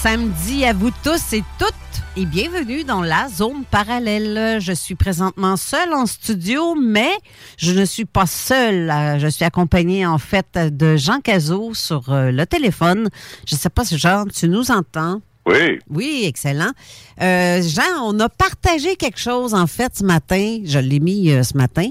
Samedi 0.00 0.64
à 0.64 0.72
vous 0.72 0.90
tous 1.04 1.32
et 1.32 1.42
toutes 1.58 1.74
et 2.16 2.24
bienvenue 2.24 2.84
dans 2.84 3.02
la 3.02 3.28
zone 3.28 3.64
parallèle. 3.70 4.60
Je 4.60 4.72
suis 4.72 4.94
présentement 4.94 5.56
seule 5.56 5.92
en 5.92 6.06
studio, 6.06 6.74
mais 6.74 7.10
je 7.56 7.72
ne 7.72 7.84
suis 7.84 8.04
pas 8.04 8.26
seule. 8.26 8.90
Euh, 8.90 9.18
Je 9.18 9.28
suis 9.28 9.44
accompagnée 9.44 10.06
en 10.06 10.18
fait 10.18 10.58
de 10.58 10.96
Jean 10.96 11.20
Cazot 11.20 11.74
sur 11.74 12.10
euh, 12.12 12.30
le 12.30 12.46
téléphone. 12.46 13.08
Je 13.46 13.54
ne 13.54 13.60
sais 13.60 13.70
pas 13.70 13.84
si 13.84 13.98
Jean, 13.98 14.24
tu 14.26 14.48
nous 14.48 14.70
entends? 14.70 15.20
Oui. 15.46 15.78
Oui, 15.90 16.22
excellent. 16.26 16.72
Euh, 17.20 17.62
Jean, 17.62 18.02
on 18.04 18.18
a 18.20 18.28
partagé 18.28 18.96
quelque 18.96 19.20
chose 19.20 19.54
en 19.54 19.66
fait 19.66 19.96
ce 19.96 20.04
matin. 20.04 20.60
Je 20.64 20.78
l'ai 20.78 21.00
mis 21.00 21.30
euh, 21.30 21.42
ce 21.42 21.56
matin 21.56 21.88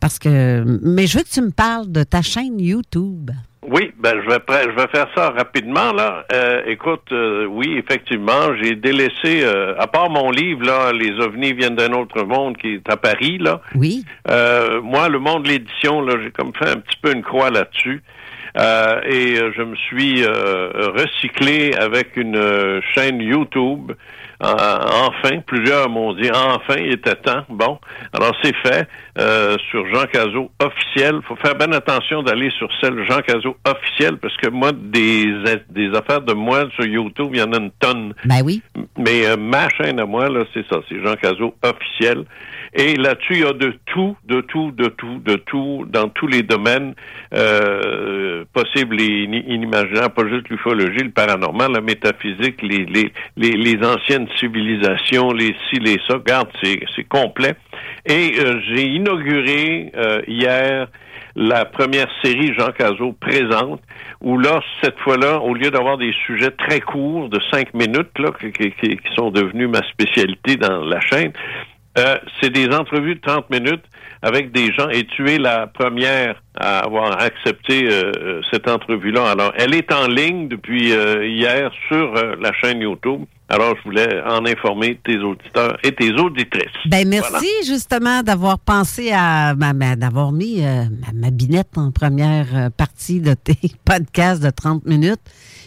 parce 0.00 0.18
que. 0.18 0.64
Mais 0.82 1.06
je 1.06 1.18
veux 1.18 1.24
que 1.24 1.30
tu 1.30 1.40
me 1.42 1.50
parles 1.50 1.90
de 1.90 2.02
ta 2.02 2.22
chaîne 2.22 2.58
YouTube. 2.60 3.30
Oui, 3.64 3.92
ben 3.96 4.20
je 4.22 4.28
vais 4.28 4.40
je 4.48 4.76
vais 4.76 4.88
faire 4.88 5.06
ça 5.14 5.30
rapidement 5.30 5.92
là. 5.92 6.24
Euh, 6.32 6.62
écoute, 6.66 7.12
euh, 7.12 7.46
oui, 7.46 7.78
effectivement, 7.78 8.54
j'ai 8.60 8.74
délaissé, 8.74 9.44
euh, 9.44 9.74
à 9.78 9.86
part 9.86 10.10
mon 10.10 10.32
livre 10.32 10.64
là, 10.66 10.92
les 10.92 11.12
ovnis 11.20 11.52
viennent 11.52 11.76
d'un 11.76 11.92
autre 11.92 12.24
monde 12.24 12.56
qui 12.56 12.74
est 12.74 12.90
à 12.90 12.96
Paris 12.96 13.38
là. 13.38 13.60
Oui. 13.76 14.04
Euh, 14.28 14.80
moi, 14.82 15.08
le 15.08 15.20
monde 15.20 15.44
de 15.44 15.50
l'édition 15.50 16.00
là, 16.00 16.16
j'ai 16.22 16.32
comme 16.32 16.52
fait 16.54 16.70
un 16.70 16.80
petit 16.80 16.98
peu 17.00 17.12
une 17.12 17.22
croix 17.22 17.50
là-dessus. 17.50 18.02
Euh, 18.58 19.00
et 19.06 19.38
euh, 19.38 19.52
je 19.56 19.62
me 19.62 19.76
suis 19.76 20.24
euh, 20.24 20.90
recyclé 20.94 21.72
avec 21.74 22.16
une 22.16 22.82
chaîne 22.94 23.20
YouTube. 23.20 23.92
Euh, 24.42 25.06
enfin, 25.06 25.40
plusieurs 25.46 25.88
m'ont 25.88 26.14
dit 26.14 26.28
enfin, 26.32 26.74
il 26.78 26.92
était 26.92 27.14
temps. 27.14 27.44
Bon, 27.48 27.78
alors 28.12 28.34
c'est 28.42 28.54
fait 28.56 28.88
euh, 29.18 29.56
sur 29.70 29.86
Jean 29.94 30.04
Cazot 30.06 30.50
officiel. 30.58 31.20
faut 31.28 31.36
faire 31.36 31.54
bien 31.54 31.70
attention 31.72 32.22
d'aller 32.22 32.50
sur 32.58 32.68
celle 32.80 33.06
Jean 33.08 33.20
Cazot 33.20 33.56
officiel 33.64 34.16
parce 34.16 34.36
que 34.38 34.48
moi, 34.48 34.72
des, 34.72 35.26
des 35.70 35.90
affaires 35.96 36.22
de 36.22 36.32
moi 36.32 36.64
sur 36.74 36.84
YouTube, 36.84 37.30
il 37.32 37.38
y 37.38 37.42
en 37.42 37.52
a 37.52 37.58
une 37.58 37.70
tonne. 37.78 38.14
Ben 38.24 38.42
oui. 38.44 38.62
Mais 38.98 39.26
euh, 39.26 39.36
ma 39.36 39.68
chaîne 39.68 40.00
à 40.00 40.06
moi, 40.06 40.28
là, 40.28 40.44
c'est 40.52 40.66
ça, 40.68 40.80
c'est 40.88 41.00
Jean 41.02 41.14
Cazot 41.14 41.54
officiel. 41.62 42.24
Et 42.74 42.94
là-dessus, 42.96 43.34
il 43.34 43.40
y 43.40 43.44
a 43.44 43.52
de 43.52 43.74
tout, 43.86 44.16
de 44.24 44.40
tout, 44.40 44.70
de 44.72 44.86
tout, 44.88 45.18
de 45.24 45.34
tout, 45.36 45.84
dans 45.90 46.08
tous 46.08 46.26
les 46.26 46.42
domaines 46.42 46.94
euh, 47.34 48.44
possibles 48.54 48.98
et 49.00 49.24
ini- 49.24 49.44
inimaginables, 49.46 50.14
pas 50.14 50.26
juste 50.28 50.48
l'ufologie, 50.48 51.04
le 51.04 51.10
paranormal, 51.10 51.72
la 51.72 51.80
métaphysique, 51.82 52.62
les, 52.62 52.86
les, 52.86 53.12
les, 53.36 53.78
anciennes 53.86 54.26
civilisations, 54.38 55.32
les 55.32 55.54
ci, 55.68 55.80
les 55.80 55.98
ça. 56.08 56.14
Regarde, 56.14 56.48
c'est 56.62 57.04
complet. 57.08 57.54
Et 58.06 58.32
euh, 58.40 58.60
j'ai 58.68 58.84
inauguré 58.86 59.92
euh, 59.96 60.22
hier 60.26 60.88
la 61.34 61.64
première 61.64 62.08
série 62.22 62.54
Jean 62.58 62.72
Cazot 62.72 63.14
présente, 63.18 63.80
où 64.20 64.38
là, 64.38 64.60
cette 64.82 64.98
fois-là, 65.00 65.40
au 65.40 65.54
lieu 65.54 65.70
d'avoir 65.70 65.96
des 65.98 66.12
sujets 66.26 66.50
très 66.50 66.80
courts 66.80 67.28
de 67.30 67.40
cinq 67.50 67.72
minutes, 67.74 68.18
là, 68.18 68.30
qui- 68.38 68.52
qui- 68.52 68.70
qui 68.72 69.14
sont 69.14 69.30
devenus 69.30 69.68
ma 69.68 69.82
spécialité 69.88 70.56
dans 70.56 70.84
la 70.84 71.00
chaîne, 71.00 71.32
euh, 71.98 72.16
c'est 72.40 72.50
des 72.50 72.68
entrevues 72.74 73.16
de 73.16 73.20
30 73.20 73.50
minutes 73.50 73.84
avec 74.22 74.52
des 74.52 74.72
gens 74.72 74.88
et 74.88 75.04
tu 75.04 75.28
es 75.30 75.38
la 75.38 75.66
première 75.66 76.40
à 76.56 76.80
avoir 76.80 77.20
accepté 77.20 77.88
euh, 77.90 78.12
euh, 78.16 78.40
cette 78.52 78.68
entrevue-là. 78.68 79.30
Alors, 79.30 79.52
elle 79.56 79.74
est 79.74 79.92
en 79.92 80.06
ligne 80.06 80.46
depuis 80.48 80.92
euh, 80.92 81.26
hier 81.26 81.70
sur 81.88 82.12
la 82.14 82.52
chaîne 82.52 82.80
YouTube. 82.80 83.24
Alors, 83.48 83.74
je 83.76 83.82
voulais 83.82 84.22
en 84.26 84.46
informer 84.46 84.98
tes 85.04 85.18
auditeurs 85.18 85.76
et 85.82 85.92
tes 85.92 86.12
auditrices. 86.12 86.64
Ben 86.86 87.06
merci 87.06 87.28
Voilà. 87.30 87.46
justement 87.66 88.22
d'avoir 88.22 88.58
pensé 88.58 89.10
à 89.12 89.54
ma- 89.54 89.74
ma- 89.74 89.96
d'avoir 89.96 90.32
mis 90.32 90.60
ma, 90.62 91.12
ma 91.12 91.30
binette 91.30 91.76
en 91.76 91.90
première 91.90 92.70
partie 92.76 93.20
de 93.20 93.34
tes 93.34 93.58
podcasts 93.84 94.42
de 94.42 94.50
30 94.50 94.86
minutes. 94.86 95.20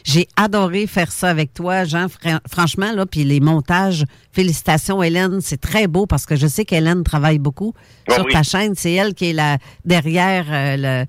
J'ai 0.07 0.27
adoré 0.35 0.85
faire 0.85 1.11
ça 1.11 1.29
avec 1.29 1.51
toi, 1.53 1.83
Jean. 1.83 2.07
Fra- 2.07 2.39
franchement, 2.47 2.91
là, 2.93 3.07
puis 3.07 3.23
les 3.23 3.39
montages, 3.39 4.05
félicitations, 4.31 5.01
Hélène. 5.01 5.41
C'est 5.41 5.59
très 5.59 5.87
beau 5.87 6.05
parce 6.05 6.27
que 6.27 6.35
je 6.35 6.45
sais 6.45 6.63
qu'Hélène 6.63 7.03
travaille 7.03 7.39
beaucoup 7.39 7.73
Ah 8.07 8.13
sur 8.13 8.25
oui. 8.25 8.31
ta 8.31 8.43
chaîne. 8.43 8.75
C'est 8.75 8.93
elle 8.93 9.15
qui 9.15 9.31
est 9.31 9.33
là 9.33 9.57
derrière, 9.83 10.45
euh, 10.49 10.77
le, 10.77 11.05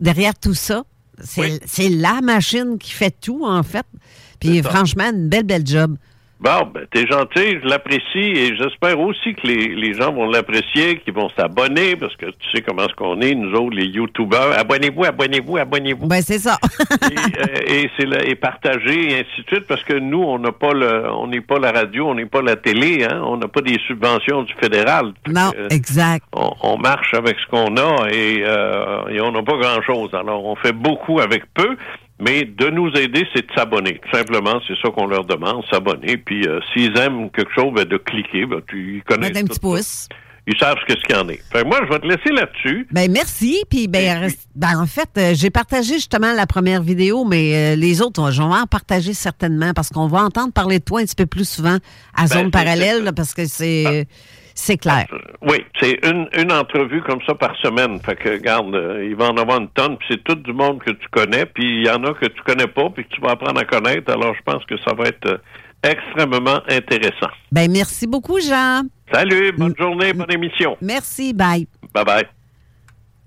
derrière 0.00 0.34
tout 0.34 0.54
ça. 0.54 0.82
C'est 1.22 1.60
Oui. 1.78 1.96
la 1.96 2.20
machine 2.22 2.76
qui 2.78 2.90
fait 2.90 3.14
tout, 3.20 3.44
en 3.46 3.62
fait. 3.62 3.86
Puis 4.40 4.62
franchement, 4.62 5.10
une 5.14 5.28
belle, 5.28 5.44
belle 5.44 5.66
job. 5.66 5.96
Bon, 6.40 6.70
ben, 6.72 6.86
t'es 6.90 7.06
gentil, 7.06 7.58
je 7.62 7.68
l'apprécie 7.68 8.18
et 8.18 8.56
j'espère 8.56 8.98
aussi 8.98 9.34
que 9.34 9.46
les, 9.46 9.74
les 9.74 9.92
gens 9.92 10.10
vont 10.10 10.26
l'apprécier, 10.30 10.96
qu'ils 10.96 11.12
vont 11.12 11.28
s'abonner 11.38 11.96
parce 11.96 12.16
que 12.16 12.26
tu 12.26 12.50
sais 12.54 12.62
comment 12.62 12.84
est-ce 12.86 12.94
qu'on 12.94 13.20
est, 13.20 13.34
nous 13.34 13.52
autres, 13.58 13.76
les 13.76 13.84
YouTubeurs. 13.84 14.58
Abonnez-vous, 14.58 15.04
abonnez-vous, 15.04 15.58
abonnez-vous. 15.58 16.06
Ben, 16.06 16.22
c'est 16.22 16.38
ça. 16.38 16.56
et, 17.10 17.14
euh, 17.40 17.74
et 17.82 17.90
c'est 17.98 18.06
la- 18.06 18.24
et 18.24 18.34
partager 18.36 19.10
et 19.12 19.14
ainsi 19.20 19.42
de 19.42 19.46
suite 19.48 19.66
parce 19.66 19.84
que 19.84 19.92
nous, 19.98 20.22
on 20.22 20.38
n'a 20.38 20.52
pas 20.52 20.72
le, 20.72 21.10
on 21.12 21.26
n'est 21.26 21.42
pas 21.42 21.58
la 21.58 21.72
radio, 21.72 22.08
on 22.08 22.14
n'est 22.14 22.24
pas 22.24 22.40
la 22.40 22.56
télé, 22.56 23.04
hein, 23.04 23.20
on 23.26 23.36
n'a 23.36 23.48
pas 23.48 23.60
des 23.60 23.78
subventions 23.86 24.42
du 24.44 24.54
fédéral. 24.54 25.12
Non, 25.28 25.50
que, 25.50 25.74
exact. 25.74 26.24
on, 26.34 26.52
on 26.62 26.78
marche 26.78 27.12
avec 27.12 27.36
ce 27.38 27.46
qu'on 27.50 27.76
a 27.76 28.08
et, 28.10 28.42
euh, 28.46 29.08
et 29.10 29.20
on 29.20 29.30
n'a 29.32 29.42
pas 29.42 29.58
grand-chose. 29.58 30.14
Alors, 30.14 30.42
on 30.46 30.56
fait 30.56 30.72
beaucoup 30.72 31.20
avec 31.20 31.42
peu, 31.52 31.76
mais 32.20 32.44
de 32.44 32.68
nous 32.70 32.90
aider, 32.96 33.26
c'est 33.34 33.46
de 33.46 33.52
s'abonner. 33.54 34.00
Tout 34.04 34.16
simplement, 34.16 34.60
c'est 34.66 34.76
ça 34.82 34.90
qu'on 34.90 35.06
leur 35.06 35.24
demande, 35.24 35.62
s'abonner. 35.70 36.16
Puis, 36.16 36.46
euh, 36.46 36.60
s'ils 36.72 36.96
aiment 36.98 37.30
quelque 37.30 37.52
chose, 37.54 37.72
ben, 37.74 37.84
de 37.84 37.96
cliquer. 37.96 38.46
Ben, 38.46 38.60
tu 38.68 38.96
ils 38.96 39.02
connaissent 39.02 39.30
Mettre 39.30 39.40
un 39.40 39.44
petit 39.44 39.54
ça. 39.54 39.60
pouce. 39.60 40.08
Ils 40.46 40.58
savent 40.58 40.76
ce 40.88 40.94
qu'il 40.94 41.14
y 41.14 41.18
en 41.18 41.28
est. 41.28 41.40
Fait 41.52 41.64
moi, 41.64 41.78
je 41.84 41.88
vais 41.92 41.98
te 42.00 42.06
laisser 42.06 42.30
là-dessus. 42.32 42.86
Ben 42.90 43.12
merci. 43.12 43.62
Puis 43.70 43.86
ben, 43.88 44.28
ben, 44.56 44.80
en 44.80 44.86
fait, 44.86 45.08
euh, 45.18 45.32
j'ai 45.34 45.50
partagé 45.50 45.94
justement 45.94 46.32
la 46.32 46.46
première 46.46 46.82
vidéo, 46.82 47.24
mais 47.24 47.54
euh, 47.54 47.76
les 47.76 48.00
autres, 48.00 48.30
je 48.32 48.38
vais 48.42 48.48
en 48.48 48.66
partager 48.66 49.12
certainement 49.12 49.72
parce 49.74 49.90
qu'on 49.90 50.08
va 50.08 50.22
entendre 50.22 50.52
parler 50.52 50.78
de 50.78 50.84
toi 50.84 51.00
un 51.00 51.04
petit 51.04 51.14
peu 51.14 51.26
plus 51.26 51.48
souvent 51.48 51.76
à 52.16 52.26
zone 52.26 52.46
c'est- 52.46 52.50
parallèle 52.50 53.04
là, 53.04 53.12
parce 53.12 53.34
que 53.34 53.44
c'est 53.44 54.08
c'est 54.54 54.76
clair. 54.76 55.06
Euh, 55.12 55.18
Oui, 55.42 55.64
c'est 55.80 55.98
une, 56.04 56.28
une 56.36 56.52
entrevue 56.52 57.02
comme 57.02 57.20
ça 57.26 57.34
par 57.34 57.54
semaine. 57.56 58.00
Fait 58.00 58.16
que, 58.16 58.28
regarde, 58.30 58.74
euh, 58.74 59.06
il 59.08 59.16
va 59.16 59.30
en 59.30 59.36
avoir 59.36 59.60
une 59.60 59.68
tonne, 59.70 59.96
puis 59.98 60.08
c'est 60.10 60.24
tout 60.24 60.34
du 60.34 60.52
monde 60.52 60.80
que 60.80 60.90
tu 60.90 61.08
connais, 61.10 61.46
puis 61.46 61.80
il 61.80 61.86
y 61.86 61.90
en 61.90 62.02
a 62.04 62.14
que 62.14 62.26
tu 62.26 62.42
connais 62.46 62.66
pas, 62.66 62.90
puis 62.90 63.04
que 63.04 63.14
tu 63.14 63.20
vas 63.20 63.32
apprendre 63.32 63.60
à 63.60 63.64
connaître. 63.64 64.12
Alors, 64.12 64.34
je 64.34 64.42
pense 64.44 64.64
que 64.64 64.76
ça 64.84 64.92
va 64.94 65.04
être 65.08 65.26
euh, 65.26 65.38
extrêmement 65.82 66.60
intéressant. 66.68 67.30
Ben 67.52 67.70
merci 67.70 68.06
beaucoup, 68.06 68.38
Jean. 68.40 68.82
Salut, 69.12 69.52
bonne 69.52 69.74
journée, 69.78 70.12
bonne 70.12 70.32
émission. 70.32 70.76
Merci, 70.80 71.32
bye. 71.32 71.66
Bye 71.94 72.04
bye. 72.04 72.24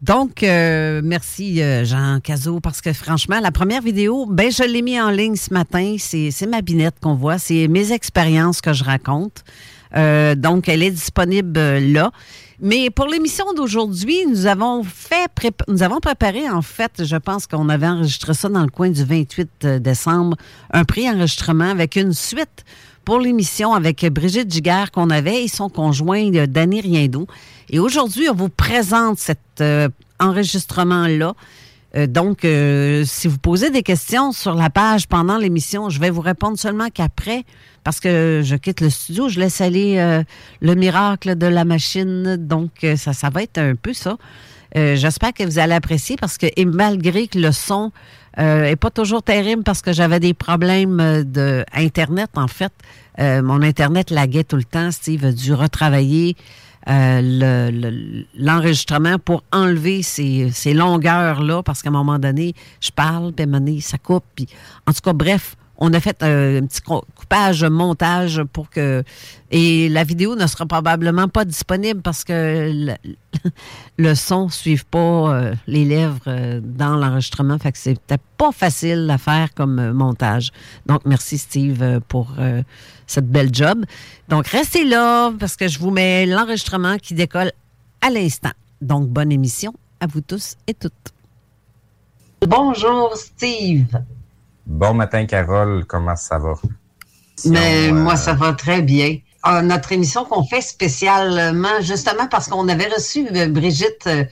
Donc, 0.01 0.43
euh, 0.43 0.99
merci 1.01 1.61
euh, 1.61 1.85
Jean 1.85 2.19
Cazot, 2.21 2.59
parce 2.59 2.81
que 2.81 2.91
franchement, 2.91 3.39
la 3.41 3.51
première 3.51 3.81
vidéo, 3.81 4.25
ben 4.29 4.51
je 4.51 4.63
l'ai 4.63 4.81
mis 4.81 4.99
en 4.99 5.09
ligne 5.09 5.37
ce 5.37 5.53
matin. 5.53 5.95
C'est 5.97 6.29
c'est 6.29 6.45
ma 6.45 6.61
binette 6.61 6.95
qu'on 7.01 7.15
voit. 7.15 7.37
C'est 7.37 7.69
mes 7.69 7.93
expériences 7.93 8.59
que 8.59 8.73
je 8.73 8.83
raconte. 8.83 9.45
Euh, 9.95 10.35
donc, 10.35 10.67
elle 10.69 10.83
est 10.83 10.91
disponible 10.91 11.57
euh, 11.57 11.79
là. 11.79 12.11
Mais 12.59 12.89
pour 12.89 13.07
l'émission 13.07 13.45
d'aujourd'hui, 13.53 14.25
nous 14.27 14.45
avons 14.45 14.83
fait, 14.83 15.29
nous 15.67 15.83
avons 15.83 15.99
préparé 15.99 16.49
en 16.49 16.61
fait, 16.61 17.03
je 17.03 17.17
pense 17.17 17.45
qu'on 17.45 17.67
avait 17.67 17.87
enregistré 17.87 18.33
ça 18.33 18.47
dans 18.47 18.61
le 18.61 18.69
coin 18.69 18.89
du 18.89 19.03
28 19.03 19.65
décembre, 19.81 20.37
un 20.71 20.85
pré-enregistrement 20.85 21.69
avec 21.69 21.97
une 21.97 22.13
suite 22.13 22.63
pour 23.05 23.19
l'émission 23.19 23.73
avec 23.73 24.05
Brigitte 24.05 24.51
Giguère 24.51 24.91
qu'on 24.91 25.09
avait 25.09 25.43
et 25.43 25.47
son 25.47 25.69
conjoint 25.69 26.33
euh, 26.35 26.47
Danny 26.47 26.81
Riendo. 26.81 27.27
Et 27.69 27.79
aujourd'hui, 27.79 28.29
on 28.29 28.35
vous 28.35 28.49
présente 28.49 29.19
cet 29.19 29.39
euh, 29.61 29.89
enregistrement-là. 30.19 31.33
Euh, 31.95 32.07
donc, 32.07 32.43
euh, 32.43 33.03
si 33.05 33.27
vous 33.27 33.37
posez 33.37 33.69
des 33.69 33.83
questions 33.83 34.31
sur 34.31 34.55
la 34.55 34.69
page 34.69 35.07
pendant 35.07 35.37
l'émission, 35.37 35.89
je 35.89 35.99
vais 35.99 36.09
vous 36.09 36.21
répondre 36.21 36.57
seulement 36.57 36.89
qu'après, 36.91 37.43
parce 37.83 37.99
que 37.99 38.41
je 38.43 38.55
quitte 38.55 38.81
le 38.81 38.89
studio, 38.89 39.29
je 39.29 39.39
laisse 39.39 39.61
aller 39.61 39.97
euh, 39.97 40.23
le 40.61 40.75
miracle 40.75 41.35
de 41.35 41.47
la 41.47 41.65
machine. 41.65 42.37
Donc, 42.37 42.85
ça, 42.97 43.13
ça 43.13 43.29
va 43.29 43.43
être 43.43 43.57
un 43.57 43.75
peu 43.75 43.93
ça. 43.93 44.17
J'espère 44.75 45.33
que 45.33 45.43
vous 45.43 45.59
allez 45.59 45.75
apprécier 45.75 46.15
parce 46.19 46.39
que 46.39 46.47
et 46.55 46.65
malgré 46.65 47.27
que 47.27 47.37
le 47.37 47.51
son 47.51 47.91
est 48.37 48.75
pas 48.75 48.89
toujours 48.89 49.21
terrible 49.21 49.61
parce 49.61 49.83
que 49.83 49.93
j'avais 49.93 50.19
des 50.19 50.33
problèmes 50.33 51.23
de 51.23 51.63
Internet, 51.73 52.31
en 52.35 52.47
fait, 52.47 52.73
mon 53.19 53.61
Internet 53.61 54.09
laguait 54.09 54.43
tout 54.43 54.55
le 54.55 54.63
temps. 54.63 54.89
Steve 54.89 55.25
a 55.25 55.31
dû 55.31 55.53
retravailler 55.53 56.35
euh, 56.89 57.21
le- 57.21 57.71
le- 57.71 58.25
l'enregistrement 58.37 59.17
pour 59.19 59.43
enlever 59.51 60.03
ces, 60.03 60.51
longueurs-là 60.73 61.63
parce 61.63 61.81
qu'à 61.81 61.89
un 61.89 61.93
moment 61.93 62.19
donné, 62.19 62.53
je 62.81 62.91
parle, 62.91 63.31
puis 63.33 63.43
à 63.43 63.47
un 63.47 63.51
moment 63.51 63.65
donné, 63.65 63.81
ça 63.81 63.97
coupe. 63.97 64.25
Puis, 64.35 64.47
en 64.85 64.91
tout 64.93 65.01
cas, 65.01 65.13
bref, 65.13 65.55
on 65.77 65.93
a 65.93 65.99
fait 65.99 66.21
euh, 66.23 66.61
un 66.61 66.65
petit 66.65 66.81
co- 66.81 67.03
coupage, 67.15 67.63
montage 67.63 68.41
pour 68.53 68.69
que... 68.69 69.03
Et 69.51 69.89
la 69.89 70.03
vidéo 70.03 70.35
ne 70.35 70.45
sera 70.47 70.65
probablement 70.65 71.27
pas 71.27 71.45
disponible 71.45 72.01
parce 72.01 72.23
que 72.23 72.95
le, 73.97 74.15
son 74.15 74.45
ne 74.45 74.51
suive 74.51 74.85
pas 74.85 74.99
euh, 74.99 75.55
les 75.67 75.85
lèvres 75.85 76.19
euh, 76.27 76.59
dans 76.63 76.95
l'enregistrement. 76.95 77.57
Fait 77.59 77.71
que 77.71 77.77
c'était 77.77 78.17
pas 78.37 78.51
facile 78.51 79.09
à 79.09 79.17
faire 79.17 79.53
comme 79.53 79.79
euh, 79.79 79.93
montage. 79.93 80.51
Donc, 80.85 81.01
merci 81.05 81.37
Steve 81.37 82.01
pour 82.07 82.33
euh, 82.39 82.61
cette 83.07 83.29
belle 83.29 83.53
job. 83.53 83.85
Donc, 84.29 84.47
restez 84.47 84.85
là 84.85 85.31
parce 85.39 85.55
que 85.55 85.67
je 85.67 85.79
vous 85.79 85.91
mets 85.91 86.25
l'enregistrement 86.25 86.97
qui 86.97 87.13
décolle 87.13 87.51
à 88.01 88.09
l'instant. 88.09 88.51
Donc, 88.81 89.07
bonne 89.07 89.31
émission 89.31 89.73
à 89.99 90.07
vous 90.07 90.21
tous 90.21 90.55
et 90.67 90.73
toutes. 90.73 90.93
Bonjour 92.45 93.15
Steve. 93.15 93.87
Bon 94.65 94.93
matin, 94.93 95.25
Carole. 95.25 95.85
Comment 95.85 96.15
ça 96.15 96.39
va? 96.39 96.53
Mais 97.45 97.89
euh, 97.89 97.93
moi, 97.93 98.15
ça 98.15 98.33
va 98.33 98.53
très 98.53 98.81
bien. 98.81 99.17
Notre 99.63 99.91
émission 99.91 100.23
qu'on 100.23 100.43
fait 100.43 100.61
spécialement, 100.61 101.81
justement 101.81 102.27
parce 102.29 102.47
qu'on 102.47 102.67
avait 102.69 102.87
reçu 102.87 103.27
euh, 103.35 103.47
Brigitte 103.49 104.07
euh, 104.07 104.23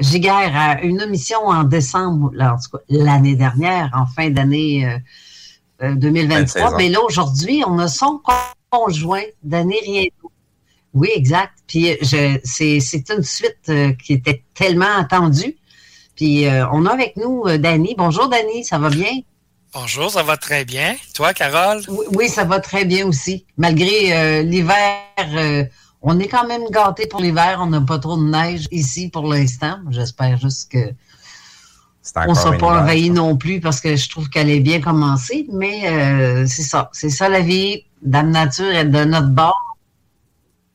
Giguère 0.00 0.52
à 0.54 0.82
une 0.82 1.00
émission 1.00 1.46
en 1.46 1.64
décembre, 1.64 2.30
là, 2.34 2.54
en 2.54 2.56
tout 2.56 2.76
cas, 2.76 2.82
l'année 2.88 3.36
dernière, 3.36 3.90
en 3.94 4.06
fin 4.06 4.28
d'année 4.30 4.86
euh, 4.86 4.98
euh, 5.82 5.90
Fin 5.90 5.94
de 5.94 6.00
2023. 6.00 6.46
saison. 6.46 6.76
Mais 6.76 6.88
là, 6.88 7.00
aujourd'hui, 7.02 7.62
on 7.66 7.78
a 7.78 7.88
son 7.88 8.20
conjoint, 8.70 9.22
Danny 9.42 9.76
Riendo. 9.84 10.32
Oui, 10.94 11.10
exact. 11.14 11.52
Puis 11.66 11.90
euh, 11.92 11.96
je, 12.00 12.38
c'est, 12.44 12.80
c'est 12.80 13.10
une 13.10 13.22
suite 13.22 13.68
euh, 13.68 13.92
qui 13.92 14.14
était 14.14 14.42
tellement 14.54 14.96
attendue. 14.98 15.56
Puis 16.14 16.46
euh, 16.46 16.66
on 16.72 16.86
a 16.86 16.92
avec 16.92 17.16
nous 17.16 17.42
euh, 17.46 17.58
Danny. 17.58 17.94
Bonjour 17.96 18.28
Danny, 18.28 18.64
ça 18.64 18.78
va 18.78 18.88
bien? 18.88 19.20
Bonjour, 19.72 20.10
ça 20.10 20.22
va 20.22 20.36
très 20.36 20.64
bien. 20.64 20.96
Toi, 21.14 21.34
Carole? 21.34 21.82
Oui, 21.88 22.06
oui, 22.14 22.28
ça 22.28 22.44
va 22.44 22.60
très 22.60 22.84
bien 22.84 23.06
aussi. 23.06 23.44
Malgré 23.56 24.12
euh, 24.12 24.42
l'hiver, 24.42 25.04
euh, 25.18 25.64
on 26.02 26.18
est 26.18 26.28
quand 26.28 26.46
même 26.46 26.64
gâtés 26.70 27.06
pour 27.06 27.20
l'hiver. 27.20 27.58
On 27.60 27.66
n'a 27.66 27.80
pas 27.80 27.98
trop 27.98 28.16
de 28.16 28.24
neige 28.24 28.68
ici 28.70 29.08
pour 29.08 29.26
l'instant. 29.26 29.78
J'espère 29.90 30.38
juste 30.38 30.72
que 30.72 30.94
on 32.14 32.30
ne 32.30 32.34
sera 32.34 32.56
pas 32.56 32.80
envahi 32.80 33.10
non 33.10 33.36
plus 33.36 33.60
parce 33.60 33.80
que 33.80 33.96
je 33.96 34.08
trouve 34.08 34.28
qu'elle 34.28 34.48
est 34.48 34.60
bien 34.60 34.80
commencée. 34.80 35.46
Mais 35.52 35.88
euh, 35.88 36.46
c'est 36.46 36.62
ça. 36.62 36.88
C'est 36.92 37.10
ça 37.10 37.28
la 37.28 37.40
vie. 37.40 37.84
Dame 38.02 38.30
Nature 38.30 38.70
est 38.70 38.84
de 38.84 39.04
notre 39.04 39.28
bord. 39.28 39.54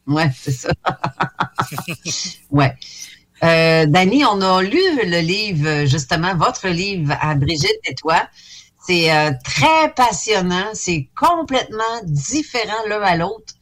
Ouais, 0.07 0.29
c'est 0.35 0.51
ça. 0.51 0.69
ouais. 2.51 2.75
Euh, 3.44 3.85
Dani, 3.87 4.23
on 4.25 4.39
a 4.41 4.61
lu 4.61 4.79
le 5.03 5.19
livre, 5.21 5.85
justement, 5.85 6.35
votre 6.35 6.67
livre 6.67 7.15
à 7.19 7.33
Brigitte 7.33 7.79
et 7.85 7.95
toi. 7.95 8.27
C'est 8.86 9.13
euh, 9.13 9.31
très 9.44 9.94
passionnant. 9.95 10.69
C'est 10.74 11.10
complètement 11.16 12.01
différent 12.04 12.83
l'un 12.88 13.01
à 13.01 13.16
l'autre. 13.16 13.54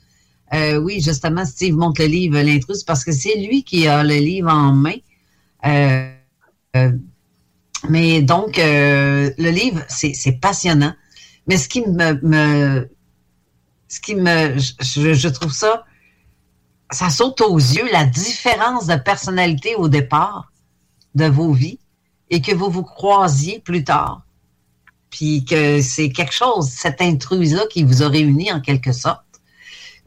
Euh, 0.53 0.77
oui, 0.77 1.01
justement, 1.01 1.45
Steve 1.45 1.75
montre 1.75 2.01
le 2.01 2.07
livre 2.07 2.39
L'intruse 2.41 2.83
parce 2.83 3.03
que 3.03 3.11
c'est 3.11 3.35
lui 3.35 3.63
qui 3.63 3.87
a 3.87 4.03
le 4.03 4.15
livre 4.15 4.51
en 4.51 4.73
main. 4.73 4.95
Euh, 5.65 6.11
euh, 6.75 6.91
mais 7.89 8.21
donc, 8.21 8.57
le 8.57 9.49
livre, 9.49 9.81
c'est 9.87 10.39
passionnant. 10.41 10.93
Mais 11.47 11.57
ce 11.57 11.69
qui 11.69 11.81
me, 11.81 12.19
me 12.21 12.89
ce 13.87 13.99
qui 13.99 14.15
me, 14.15 14.57
je, 14.57 15.13
je 15.13 15.27
trouve 15.29 15.51
ça, 15.51 15.83
ça 16.91 17.09
saute 17.09 17.41
aux 17.41 17.57
yeux 17.57 17.89
la 17.91 18.05
différence 18.05 18.85
de 18.85 18.95
personnalité 18.95 19.75
au 19.75 19.87
départ 19.87 20.51
de 21.15 21.25
vos 21.25 21.53
vies 21.53 21.79
et 22.29 22.41
que 22.41 22.53
vous 22.53 22.69
vous 22.69 22.83
croisiez 22.83 23.59
plus 23.59 23.83
tard. 23.83 24.21
Puis 25.09 25.43
que 25.45 25.81
c'est 25.81 26.09
quelque 26.11 26.33
chose, 26.33 26.69
cette 26.69 27.01
intruse-là 27.01 27.63
qui 27.71 27.83
vous 27.83 28.03
a 28.03 28.07
réuni 28.07 28.51
en 28.51 28.61
quelque 28.61 28.91
sorte. 28.91 29.23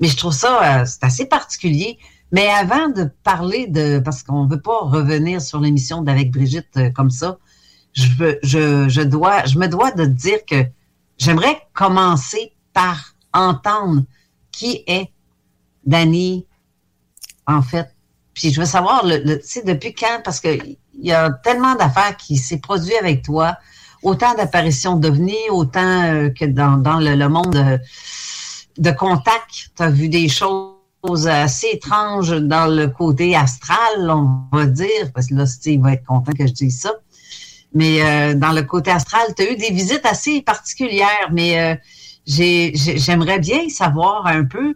Mais 0.00 0.09
je 0.09 0.16
trouve 0.16 0.32
ça, 0.32 0.80
euh, 0.80 0.85
c'est 0.87 1.04
assez 1.04 1.26
particulier. 1.26 1.99
Mais 2.30 2.49
avant 2.49 2.88
de 2.88 3.11
parler 3.25 3.66
de, 3.66 3.99
parce 3.99 4.23
qu'on 4.23 4.47
veut 4.47 4.61
pas 4.61 4.78
revenir 4.80 5.42
sur 5.42 5.61
l'émission 5.61 6.02
d'avec 6.02 6.30
Brigitte 6.30 6.68
euh, 6.76 6.90
comme 6.90 7.11
ça, 7.11 7.38
je, 7.92 8.06
veux, 8.16 8.38
je, 8.42 8.88
je 8.88 9.02
dois, 9.02 9.44
je 9.44 9.59
me 9.59 9.66
dois 9.68 9.90
de 9.90 10.06
dire 10.06 10.38
que 10.47 10.64
j'aimerais 11.18 11.61
commencer 11.75 12.52
par 12.73 13.14
entendre 13.35 14.02
qui 14.50 14.82
est 14.87 15.11
Danny, 15.85 16.47
en 17.47 17.61
fait. 17.61 17.94
Puis 18.35 18.50
je 18.52 18.61
veux 18.61 18.66
savoir, 18.66 19.04
le, 19.04 19.18
le- 19.18 19.40
tu 19.40 19.47
sais, 19.47 19.62
depuis 19.62 19.94
quand, 19.94 20.21
parce 20.25 20.40
que 20.40 20.49
il 20.94 21.06
y 21.06 21.12
a 21.12 21.30
tellement 21.30 21.75
d'affaires 21.75 22.16
qui 22.16 22.37
s'est 22.37 22.59
produit 22.61 22.94
avec 22.94 23.23
toi, 23.23 23.56
autant 24.02 24.35
d'apparitions 24.35 24.97
d'OVNI, 24.97 25.37
autant 25.50 26.02
euh, 26.02 26.30
que 26.30 26.44
dans, 26.44 26.76
le, 26.99 27.28
monde 27.28 27.80
de, 28.78 28.90
contact, 28.90 29.71
tu 29.76 29.82
as 29.82 29.90
vu 29.90 30.09
des 30.09 30.28
choses 30.28 31.26
assez 31.26 31.68
étranges 31.73 32.30
dans 32.30 32.66
le 32.66 32.88
côté 32.88 33.37
astral, 33.37 34.11
on 34.11 34.44
va 34.52 34.66
dire, 34.66 35.12
parce 35.14 35.28
que 35.28 35.35
là, 35.35 35.47
Steve 35.47 35.82
va 35.82 35.92
être 35.92 36.04
content 36.04 36.32
que 36.32 36.47
je 36.47 36.52
dise 36.52 36.80
ça. 36.80 36.92
Mais 37.75 38.02
euh, 38.02 38.35
dans 38.35 38.52
le 38.52 38.62
côté 38.62 38.90
astral, 38.90 39.23
tu 39.37 39.42
as 39.42 39.50
eu 39.50 39.56
des 39.56 39.71
visites 39.71 40.04
assez 40.04 40.42
particulières, 40.42 41.30
mais 41.32 41.59
euh, 41.59 41.75
j'aimerais 42.26 43.38
bien 43.38 43.68
savoir 43.68 44.26
un 44.26 44.44
peu, 44.44 44.75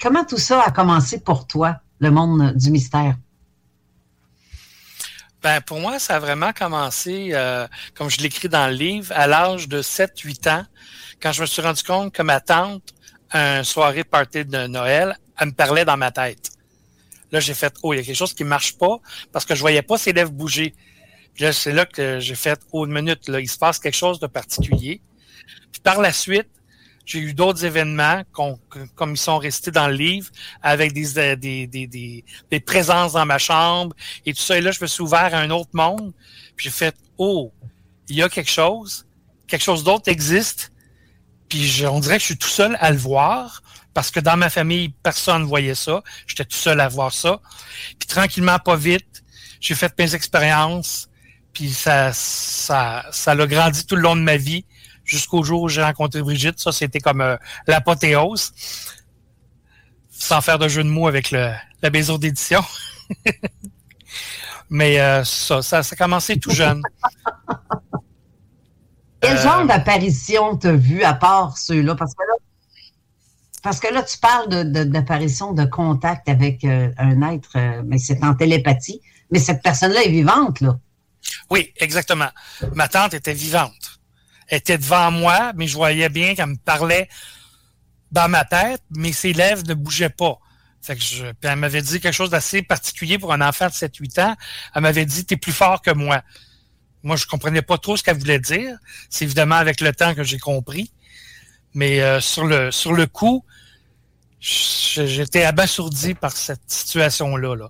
comment 0.00 0.24
tout 0.24 0.38
ça 0.38 0.62
a 0.62 0.70
commencé 0.70 1.18
pour 1.18 1.46
toi, 1.46 1.76
le 1.98 2.10
monde 2.10 2.52
du 2.54 2.70
mystère? 2.70 3.16
Ben, 5.46 5.60
pour 5.60 5.78
moi, 5.78 6.00
ça 6.00 6.16
a 6.16 6.18
vraiment 6.18 6.52
commencé, 6.52 7.28
euh, 7.32 7.68
comme 7.94 8.10
je 8.10 8.18
l'écris 8.18 8.48
dans 8.48 8.66
le 8.66 8.74
livre, 8.74 9.12
à 9.14 9.28
l'âge 9.28 9.68
de 9.68 9.80
7-8 9.80 10.48
ans, 10.50 10.66
quand 11.22 11.30
je 11.30 11.40
me 11.40 11.46
suis 11.46 11.62
rendu 11.62 11.84
compte 11.84 12.12
que 12.12 12.22
ma 12.22 12.40
tante, 12.40 12.82
un 13.30 13.62
soirée 13.62 14.02
party 14.02 14.44
de 14.44 14.66
Noël, 14.66 15.16
elle 15.38 15.46
me 15.46 15.52
parlait 15.52 15.84
dans 15.84 15.96
ma 15.96 16.10
tête. 16.10 16.50
Là, 17.30 17.38
j'ai 17.38 17.54
fait, 17.54 17.72
oh, 17.84 17.92
il 17.92 17.98
y 17.98 18.00
a 18.00 18.02
quelque 18.02 18.16
chose 18.16 18.34
qui 18.34 18.42
marche 18.42 18.76
pas 18.76 18.98
parce 19.30 19.44
que 19.44 19.54
je 19.54 19.60
voyais 19.60 19.82
pas 19.82 19.96
ses 19.96 20.12
lèvres 20.12 20.32
bouger. 20.32 20.74
Là, 21.38 21.52
c'est 21.52 21.70
là 21.70 21.86
que 21.86 22.18
j'ai 22.18 22.34
fait, 22.34 22.60
oh, 22.72 22.84
une 22.84 22.92
minute, 22.92 23.28
là, 23.28 23.38
il 23.38 23.48
se 23.48 23.56
passe 23.56 23.78
quelque 23.78 23.94
chose 23.94 24.18
de 24.18 24.26
particulier. 24.26 25.00
Puis 25.70 25.80
par 25.80 26.00
la 26.00 26.12
suite, 26.12 26.50
j'ai 27.06 27.20
eu 27.20 27.34
d'autres 27.34 27.64
événements 27.64 28.22
comme 28.32 29.12
ils 29.12 29.16
sont 29.16 29.38
restés 29.38 29.70
dans 29.70 29.86
le 29.86 29.94
livre, 29.94 30.28
avec 30.60 30.92
des, 30.92 31.36
des, 31.36 31.66
des, 31.66 32.24
des, 32.50 32.60
présences 32.60 33.12
dans 33.12 33.24
ma 33.24 33.38
chambre 33.38 33.94
et 34.26 34.34
tout 34.34 34.42
ça. 34.42 34.58
Et 34.58 34.60
là, 34.60 34.72
je 34.72 34.82
me 34.82 34.86
suis 34.88 35.02
ouvert 35.02 35.32
à 35.32 35.38
un 35.38 35.50
autre 35.50 35.70
monde. 35.72 36.12
Puis 36.56 36.64
j'ai 36.64 36.70
fait, 36.70 36.96
oh, 37.16 37.52
il 38.08 38.16
y 38.16 38.22
a 38.22 38.28
quelque 38.28 38.50
chose, 38.50 39.06
quelque 39.46 39.62
chose 39.62 39.84
d'autre 39.84 40.08
existe. 40.10 40.72
Puis 41.48 41.84
on 41.86 42.00
dirait 42.00 42.16
que 42.16 42.22
je 42.22 42.26
suis 42.26 42.38
tout 42.38 42.48
seul 42.48 42.76
à 42.80 42.90
le 42.90 42.98
voir 42.98 43.62
parce 43.94 44.10
que 44.10 44.18
dans 44.18 44.36
ma 44.36 44.50
famille, 44.50 44.88
personne 44.88 45.42
ne 45.42 45.46
voyait 45.46 45.76
ça. 45.76 46.02
J'étais 46.26 46.44
tout 46.44 46.56
seul 46.56 46.80
à 46.80 46.88
voir 46.88 47.12
ça. 47.12 47.40
Puis 47.98 48.08
tranquillement, 48.08 48.58
pas 48.58 48.76
vite, 48.76 49.22
j'ai 49.60 49.76
fait 49.76 49.96
mes 49.96 50.14
expériences. 50.14 51.08
Puis 51.52 51.70
ça, 51.70 52.12
ça, 52.12 53.06
ça 53.12 53.34
l'a 53.34 53.46
grandi 53.46 53.86
tout 53.86 53.94
le 53.94 54.02
long 54.02 54.16
de 54.16 54.20
ma 54.20 54.36
vie 54.36 54.66
jusqu'au 55.06 55.42
jour 55.42 55.62
où 55.62 55.68
j'ai 55.68 55.82
rencontré 55.82 56.20
Brigitte. 56.20 56.58
Ça, 56.58 56.72
c'était 56.72 57.00
comme 57.00 57.22
euh, 57.22 57.36
l'apothéose. 57.66 58.52
Sans 60.10 60.40
faire 60.40 60.58
de 60.58 60.68
jeu 60.68 60.82
de 60.82 60.88
mots 60.88 61.08
avec 61.08 61.30
le, 61.30 61.52
la 61.82 61.90
maison 61.90 62.18
d'édition. 62.18 62.62
Mais 64.70 65.00
euh, 65.00 65.24
ça, 65.24 65.62
ça, 65.62 65.82
ça 65.82 65.94
a 65.94 65.96
commencé 65.96 66.38
tout 66.38 66.50
jeune. 66.50 66.82
Quel 69.20 69.38
genre 69.38 69.60
euh, 69.60 69.66
d'apparition 69.66 70.56
t'as 70.56 70.72
vu 70.72 71.02
à 71.02 71.14
part 71.14 71.56
ceux-là? 71.58 71.94
Parce 71.94 72.14
que 72.14 72.22
là, 72.22 72.34
parce 73.62 73.80
que 73.80 73.92
là, 73.92 74.02
tu 74.02 74.18
parles 74.18 74.48
d'apparition, 74.70 75.52
de, 75.52 75.64
de, 75.64 75.68
contact 75.68 76.28
avec 76.28 76.62
euh, 76.64 76.92
un 76.98 77.20
être, 77.32 77.50
euh, 77.56 77.82
mais 77.84 77.98
c'est 77.98 78.22
en 78.22 78.34
télépathie. 78.34 79.00
Mais 79.30 79.40
cette 79.40 79.62
personne-là 79.62 80.04
est 80.04 80.10
vivante, 80.10 80.60
là. 80.60 80.78
Oui, 81.50 81.72
exactement. 81.78 82.28
Ma 82.74 82.86
tante 82.86 83.14
était 83.14 83.34
vivante. 83.34 83.95
Était 84.48 84.78
devant 84.78 85.10
moi, 85.10 85.52
mais 85.56 85.66
je 85.66 85.74
voyais 85.74 86.08
bien 86.08 86.34
qu'elle 86.34 86.46
me 86.46 86.56
parlait 86.56 87.08
dans 88.12 88.28
ma 88.28 88.44
tête, 88.44 88.82
mais 88.90 89.12
ses 89.12 89.32
lèvres 89.32 89.62
ne 89.66 89.74
bougeaient 89.74 90.08
pas. 90.10 90.38
Fait 90.80 90.94
que 90.94 91.02
je, 91.02 91.24
puis 91.24 91.50
elle 91.50 91.56
m'avait 91.56 91.82
dit 91.82 92.00
quelque 92.00 92.14
chose 92.14 92.30
d'assez 92.30 92.62
particulier 92.62 93.18
pour 93.18 93.32
un 93.32 93.40
enfant 93.40 93.66
de 93.66 93.72
7-8 93.72 94.20
ans. 94.20 94.36
Elle 94.74 94.82
m'avait 94.82 95.04
dit, 95.04 95.24
t'es 95.24 95.36
plus 95.36 95.52
fort 95.52 95.82
que 95.82 95.90
moi. 95.90 96.22
Moi, 97.02 97.16
je 97.16 97.26
comprenais 97.26 97.62
pas 97.62 97.78
trop 97.78 97.96
ce 97.96 98.02
qu'elle 98.02 98.18
voulait 98.18 98.38
dire. 98.38 98.76
C'est 99.10 99.24
évidemment 99.24 99.56
avec 99.56 99.80
le 99.80 99.92
temps 99.92 100.14
que 100.14 100.22
j'ai 100.22 100.38
compris. 100.38 100.92
Mais 101.74 102.00
euh, 102.00 102.20
sur 102.20 102.44
le 102.44 102.70
sur 102.70 102.92
le 102.92 103.06
coup, 103.06 103.44
j'étais 104.40 105.42
abasourdi 105.42 106.14
par 106.14 106.32
cette 106.36 106.62
situation-là. 106.68 107.56
-là, 107.56 107.68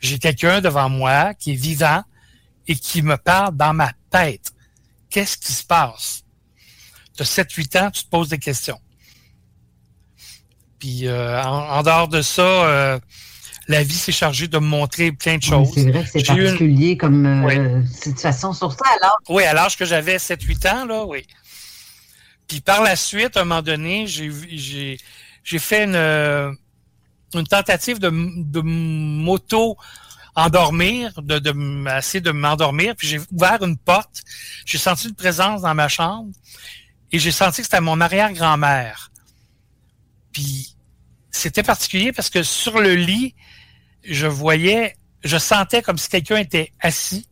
J'ai 0.00 0.18
quelqu'un 0.18 0.60
devant 0.60 0.88
moi 0.88 1.34
qui 1.34 1.52
est 1.52 1.56
vivant 1.56 2.02
et 2.68 2.76
qui 2.76 3.02
me 3.02 3.16
parle 3.16 3.56
dans 3.56 3.74
ma 3.74 3.92
tête. 4.10 4.52
Qu'est-ce 5.10 5.36
qui 5.36 5.52
se 5.52 5.64
passe? 5.64 6.22
Tu 7.16 7.22
as 7.22 7.26
7-8 7.26 7.78
ans, 7.78 7.90
tu 7.90 8.04
te 8.04 8.08
poses 8.08 8.28
des 8.28 8.38
questions. 8.38 8.80
Puis 10.78 11.06
euh, 11.06 11.42
en, 11.42 11.82
dehors 11.82 12.08
de 12.08 12.22
ça, 12.22 12.42
euh, 12.42 12.98
la 13.68 13.82
vie 13.82 13.94
s'est 13.94 14.12
chargée 14.12 14.48
de 14.48 14.58
me 14.58 14.66
montrer 14.66 15.12
plein 15.12 15.36
de 15.36 15.42
choses. 15.42 15.70
c'est 15.74 15.90
vrai 15.90 16.04
que 16.04 16.08
c'est 16.10 16.24
particulier 16.24 16.96
comme 16.96 17.26
euh, 17.26 17.82
situation, 17.86 18.52
sur 18.52 18.72
ça 18.72 18.84
alors. 19.00 19.18
Oui, 19.28 19.44
à 19.44 19.52
l'âge 19.52 19.76
que 19.76 19.84
j'avais 19.84 20.16
7-8 20.16 20.72
ans, 20.72 20.84
là, 20.86 21.04
oui. 21.04 21.26
Puis 22.48 22.60
par 22.60 22.82
la 22.82 22.96
suite, 22.96 23.36
à 23.36 23.42
un 23.42 23.44
moment 23.44 23.62
donné, 23.62 24.06
j'ai 24.06 24.98
fait 25.58 25.84
une, 25.84 26.56
une 27.34 27.46
tentative 27.46 27.98
de, 27.98 28.10
de 28.10 28.60
moto 28.60 29.76
endormir, 30.34 31.12
de, 31.22 31.38
de 31.38 31.50
de 31.50 32.30
m'endormir, 32.30 32.94
puis 32.96 33.08
j'ai 33.08 33.20
ouvert 33.32 33.62
une 33.62 33.76
porte, 33.76 34.22
j'ai 34.64 34.78
senti 34.78 35.08
une 35.08 35.14
présence 35.14 35.62
dans 35.62 35.74
ma 35.74 35.88
chambre 35.88 36.32
et 37.12 37.18
j'ai 37.18 37.32
senti 37.32 37.58
que 37.58 37.64
c'était 37.64 37.80
mon 37.80 38.00
arrière-grand-mère. 38.00 39.10
Puis 40.32 40.76
c'était 41.30 41.62
particulier 41.62 42.12
parce 42.12 42.30
que 42.30 42.42
sur 42.42 42.80
le 42.80 42.94
lit, 42.94 43.34
je 44.04 44.26
voyais, 44.26 44.96
je 45.24 45.36
sentais 45.36 45.82
comme 45.82 45.98
si 45.98 46.08
quelqu'un 46.08 46.36
était 46.36 46.72
assis, 46.80 47.26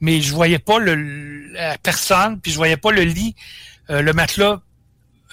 mais 0.00 0.20
je 0.20 0.34
voyais 0.34 0.58
pas 0.58 0.78
le, 0.78 1.52
la 1.52 1.78
personne, 1.78 2.40
puis 2.40 2.52
je 2.52 2.56
voyais 2.56 2.76
pas 2.76 2.92
le 2.92 3.02
lit, 3.02 3.34
euh, 3.90 4.02
le 4.02 4.12
matelas 4.12 4.60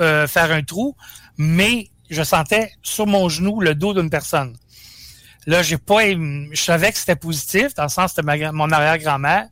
euh, 0.02 0.28
faire 0.28 0.52
un 0.52 0.62
trou 0.62 0.96
mais 1.38 1.90
je 2.10 2.24
sentais 2.24 2.72
sur 2.84 3.08
mon 3.08 3.30
genou 3.30 3.62
le 3.62 3.76
dos 3.76 3.94
d'une 3.94 4.10
personne. 4.10 4.56
Là, 5.48 5.62
j'ai 5.62 5.78
pas 5.78 6.06
aimé, 6.06 6.50
je 6.54 6.62
savais 6.62 6.92
que 6.92 6.98
c'était 6.98 7.16
positif, 7.16 7.76
dans 7.76 7.84
le 7.84 7.90
sens 7.90 8.14
que 8.14 8.22
c'était 8.22 8.52
mon 8.52 8.72
arrière-grand-mère, 8.72 9.48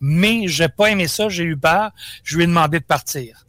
mais 0.00 0.48
j'ai 0.48 0.68
pas 0.68 0.90
aimé 0.90 1.06
ça, 1.06 1.28
j'ai 1.28 1.44
eu 1.44 1.56
peur, 1.56 1.92
je 2.24 2.36
lui 2.36 2.44
ai 2.44 2.46
demandé 2.46 2.80
de 2.80 2.84
partir. 2.84 3.46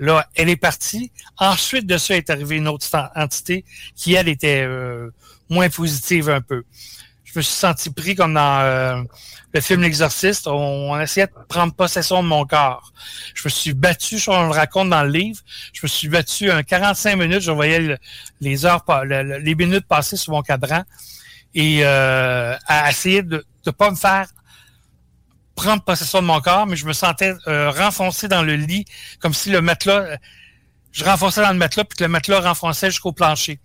Là, 0.00 0.28
elle 0.34 0.48
est 0.48 0.56
partie. 0.56 1.10
Ensuite 1.38 1.86
de 1.86 1.98
ça 1.98 2.16
est 2.16 2.30
arrivée 2.30 2.56
une 2.56 2.68
autre 2.68 2.86
entité 3.16 3.64
qui, 3.96 4.14
elle, 4.14 4.28
était 4.28 4.62
euh, 4.62 5.10
moins 5.48 5.68
positive 5.68 6.30
un 6.30 6.40
peu. 6.40 6.64
Je 7.24 7.38
me 7.38 7.42
suis 7.42 7.54
senti 7.54 7.90
pris 7.90 8.14
comme 8.14 8.34
dans 8.34 8.60
euh, 8.60 9.02
le 9.52 9.60
film 9.60 9.82
L'Exorciste, 9.82 10.46
on, 10.46 10.98
essayait 10.98 11.26
de 11.26 11.32
prendre 11.48 11.74
possession 11.74 12.22
de 12.22 12.28
mon 12.28 12.46
corps. 12.46 12.92
Je 13.34 13.42
me 13.44 13.50
suis 13.50 13.74
battu, 13.74 14.18
je 14.18 14.30
le 14.30 14.50
raconte 14.50 14.90
dans 14.90 15.02
le 15.02 15.10
livre, 15.10 15.40
je 15.72 15.80
me 15.82 15.88
suis 15.88 16.08
battu 16.08 16.50
un 16.50 16.62
45 16.62 17.16
minutes, 17.16 17.40
je 17.40 17.50
voyais 17.50 17.98
les 18.40 18.66
heures, 18.66 18.84
les 19.04 19.54
minutes 19.54 19.86
passer 19.86 20.16
sur 20.16 20.32
mon 20.32 20.42
cadran 20.42 20.84
et 21.58 21.80
euh, 21.82 22.56
à 22.68 22.88
essayer 22.88 23.22
de 23.22 23.44
ne 23.66 23.70
pas 23.72 23.90
me 23.90 23.96
faire 23.96 24.28
prendre 25.56 25.82
possession 25.82 26.22
de 26.22 26.26
mon 26.26 26.40
corps, 26.40 26.66
mais 26.68 26.76
je 26.76 26.86
me 26.86 26.92
sentais 26.92 27.34
euh, 27.48 27.72
renfoncé 27.72 28.28
dans 28.28 28.44
le 28.44 28.54
lit, 28.54 28.84
comme 29.18 29.34
si 29.34 29.50
le 29.50 29.60
matelas, 29.60 30.18
je 30.92 31.04
renfonçais 31.04 31.42
dans 31.42 31.50
le 31.50 31.58
matelas, 31.58 31.82
puis 31.82 31.96
que 31.98 32.04
le 32.04 32.08
matelas 32.08 32.42
renfonçait 32.42 32.90
jusqu'au 32.92 33.10
plancher. 33.10 33.58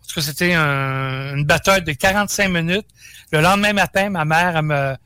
Parce 0.00 0.12
que 0.12 0.20
c'était 0.22 0.56
une 0.56 1.44
bataille 1.44 1.84
de 1.84 1.92
45 1.92 2.48
minutes. 2.48 2.88
Le 3.30 3.40
lendemain 3.40 3.74
matin, 3.74 4.10
ma 4.10 4.24
mère, 4.24 4.60
me, 4.64 4.96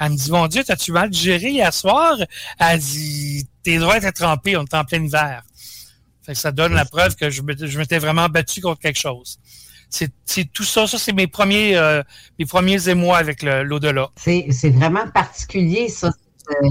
me 0.00 0.16
dit, 0.16 0.30
mon 0.30 0.46
Dieu, 0.46 0.64
t'as-tu 0.64 0.90
mal 0.90 1.10
digéré 1.10 1.50
hier 1.50 1.74
soir? 1.74 2.16
Elle 2.58 2.78
dit, 2.78 3.46
tes 3.62 3.78
doigts 3.78 3.98
étaient 3.98 4.10
trempés, 4.10 4.56
on 4.56 4.64
est 4.64 4.74
en 4.74 4.86
plein 4.86 5.04
hiver. 5.04 5.42
Fait 6.24 6.34
ça 6.34 6.50
donne 6.50 6.72
la 6.72 6.86
preuve 6.86 7.14
que 7.14 7.28
je 7.28 7.42
m'étais 7.42 7.98
vraiment 7.98 8.30
battu 8.30 8.62
contre 8.62 8.80
quelque 8.80 8.98
chose. 8.98 9.38
C'est 10.24 10.52
tout 10.52 10.64
ça, 10.64 10.86
ça 10.86 10.98
c'est 10.98 11.12
mes 11.12 11.28
premiers 11.28 11.76
euh, 11.76 12.02
mes 12.38 12.46
premiers 12.46 12.88
émois 12.88 13.18
avec 13.18 13.42
l'au-delà. 13.42 14.10
C'est 14.16 14.70
vraiment 14.70 15.06
particulier, 15.08 15.88
ça. 15.88 16.08
Euh, 16.50 16.68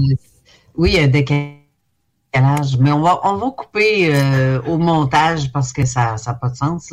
oui, 0.76 0.98
a 0.98 1.06
décalage, 1.06 2.76
mais 2.78 2.92
on 2.92 3.00
va, 3.00 3.20
on 3.24 3.36
va 3.36 3.50
couper 3.50 4.14
euh, 4.14 4.60
au 4.62 4.76
montage 4.76 5.50
parce 5.52 5.72
que 5.72 5.84
ça 5.86 6.16
n'a 6.26 6.34
pas 6.34 6.50
de 6.50 6.56
sens. 6.56 6.92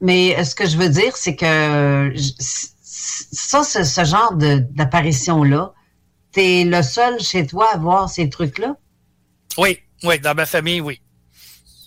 mais 0.00 0.44
ce 0.44 0.54
que 0.54 0.66
je 0.66 0.76
veux 0.76 0.88
dire, 0.88 1.16
c'est 1.16 1.34
que 1.34 2.12
ça, 2.14 3.64
c'est 3.64 3.84
ce 3.84 4.04
genre 4.04 4.34
d'apparition-là. 4.34 5.72
Tu 6.32 6.40
es 6.40 6.64
le 6.64 6.82
seul 6.82 7.20
chez 7.20 7.46
toi 7.46 7.68
à 7.72 7.78
voir 7.78 8.08
ces 8.08 8.28
trucs-là? 8.28 8.76
Oui, 9.56 9.78
oui, 10.04 10.20
dans 10.20 10.34
ma 10.34 10.46
famille, 10.46 10.80
oui. 10.80 11.00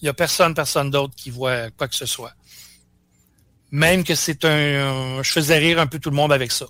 Il 0.01 0.05
n'y 0.05 0.09
a 0.09 0.13
personne, 0.13 0.55
personne 0.55 0.89
d'autre 0.89 1.13
qui 1.15 1.29
voit 1.29 1.69
quoi 1.71 1.87
que 1.87 1.95
ce 1.95 2.07
soit. 2.07 2.33
Même 3.71 4.03
que 4.03 4.15
c'est 4.15 4.43
un, 4.45 5.21
Je 5.23 5.31
faisais 5.31 5.57
rire 5.57 5.79
un 5.79 5.87
peu 5.87 5.99
tout 5.99 6.09
le 6.09 6.15
monde 6.15 6.33
avec 6.33 6.51
ça. 6.51 6.65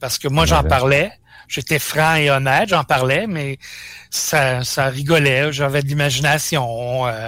Parce 0.00 0.18
que 0.18 0.28
moi, 0.28 0.46
j'en 0.46 0.62
parlais. 0.62 1.12
J'étais 1.48 1.78
franc 1.78 2.16
et 2.16 2.30
honnête, 2.30 2.68
j'en 2.68 2.84
parlais, 2.84 3.26
mais 3.26 3.58
ça, 4.10 4.62
ça 4.64 4.88
rigolait. 4.88 5.50
J'avais 5.50 5.82
de 5.82 5.88
l'imagination. 5.88 7.06
Euh, 7.06 7.26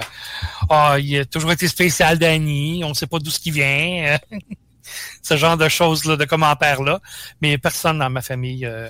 ah, 0.69 0.97
il 0.99 1.19
a 1.19 1.25
toujours 1.25 1.51
été 1.51 1.67
spécial 1.67 2.19
Danny. 2.19 2.83
On 2.85 2.89
ne 2.89 2.93
sait 2.93 3.07
pas 3.07 3.17
d'où 3.17 3.31
ce 3.31 3.39
qui 3.39 3.49
vient. 3.49 4.19
ce 5.23 5.37
genre 5.37 5.57
de 5.57 5.67
choses-là, 5.67 6.17
de 6.17 6.25
commentaires-là. 6.25 6.99
Mais 7.41 7.57
personne 7.57 7.97
dans 7.97 8.11
ma 8.11 8.21
famille 8.21 8.63
euh, 8.63 8.89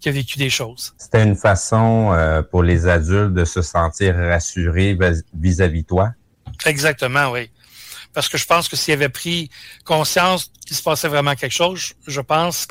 qui 0.00 0.10
a 0.10 0.12
vécu 0.12 0.38
des 0.38 0.50
choses. 0.50 0.92
C'était 0.98 1.22
une 1.22 1.36
façon 1.36 2.12
euh, 2.12 2.42
pour 2.42 2.62
les 2.62 2.86
adultes 2.86 3.32
de 3.32 3.46
se 3.46 3.62
sentir 3.62 4.16
rassurés 4.16 4.96
vis-à-vis 5.34 5.82
de 5.82 5.86
toi? 5.86 6.12
Exactement, 6.66 7.30
oui. 7.30 7.50
Parce 8.18 8.28
que 8.28 8.36
je 8.36 8.46
pense 8.46 8.66
que 8.68 8.74
s'ils 8.74 8.94
avaient 8.94 9.08
pris 9.08 9.48
conscience 9.84 10.50
qu'il 10.66 10.76
se 10.76 10.82
passait 10.82 11.06
vraiment 11.06 11.36
quelque 11.36 11.52
chose, 11.52 11.92
je 12.04 12.20
pense 12.20 12.66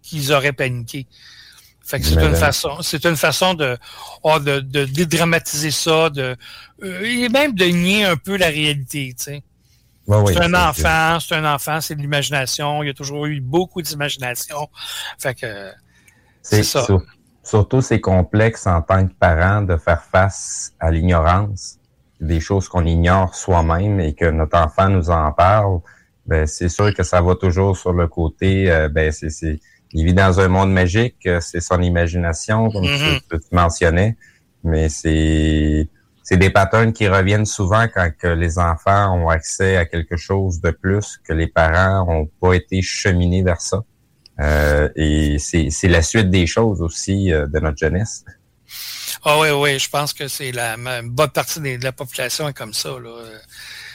qu'ils 0.00 0.32
auraient 0.32 0.54
paniqué. 0.54 1.06
Fait 1.84 2.00
que 2.00 2.06
c'est 2.06 2.14
une 2.14 2.34
façon, 2.34 2.80
c'est 2.80 3.04
une 3.04 3.14
façon 3.14 3.52
de, 3.52 3.76
oh, 4.22 4.38
de, 4.38 4.60
de 4.60 4.86
dédramatiser 4.86 5.70
ça, 5.70 6.08
de, 6.08 6.34
euh, 6.82 7.02
et 7.02 7.28
même 7.28 7.52
de 7.52 7.66
nier 7.66 8.06
un 8.06 8.16
peu 8.16 8.38
la 8.38 8.46
réalité, 8.46 9.14
tu 9.18 9.24
sais. 9.24 9.42
c'est 10.28 10.40
un 10.40 10.54
enfant, 10.54 11.20
c'est 11.20 11.34
un 11.34 11.54
enfant, 11.54 11.82
c'est 11.82 11.94
de 11.94 12.00
l'imagination. 12.00 12.82
Il 12.82 12.86
y 12.86 12.90
a 12.90 12.94
toujours 12.94 13.26
eu 13.26 13.38
beaucoup 13.42 13.82
d'imagination. 13.82 14.70
Fait 15.18 15.34
que 15.34 15.72
c'est 16.40 16.62
ça. 16.62 16.86
surtout, 17.44 17.82
c'est 17.82 18.00
complexe 18.00 18.66
en 18.66 18.80
tant 18.80 19.06
que 19.06 19.12
parent 19.12 19.60
de 19.60 19.76
faire 19.76 20.02
face 20.04 20.72
à 20.80 20.90
l'ignorance, 20.90 21.76
des 22.20 22.40
choses 22.40 22.68
qu'on 22.68 22.84
ignore 22.84 23.34
soi-même 23.34 24.00
et 24.00 24.14
que 24.14 24.26
notre 24.26 24.58
enfant 24.58 24.88
nous 24.88 25.10
en 25.10 25.32
parle. 25.32 25.80
Ben, 26.26 26.46
c'est 26.46 26.68
sûr 26.68 26.92
que 26.94 27.02
ça 27.02 27.20
va 27.20 27.34
toujours 27.36 27.76
sur 27.76 27.92
le 27.92 28.08
côté, 28.08 28.70
euh, 28.70 28.88
ben, 28.88 29.12
c'est 29.12 29.60
il 29.92 30.04
vit 30.04 30.14
dans 30.14 30.40
un 30.40 30.48
monde 30.48 30.72
magique, 30.72 31.26
euh, 31.26 31.40
c'est 31.40 31.60
son 31.60 31.80
imagination, 31.80 32.70
comme 32.70 32.84
mm-hmm. 32.84 33.20
tu, 33.30 33.38
mentionnais, 33.52 34.16
mais 34.64 34.88
c'est 34.88 35.88
c'est 36.22 36.36
des 36.36 36.50
patterns 36.50 36.92
qui 36.92 37.06
reviennent 37.06 37.46
souvent 37.46 37.86
quand 37.86 38.10
que 38.18 38.26
les 38.26 38.58
enfants 38.58 39.14
ont 39.16 39.28
accès 39.28 39.76
à 39.76 39.86
quelque 39.86 40.16
chose 40.16 40.60
de 40.60 40.70
plus 40.72 41.20
que 41.22 41.32
les 41.32 41.46
parents 41.46 42.04
n'ont 42.04 42.28
pas 42.40 42.54
été 42.54 42.82
cheminés 42.82 43.44
vers 43.44 43.60
ça. 43.60 43.84
Euh, 44.40 44.88
et 44.96 45.38
c'est 45.38 45.88
la 45.88 46.02
suite 46.02 46.28
des 46.28 46.46
choses 46.46 46.82
aussi 46.82 47.32
euh, 47.32 47.46
de 47.46 47.60
notre 47.60 47.78
jeunesse. 47.78 48.24
Ah 49.28 49.40
oui, 49.40 49.48
oui, 49.50 49.76
je 49.80 49.88
pense 49.88 50.12
que 50.12 50.28
c'est 50.28 50.52
la 50.52 50.76
bonne 51.02 51.30
partie 51.30 51.58
de 51.58 51.82
la 51.82 51.90
population 51.90 52.48
est 52.48 52.52
comme 52.52 52.72
ça. 52.72 52.90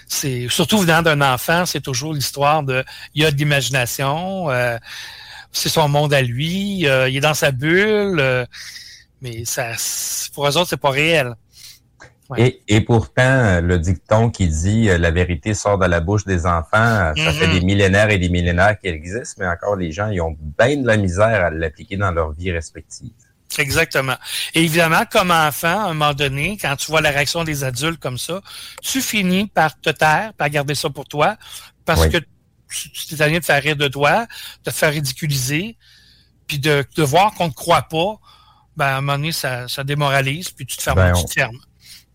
C'est 0.05 0.49
surtout 0.49 0.79
venant 0.79 1.01
d'un 1.01 1.21
enfant, 1.21 1.65
c'est 1.65 1.79
toujours 1.79 2.13
l'histoire 2.13 2.63
de 2.63 2.83
il 3.15 3.23
y 3.23 3.25
a 3.25 3.31
de 3.31 3.37
l'imagination. 3.37 4.49
Euh, 4.49 4.77
c'est 5.53 5.69
son 5.69 5.87
monde 5.87 6.13
à 6.13 6.21
lui, 6.21 6.85
euh, 6.85 7.07
il 7.07 7.15
est 7.15 7.21
dans 7.21 7.33
sa 7.33 7.51
bulle, 7.51 8.19
euh, 8.19 8.45
mais 9.21 9.45
ça, 9.45 9.71
pour 10.33 10.49
eux 10.49 10.57
autres, 10.57 10.67
c'est 10.69 10.75
pas 10.75 10.89
réel. 10.89 11.33
Et, 12.35 12.61
et, 12.67 12.81
pourtant, 12.81 13.61
le 13.61 13.77
dicton 13.77 14.29
qui 14.31 14.49
dit 14.49 14.85
la 14.85 15.11
vérité 15.11 15.53
sort 15.53 15.77
de 15.77 15.85
la 15.85 16.01
bouche 16.01 16.25
des 16.25 16.45
enfants, 16.45 17.13
ça 17.15 17.15
fait 17.15 17.47
mm-hmm. 17.47 17.53
des 17.53 17.61
millénaires 17.61 18.09
et 18.09 18.17
des 18.17 18.29
millénaires 18.29 18.77
qu'il 18.77 18.91
existe, 18.91 19.37
mais 19.37 19.47
encore 19.47 19.77
les 19.77 19.93
gens, 19.93 20.09
ils 20.09 20.19
ont 20.19 20.35
bien 20.59 20.75
de 20.75 20.87
la 20.87 20.97
misère 20.97 21.45
à 21.45 21.49
l'appliquer 21.49 21.95
dans 21.95 22.11
leur 22.11 22.33
vie 22.33 22.51
respective. 22.51 23.11
Exactement. 23.57 24.15
Et 24.53 24.63
évidemment, 24.63 25.03
comme 25.09 25.31
enfant, 25.31 25.85
à 25.85 25.89
un 25.89 25.93
moment 25.93 26.13
donné, 26.13 26.57
quand 26.61 26.75
tu 26.75 26.87
vois 26.87 27.01
la 27.01 27.09
réaction 27.09 27.43
des 27.43 27.63
adultes 27.63 27.99
comme 27.99 28.17
ça, 28.17 28.41
tu 28.81 29.01
finis 29.01 29.47
par 29.47 29.79
te 29.79 29.89
taire, 29.89 30.33
par 30.33 30.49
garder 30.49 30.75
ça 30.75 30.89
pour 30.89 31.05
toi, 31.05 31.37
parce 31.85 32.07
que 32.07 32.17
tu 32.69 33.15
t'es 33.15 33.39
de 33.39 33.45
faire 33.45 33.61
rire 33.61 33.75
de 33.75 33.87
toi, 33.87 34.27
de 34.63 34.71
te 34.71 34.75
faire 34.75 34.91
ridiculiser, 34.91 35.77
puis 36.47 36.59
de, 36.59 36.85
de 36.95 37.03
voir 37.03 37.33
qu'on 37.33 37.47
ne 37.47 37.51
te 37.51 37.55
croit 37.55 37.83
pas, 37.83 38.19
ben, 38.77 38.85
à 38.85 38.97
un 38.97 39.01
moment 39.01 39.17
donné, 39.17 39.31
ça, 39.31 39.67
ça 39.67 39.83
démoralise, 39.83 40.49
puis 40.51 40.65
tu 40.65 40.77
te 40.77 40.81
fermes, 40.81 40.97
ben, 40.97 41.13
tu 41.13 41.41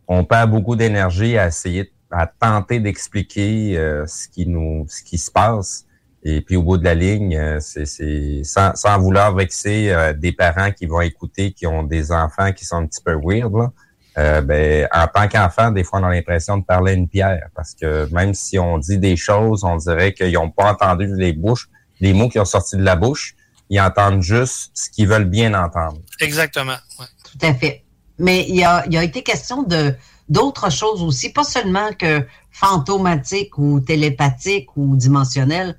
on, 0.09 0.25
perd 0.25 0.51
beaucoup 0.51 0.77
d'énergie 0.77 1.37
à 1.37 1.49
essayer, 1.49 1.93
à 2.11 2.27
tenter 2.27 2.81
d'expliquer 2.81 3.77
euh, 3.77 4.07
ce 4.07 4.29
qui 4.29 4.47
nous, 4.47 4.87
ce 4.89 5.03
qui 5.03 5.19
se 5.19 5.31
passe. 5.31 5.85
Et 6.23 6.41
puis 6.41 6.57
au 6.57 6.63
bout 6.63 6.79
de 6.79 6.85
la 6.85 6.95
ligne, 6.95 7.37
euh, 7.37 7.59
c'est 7.61 8.43
sans, 8.43 8.75
sans 8.75 8.99
vouloir 8.99 9.35
vexer 9.35 9.91
euh, 9.91 10.13
des 10.13 10.33
parents 10.33 10.73
qui 10.73 10.87
vont 10.87 11.01
écouter, 11.01 11.53
qui 11.53 11.67
ont 11.67 11.83
des 11.83 12.11
enfants 12.11 12.53
qui 12.53 12.65
sont 12.65 12.77
un 12.77 12.87
petit 12.87 13.03
peu 13.05 13.17
weird, 13.23 13.55
là. 13.55 13.73
Euh, 14.19 14.41
ben, 14.41 14.89
en 14.95 15.07
tant 15.09 15.29
qu'enfant, 15.29 15.71
des 15.71 15.85
fois, 15.85 16.01
on 16.01 16.05
a 16.05 16.11
l'impression 16.11 16.57
de 16.57 16.65
parler 16.65 16.93
à 16.93 16.95
une 16.95 17.07
pierre 17.09 17.49
parce 17.55 17.75
que 17.75 18.09
même 18.15 18.33
si 18.33 18.59
on 18.59 18.79
dit 18.79 18.97
des 18.97 19.17
choses, 19.17 19.63
on 19.63 19.77
dirait 19.77 20.15
qu'ils 20.15 20.33
n'ont 20.33 20.51
pas 20.51 20.73
entendu 20.73 21.07
les 21.17 21.35
bouches, 21.35 21.69
les 22.01 22.15
mots 22.15 22.31
qui 22.31 22.39
ont 22.39 22.47
sorti 22.47 22.77
de 22.77 22.83
la 22.83 22.97
bouche. 22.97 23.35
Ils 23.69 23.81
entendent 23.81 24.23
juste 24.23 24.71
ce 24.75 24.89
qu'ils 24.89 25.09
veulent 25.09 25.29
bien 25.29 25.53
entendre. 25.53 25.99
Exactement. 26.21 26.77
Tout 26.99 27.47
à 27.47 27.53
fait. 27.53 27.85
Mais 28.19 28.47
il 28.49 28.57
y 28.57 28.65
a, 28.65 28.87
il 28.89 28.97
a 28.97 29.05
été 29.05 29.23
question 29.23 29.65
de 29.65 29.95
d'autres 30.29 30.71
choses 30.71 31.03
aussi, 31.03 31.31
pas 31.31 31.45
seulement 31.45 31.93
que 31.93 32.25
fantomatique 32.51 33.59
ou 33.59 33.81
télépathique 33.81 34.77
ou 34.77 34.97
dimensionnel, 34.97 35.77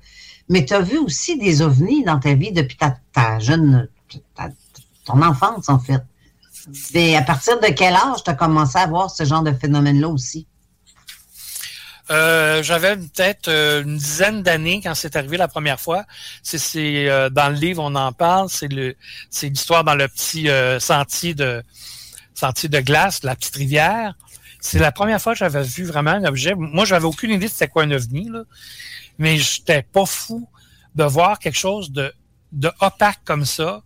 mais 0.48 0.64
tu 0.64 0.74
as 0.74 0.80
vu 0.80 0.98
aussi 0.98 1.38
des 1.38 1.62
ovnis 1.62 2.04
dans 2.04 2.18
ta 2.18 2.34
vie 2.34 2.52
depuis 2.52 2.76
ta, 2.76 3.38
jeune, 3.38 3.88
ton 5.04 5.22
enfance 5.22 5.68
en 5.68 5.78
fait. 5.78 6.02
Et 6.94 7.16
à 7.16 7.22
partir 7.22 7.58
de 7.60 7.66
quel 7.68 7.94
âge 7.94 8.22
tu 8.24 8.30
as 8.30 8.34
commencé 8.34 8.78
à 8.78 8.86
voir 8.86 9.10
ce 9.10 9.24
genre 9.24 9.42
de 9.42 9.52
phénomène-là 9.52 10.08
aussi? 10.08 10.46
Euh, 12.10 12.62
j'avais 12.62 12.96
peut-être 12.96 13.48
euh, 13.48 13.82
une 13.82 13.98
dizaine 13.98 14.42
d'années 14.42 14.80
quand 14.82 14.94
c'est 14.94 15.14
arrivé 15.14 15.36
la 15.36 15.48
première 15.48 15.78
fois. 15.78 16.04
C'est 16.42 16.58
euh, 17.08 17.28
dans 17.28 17.50
le 17.50 17.54
livre 17.54 17.82
on 17.82 17.94
en 17.94 18.12
parle. 18.12 18.48
C'est 18.48 18.68
le 18.68 18.96
c'est 19.30 19.48
l'histoire 19.48 19.84
dans 19.84 19.94
le 19.94 20.08
petit 20.08 20.48
sentier 20.80 21.34
de 21.34 21.62
sentier 22.34 22.68
de 22.68 22.80
glace, 22.80 23.22
la 23.24 23.36
petite 23.36 23.56
rivière. 23.56 24.14
C'est 24.60 24.78
la 24.78 24.92
première 24.92 25.20
fois 25.20 25.34
que 25.34 25.38
j'avais 25.38 25.62
vu 25.62 25.84
vraiment 25.84 26.10
un 26.10 26.24
objet. 26.24 26.54
Moi, 26.56 26.84
j'avais 26.84 27.04
aucune 27.04 27.30
idée 27.30 27.46
de 27.46 27.50
c'était 27.50 27.68
quoi 27.68 27.84
un 27.84 27.90
ovni, 27.92 28.28
là. 28.28 28.42
Mais 29.18 29.36
j'étais 29.36 29.82
pas 29.82 30.06
fou 30.06 30.48
de 30.94 31.04
voir 31.04 31.38
quelque 31.38 31.58
chose 31.58 31.92
de, 31.92 32.12
opaque 32.80 33.20
comme 33.24 33.44
ça, 33.44 33.82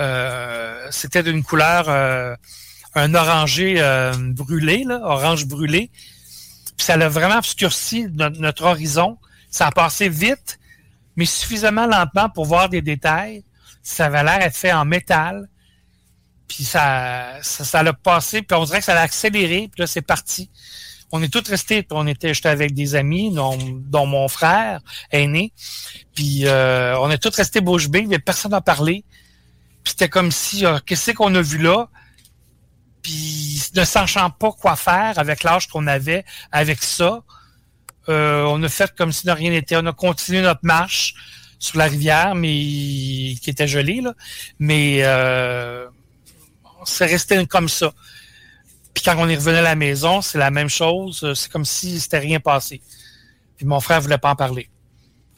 euh, 0.00 0.86
c'était 0.90 1.22
d'une 1.22 1.42
couleur 1.42 1.88
euh, 1.88 2.34
un 2.94 3.14
orangé 3.14 3.76
euh, 3.78 4.12
brûlé, 4.16 4.84
là, 4.84 5.00
orange 5.02 5.46
brûlé. 5.46 5.90
Puis 6.76 6.86
ça 6.86 6.94
a 6.94 7.08
vraiment 7.08 7.38
obscurci 7.38 8.06
notre, 8.12 8.64
horizon. 8.64 9.18
Ça 9.50 9.68
a 9.68 9.70
passé 9.70 10.08
vite, 10.08 10.58
mais 11.16 11.24
suffisamment 11.24 11.86
lentement 11.86 12.28
pour 12.28 12.44
voir 12.44 12.68
des 12.68 12.82
détails. 12.82 13.44
Ça 13.82 14.06
avait 14.06 14.24
l'air 14.24 14.40
être 14.42 14.56
fait 14.56 14.72
en 14.72 14.84
métal. 14.84 15.48
Puis 16.48 16.64
ça, 16.64 17.38
ça, 17.42 17.82
l'a 17.82 17.92
passé, 17.92 18.42
puis 18.42 18.56
on 18.56 18.64
dirait 18.64 18.78
que 18.78 18.84
ça 18.84 18.94
l'a 18.94 19.00
accéléré, 19.00 19.68
puis 19.72 19.80
là, 19.80 19.86
c'est 19.86 20.02
parti. 20.02 20.50
On 21.16 21.22
est 21.22 21.32
tous 21.32 21.48
restés, 21.48 21.86
on 21.92 22.08
était, 22.08 22.34
j'étais 22.34 22.48
avec 22.48 22.74
des 22.74 22.96
amis, 22.96 23.32
dont, 23.32 24.06
mon 24.06 24.26
frère 24.26 24.80
aîné, 25.12 25.52
puis 26.14 26.44
on 26.48 27.08
est 27.10 27.22
tous 27.22 27.36
restés 27.36 27.60
bouche 27.60 27.88
bée, 27.88 28.04
mais 28.08 28.18
personne 28.18 28.50
n'a 28.50 28.60
parlé. 28.60 29.04
Puis 29.84 29.90
c'était 29.92 30.08
comme 30.08 30.32
si, 30.32 30.64
euh, 30.64 30.78
qu'est-ce 30.84 31.12
qu'on 31.12 31.34
a 31.34 31.42
vu 31.42 31.58
là? 31.58 31.88
Puis 33.02 33.62
ne 33.74 33.84
sachant 33.84 34.30
pas 34.30 34.50
quoi 34.50 34.76
faire 34.76 35.18
avec 35.18 35.42
l'âge 35.44 35.68
qu'on 35.68 35.86
avait 35.86 36.24
avec 36.50 36.82
ça, 36.82 37.22
euh, 38.08 38.44
on 38.44 38.62
a 38.62 38.68
fait 38.68 38.94
comme 38.96 39.12
si 39.12 39.26
de 39.26 39.30
rien 39.30 39.50
n'était. 39.50 39.76
On 39.76 39.86
a 39.86 39.92
continué 39.92 40.40
notre 40.40 40.64
marche 40.64 41.14
sur 41.58 41.78
la 41.78 41.84
rivière, 41.84 42.34
mais 42.34 42.48
qui 42.48 43.44
était 43.46 43.68
gelée, 43.68 44.00
là. 44.00 44.14
Mais 44.58 45.00
euh, 45.02 45.86
c'est 46.84 47.06
resté 47.06 47.46
comme 47.46 47.68
ça. 47.68 47.92
Puis 48.94 49.02
quand 49.04 49.16
on 49.18 49.28
est 49.28 49.36
revenu 49.36 49.58
à 49.58 49.62
la 49.62 49.74
maison, 49.74 50.22
c'est 50.22 50.38
la 50.38 50.50
même 50.50 50.68
chose. 50.68 51.34
C'est 51.34 51.50
comme 51.50 51.64
si 51.64 52.00
c'était 52.00 52.20
rien 52.20 52.40
passé. 52.40 52.80
Puis 53.56 53.66
mon 53.66 53.80
frère 53.80 54.00
voulait 54.00 54.18
pas 54.18 54.30
en 54.30 54.36
parler 54.36 54.70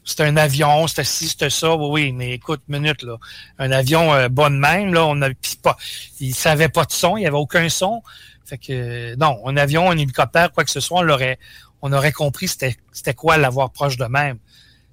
c'était 0.07 0.23
un 0.23 0.37
avion, 0.37 0.87
c'était 0.87 1.03
ci, 1.03 1.27
c'était 1.27 1.49
ça. 1.49 1.75
Oui, 1.75 1.87
oui, 1.91 2.11
mais 2.13 2.31
écoute, 2.31 2.61
minute, 2.69 3.03
là. 3.03 3.17
Un 3.59 3.71
avion 3.71 4.13
euh, 4.13 4.29
bon 4.29 4.49
de 4.49 4.57
même, 4.57 4.93
là, 4.93 5.05
on 5.05 5.21
a 5.21 5.29
pas. 5.61 5.77
Il 6.21 6.33
savait 6.33 6.69
pas 6.69 6.85
de 6.85 6.93
son, 6.93 7.17
il 7.17 7.21
n'y 7.21 7.27
avait 7.27 7.35
aucun 7.35 7.67
son. 7.67 8.01
Fait 8.45 8.57
que 8.57 9.15
non, 9.15 9.45
un 9.45 9.57
avion, 9.57 9.91
un 9.91 9.97
hélicoptère, 9.97 10.53
quoi 10.53 10.63
que 10.63 10.71
ce 10.71 10.79
soit, 10.79 10.99
on 10.99 11.01
l'aurait 11.01 11.37
on 11.81 11.91
aurait 11.91 12.13
compris 12.13 12.47
c'était 12.47 13.13
quoi 13.13 13.37
l'avoir 13.37 13.69
proche 13.71 13.97
de 13.97 14.05
même. 14.05 14.39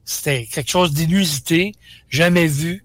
C'était 0.05 0.47
quelque 0.47 0.71
chose 0.71 0.93
d'inusité, 0.93 1.73
jamais 2.11 2.47
vu. 2.47 2.85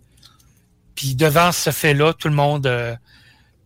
Puis 0.96 1.16
devant 1.16 1.52
ce 1.52 1.72
fait-là, 1.72 2.14
tout 2.14 2.30
le 2.30 2.36
monde 2.36 2.68
euh, 2.68 2.96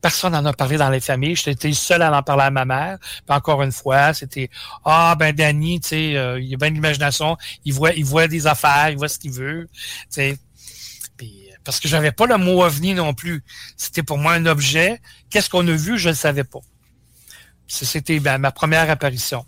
Personne 0.04 0.34
n'en 0.34 0.44
a 0.44 0.52
parlé 0.52 0.76
dans 0.76 0.90
les 0.90 1.00
familles. 1.00 1.38
J'étais 1.38 1.72
seul 1.72 2.02
à 2.02 2.12
en 2.12 2.22
parler 2.22 2.44
à 2.44 2.52
ma 2.52 2.66
mère. 2.66 2.98
Puis 3.00 3.34
encore 3.34 3.64
une 3.64 3.72
fois, 3.72 4.14
c'était 4.14 4.50
Ah 4.84 5.16
ben 5.18 5.34
Danny, 5.34 5.80
tu 5.80 5.88
sais, 5.88 6.18
euh, 6.18 6.42
il 6.42 6.54
a 6.54 6.58
bien 6.58 6.72
de 6.72 6.74
l'imagination, 6.74 7.38
il 7.64 7.74
voit, 7.74 7.94
il 7.94 8.04
voit 8.04 8.28
des 8.28 8.46
affaires, 8.46 8.90
il 8.90 8.98
voit 8.98 9.08
ce 9.08 9.18
qu'il 9.18 9.32
veut. 9.32 9.70
Tu 9.72 10.08
sais. 10.10 10.38
parce 11.64 11.80
que 11.80 11.88
j'avais 11.88 12.12
pas 12.12 12.26
le 12.26 12.36
mot 12.36 12.66
ovni 12.66 12.94
non 12.94 13.14
plus. 13.14 13.46
C'était 13.78 14.04
pour 14.04 14.18
moi 14.18 14.34
un 14.34 14.46
objet. 14.46 15.00
Qu'est-ce 15.30 15.50
qu'on 15.50 15.66
a 15.70 15.72
vu, 15.72 15.98
je 15.98 16.10
ne 16.10 16.14
savais 16.14 16.44
pas. 16.44 16.60
C'était 17.66 18.20
ben, 18.20 18.40
ma 18.40 18.52
première 18.52 18.90
apparition. 18.90 19.46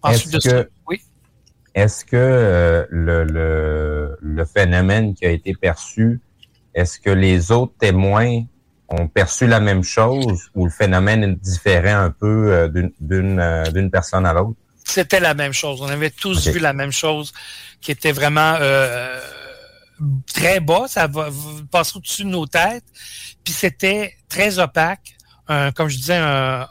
Ensuite 0.00 0.32
de 0.32 0.40
ça, 0.40 0.64
oui. 0.86 1.02
Est-ce 1.74 2.06
que 2.06 2.16
euh, 2.16 2.86
le, 2.88 3.22
le, 3.24 4.16
le 4.18 4.44
phénomène 4.46 5.14
qui 5.14 5.26
a 5.26 5.30
été 5.30 5.52
perçu, 5.52 6.22
est-ce 6.72 6.98
que 6.98 7.10
les 7.10 7.52
autres 7.52 7.74
témoins 7.78 8.44
ont 8.88 9.06
perçu 9.06 9.46
la 9.46 9.60
même 9.60 9.82
chose 9.82 10.50
ou 10.54 10.64
le 10.64 10.70
phénomène 10.70 11.22
est 11.22 11.34
différent 11.34 12.00
un 12.00 12.10
peu 12.10 12.52
euh, 12.52 12.68
d'une 13.00 13.40
euh, 13.40 13.70
d'une 13.70 13.90
personne 13.90 14.26
à 14.26 14.32
l'autre? 14.32 14.58
C'était 14.84 15.20
la 15.20 15.34
même 15.34 15.52
chose. 15.52 15.82
On 15.82 15.88
avait 15.88 16.10
tous 16.10 16.48
vu 16.48 16.58
la 16.58 16.72
même 16.72 16.92
chose 16.92 17.32
qui 17.82 17.90
était 17.90 18.12
vraiment 18.12 18.56
euh, 18.60 19.20
très 20.32 20.60
bas. 20.60 20.86
Ça 20.88 21.06
va 21.06 21.28
passer 21.70 21.98
au-dessus 21.98 22.24
de 22.24 22.30
nos 22.30 22.46
têtes. 22.46 22.84
Puis 23.44 23.52
c'était 23.52 24.16
très 24.30 24.58
opaque. 24.58 25.14
comme 25.74 25.88
je 25.88 25.96
disais, 25.96 26.16
un, 26.16 26.66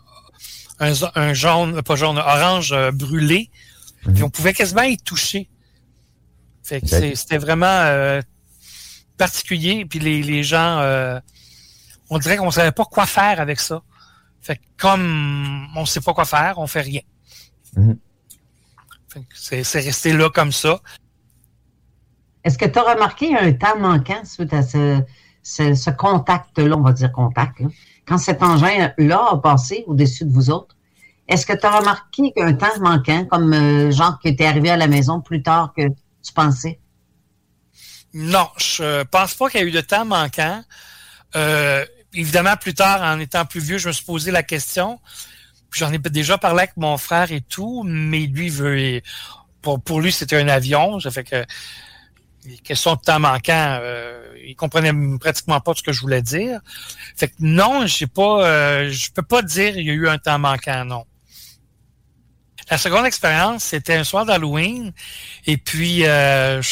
un, 0.80 1.34
jaune, 1.34 1.82
pas 1.84 1.96
jaune, 1.96 2.18
orange 2.18 2.74
brûlé. 2.94 3.52
Puis 4.02 4.14
mhm. 4.14 4.24
on 4.24 4.30
pouvait 4.32 4.54
quasiment 4.54 4.82
y 4.82 4.98
toucher. 4.98 5.48
Fait 6.64 6.82
que 6.82 6.88
c'était 6.88 7.38
vraiment 7.38 8.20
particulier. 9.16 9.86
Puis 9.86 10.00
les, 10.00 10.24
les 10.24 10.42
gens 10.42 11.22
on 12.10 12.20
dirait 12.20 12.38
qu'on 12.38 12.52
savait 12.52 12.72
pas 12.72 12.86
quoi 12.86 13.06
faire 13.06 13.40
avec 13.40 13.60
ça. 13.60 13.82
Fait 14.42 14.58
que 14.58 14.64
comme 14.78 15.68
on 15.76 15.86
sait 15.86 16.02
pas 16.02 16.14
quoi 16.14 16.26
faire, 16.26 16.58
on 16.58 16.68
fait 16.68 16.82
rien. 16.82 17.02
Mhm. 17.76 17.98
Fait 19.10 19.22
que 19.22 19.26
C'est 19.64 19.80
resté 19.80 20.14
là 20.14 20.30
comme 20.30 20.52
ça. 20.52 20.80
Est-ce 22.44 22.58
que 22.58 22.66
tu 22.66 22.80
as 22.80 22.94
remarqué 22.94 23.38
un 23.38 23.52
temps 23.54 23.78
manquant 23.78 24.24
suite 24.24 24.54
à 24.54 24.62
ce, 24.64 25.02
ce, 25.44 25.74
ce 25.74 25.90
contact-là, 25.90 26.78
on 26.78 26.82
va 26.82 26.94
dire 26.94 27.12
contact, 27.12 27.60
là, 27.60 27.68
quand 28.08 28.18
cet 28.18 28.42
engin-là 28.42 29.28
a 29.32 29.38
passé 29.38 29.84
au-dessus 29.88 30.24
de 30.26 30.32
vous 30.32 30.50
autres? 30.50 30.78
Est-ce 31.28 31.46
que 31.46 31.54
tu 31.54 31.66
as 31.66 31.80
remarqué 31.80 32.32
qu'un 32.32 32.54
temps 32.54 32.80
manquant, 32.80 33.26
comme 33.26 33.54
euh, 33.54 33.92
genre 33.92 34.18
qui 34.20 34.30
était 34.30 34.46
arrivé 34.46 34.70
à 34.70 34.78
la 34.78 34.88
maison 34.88 35.20
plus 35.20 35.44
tard 35.44 35.74
que 35.76 35.90
tu 35.90 36.34
pensais? 36.34 36.80
Non, 38.14 38.48
je 38.58 39.04
pense 39.04 39.36
pas 39.36 39.50
qu'il 39.50 39.60
y 39.60 39.64
a 39.64 39.68
eu 39.68 39.72
de 39.72 39.82
temps 39.82 40.06
manquant. 40.06 40.64
Euh, 41.36 41.86
évidemment, 42.18 42.56
plus 42.58 42.74
tard, 42.74 43.02
en 43.02 43.20
étant 43.20 43.46
plus 43.46 43.60
vieux, 43.62 43.78
je 43.78 43.88
me 43.88 43.94
suis 43.94 44.06
posé 44.06 44.32
la 44.32 44.44
question. 44.44 45.00
J'en 45.72 45.92
ai 45.92 46.00
déjà 46.00 46.38
parlé 46.38 46.64
avec 46.64 46.78
mon 46.78 46.98
frère 46.98 47.32
et 47.32 47.42
tout, 47.42 47.84
mais 47.86 48.20
lui 48.22 48.50
veut. 48.50 49.02
Pour, 49.62 50.00
lui, 50.02 50.12
c'était 50.12 50.38
un 50.38 50.48
avion. 50.48 51.00
Ça 51.00 51.12
fait 51.12 51.24
que 51.24 51.46
les 52.46 52.58
questions 52.60 52.96
de 52.96 53.02
temps 53.02 53.20
manquant, 53.20 53.80
euh, 53.82 54.34
il 54.46 54.56
comprenait 54.56 54.94
pratiquement 55.20 55.60
pas 55.60 55.74
ce 55.76 55.84
que 55.84 55.92
je 55.92 56.00
voulais 56.00 56.22
dire. 56.22 56.62
Fait 57.18 57.28
que 57.28 57.36
non, 57.40 57.86
j'ai 57.86 58.08
pas. 58.08 58.48
euh, 58.48 58.90
je 58.90 59.12
peux 59.12 59.24
pas 59.24 59.42
dire 59.42 59.74
qu'il 59.74 59.86
y 59.86 59.90
a 59.90 59.94
eu 59.94 60.08
un 60.08 60.18
temps 60.18 60.40
manquant, 60.40 60.86
non. 60.86 61.06
La 62.70 62.78
seconde 62.78 63.06
expérience, 63.06 63.64
c'était 63.64 63.96
un 63.96 64.04
soir 64.04 64.26
d'Halloween. 64.26 64.94
Et 65.46 65.58
puis, 65.58 66.06
euh, 66.06 66.62
je, 66.62 66.70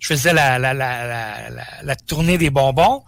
faisais 0.00 0.32
la, 0.32 0.58
la 0.58 1.96
tournée 1.96 2.38
des 2.38 2.50
bonbons. 2.50 3.04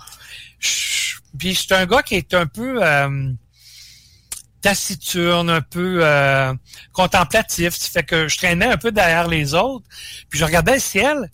Je- 0.59 1.18
puis, 1.39 1.55
j'étais 1.55 1.75
un 1.75 1.87
gars 1.87 2.03
qui 2.03 2.17
est 2.17 2.35
un 2.35 2.47
peu 2.47 2.85
euh, 2.85 3.33
taciturne, 4.61 5.51
un 5.51 5.61
peu 5.61 6.01
euh, 6.03 6.53
contemplatif. 6.93 7.75
Ça 7.75 7.89
fait 7.91 8.03
que 8.03 8.29
je 8.29 8.37
traînais 8.37 8.67
un 8.67 8.77
peu 8.77 8.93
derrière 8.93 9.29
les 9.29 9.55
autres. 9.55 9.87
Puis, 10.29 10.39
je 10.39 10.45
regardais 10.45 10.75
le 10.75 10.81
ciel. 10.81 11.31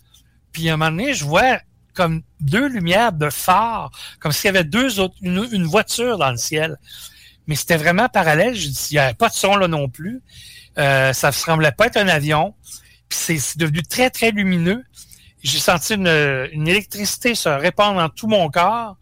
Puis, 0.51 0.69
à 0.69 0.73
un 0.73 0.77
moment 0.77 0.91
donné, 0.91 1.13
je 1.13 1.25
vois 1.25 1.59
comme 1.93 2.21
deux 2.41 2.67
lumières 2.67 3.13
de 3.13 3.29
phare, 3.29 3.89
comme 4.19 4.31
s'il 4.31 4.45
y 4.45 4.49
avait 4.49 4.63
deux 4.63 4.99
autres, 4.99 5.15
une, 5.21 5.63
voiture 5.63 6.17
dans 6.17 6.29
le 6.29 6.37
ciel. 6.37 6.77
Mais 7.47 7.55
c'était 7.55 7.77
vraiment 7.77 8.09
parallèle. 8.09 8.53
Je 8.53 8.67
dis, 8.67 8.87
il 8.91 8.93
n'y 8.95 8.99
avait 8.99 9.13
pas 9.13 9.29
de 9.29 9.33
son 9.33 9.55
là 9.55 9.67
non 9.67 9.89
plus. 9.89 10.21
Euh, 10.77 11.13
ça 11.13 11.27
ne 11.27 11.33
semblait 11.33 11.71
pas 11.71 11.87
être 11.87 11.97
un 11.97 12.07
avion. 12.07 12.53
Puis 13.07 13.19
c'est 13.19 13.37
c'est 13.37 13.57
devenu 13.57 13.81
très, 13.83 14.09
très 14.09 14.31
lumineux. 14.31 14.83
J'ai 15.41 15.59
senti 15.59 15.93
une 15.93 16.67
électricité 16.67 17.35
se 17.35 17.49
répandre 17.49 17.99
dans 17.99 18.09
tout 18.09 18.27
mon 18.27 18.49
corps. 18.49 18.97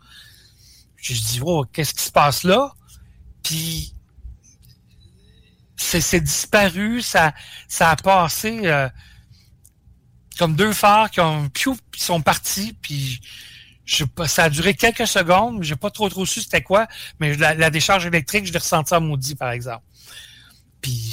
J'ai 1.03 1.15
dit, 1.15 1.41
oh, 1.43 1.65
qu'est-ce 1.65 1.93
qui 1.93 2.03
se 2.03 2.11
passe 2.11 2.43
là? 2.43 2.71
Puis 3.43 3.93
c'est 5.75 6.21
disparu, 6.21 7.01
ça, 7.01 7.33
ça 7.67 7.89
a 7.89 7.95
passé 7.97 8.61
euh, 8.63 8.87
comme 10.39 10.55
deux 10.55 10.71
phares 10.71 11.11
qui 11.11 11.19
ont 11.19 11.49
piou, 11.49 11.75
puis 11.91 11.99
sont 11.99 12.21
partis, 12.21 12.77
puis 12.81 13.19
je 13.83 14.05
ça 14.27 14.45
a 14.45 14.49
duré 14.49 14.75
quelques 14.75 15.05
secondes, 15.05 15.61
j'ai 15.61 15.75
pas 15.75 15.89
trop 15.91 16.07
trop 16.07 16.25
su 16.25 16.39
c'était 16.39 16.61
quoi, 16.63 16.87
mais 17.19 17.35
la, 17.35 17.53
la 17.53 17.69
décharge 17.69 18.05
électrique, 18.05 18.45
je 18.45 18.53
l'ai 18.53 18.59
ressenti 18.59 18.93
en 18.93 19.01
maudit, 19.01 19.35
par 19.35 19.51
exemple. 19.51 19.83
Puis 20.81 21.11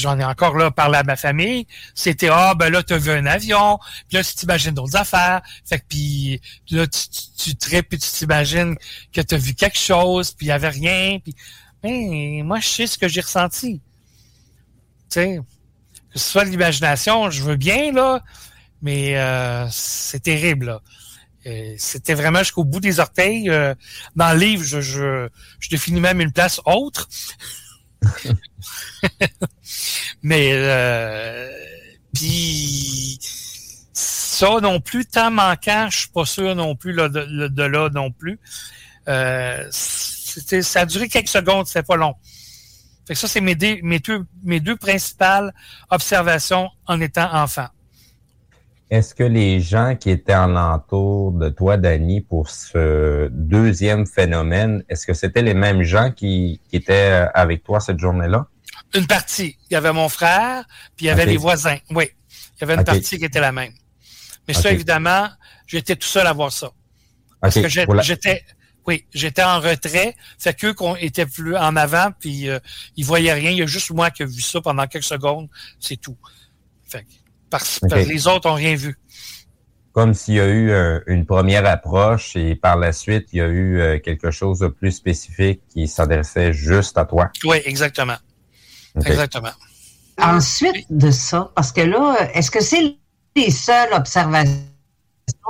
j'en 0.00 0.18
ai 0.18 0.24
encore 0.24 0.56
là 0.56 0.70
parlé 0.70 0.98
à 0.98 1.02
ma 1.02 1.16
famille. 1.16 1.66
C'était 1.94 2.28
ah 2.30 2.54
ben 2.54 2.70
là, 2.70 2.82
tu 2.82 2.94
as 2.94 2.98
vu 2.98 3.10
un 3.10 3.26
avion, 3.26 3.78
puis 4.08 4.16
là, 4.16 4.24
tu 4.24 4.34
t'imagines 4.34 4.74
d'autres 4.74 4.96
affaires. 4.96 5.42
Fait 5.64 5.78
que 5.78 5.84
puis 5.88 6.40
là, 6.70 6.86
tu, 6.86 7.08
tu, 7.08 7.20
tu 7.36 7.56
tripes 7.56 7.88
puis 7.88 7.98
tu 7.98 8.10
t'imagines 8.10 8.76
que 9.12 9.20
tu 9.20 9.34
as 9.34 9.38
vu 9.38 9.54
quelque 9.54 9.78
chose, 9.78 10.32
puis 10.32 10.46
il 10.46 10.48
y 10.50 10.52
avait 10.52 10.68
rien. 10.68 11.18
Puis 11.22 11.34
ben, 11.82 12.44
moi, 12.44 12.60
je 12.60 12.68
sais 12.68 12.86
ce 12.86 12.98
que 12.98 13.08
j'ai 13.08 13.20
ressenti. 13.20 13.80
Tu 15.10 15.20
sais, 15.20 15.40
que 16.12 16.18
ce 16.18 16.30
soit 16.30 16.44
l'imagination, 16.44 17.30
je 17.30 17.42
veux 17.42 17.56
bien, 17.56 17.92
là, 17.92 18.22
mais 18.82 19.16
euh, 19.16 19.66
c'est 19.70 20.20
terrible, 20.20 20.66
là. 20.66 20.80
Euh, 21.46 21.74
C'était 21.78 22.14
vraiment 22.14 22.40
jusqu'au 22.40 22.64
bout 22.64 22.80
des 22.80 23.00
orteils. 23.00 23.48
Euh, 23.48 23.74
dans 24.16 24.32
le 24.32 24.38
livre, 24.38 24.64
je, 24.64 24.80
je, 24.80 25.28
je 25.60 25.68
définis 25.68 26.00
même 26.00 26.20
une 26.20 26.32
place 26.32 26.60
autre. 26.64 27.08
Mais 30.22 30.50
euh, 30.52 31.50
puis 32.14 33.18
ça 33.92 34.60
non 34.60 34.80
plus, 34.80 35.04
temps 35.06 35.30
manquant, 35.30 35.88
je 35.90 35.98
suis 36.00 36.08
pas 36.08 36.24
sûr 36.24 36.54
non 36.54 36.76
plus 36.76 36.92
là, 36.92 37.08
de, 37.08 37.62
là 37.62 37.90
non 37.90 38.10
plus. 38.12 38.38
Euh, 39.08 39.66
ça 39.70 40.80
a 40.80 40.86
duré 40.86 41.08
quelques 41.08 41.28
secondes, 41.28 41.66
c'était 41.66 41.82
pas 41.82 41.96
long. 41.96 42.14
Fait 43.06 43.14
que 43.14 43.20
ça, 43.20 43.26
c'est 43.26 43.40
mes, 43.40 43.54
deux, 43.54 43.78
mes 43.82 44.60
deux 44.60 44.76
principales 44.76 45.52
observations 45.90 46.68
en 46.86 47.00
étant 47.00 47.34
enfant. 47.34 47.68
Est-ce 48.90 49.14
que 49.14 49.22
les 49.22 49.60
gens 49.60 49.96
qui 49.96 50.10
étaient 50.10 50.34
en 50.34 50.56
entour 50.56 51.32
de 51.32 51.50
toi, 51.50 51.76
Dani, 51.76 52.22
pour 52.22 52.48
ce 52.48 53.28
deuxième 53.30 54.06
phénomène, 54.06 54.82
est-ce 54.88 55.06
que 55.06 55.12
c'était 55.12 55.42
les 55.42 55.52
mêmes 55.52 55.82
gens 55.82 56.10
qui, 56.10 56.60
qui 56.70 56.76
étaient 56.76 57.24
euh, 57.24 57.28
avec 57.34 57.62
toi 57.64 57.80
cette 57.80 57.98
journée-là? 57.98 58.46
Une 58.94 59.06
partie. 59.06 59.58
Il 59.70 59.74
y 59.74 59.76
avait 59.76 59.92
mon 59.92 60.08
frère, 60.08 60.64
puis 60.96 61.06
il 61.06 61.08
y 61.08 61.10
avait 61.10 61.26
les 61.26 61.36
voisins. 61.36 61.76
Oui. 61.90 62.10
Il 62.56 62.62
y 62.62 62.64
avait 62.64 62.74
une 62.74 62.84
partie 62.84 63.18
qui 63.18 63.24
était 63.24 63.40
la 63.40 63.52
même. 63.52 63.72
Mais 64.46 64.54
ça, 64.54 64.72
évidemment, 64.72 65.28
j'étais 65.66 65.94
tout 65.94 66.08
seul 66.08 66.26
à 66.26 66.32
voir 66.32 66.50
ça. 66.50 66.70
Parce 67.40 67.54
que 67.54 67.68
j'étais, 67.68 68.42
oui, 68.86 69.04
j'étais 69.12 69.42
en 69.42 69.60
retrait. 69.60 70.16
Fait 70.38 70.54
qu'eux 70.54 70.72
qu'on 70.72 70.96
était 70.96 71.26
plus 71.26 71.54
en 71.56 71.76
avant, 71.76 72.10
puis 72.18 72.48
euh, 72.48 72.58
ils 72.96 73.04
voyaient 73.04 73.34
rien. 73.34 73.50
Il 73.50 73.58
y 73.58 73.62
a 73.62 73.66
juste 73.66 73.90
moi 73.90 74.10
qui 74.10 74.22
ai 74.22 74.26
vu 74.26 74.40
ça 74.40 74.62
pendant 74.62 74.86
quelques 74.86 75.04
secondes. 75.04 75.48
C'est 75.78 75.98
tout. 75.98 76.16
Fait 76.86 77.02
que, 77.02 77.08
parce, 77.50 77.80
que 77.80 77.94
les 77.94 78.26
autres 78.26 78.48
ont 78.48 78.54
rien 78.54 78.74
vu. 78.74 78.98
Comme 79.92 80.14
s'il 80.14 80.34
y 80.34 80.40
a 80.40 80.46
eu 80.46 80.70
euh, 80.70 81.00
une 81.06 81.26
première 81.26 81.66
approche 81.66 82.36
et 82.36 82.54
par 82.54 82.76
la 82.76 82.92
suite, 82.92 83.28
il 83.32 83.38
y 83.38 83.42
a 83.42 83.48
eu 83.48 83.80
euh, 83.80 83.98
quelque 83.98 84.30
chose 84.30 84.60
de 84.60 84.68
plus 84.68 84.92
spécifique 84.92 85.60
qui 85.68 85.88
s'adressait 85.88 86.52
juste 86.52 86.96
à 86.98 87.04
toi. 87.04 87.30
Oui, 87.44 87.58
exactement. 87.64 88.16
Exactement. 89.04 89.50
Ensuite 90.20 90.86
de 90.90 91.10
ça, 91.10 91.50
parce 91.54 91.72
que 91.72 91.80
là, 91.80 92.30
est-ce 92.34 92.50
que 92.50 92.62
c'est 92.62 92.96
les 93.36 93.50
seules 93.50 93.92
observations 93.92 94.56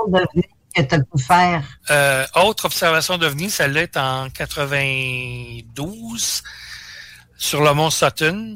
d'OVNI 0.07 0.43
que 0.75 0.81
tu 0.81 0.95
as 0.95 0.99
pu 0.99 1.21
faire? 1.21 1.63
Euh, 1.89 2.25
autre 2.35 2.65
observation 2.65 3.17
d'OVNI, 3.17 3.49
celle-là 3.49 3.83
est 3.83 3.97
en 3.97 4.29
92 4.29 6.43
sur 7.37 7.63
le 7.63 7.73
mont 7.73 7.89
Sutton. 7.89 8.55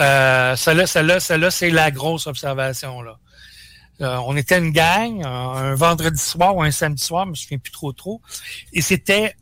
Euh, 0.00 0.56
celle-là, 0.56 0.86
celle-là, 0.86 1.20
celle-là, 1.20 1.50
c'est 1.50 1.70
la 1.70 1.90
grosse 1.90 2.26
observation. 2.26 3.02
Là. 3.02 3.18
Euh, 4.00 4.16
on 4.26 4.36
était 4.36 4.58
une 4.58 4.70
gang, 4.72 5.22
un, 5.24 5.28
un 5.28 5.74
vendredi 5.74 6.20
soir 6.20 6.56
ou 6.56 6.62
un 6.62 6.70
samedi 6.70 7.02
soir, 7.02 7.24
je 7.26 7.30
me 7.30 7.34
souviens 7.34 7.58
plus 7.58 7.72
trop 7.72 7.92
trop. 7.92 8.20
Et 8.72 8.80
c'était 8.82 9.36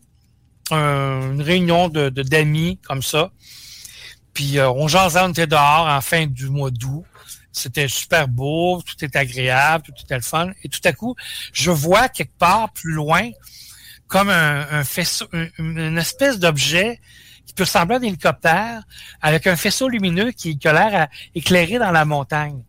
un- 0.71 1.33
une 1.33 1.43
réunion 1.43 1.88
de, 1.88 2.09
d'amis 2.11 2.79
comme 2.87 3.03
ça. 3.03 3.31
Puis 4.35 4.59
euh, 4.59 4.71
on 4.71 4.88
jasait, 4.88 5.21
on 5.23 5.31
était 5.31 5.47
dehors 5.47 5.87
en 5.88 6.01
fin 6.01 6.27
du 6.27 6.49
mois 6.49 6.71
d'août. 6.71 7.05
C'était 7.55 7.88
super 7.88 8.29
beau, 8.29 8.81
tout 8.83 9.05
était 9.05 9.19
agréable, 9.19 9.85
tout 9.85 9.93
était 10.03 10.15
le 10.17 10.23
fun. 10.23 10.51
Et 10.65 10.69
tout 10.69 10.81
à 10.85 10.93
coup, 10.93 11.15
je 11.53 11.71
vois 11.71 12.09
quelque 12.09 12.37
part 12.38 12.73
plus 12.73 12.93
loin 12.93 13.29
comme 14.09 14.29
un, 14.31 14.85
faisceau, 14.85 15.27
un- 15.33 15.49
une 15.59 15.99
espèce 15.99 16.38
d'objet 16.38 17.01
qui 17.47 17.55
peut 17.55 17.65
ressembler 17.65 17.97
à 17.97 17.99
un 17.99 18.03
hélicoptère 18.03 18.83
avec 19.21 19.47
un 19.47 19.57
faisceau 19.57 19.89
lumineux 19.89 20.33
qui, 20.33 20.59
a 20.65 20.73
l'air 20.73 21.03
à 21.03 21.09
éclairer 21.35 21.79
dans 21.79 21.91
la 21.91 22.05
montagne. 22.05 22.63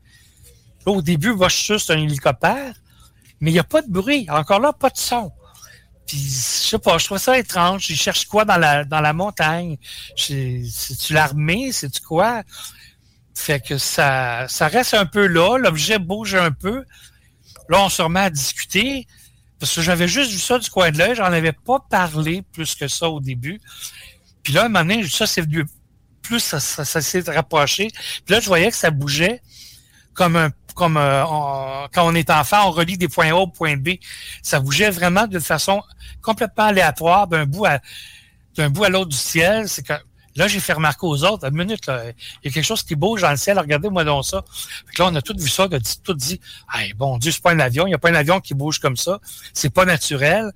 Là, 0.86 0.92
au 0.92 1.02
début, 1.02 1.38
que 1.38 1.48
c'est 1.50 1.94
un 1.94 1.98
hélicoptère, 1.98 2.74
mais 3.40 3.52
il 3.52 3.54
n'y 3.54 3.60
a 3.60 3.64
pas 3.64 3.82
de 3.82 3.92
bruit. 3.92 4.28
Encore 4.30 4.60
là, 4.60 4.74
pas 4.74 4.90
de 4.90 4.98
son. 4.98 5.32
Puis, 6.08 6.18
je 6.18 6.70
sais 6.70 6.80
pas, 6.80 6.98
je 6.98 7.06
trouve 7.06 7.18
ça 7.18 7.38
étrange. 7.38 7.88
Je 7.88 7.96
cherche 7.96 8.26
quoi 8.26 8.46
dans 8.46 8.58
la, 8.58 8.84
dans 8.84 9.02
la 9.02 9.14
montagne? 9.14 9.78
C'est-tu 10.16 11.14
l'armée? 11.14 11.72
C'est-tu 11.72 12.02
quoi? 12.02 12.44
Fait 13.36 13.60
que 13.60 13.78
ça, 13.78 14.48
ça 14.48 14.68
reste 14.68 14.94
un 14.94 15.06
peu 15.06 15.28
là. 15.28 15.58
L'objet 15.58 16.00
bouge 16.00 16.36
un 16.36 16.52
peu. 16.52 16.84
Là, 17.70 17.82
on 17.82 17.90
se 17.90 18.02
remet 18.02 18.20
à 18.20 18.30
discuter. 18.30 19.08
Parce 19.60 19.76
que 19.76 19.82
j'avais 19.82 20.10
juste 20.10 20.32
vu 20.32 20.40
ça 20.40 20.60
du 20.60 20.70
coin 20.70 20.92
de 20.92 20.98
l'œil. 20.98 21.16
J'en 21.16 21.26
avais 21.26 21.54
pas 21.54 21.80
parlé 21.90 22.44
plus 22.52 22.76
que 22.76 22.88
ça 22.88 23.10
au 23.10 23.22
début. 23.22 23.62
Puis 24.43 24.53
là, 24.53 24.65
un 24.65 24.69
moment 24.69 24.86
donné, 24.86 25.08
ça, 25.08 25.25
c'est 25.25 25.41
venu 25.41 25.65
plus 26.21 26.39
ça, 26.39 26.60
s'est 26.60 27.23
rapproché. 27.27 27.89
Puis 28.25 28.34
là, 28.34 28.39
je 28.39 28.47
voyais 28.47 28.69
que 28.69 28.77
ça 28.77 28.91
bougeait 28.91 29.41
comme 30.13 30.36
un 30.36 30.51
comme 30.75 30.97
euh, 30.97 31.23
quand 31.93 32.08
on 32.08 32.15
est 32.15 32.32
enfant, 32.32 32.67
on 32.67 32.71
relie 32.71 32.97
des 32.97 33.08
points 33.08 33.29
A 33.29 33.36
au 33.36 33.47
point 33.47 33.77
B. 33.77 33.89
Ça 34.41 34.60
bougeait 34.60 34.89
vraiment 34.89 35.27
de 35.27 35.39
façon 35.39 35.84
complètement 36.21 36.65
aléatoire 36.65 37.27
d'un 37.27 37.45
bout 37.45 37.65
à 37.65 37.79
d'un 38.56 38.69
bout 38.69 38.84
à 38.84 38.89
l'autre 38.89 39.10
du 39.10 39.17
ciel. 39.17 39.69
C'est 39.69 39.84
que 39.84 39.93
là, 40.36 40.47
j'ai 40.47 40.60
fait 40.60 40.73
remarquer 40.73 41.06
aux 41.06 41.23
autres, 41.23 41.47
une 41.47 41.56
minute, 41.56 41.86
là, 41.86 42.06
il 42.06 42.47
y 42.47 42.47
a 42.49 42.51
quelque 42.51 42.65
chose 42.65 42.84
qui 42.84 42.95
bouge 42.95 43.21
dans 43.21 43.32
le 43.32 43.38
ciel, 43.38 43.60
regardez-moi 43.60 44.03
donc 44.03 44.25
ça. 44.25 44.43
Fait 44.88 45.03
là, 45.03 45.10
on 45.12 45.15
a 45.15 45.21
tout 45.21 45.36
vu 45.38 45.49
ça, 45.49 45.67
on 45.69 45.75
a 45.75 45.79
tout 45.79 46.13
dit, 46.13 46.39
hey, 46.73 46.93
bon 46.93 47.17
Dieu, 47.17 47.32
c'est 47.32 47.41
pas 47.41 47.51
un 47.51 47.60
avion, 47.60 47.86
il 47.86 47.89
n'y 47.89 47.95
a 47.95 47.99
pas 47.99 48.10
un 48.10 48.15
avion 48.15 48.39
qui 48.39 48.53
bouge 48.53 48.79
comme 48.79 48.97
ça, 48.97 49.19
c'est 49.53 49.69
pas 49.71 49.86
naturel. 49.86 50.51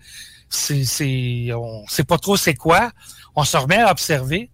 C'est, 0.50 1.54
on 1.54 1.86
sait 1.88 2.04
pas 2.04 2.18
trop 2.18 2.38
c'est 2.38 2.56
quoi. 2.56 2.92
On 3.36 3.44
se 3.44 3.58
remet 3.58 3.78
à 3.78 3.92
observer. 3.92 4.50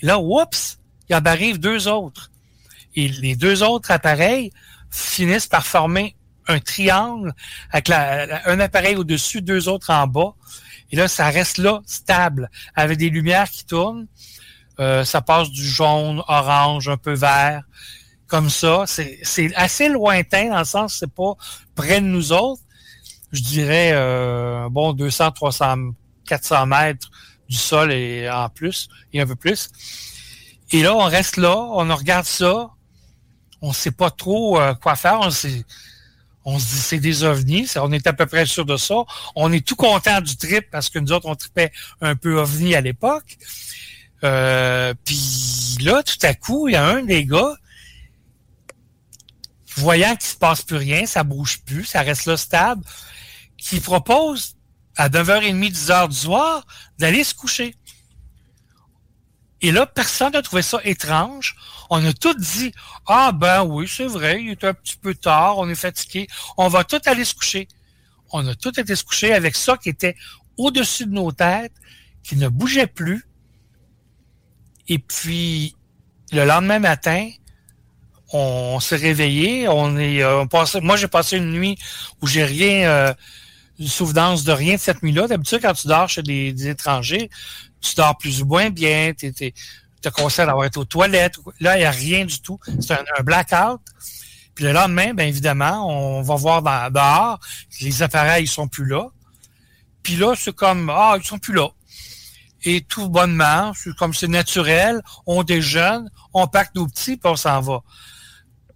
Et 0.00 0.06
là, 0.06 0.18
oups, 0.18 0.78
il 1.08 1.14
en 1.14 1.24
arrive 1.24 1.58
deux 1.58 1.88
autres. 1.88 2.30
Et 2.94 3.08
les 3.08 3.36
deux 3.36 3.62
autres 3.62 3.90
appareils 3.90 4.52
finissent 4.90 5.46
par 5.46 5.66
former 5.66 6.14
un 6.48 6.58
triangle 6.58 7.32
avec 7.70 7.90
un 7.90 8.60
appareil 8.60 8.96
au-dessus, 8.96 9.42
deux 9.42 9.68
autres 9.68 9.90
en 9.90 10.06
bas. 10.06 10.34
Et 10.90 10.96
là, 10.96 11.08
ça 11.08 11.30
reste 11.30 11.58
là, 11.58 11.80
stable, 11.86 12.50
avec 12.74 12.98
des 12.98 13.08
lumières 13.08 13.50
qui 13.50 13.64
tournent. 13.64 14.06
Euh, 14.78 15.04
ça 15.04 15.22
passe 15.22 15.50
du 15.50 15.64
jaune, 15.66 16.22
orange, 16.28 16.88
un 16.88 16.96
peu 16.96 17.14
vert, 17.14 17.62
comme 18.26 18.50
ça. 18.50 18.84
C'est 18.86 19.18
c'est 19.22 19.54
assez 19.54 19.88
lointain 19.88 20.50
dans 20.50 20.58
le 20.58 20.64
sens, 20.64 20.96
c'est 20.98 21.12
pas 21.12 21.34
près 21.74 22.00
de 22.00 22.06
nous 22.06 22.32
autres. 22.32 22.62
Je 23.32 23.40
dirais, 23.42 23.90
euh, 23.94 24.68
bon, 24.70 24.92
200, 24.92 25.30
300, 25.32 25.76
400 26.26 26.66
mètres 26.66 27.10
du 27.48 27.56
sol 27.56 27.92
et 27.92 28.28
en 28.30 28.48
plus, 28.48 28.88
et 29.12 29.20
un 29.20 29.26
peu 29.26 29.36
plus. 29.36 29.70
Et 30.70 30.82
là, 30.82 30.94
on 30.94 31.04
reste 31.04 31.36
là, 31.36 31.56
on 31.56 31.94
regarde 31.94 32.26
ça. 32.26 32.70
On 33.60 33.72
sait 33.72 33.90
pas 33.92 34.10
trop 34.10 34.60
euh, 34.60 34.74
quoi 34.74 34.96
faire. 34.96 35.20
On, 35.20 35.30
sait- 35.30 35.64
on 36.44 36.58
se 36.58 36.64
dit, 36.66 36.78
c'est 36.78 36.98
des 36.98 37.24
ovnis. 37.24 37.68
On 37.76 37.92
est 37.92 38.06
à 38.06 38.12
peu 38.12 38.26
près 38.26 38.46
sûr 38.46 38.64
de 38.64 38.76
ça. 38.76 38.94
On 39.36 39.52
est 39.52 39.64
tout 39.66 39.76
content 39.76 40.20
du 40.20 40.36
trip 40.36 40.66
parce 40.70 40.88
que 40.90 40.98
nous 40.98 41.12
autres, 41.12 41.26
on 41.28 41.34
tripait 41.34 41.70
un 42.00 42.16
peu 42.16 42.38
ovni 42.40 42.74
à 42.74 42.80
l'époque. 42.80 43.36
Euh, 44.24 44.94
Puis 45.04 45.76
là, 45.80 46.02
tout 46.02 46.18
à 46.26 46.34
coup, 46.34 46.68
il 46.68 46.72
y 46.72 46.76
a 46.76 46.84
un 46.86 47.02
des 47.02 47.24
gars, 47.26 47.54
voyant 49.76 50.14
qu'il 50.16 50.28
se 50.28 50.36
passe 50.36 50.62
plus 50.62 50.76
rien, 50.76 51.06
ça 51.06 51.22
bouge 51.24 51.60
plus, 51.64 51.84
ça 51.84 52.02
reste 52.02 52.26
là 52.26 52.36
stable, 52.36 52.82
qui 53.62 53.78
propose 53.78 54.56
à 54.96 55.08
9h30, 55.08 55.72
10h 55.72 56.08
du 56.08 56.16
soir 56.16 56.66
d'aller 56.98 57.22
se 57.22 57.32
coucher. 57.32 57.76
Et 59.60 59.70
là, 59.70 59.86
personne 59.86 60.32
n'a 60.32 60.42
trouvé 60.42 60.62
ça 60.62 60.80
étrange. 60.82 61.54
On 61.88 62.04
a 62.04 62.12
tous 62.12 62.34
dit, 62.34 62.72
ah 63.06 63.30
ben 63.30 63.62
oui, 63.62 63.86
c'est 63.88 64.06
vrai, 64.06 64.42
il 64.42 64.50
est 64.50 64.64
un 64.64 64.74
petit 64.74 64.96
peu 64.96 65.14
tard, 65.14 65.58
on 65.58 65.68
est 65.68 65.76
fatigué, 65.76 66.26
on 66.56 66.66
va 66.66 66.82
tous 66.82 67.00
aller 67.06 67.24
se 67.24 67.34
coucher. 67.34 67.68
On 68.32 68.46
a 68.48 68.54
tous 68.56 68.76
été 68.78 68.96
se 68.96 69.04
coucher 69.04 69.32
avec 69.32 69.54
ça 69.54 69.76
qui 69.76 69.90
était 69.90 70.16
au-dessus 70.56 71.06
de 71.06 71.12
nos 71.12 71.30
têtes, 71.30 71.74
qui 72.24 72.36
ne 72.36 72.48
bougeait 72.48 72.88
plus. 72.88 73.24
Et 74.88 74.98
puis, 74.98 75.76
le 76.32 76.44
lendemain 76.44 76.80
matin, 76.80 77.30
on 78.32 78.80
s'est 78.80 78.96
réveillé, 78.96 79.68
on 79.68 79.96
est, 79.98 80.22
euh, 80.22 80.44
on 80.52 80.80
moi 80.82 80.96
j'ai 80.96 81.08
passé 81.08 81.36
une 81.36 81.52
nuit 81.52 81.78
où 82.20 82.26
j'ai 82.26 82.44
rien, 82.44 82.88
euh, 82.88 83.14
souvenance 83.88 84.44
de 84.44 84.52
rien 84.52 84.74
de 84.74 84.80
cette 84.80 85.02
nuit-là. 85.02 85.28
D'habitude, 85.28 85.60
quand 85.62 85.72
tu 85.74 85.86
dors 85.86 86.08
chez 86.08 86.22
des, 86.22 86.68
étrangers, 86.68 87.30
tu 87.80 87.94
dors 87.94 88.16
plus 88.16 88.42
ou 88.42 88.46
moins 88.46 88.70
bien, 88.70 89.12
tu 89.18 89.32
te 89.32 90.08
conseilles 90.08 90.46
d'avoir 90.46 90.66
été 90.66 90.78
aux 90.78 90.84
toilettes. 90.84 91.36
Là, 91.60 91.76
il 91.76 91.80
n'y 91.80 91.84
a 91.84 91.90
rien 91.90 92.24
du 92.24 92.40
tout. 92.40 92.58
C'est 92.80 92.94
un, 92.94 93.22
blackout. 93.22 93.80
Puis 94.54 94.64
le 94.64 94.72
lendemain, 94.72 95.14
bien 95.14 95.26
évidemment, 95.26 95.88
on 95.88 96.22
va 96.22 96.34
voir 96.34 96.62
dehors, 96.62 97.40
les 97.80 98.02
appareils 98.02 98.44
ils 98.44 98.48
sont 98.48 98.68
plus 98.68 98.84
là. 98.84 99.08
Puis 100.02 100.16
là, 100.16 100.34
c'est 100.36 100.54
comme, 100.54 100.90
ah, 100.90 101.14
ils 101.16 101.24
sont 101.24 101.38
plus 101.38 101.54
là. 101.54 101.68
Et 102.64 102.82
tout 102.82 103.08
bonnement, 103.08 103.72
c'est 103.74 103.94
comme 103.96 104.14
c'est 104.14 104.28
naturel, 104.28 105.02
on 105.26 105.42
déjeune, 105.42 106.10
on 106.32 106.46
pack 106.46 106.74
nos 106.74 106.86
petits, 106.86 107.16
puis 107.16 107.30
on 107.30 107.36
s'en 107.36 107.60
va. 107.60 107.82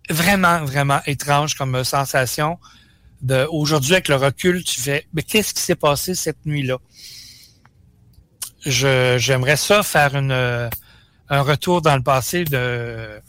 Vraiment, 0.09 0.65
vraiment 0.65 1.01
étrange 1.07 1.55
comme 1.55 1.85
sensation. 1.85 2.59
Aujourd'hui, 3.51 3.95
avec 3.95 4.09
le 4.09 4.17
recul, 4.17 4.63
tu 4.63 4.81
fais, 4.81 5.07
mais 5.13 5.23
qu'est-ce 5.23 5.55
qui 5.55 5.63
s'est 5.63 5.77
passé 5.77 6.15
cette 6.15 6.45
nuit-là? 6.45 6.79
J'aimerais 8.65 9.57
ça 9.57 9.83
faire 9.83 10.15
une, 10.17 10.33
euh, 10.33 10.69
un 11.29 11.43
retour 11.43 11.83
dans 11.83 11.97
le 11.97 12.03
passé 12.03 12.45
de 12.45 13.21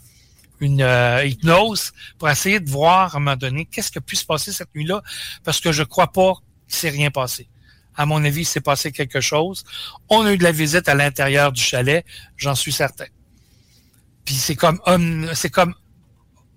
une 0.60 0.82
euh, 0.82 1.24
hypnose 1.24 1.92
pour 2.18 2.28
essayer 2.28 2.58
de 2.58 2.68
voir 2.68 3.14
à 3.14 3.18
un 3.18 3.20
moment 3.20 3.36
donné 3.36 3.64
qu'est-ce 3.64 3.92
qui 3.92 3.98
a 3.98 4.00
pu 4.00 4.16
se 4.16 4.24
passer 4.24 4.52
cette 4.52 4.74
nuit-là, 4.74 5.02
parce 5.44 5.60
que 5.60 5.70
je 5.70 5.84
crois 5.84 6.12
pas 6.12 6.32
qu'il 6.66 6.76
s'est 6.76 6.90
rien 6.90 7.10
passé. 7.10 7.48
À 7.94 8.06
mon 8.06 8.24
avis, 8.24 8.42
il 8.42 8.44
s'est 8.44 8.60
passé 8.60 8.92
quelque 8.92 9.20
chose. 9.20 9.64
On 10.08 10.24
a 10.26 10.32
eu 10.32 10.38
de 10.38 10.44
la 10.44 10.52
visite 10.52 10.88
à 10.88 10.94
l'intérieur 10.94 11.52
du 11.52 11.62
chalet, 11.62 12.04
j'en 12.36 12.54
suis 12.54 12.72
certain. 12.72 13.06
Puis 14.24 14.34
c'est 14.34 14.56
comme 14.56 14.80
hum, 14.86 15.30
c'est 15.34 15.50
comme 15.50 15.74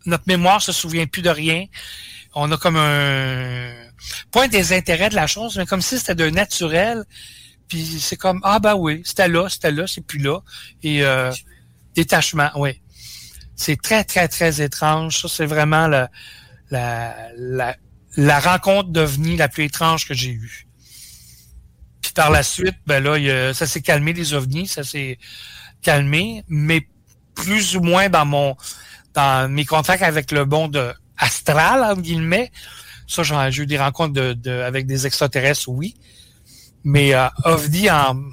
notre 0.06 0.24
mémoire 0.28 0.62
se 0.62 0.72
souvient 0.72 1.06
plus 1.06 1.22
de 1.22 1.30
rien. 1.30 1.66
On 2.34 2.52
a 2.52 2.58
comme 2.58 2.78
un 2.78 3.72
point 4.32 4.48
des 4.48 4.74
intérêts 4.74 5.10
de 5.10 5.16
la 5.16 5.28
chose, 5.28 5.58
mais 5.58 5.66
comme 5.66 5.82
si 5.82 6.00
c'était 6.00 6.16
de 6.16 6.30
naturel. 6.30 7.04
Puis 7.68 8.00
c'est 8.00 8.18
comme 8.18 8.42
ah 8.44 8.60
ben 8.60 8.76
oui, 8.76 9.02
c'était 9.06 9.28
là, 9.28 9.48
c'était 9.50 9.72
là, 9.72 9.88
c'est 9.88 10.06
plus 10.06 10.20
là. 10.20 10.40
Et 10.84 11.04
euh, 11.04 11.32
détachement, 11.96 12.50
oui. 12.56 12.82
C'est 13.56 13.80
très 13.82 14.04
très 14.04 14.28
très 14.28 14.62
étrange. 14.62 15.22
Ça 15.22 15.28
c'est 15.28 15.46
vraiment 15.46 15.88
la 15.88 16.10
la, 16.70 17.16
la 17.38 17.76
la 18.18 18.40
rencontre 18.40 18.90
d'OVNI 18.90 19.38
la 19.38 19.48
plus 19.48 19.66
étrange 19.66 20.08
que 20.08 20.14
j'ai 20.14 20.32
eue. 20.32 20.68
Puis 22.02 22.12
par 22.14 22.32
la 22.32 22.44
suite, 22.44 22.76
ben 22.86 23.04
là, 23.04 23.18
il 23.18 23.56
ça 23.56 23.68
s'est 23.68 23.82
calmé 23.82 24.14
les 24.14 24.34
ovnis, 24.34 24.68
ça 24.68 24.84
s'est 24.84 25.18
calmé, 25.82 26.44
mais 26.48 26.88
plus 27.36 27.76
ou 27.76 27.82
moins 27.82 28.10
dans 28.10 28.26
mon 28.26 28.56
dans 29.14 29.50
mes 29.52 29.66
contacts 29.66 30.04
avec 30.04 30.32
le 30.32 30.46
monde 30.46 30.96
astral, 31.22 31.84
entre 31.84 32.02
guillemets. 32.02 32.52
Ça, 33.08 33.24
j'en- 33.24 33.50
j'ai 33.50 33.64
eu 33.64 33.66
des 33.66 33.78
rencontres 33.80 34.14
de, 34.14 34.34
de- 34.34 34.52
avec 34.62 34.86
des 34.88 35.06
extraterrestres, 35.08 35.70
oui. 35.70 35.96
Mais 36.84 37.14
euh, 37.14 37.28
OVNI 37.46 37.90
en, 37.92 38.24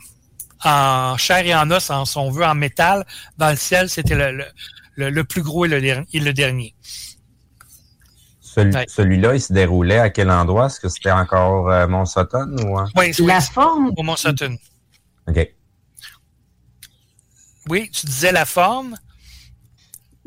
en 0.64 1.16
chair 1.16 1.46
et 1.46 1.55
en 1.55 1.70
os, 1.70 1.90
en, 1.90 2.05
si 2.05 2.16
on 2.18 2.31
veut, 2.31 2.44
en 2.44 2.55
métal, 2.55 3.07
dans 3.37 3.51
le 3.51 3.57
ciel, 3.57 3.88
c'était 3.90 4.14
le, 4.16 4.33
le, 4.33 4.44
le- 4.96 5.11
le 5.11 5.24
plus 5.24 5.42
gros 5.42 5.64
et 5.66 5.68
le, 5.68 5.81
der- 5.81 6.05
et 6.12 6.20
le 6.20 6.33
dernier. 6.33 6.74
Celui- 8.40 8.74
Ouais. 8.74 8.87
Celui-là, 8.88 9.35
il 9.35 9.40
se 9.40 9.53
déroulait 9.53 9.98
à 10.01 10.11
quel 10.11 10.31
endroit? 10.31 10.66
Est-ce 10.66 10.81
que 10.81 10.88
c'était 10.88 11.12
encore 11.12 11.70
euh, 11.70 11.87
Mont-Sutton 11.87 12.57
ou... 12.64 12.79
euh? 12.81 12.87
Oui, 12.96 13.12
c'est 13.14 13.22
La 13.24 13.38
oui, 13.38 13.44
forme, 13.53 13.92
au 13.96 14.03
Mont 14.03 14.16
Sutton. 14.16 14.57
OK. 15.29 15.55
Oui, 17.68 17.90
tu 17.92 18.07
disais 18.07 18.33
la 18.33 18.46
forme. 18.46 18.96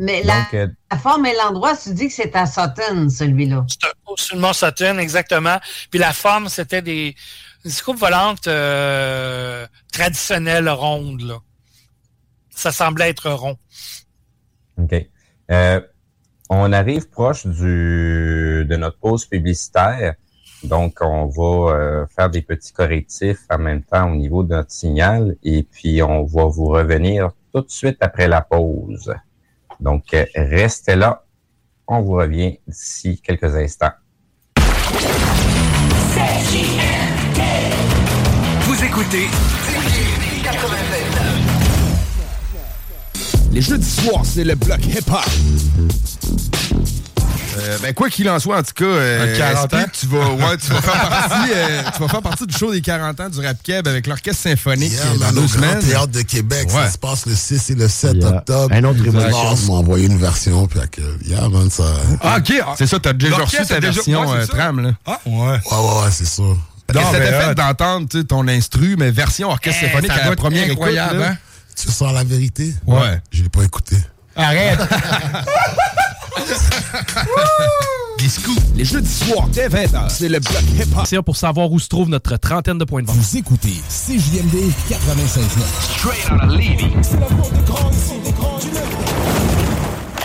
Mais 0.02 0.24
la, 0.24 0.40
Donc, 0.40 0.54
euh, 0.56 0.68
la 0.90 0.98
forme 0.98 1.28
et 1.28 1.36
l'endroit, 1.36 1.78
tu 1.78 1.94
dis 1.94 2.08
que 2.08 2.14
c'est 2.14 2.36
à 2.36 2.48
Sutton, 2.48 3.08
celui-là. 3.08 3.64
C'est 4.18 4.34
le 4.34 4.40
Mont 4.40 4.52
Sutton, 4.52 4.98
exactement. 4.98 5.60
Puis 5.92 6.00
la 6.00 6.12
forme, 6.12 6.50
c'était 6.50 6.82
des, 6.82 7.16
des 7.64 7.72
coupes 7.86 8.00
volantes 8.00 8.48
euh, 8.48 9.68
traditionnelles 9.94 10.70
rondes. 10.70 11.22
Là. 11.22 11.38
Ça 12.50 12.72
semblait 12.72 13.12
être 13.12 13.30
rond. 13.30 13.58
OK. 14.78 14.96
Euh, 15.52 15.82
on 16.50 16.74
arrive 16.74 17.08
proche 17.08 17.46
du, 17.46 18.66
de 18.68 18.76
notre 18.78 18.98
pause 18.98 19.26
publicitaire. 19.28 20.16
Donc, 20.64 20.98
on 21.02 21.28
va 21.28 21.76
euh, 21.76 22.06
faire 22.08 22.32
des 22.32 22.42
petits 22.42 22.74
correctifs 22.74 23.46
en 23.52 23.60
même 23.60 23.84
temps 23.84 24.12
au 24.12 24.16
niveau 24.16 24.42
de 24.42 24.56
notre 24.56 24.72
signal 24.72 25.36
et 25.44 25.62
puis 25.62 26.02
on 26.02 26.24
va 26.24 26.46
vous 26.46 26.66
revenir 26.66 27.30
tout 27.54 27.62
de 27.62 27.70
suite 27.70 27.98
après 28.02 28.28
la 28.28 28.42
pause. 28.42 29.14
Donc, 29.82 30.14
euh, 30.14 30.26
restez 30.36 30.96
là. 30.96 31.26
On 31.88 32.02
vous 32.02 32.14
revient 32.14 32.60
d'ici 32.68 33.20
quelques 33.22 33.56
instants. 33.56 33.92
Vous 38.62 38.86
écoutez 38.86 39.28
Les 43.52 43.62
jeudis 43.62 43.90
soirs, 43.90 44.26
c'est 44.26 44.44
le 44.44 44.56
bloc 44.56 44.86
hip-hop. 44.86 45.26
Euh, 47.58 47.78
ben 47.82 47.94
quoi 47.94 48.10
qu'il 48.10 48.30
en 48.30 48.40
soit, 48.40 48.58
en 48.60 48.64
tout 48.64 48.74
cas, 48.76 48.86
euh, 48.86 49.34
Un 49.34 49.38
40 49.38 49.74
ans? 49.74 49.78
SP, 49.84 49.92
tu 50.00 50.06
vas, 50.08 50.30
ouais, 50.30 50.58
tu 50.58 50.68
vas 50.72 50.82
faire 50.82 51.10
partie, 51.10 51.52
euh, 51.54 51.82
tu 51.96 52.02
vas 52.02 52.08
faire 52.08 52.22
partie 52.22 52.48
du 52.48 52.58
show 52.58 52.72
des 52.72 52.82
40 52.82 53.20
ans 53.20 53.30
du 53.30 53.40
Rap 53.46 53.58
Keb 53.64 53.88
avec 53.88 54.08
l'orchestre 54.08 54.42
symphonique 54.44 54.92
Yeah, 54.94 55.32
dans 55.32 55.42
Grand. 55.42 55.80
Théâtre 55.80 56.08
de 56.08 56.22
Québec, 56.22 56.68
Ouais. 56.74 56.84
ça 56.86 56.92
se 56.92 56.98
passe 56.98 57.26
le 57.26 57.36
6 57.36 57.70
et 57.72 57.76
le 57.76 57.88
7 57.88 58.16
Yeah. 58.16 58.28
octobre. 58.30 58.74
Un 58.76 58.84
autre. 58.84 59.00
Lars 59.04 59.58
m'a 59.68 59.74
envoyé 59.74 60.06
une 60.08 60.18
version, 60.18 60.68
puis 60.68 60.80
que, 60.92 61.02
yeah, 61.28 61.48
man, 61.50 61.70
ça... 61.70 61.84
Ah, 62.22 62.38
ok. 62.38 62.54
C'est 62.78 62.88
ça, 62.88 63.00
t'as 63.00 63.14
déjà 63.14 63.36
reçu 63.38 63.58
ta 63.66 63.80
déjà- 63.80 63.92
version 63.92 64.22
ouais, 64.30 64.38
euh, 64.38 64.46
ça. 64.46 64.54
tram, 64.54 64.80
là. 64.82 64.92
Ah, 65.06 65.20
ouais. 65.26 65.32
Ouais, 65.34 65.50
ouais, 65.72 66.04
ouais, 66.04 66.12
c'est 66.12 66.26
ça. 66.28 66.42
Non, 66.44 66.58
c'était 67.14 67.20
mais, 67.32 67.40
fait 67.46 67.56
d'entendre 67.56 68.22
ton 68.24 68.48
instru, 68.50 68.96
mais 69.00 69.12
version 69.12 69.50
orchestre 69.50 69.80
Eh, 69.84 69.86
symphonique 69.88 70.12
ça 70.12 70.26
à 70.26 70.30
la 70.30 70.36
première 70.36 70.70
incroyable, 70.70 71.16
écoute. 71.22 71.26
hein? 71.32 71.38
Tu 71.82 71.90
sens 71.92 72.14
la 72.14 72.24
vérité? 72.26 72.74
Ouais. 72.86 73.22
Je 73.32 73.44
l'ai 73.44 73.50
pas 73.50 73.64
écouté. 73.64 73.96
Arrête! 74.36 74.80
Disco. 78.18 78.52
Les 78.76 78.86
jeudis 78.86 79.14
soirs, 79.14 79.48
dès 79.50 79.68
20h, 79.68 80.10
c'est 80.10 80.30
le 80.30 80.40
bloc 80.40 80.62
hip-hop. 80.76 81.06
C'est 81.06 81.22
pour 81.22 81.36
savoir 81.36 81.72
où 81.72 81.80
se 81.80 81.88
trouve 81.88 82.10
notre 82.10 82.38
trentaine 82.38 82.78
de 82.78 82.86
points 82.86 83.02
de 83.02 83.08
vente. 83.08 83.16
Vous 83.18 83.38
écoutez 83.38 83.82
CJMD 83.90 84.72
96.9. 84.90 85.42
Straight 85.98 86.32
out 86.32 86.44
of 86.44 86.52
Levy. 86.52 86.92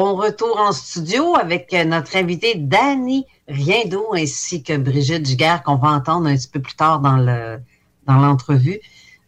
Bon 0.00 0.14
retour 0.14 0.60
en 0.60 0.70
studio 0.70 1.34
avec 1.34 1.74
euh, 1.74 1.82
notre 1.82 2.14
invité 2.14 2.54
Danny 2.54 3.26
Riendo 3.48 4.14
ainsi 4.14 4.62
que 4.62 4.76
Brigitte 4.76 5.26
Giguère 5.26 5.64
qu'on 5.64 5.74
va 5.74 5.88
entendre 5.88 6.28
un 6.28 6.36
petit 6.36 6.46
peu 6.46 6.62
plus 6.62 6.76
tard 6.76 7.00
dans 7.00 7.16
le 7.16 7.58
dans 8.06 8.14
l'entrevue. 8.14 8.78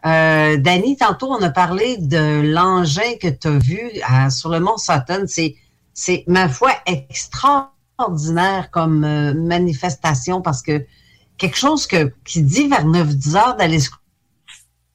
Euh, 0.06 0.58
Danny, 0.58 0.96
tantôt 0.96 1.26
on 1.32 1.42
a 1.42 1.50
parlé 1.50 1.96
de 1.96 2.42
l'engin 2.54 3.16
que 3.20 3.26
tu 3.26 3.48
as 3.48 3.58
vu 3.58 3.80
à- 4.06 4.30
sur 4.30 4.48
le 4.48 4.60
mont 4.60 4.76
Sutton. 4.76 5.24
C'est 5.26 5.56
c'est 5.92 6.22
ma 6.28 6.48
foi 6.48 6.70
extraordinaire 6.86 8.70
comme 8.70 9.02
euh, 9.02 9.34
manifestation 9.34 10.40
parce 10.40 10.62
que 10.62 10.86
quelque 11.36 11.56
chose 11.56 11.88
que 11.88 12.14
qui 12.24 12.42
dit 12.42 12.68
vers 12.68 12.86
9-10 12.86 13.36
heures 13.36 13.56
d'aller 13.56 13.80
se 13.80 13.90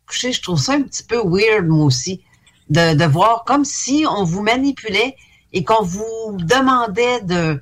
coucher, 0.08 0.32
je 0.32 0.42
trouve 0.42 0.58
ça 0.58 0.76
un 0.76 0.84
petit 0.84 1.04
peu 1.04 1.22
weird 1.22 1.68
moi 1.68 1.84
aussi 1.84 2.24
de, 2.70 2.96
de 2.96 3.04
voir 3.04 3.44
comme 3.44 3.66
si 3.66 4.06
on 4.10 4.24
vous 4.24 4.42
manipulait 4.42 5.18
et 5.56 5.64
qu'on 5.64 5.82
vous 5.82 6.38
demandait 6.38 7.22
de 7.22 7.60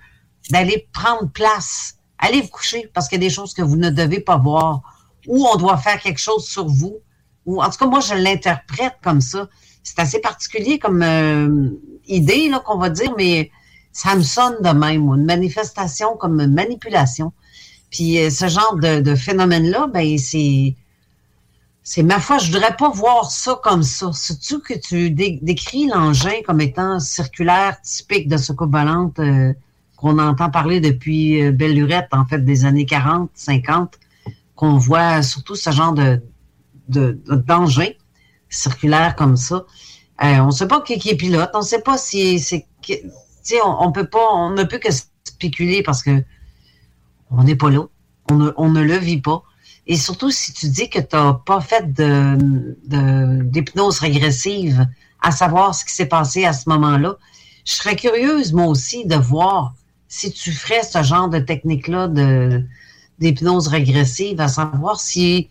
d'aller 0.49 0.89
prendre 0.91 1.29
place. 1.31 1.95
Allez 2.17 2.41
vous 2.41 2.49
coucher 2.49 2.91
parce 2.93 3.07
qu'il 3.07 3.21
y 3.21 3.25
a 3.25 3.27
des 3.29 3.33
choses 3.33 3.53
que 3.53 3.61
vous 3.61 3.77
ne 3.77 3.89
devez 3.89 4.19
pas 4.19 4.35
voir 4.35 4.81
ou 5.27 5.47
on 5.47 5.55
doit 5.55 5.77
faire 5.77 6.01
quelque 6.01 6.19
chose 6.19 6.45
sur 6.45 6.67
vous. 6.67 6.97
Ou 7.45 7.61
en 7.61 7.69
tout 7.69 7.77
cas, 7.77 7.85
moi, 7.85 8.01
je 8.01 8.15
l'interprète 8.15 8.95
comme 9.01 9.21
ça. 9.21 9.47
C'est 9.83 9.99
assez 9.99 10.19
particulier 10.19 10.79
comme 10.79 11.01
euh, 11.01 11.69
idée 12.07 12.49
là 12.49 12.59
qu'on 12.59 12.77
va 12.77 12.89
dire, 12.89 13.13
mais 13.17 13.51
ça 13.93 14.15
me 14.15 14.23
sonne 14.23 14.57
de 14.61 14.69
même. 14.69 15.03
Une 15.03 15.25
manifestation 15.25 16.17
comme 16.17 16.41
une 16.41 16.53
manipulation. 16.53 17.31
Puis 17.89 18.17
euh, 18.19 18.29
ce 18.29 18.47
genre 18.47 18.75
de, 18.75 19.01
de 19.01 19.15
phénomène-là, 19.15 19.87
ben 19.93 20.17
c'est 20.17 20.75
c'est 21.83 22.03
ma 22.03 22.19
foi, 22.19 22.37
je 22.37 22.51
voudrais 22.51 22.75
pas 22.77 22.89
voir 22.89 23.29
ça 23.29 23.59
comme 23.61 23.83
ça. 23.83 24.11
Sais-tu 24.13 24.59
que 24.59 24.73
tu 24.73 25.11
dé- 25.11 25.39
décris 25.41 25.87
l'engin 25.87 26.41
comme 26.45 26.61
étant 26.61 26.99
circulaire, 26.99 27.79
typique 27.81 28.29
de 28.29 28.37
soucoupe 28.37 28.71
volante 28.71 29.19
euh, 29.19 29.53
qu'on 29.97 30.17
entend 30.17 30.49
parler 30.49 30.79
depuis 30.79 31.41
euh, 31.41 31.51
en 32.13 32.25
fait, 32.25 32.39
des 32.39 32.63
années 32.63 32.85
40, 32.85 33.29
50, 33.33 33.99
qu'on 34.55 34.77
voit 34.77 35.21
surtout 35.23 35.55
ce 35.55 35.71
genre 35.71 35.93
de 35.93 36.21
de- 36.87 37.21
de- 37.27 37.35
d'engin 37.35 37.89
circulaire 38.49 39.15
comme 39.15 39.35
ça. 39.35 39.65
Euh, 40.23 40.37
on 40.39 40.47
ne 40.47 40.51
sait 40.51 40.67
pas 40.67 40.81
qui, 40.81 40.93
est 41.09 41.15
pilote, 41.15 41.49
on 41.53 41.59
ne 41.59 41.63
sait 41.63 41.81
pas 41.81 41.97
si 41.97 42.39
c'est... 42.39 42.65
on, 43.63 43.75
on 43.87 43.91
peut 43.91 44.07
pas, 44.07 44.25
on 44.31 44.51
ne 44.51 44.63
peut 44.63 44.77
que 44.77 44.89
spéculer 45.25 45.83
parce 45.83 46.01
que 46.03 46.23
on 47.29 47.43
n'est 47.43 47.55
pas 47.55 47.69
là. 47.69 47.85
On 48.29 48.69
ne 48.69 48.81
le 48.81 48.97
vit 48.97 49.19
pas. 49.19 49.43
Et 49.85 49.97
surtout, 49.97 50.31
si 50.31 50.53
tu 50.53 50.69
dis 50.69 50.89
que 50.89 50.99
tu 50.99 51.15
n'as 51.15 51.33
pas 51.33 51.59
fait 51.61 51.93
de, 51.93 52.37
de- 52.87 53.43
d'hypnose 53.43 53.99
régressive, 53.99 54.87
à 55.21 55.31
savoir 55.31 55.75
ce 55.75 55.83
qui 55.85 55.93
s'est 55.93 56.05
passé 56.05 56.45
à 56.45 56.53
ce 56.53 56.69
moment-là, 56.69 57.15
je 57.65 57.73
serais 57.73 57.95
curieuse, 57.95 58.53
moi 58.53 58.67
aussi, 58.67 59.05
de 59.05 59.15
voir 59.15 59.73
si 60.07 60.31
tu 60.31 60.51
ferais 60.51 60.83
ce 60.83 61.01
genre 61.03 61.27
de 61.29 61.39
technique-là 61.39 62.07
d'hypnose 63.19 63.67
régressive, 63.67 64.39
à 64.39 64.47
savoir 64.47 64.99
si 64.99 65.49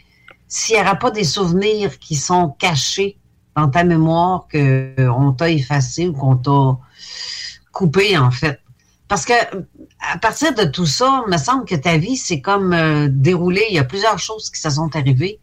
s'il 0.48 0.76
n'y 0.76 0.82
aura 0.82 0.96
pas 0.96 1.10
des 1.10 1.24
souvenirs 1.24 1.98
qui 1.98 2.14
sont 2.14 2.50
cachés 2.58 3.16
dans 3.56 3.68
ta 3.68 3.84
mémoire 3.84 4.46
qu'on 4.52 5.32
t'a 5.32 5.50
effacé 5.50 6.08
ou 6.08 6.12
qu'on 6.12 6.36
t'a 6.36 6.78
coupé, 7.72 8.16
en 8.18 8.30
fait. 8.30 8.60
Parce 9.12 9.26
que 9.26 9.34
à 10.00 10.16
partir 10.16 10.54
de 10.54 10.64
tout 10.64 10.86
ça, 10.86 11.22
me 11.28 11.36
semble 11.36 11.66
que 11.66 11.74
ta 11.74 11.98
vie 11.98 12.16
s'est 12.16 12.40
comme 12.40 12.72
euh, 12.72 13.08
déroulée. 13.10 13.66
Il 13.68 13.74
y 13.74 13.78
a 13.78 13.84
plusieurs 13.84 14.18
choses 14.18 14.48
qui 14.48 14.58
se 14.58 14.70
sont 14.70 14.96
arrivées. 14.96 15.38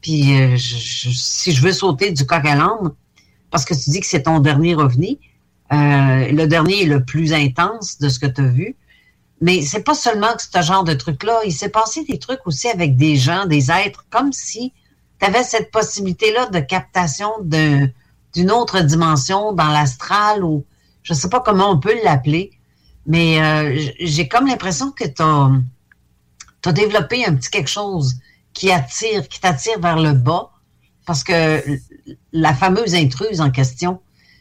Puis 0.00 0.36
euh, 0.36 0.56
si 0.58 1.52
je 1.52 1.62
veux 1.62 1.70
sauter 1.70 2.10
du 2.10 2.26
coq 2.26 2.44
à 2.44 2.56
l'âne, 2.56 2.90
parce 3.52 3.64
que 3.64 3.72
tu 3.72 3.90
dis 3.90 4.00
que 4.00 4.06
c'est 4.08 4.24
ton 4.24 4.40
dernier 4.40 4.74
revenu, 4.74 5.10
euh, 5.72 6.32
le 6.32 6.46
dernier 6.46 6.82
est 6.82 6.86
le 6.86 7.04
plus 7.04 7.32
intense 7.32 8.00
de 8.00 8.08
ce 8.08 8.18
que 8.18 8.26
tu 8.26 8.40
as 8.40 8.48
vu. 8.48 8.74
Mais 9.40 9.62
c'est 9.62 9.84
pas 9.84 9.94
seulement 9.94 10.32
que 10.36 10.42
ce 10.42 10.60
genre 10.60 10.82
de 10.82 10.94
truc-là. 10.94 11.38
Il 11.44 11.52
s'est 11.52 11.68
passé 11.68 12.02
des 12.02 12.18
trucs 12.18 12.44
aussi 12.46 12.66
avec 12.66 12.96
des 12.96 13.14
gens, 13.14 13.46
des 13.46 13.70
êtres, 13.70 14.06
comme 14.10 14.32
si 14.32 14.72
tu 15.20 15.24
avais 15.24 15.44
cette 15.44 15.70
possibilité-là 15.70 16.46
de 16.46 16.58
captation 16.58 17.30
d'un- 17.42 17.86
d'une 18.34 18.50
autre 18.50 18.80
dimension 18.80 19.52
dans 19.52 19.68
l'astral 19.68 20.42
ou 20.42 20.64
je 21.04 21.14
sais 21.14 21.28
pas 21.28 21.38
comment 21.38 21.70
on 21.70 21.78
peut 21.78 21.94
l'appeler. 22.02 22.57
Mais 23.08 23.40
euh, 23.40 23.90
j'ai 23.98 24.28
comme 24.28 24.46
l'impression 24.46 24.92
que 24.92 25.04
tu 25.04 25.22
as, 25.22 26.72
développé 26.72 27.24
un 27.24 27.34
petit 27.34 27.50
quelque 27.50 27.70
chose 27.70 28.16
qui 28.52 28.70
attire, 28.70 29.26
qui 29.26 29.40
t'attire 29.40 29.80
vers 29.80 29.98
le 29.98 30.12
bas, 30.12 30.50
parce 31.06 31.24
que 31.24 31.62
la 32.32 32.52
fameuse 32.52 32.94
intruse 32.94 33.40
en 33.40 33.50
question, 33.50 34.00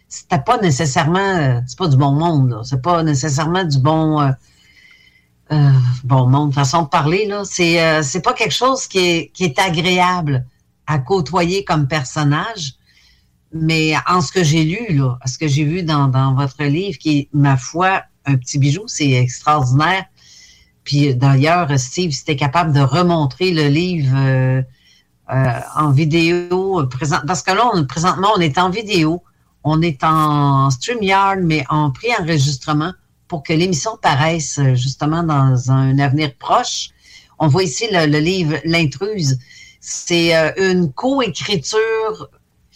c'était 0.10 0.40
pas 0.40 0.58
nécessairement, 0.58 1.20
euh, 1.20 1.62
c'est 1.66 1.78
pas 1.78 1.88
du 1.88 1.96
bon 1.96 2.12
monde, 2.12 2.62
c'est 2.66 2.82
pas 2.82 3.04
nécessairement 3.04 3.64
du 3.64 3.80
bon, 3.80 4.20
euh, 4.20 4.32
euh, 5.54 5.72
bon 6.04 6.28
monde, 6.28 6.54
façon 6.54 6.84
de 6.84 6.88
parler 6.90 7.26
là. 7.26 7.44
C'est, 7.46 7.82
euh, 7.82 8.02
c'est 8.04 8.22
pas 8.22 8.34
quelque 8.34 8.54
chose 8.54 8.86
qui 8.88 9.00
est, 9.00 9.32
qui 9.34 9.46
est 9.46 9.58
agréable 9.60 10.46
à 10.88 11.00
côtoyer 11.00 11.64
comme 11.64 11.88
personnage. 11.88 12.74
Mais 13.54 13.94
en 14.08 14.20
ce 14.20 14.34
que 14.34 14.44
j'ai 14.44 14.66
lu, 14.66 14.98
là, 14.98 15.18
ce 15.26 15.38
que 15.38 15.48
j'ai 15.48 15.64
vu 15.64 15.84
dans, 15.84 16.10
dans 16.10 16.34
votre 16.34 16.62
livre, 16.66 16.98
qui 16.98 17.20
est, 17.20 17.30
ma 17.32 17.56
foi, 17.56 18.04
un 18.28 18.38
petit 18.38 18.60
bijou, 18.60 18.84
c'est 18.88 19.12
extraordinaire. 19.12 20.06
Puis 20.84 21.16
d'ailleurs, 21.16 21.68
Steve, 21.80 22.12
si 22.12 22.36
capable 22.36 22.72
de 22.74 22.80
remontrer 22.80 23.52
le 23.52 23.68
livre 23.68 24.16
euh, 24.16 24.62
euh, 25.34 25.60
en 25.76 25.92
vidéo, 25.92 26.86
présent, 26.88 27.20
parce 27.26 27.42
que 27.42 27.52
là, 27.52 27.70
on, 27.74 27.86
présentement, 27.86 28.30
on 28.36 28.40
est 28.40 28.58
en 28.58 28.70
vidéo, 28.70 29.24
on 29.64 29.82
est 29.82 30.04
en 30.04 30.70
StreamYard, 30.70 31.40
mais 31.42 31.66
en 31.70 31.92
pré-enregistrement 31.92 32.94
pour 33.28 33.44
que 33.44 33.52
l'émission 33.52 33.98
paraisse 34.02 34.60
justement 34.76 35.24
dans 35.24 35.72
un 35.72 36.00
avenir 36.00 36.34
proche. 36.36 36.92
On 37.40 37.48
voit 37.48 37.64
ici 37.64 37.86
le, 37.92 38.06
le 38.06 38.20
livre 38.20 38.56
L'intruse. 38.64 39.38
C'est 39.80 40.36
euh, 40.36 40.52
une 40.58 40.92
co-écriture 40.92 42.30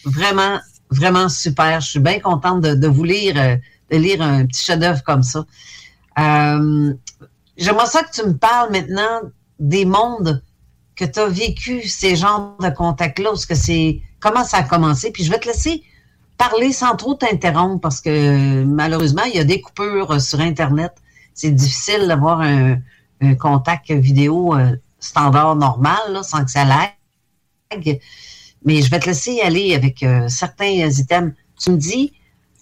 vraiment, 0.06 0.60
vraiment 0.90 1.30
super. 1.30 1.82
Je 1.82 1.90
suis 1.90 2.00
bien 2.00 2.20
contente 2.20 2.62
de, 2.62 2.76
de 2.76 2.88
vous 2.88 3.04
lire, 3.04 3.36
euh, 3.38 3.56
de 3.92 3.98
lire 3.98 4.22
un 4.22 4.46
petit 4.46 4.64
chef-d'œuvre 4.64 5.04
comme 5.04 5.24
ça. 5.24 5.46
Euh, 6.20 6.94
J'aimerais 7.58 7.86
ça 7.86 8.04
que 8.04 8.12
tu 8.12 8.26
me 8.26 8.36
parles 8.36 8.72
maintenant 8.72 9.22
des 9.60 9.86
mondes 9.86 10.42
que 10.96 11.06
tu 11.06 11.20
as 11.20 11.28
vécu, 11.28 11.88
ces 11.88 12.16
genres 12.16 12.56
de 12.60 12.70
contacts-là, 12.70 13.30
parce 13.30 13.46
que 13.46 13.56
c'est 13.56 14.02
comment 14.20 14.44
ça 14.44 14.58
a 14.58 14.64
commencé? 14.64 15.12
Puis 15.12 15.24
je 15.24 15.32
vais 15.32 15.40
te 15.40 15.48
laisser 15.48 15.84
parler 16.38 16.72
sans 16.72 16.96
trop 16.96 17.14
t'interrompre 17.14 17.80
parce 17.80 18.02
que 18.02 18.64
malheureusement, 18.64 19.24
il 19.26 19.36
y 19.36 19.40
a 19.40 19.44
des 19.44 19.62
coupures 19.62 20.12
euh, 20.12 20.20
sur 20.20 20.40
Internet. 20.40 20.94
C'est 21.34 21.52
difficile 21.52 22.08
d'avoir 22.08 22.42
un, 22.42 22.78
contact 23.40 23.92
vidéo 23.92 24.56
euh, 24.56 24.76
standard 25.00 25.56
normal, 25.56 26.20
sans 26.24 26.44
que 26.44 26.50
ça 26.50 26.66
lag. 26.66 28.00
Mais 28.66 28.82
je 28.82 28.90
vais 28.90 29.00
te 29.00 29.06
laisser 29.06 29.42
aller 29.42 29.76
avec 29.76 30.04
certains 30.28 30.66
items. 30.66 31.34
Tu 31.60 31.72
me 31.72 31.78
dis, 31.78 32.14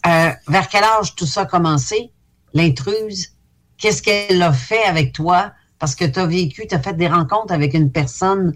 euh, 0.05 0.31
vers 0.47 0.69
quel 0.69 0.83
âge 0.83 1.15
tout 1.15 1.25
ça 1.25 1.41
a 1.41 1.45
commencé? 1.45 2.11
L'intruse, 2.53 3.33
qu'est-ce 3.77 4.01
qu'elle 4.01 4.41
a 4.41 4.53
fait 4.53 4.83
avec 4.83 5.13
toi? 5.13 5.51
Parce 5.77 5.95
que 5.95 6.05
tu 6.05 6.19
as 6.19 6.25
vécu, 6.25 6.65
tu 6.67 6.75
as 6.75 6.79
fait 6.79 6.93
des 6.95 7.07
rencontres 7.07 7.53
avec 7.53 7.73
une 7.73 7.91
personne 7.91 8.53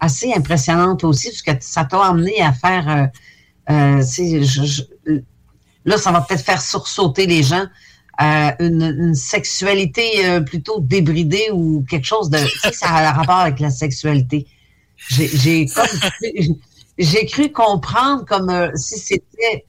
assez 0.00 0.32
impressionnante 0.32 1.04
aussi, 1.04 1.28
parce 1.30 1.42
que 1.42 1.52
ça 1.64 1.84
t'a 1.84 2.02
amené 2.04 2.40
à 2.40 2.52
faire... 2.52 2.88
euh, 2.88 3.06
euh, 3.72 4.02
je- 4.02 4.42
je- 4.42 5.20
là, 5.84 5.96
ça 5.98 6.12
va 6.12 6.20
peut-être 6.20 6.44
faire 6.44 6.60
sursauter 6.62 7.26
les 7.26 7.42
gens. 7.42 7.66
euh, 8.22 8.52
une, 8.60 9.14
sexualité 9.14 10.40
plutôt 10.46 10.78
débridée 10.80 11.48
ou 11.52 11.84
quelque 11.88 12.06
chose 12.06 12.30
de... 12.30 12.38
Ça 12.72 12.86
a 12.88 13.12
rapport 13.12 13.40
avec 13.40 13.58
la 13.58 13.70
sexualité. 13.70 14.46
J'ai 15.08 15.66
comme... 15.66 15.84
j'ai 16.98 17.26
cru 17.26 17.50
comprendre 17.50 18.24
comme 18.24 18.50
euh, 18.50 18.70
si 18.76 18.98
c'était, 18.98 19.64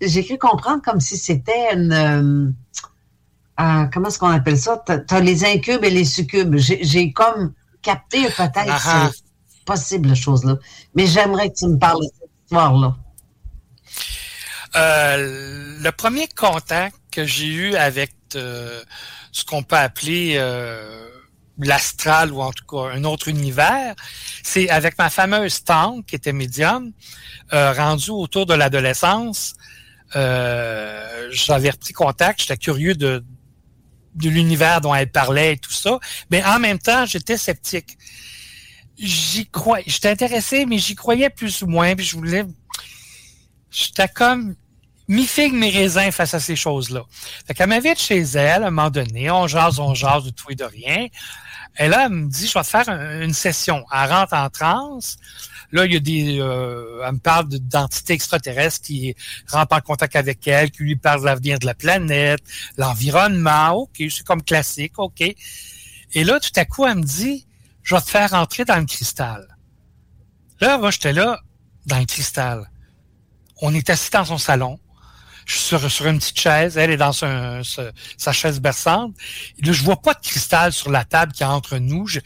j'ai 0.00 0.24
cru 0.24 0.38
comprendre 0.38 0.82
comme 0.82 1.00
si 1.00 1.16
c'était 1.16 1.74
une, 1.74 1.92
euh, 1.92 2.50
euh, 3.60 3.84
comment 3.92 4.08
est-ce 4.08 4.18
qu'on 4.18 4.28
appelle 4.28 4.58
ça? 4.58 4.82
T'as, 4.84 5.20
les 5.20 5.44
incubes 5.44 5.84
et 5.84 5.90
les 5.90 6.04
succubes. 6.04 6.56
J'ai, 6.56 7.12
comme 7.12 7.52
capté 7.82 8.24
peut-être 8.24 8.68
Ah 8.68 8.80
ah. 8.84 9.10
c'est 9.12 9.64
possible, 9.64 10.14
chose-là. 10.14 10.56
Mais 10.94 11.06
j'aimerais 11.06 11.50
que 11.50 11.56
tu 11.56 11.66
me 11.66 11.78
parles 11.78 12.00
de 12.00 12.08
cette 12.18 12.30
histoire-là. 12.44 12.96
Euh, 14.74 15.78
le 15.82 15.90
premier 15.92 16.28
contact 16.28 16.96
que 17.10 17.26
j'ai 17.26 17.46
eu 17.46 17.74
avec 17.74 18.14
euh, 18.36 18.82
ce 19.30 19.44
qu'on 19.44 19.62
peut 19.62 19.76
appeler 19.76 20.36
euh, 20.36 21.08
l'astral 21.68 22.32
ou 22.32 22.40
en 22.42 22.52
tout 22.52 22.64
cas 22.64 22.94
un 22.94 23.04
autre 23.04 23.28
univers, 23.28 23.94
c'est 24.42 24.68
avec 24.68 24.98
ma 24.98 25.10
fameuse 25.10 25.64
tante 25.64 26.06
qui 26.06 26.14
était 26.14 26.32
médium, 26.32 26.92
euh, 27.52 27.72
rendue 27.72 28.10
autour 28.10 28.46
de 28.46 28.54
l'adolescence. 28.54 29.54
Euh, 30.16 31.28
J'avais 31.32 31.70
repris 31.70 31.92
contact, 31.92 32.40
j'étais 32.40 32.56
curieux 32.56 32.94
de, 32.94 33.24
de 34.14 34.28
l'univers 34.28 34.80
dont 34.80 34.94
elle 34.94 35.10
parlait 35.10 35.54
et 35.54 35.58
tout 35.58 35.72
ça, 35.72 35.98
mais 36.30 36.44
en 36.44 36.58
même 36.58 36.78
temps, 36.78 37.06
j'étais 37.06 37.36
sceptique. 37.36 37.96
J'y 38.98 39.46
croyais, 39.48 39.84
j'étais 39.86 40.10
intéressé, 40.10 40.66
mais 40.66 40.78
j'y 40.78 40.94
croyais 40.94 41.30
plus 41.30 41.62
ou 41.62 41.66
moins, 41.66 41.94
puis 41.96 42.04
je 42.04 42.16
voulais 42.16 42.44
j'étais 43.70 44.08
comme 44.08 44.54
mi-figue, 45.08 45.52
mi-raisin 45.54 46.10
face 46.10 46.34
à 46.34 46.40
ces 46.40 46.56
choses-là. 46.56 47.02
Fait 47.46 47.54
qu'elle 47.54 47.68
m'invite 47.68 47.98
chez 47.98 48.20
elle, 48.20 48.62
à 48.62 48.66
un 48.66 48.70
moment 48.70 48.90
donné, 48.90 49.30
on 49.30 49.46
jase, 49.46 49.78
on 49.78 49.94
jase 49.94 50.24
de 50.24 50.30
tout 50.30 50.50
et 50.50 50.54
de 50.54 50.64
rien. 50.64 51.08
Et 51.78 51.88
là, 51.88 52.04
elle 52.06 52.12
me 52.12 52.28
dit, 52.28 52.46
je 52.46 52.54
vais 52.54 52.62
te 52.62 52.68
faire 52.68 52.88
un- 52.88 53.22
une 53.22 53.32
session. 53.32 53.84
Elle 53.92 54.10
rentre 54.10 54.34
en 54.34 54.50
transe. 54.50 55.16
Là, 55.72 55.86
il 55.86 55.92
y 55.94 55.96
a 55.96 56.00
des, 56.00 56.38
euh, 56.38 57.02
elle 57.06 57.12
me 57.14 57.18
parle 57.18 57.48
de- 57.48 57.56
d'entités 57.56 58.12
extraterrestres 58.12 58.82
qui 58.84 59.14
rentrent 59.50 59.74
en 59.74 59.80
contact 59.80 60.16
avec 60.16 60.46
elle, 60.46 60.70
qui 60.70 60.82
lui 60.82 60.96
parlent 60.96 61.20
de 61.22 61.26
l'avenir 61.26 61.58
de 61.58 61.64
la 61.66 61.74
planète, 61.74 62.42
l'environnement. 62.76 63.70
OK, 63.70 63.96
c'est 64.10 64.22
comme 64.24 64.42
classique, 64.42 64.98
OK. 64.98 65.22
Et 65.22 66.24
là, 66.24 66.38
tout 66.40 66.50
à 66.56 66.66
coup, 66.66 66.86
elle 66.86 66.96
me 66.98 67.02
dit, 67.02 67.46
je 67.82 67.94
vais 67.94 68.00
te 68.02 68.10
faire 68.10 68.34
entrer 68.34 68.66
dans 68.66 68.76
le 68.76 68.84
cristal. 68.84 69.48
Là, 70.60 70.76
moi, 70.76 70.90
j'étais 70.90 71.14
là, 71.14 71.40
dans 71.86 71.98
le 71.98 72.04
cristal. 72.04 72.70
On 73.62 73.74
est 73.74 73.88
assis 73.88 74.10
dans 74.10 74.24
son 74.26 74.38
salon. 74.38 74.78
Je 75.46 75.56
suis 75.56 75.76
sur, 75.90 76.06
une 76.06 76.18
petite 76.18 76.38
chaise. 76.38 76.76
Elle 76.76 76.90
est 76.90 76.96
dans 76.96 77.12
sa 77.12 78.32
chaise 78.32 78.60
berçante. 78.60 79.14
Et 79.58 79.66
là, 79.66 79.72
je 79.72 79.82
vois 79.82 80.00
pas 80.00 80.14
de 80.14 80.20
cristal 80.20 80.72
sur 80.72 80.90
la 80.90 81.04
table 81.04 81.32
qui 81.32 81.42
est 81.42 81.46
entre 81.46 81.78
nous. 81.78 82.06
Je, 82.06 82.20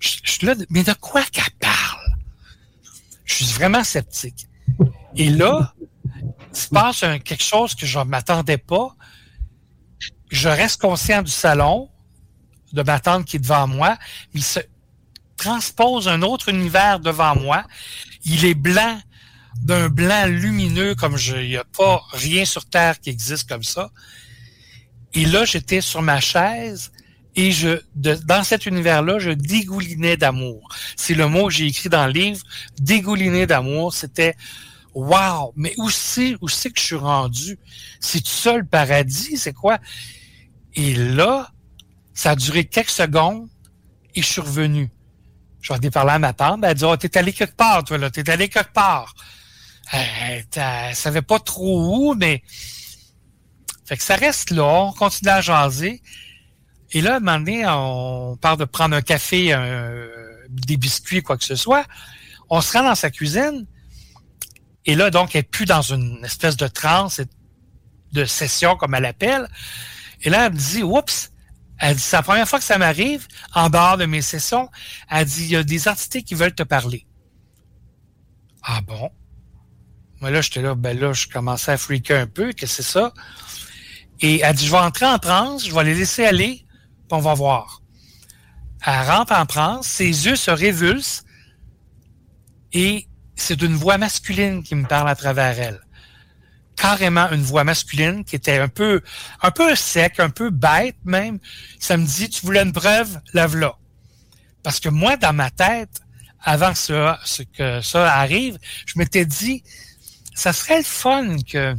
suis 0.00 0.46
là, 0.46 0.54
mais 0.70 0.82
de 0.82 0.92
quoi 0.94 1.22
qu'elle 1.24 1.44
parle? 1.60 2.16
Je 3.24 3.34
suis 3.34 3.46
vraiment 3.46 3.84
sceptique. 3.84 4.46
Et 5.16 5.30
là, 5.30 5.74
il 6.52 6.56
se 6.56 6.68
passe 6.68 7.00
quelque 7.24 7.42
chose 7.42 7.74
que 7.74 7.86
je 7.86 7.98
ne 7.98 8.04
m'attendais 8.04 8.58
pas. 8.58 8.94
Je 10.30 10.48
reste 10.48 10.80
conscient 10.80 11.22
du 11.22 11.30
salon, 11.30 11.90
de 12.72 12.82
ma 12.82 13.00
tante 13.00 13.26
qui 13.26 13.36
est 13.36 13.40
devant 13.40 13.66
moi, 13.66 13.98
mais 14.32 14.40
il 14.40 14.44
se 14.44 14.60
transpose 15.36 16.08
un 16.08 16.22
autre 16.22 16.48
univers 16.48 17.00
devant 17.00 17.36
moi. 17.36 17.64
Il 18.24 18.44
est 18.44 18.54
blanc, 18.54 19.00
d'un 19.60 19.88
blanc 19.88 20.26
lumineux 20.26 20.94
comme 20.94 21.16
je, 21.16 21.36
il 21.36 21.48
n'y 21.50 21.56
a 21.56 21.64
pas 21.64 22.02
rien 22.12 22.44
sur 22.44 22.64
Terre 22.64 22.98
qui 23.00 23.10
existe 23.10 23.48
comme 23.48 23.62
ça. 23.62 23.90
Et 25.14 25.24
là, 25.26 25.44
j'étais 25.44 25.80
sur 25.80 26.02
ma 26.02 26.20
chaise 26.20 26.90
et 27.34 27.50
je, 27.52 27.80
dans 27.94 28.44
cet 28.44 28.66
univers-là, 28.66 29.18
je 29.18 29.30
dégoulinais 29.30 30.16
d'amour. 30.16 30.68
C'est 30.96 31.14
le 31.14 31.28
mot 31.28 31.46
que 31.46 31.54
j'ai 31.54 31.66
écrit 31.66 31.88
dans 31.88 32.06
le 32.06 32.12
livre. 32.12 32.42
Dégouliner 32.78 33.46
d'amour, 33.46 33.94
c'était 33.94 34.36
wow. 34.94 35.52
Mais 35.56 35.74
où 35.78 35.88
c'est, 35.90 36.36
où 36.40 36.48
c'est 36.48 36.70
que 36.70 36.80
je 36.80 36.84
suis 36.84 36.96
rendu? 36.96 37.58
C'est 38.00 38.26
ça 38.26 38.56
le 38.56 38.64
paradis? 38.64 39.36
C'est 39.36 39.54
quoi? 39.54 39.78
Et 40.74 40.94
là, 40.94 41.50
ça 42.14 42.30
a 42.30 42.36
duré 42.36 42.64
quelques 42.64 42.90
secondes 42.90 43.48
et 44.14 44.22
je 44.22 44.26
suis 44.26 44.40
revenu. 44.40 44.90
J'en 45.62 45.78
ai 45.78 45.90
parlé 45.90 46.12
à 46.12 46.18
ma 46.18 46.32
tante. 46.32 46.60
Elle 46.62 46.70
a 46.70 46.74
dit, 46.74 46.84
oh, 46.84 46.96
t'es 46.96 47.16
allé 47.16 47.32
quelque 47.32 47.56
part, 47.56 47.84
toi, 47.84 47.96
là. 47.96 48.10
T'es 48.10 48.28
allé 48.28 48.48
quelque 48.48 48.72
part. 48.72 49.14
Elle, 49.92 50.44
elle 50.56 50.96
savait 50.96 51.22
pas 51.22 51.38
trop 51.38 52.10
où, 52.10 52.14
mais... 52.14 52.42
Fait 53.84 53.96
que 53.96 54.02
ça 54.02 54.16
reste 54.16 54.50
là. 54.50 54.64
On 54.64 54.92
continue 54.92 55.30
à 55.30 55.40
jaser. 55.40 56.02
Et 56.92 57.00
là, 57.00 57.14
à 57.14 57.16
un 57.16 57.20
moment 57.20 57.38
donné, 57.38 57.66
on 57.66 58.36
parle 58.36 58.58
de 58.58 58.64
prendre 58.64 58.96
un 58.96 59.02
café, 59.02 59.52
un- 59.52 60.06
des 60.48 60.76
biscuits, 60.76 61.22
quoi 61.22 61.36
que 61.36 61.44
ce 61.44 61.56
soit. 61.56 61.84
On 62.48 62.60
se 62.60 62.72
rend 62.72 62.84
dans 62.84 62.94
sa 62.94 63.10
cuisine. 63.10 63.66
Et 64.86 64.94
là, 64.94 65.10
donc, 65.10 65.34
elle 65.34 65.40
est 65.40 65.42
plus 65.42 65.64
dans 65.64 65.82
une 65.82 66.24
espèce 66.24 66.56
de 66.56 66.66
transe, 66.68 67.20
de 68.12 68.24
session, 68.24 68.76
comme 68.76 68.94
elle 68.94 69.04
appelle. 69.06 69.48
Et 70.22 70.30
là, 70.30 70.46
elle 70.46 70.52
me 70.52 70.58
dit, 70.58 70.82
oups, 70.82 71.32
elle 71.78 71.96
dit, 71.96 72.02
c'est 72.02 72.16
la 72.16 72.22
première 72.22 72.48
fois 72.48 72.58
que 72.58 72.64
ça 72.64 72.78
m'arrive, 72.78 73.26
en 73.54 73.68
dehors 73.70 73.96
de 73.96 74.06
mes 74.06 74.22
sessions. 74.22 74.68
Elle 75.10 75.24
dit, 75.26 75.44
il 75.44 75.50
y 75.50 75.56
a 75.56 75.62
des 75.64 75.88
entités 75.88 76.22
qui 76.22 76.34
veulent 76.34 76.54
te 76.54 76.62
parler. 76.62 77.06
Ah 78.62 78.80
bon? 78.82 79.10
Moi, 80.22 80.30
là, 80.30 80.40
j'étais 80.40 80.62
là, 80.62 80.76
ben 80.76 80.96
là, 80.96 81.12
je 81.12 81.26
commençais 81.26 81.72
à 81.72 81.76
freaker 81.76 82.20
un 82.20 82.28
peu, 82.28 82.52
que 82.52 82.64
c'est 82.68 82.84
ça? 82.84 83.12
Et 84.20 84.40
elle 84.40 84.54
dit, 84.54 84.66
je 84.66 84.70
vais 84.70 84.78
entrer 84.78 85.04
en 85.04 85.18
transe, 85.18 85.66
je 85.66 85.74
vais 85.74 85.82
les 85.82 85.96
laisser 85.96 86.24
aller, 86.24 86.64
puis 86.64 87.08
on 87.10 87.18
va 87.18 87.34
voir. 87.34 87.82
Elle 88.86 89.10
rentre 89.10 89.32
en 89.32 89.46
transe, 89.46 89.88
ses 89.88 90.06
yeux 90.06 90.36
se 90.36 90.52
révulsent, 90.52 91.24
et 92.72 93.08
c'est 93.34 93.60
une 93.62 93.74
voix 93.74 93.98
masculine 93.98 94.62
qui 94.62 94.76
me 94.76 94.86
parle 94.86 95.08
à 95.08 95.16
travers 95.16 95.58
elle. 95.58 95.80
Carrément 96.76 97.28
une 97.32 97.42
voix 97.42 97.64
masculine 97.64 98.24
qui 98.24 98.36
était 98.36 98.58
un 98.58 98.68
peu, 98.68 99.00
un 99.42 99.50
peu 99.50 99.74
sec, 99.74 100.20
un 100.20 100.30
peu 100.30 100.50
bête 100.50 100.98
même. 101.04 101.40
Ça 101.80 101.96
me 101.96 102.06
dit, 102.06 102.28
tu 102.28 102.46
voulais 102.46 102.62
une 102.62 102.72
preuve, 102.72 103.20
lève-la. 103.34 103.74
Parce 104.62 104.78
que 104.78 104.88
moi, 104.88 105.16
dans 105.16 105.32
ma 105.32 105.50
tête, 105.50 106.00
avant 106.40 106.72
que 106.74 107.80
ça 107.82 108.12
arrive, 108.14 108.56
je 108.86 109.00
m'étais 109.00 109.26
dit, 109.26 109.64
ça 110.34 110.52
serait 110.52 110.78
le 110.78 110.84
fun 110.84 111.36
que 111.42 111.74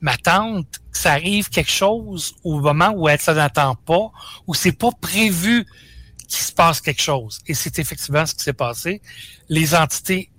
ma 0.00 0.16
tante, 0.16 0.66
que 0.92 0.98
ça 0.98 1.12
arrive 1.12 1.48
quelque 1.48 1.70
chose 1.70 2.34
au 2.44 2.60
moment 2.60 2.92
où 2.94 3.08
elle 3.08 3.20
s'en 3.20 3.36
attend 3.36 3.74
pas, 3.74 4.10
où 4.46 4.54
c'est 4.54 4.72
pas 4.72 4.90
prévu 5.00 5.66
qu'il 6.28 6.44
se 6.44 6.52
passe 6.52 6.80
quelque 6.80 7.02
chose. 7.02 7.40
Et 7.46 7.54
c'est 7.54 7.78
effectivement 7.78 8.26
ce 8.26 8.34
qui 8.34 8.44
s'est 8.44 8.52
passé. 8.52 9.00
Les 9.48 9.74
entités 9.74 10.30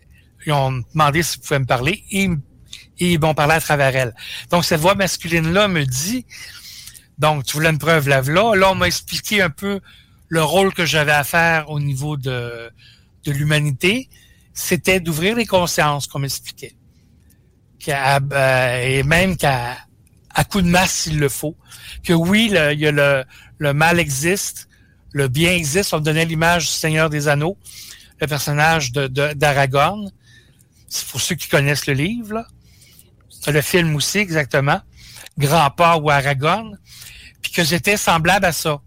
ils 0.47 0.53
ont 0.53 0.83
demandé 0.93 1.23
s'ils 1.23 1.41
pouvaient 1.41 1.59
me 1.59 1.65
parler 1.65 2.03
et, 2.09 2.29
ils 2.99 3.19
m'ont 3.19 3.35
parlé 3.35 3.53
à 3.53 3.61
travers 3.61 3.95
elle. 3.95 4.15
Donc, 4.49 4.65
cette 4.65 4.79
voix 4.79 4.95
masculine-là 4.95 5.67
me 5.67 5.85
dit, 5.85 6.25
donc, 7.19 7.43
tu 7.43 7.53
voulais 7.53 7.69
une 7.69 7.77
preuve, 7.77 8.07
lève-la. 8.07 8.55
Là, 8.55 8.71
on 8.71 8.75
m'a 8.75 8.87
expliqué 8.87 9.41
un 9.41 9.49
peu 9.49 9.81
le 10.29 10.43
rôle 10.43 10.73
que 10.73 10.85
j'avais 10.85 11.11
à 11.11 11.23
faire 11.23 11.69
au 11.69 11.79
niveau 11.79 12.17
de, 12.17 12.71
de 13.25 13.31
l'humanité. 13.31 14.09
C'était 14.53 14.99
d'ouvrir 14.99 15.35
les 15.35 15.45
consciences, 15.45 16.07
qu'on 16.07 16.19
m'expliquait. 16.19 16.76
Euh, 17.87 18.81
et 18.83 19.03
même 19.03 19.37
qu'à 19.37 19.77
à 20.33 20.43
coup 20.43 20.61
de 20.61 20.67
masse 20.67 20.91
s'il 20.93 21.19
le 21.19 21.29
faut. 21.29 21.55
Que 22.03 22.13
oui, 22.13 22.49
le- 22.51 22.73
il 22.73 22.79
y 22.79 22.87
a 22.87 22.91
le, 22.91 23.23
le 23.57 23.73
mal 23.73 23.99
existe, 23.99 24.67
le 25.11 25.27
bien 25.27 25.51
existe. 25.53 25.93
On 25.93 25.99
me 25.99 26.03
donnait 26.03 26.25
l'image 26.25 26.67
du 26.67 26.73
Seigneur 26.73 27.09
des 27.09 27.27
Anneaux, 27.27 27.57
le 28.19 28.27
personnage 28.27 28.91
de, 28.91 29.07
de- 29.07 29.33
d'Aragorn. 29.33 30.11
C'est 30.89 31.07
pour 31.07 31.21
ceux 31.21 31.35
qui 31.35 31.47
connaissent 31.49 31.87
le 31.87 31.93
livre. 31.93 32.33
Là. 32.33 32.47
Le 33.47 33.61
film 33.61 33.95
aussi, 33.95 34.19
exactement. 34.19 34.79
Grand 35.37 35.69
Pas 35.71 35.97
ou 35.97 36.09
Aragorn. 36.09 36.77
Puis 37.41 37.51
que 37.51 37.63
j'étais 37.63 37.97
semblable 37.97 38.45
à 38.45 38.51
ça. 38.51 38.79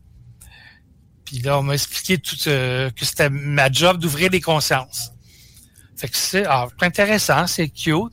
Puis 1.25 1.39
là, 1.39 1.59
on 1.59 1.63
m'a 1.63 1.75
expliqué 1.75 2.19
tout, 2.19 2.37
euh, 2.49 2.91
que 2.91 3.05
c'était 3.05 3.31
ma 3.31 3.71
job 3.71 3.99
d'ouvrir 3.99 4.31
les 4.31 4.41
consciences. 4.41 5.13
Fait 5.97 6.09
que 6.09 6.17
c'est 6.17 6.45
ah, 6.47 6.69
intéressant, 6.81 7.47
c'est 7.47 7.69
cute. 7.69 8.13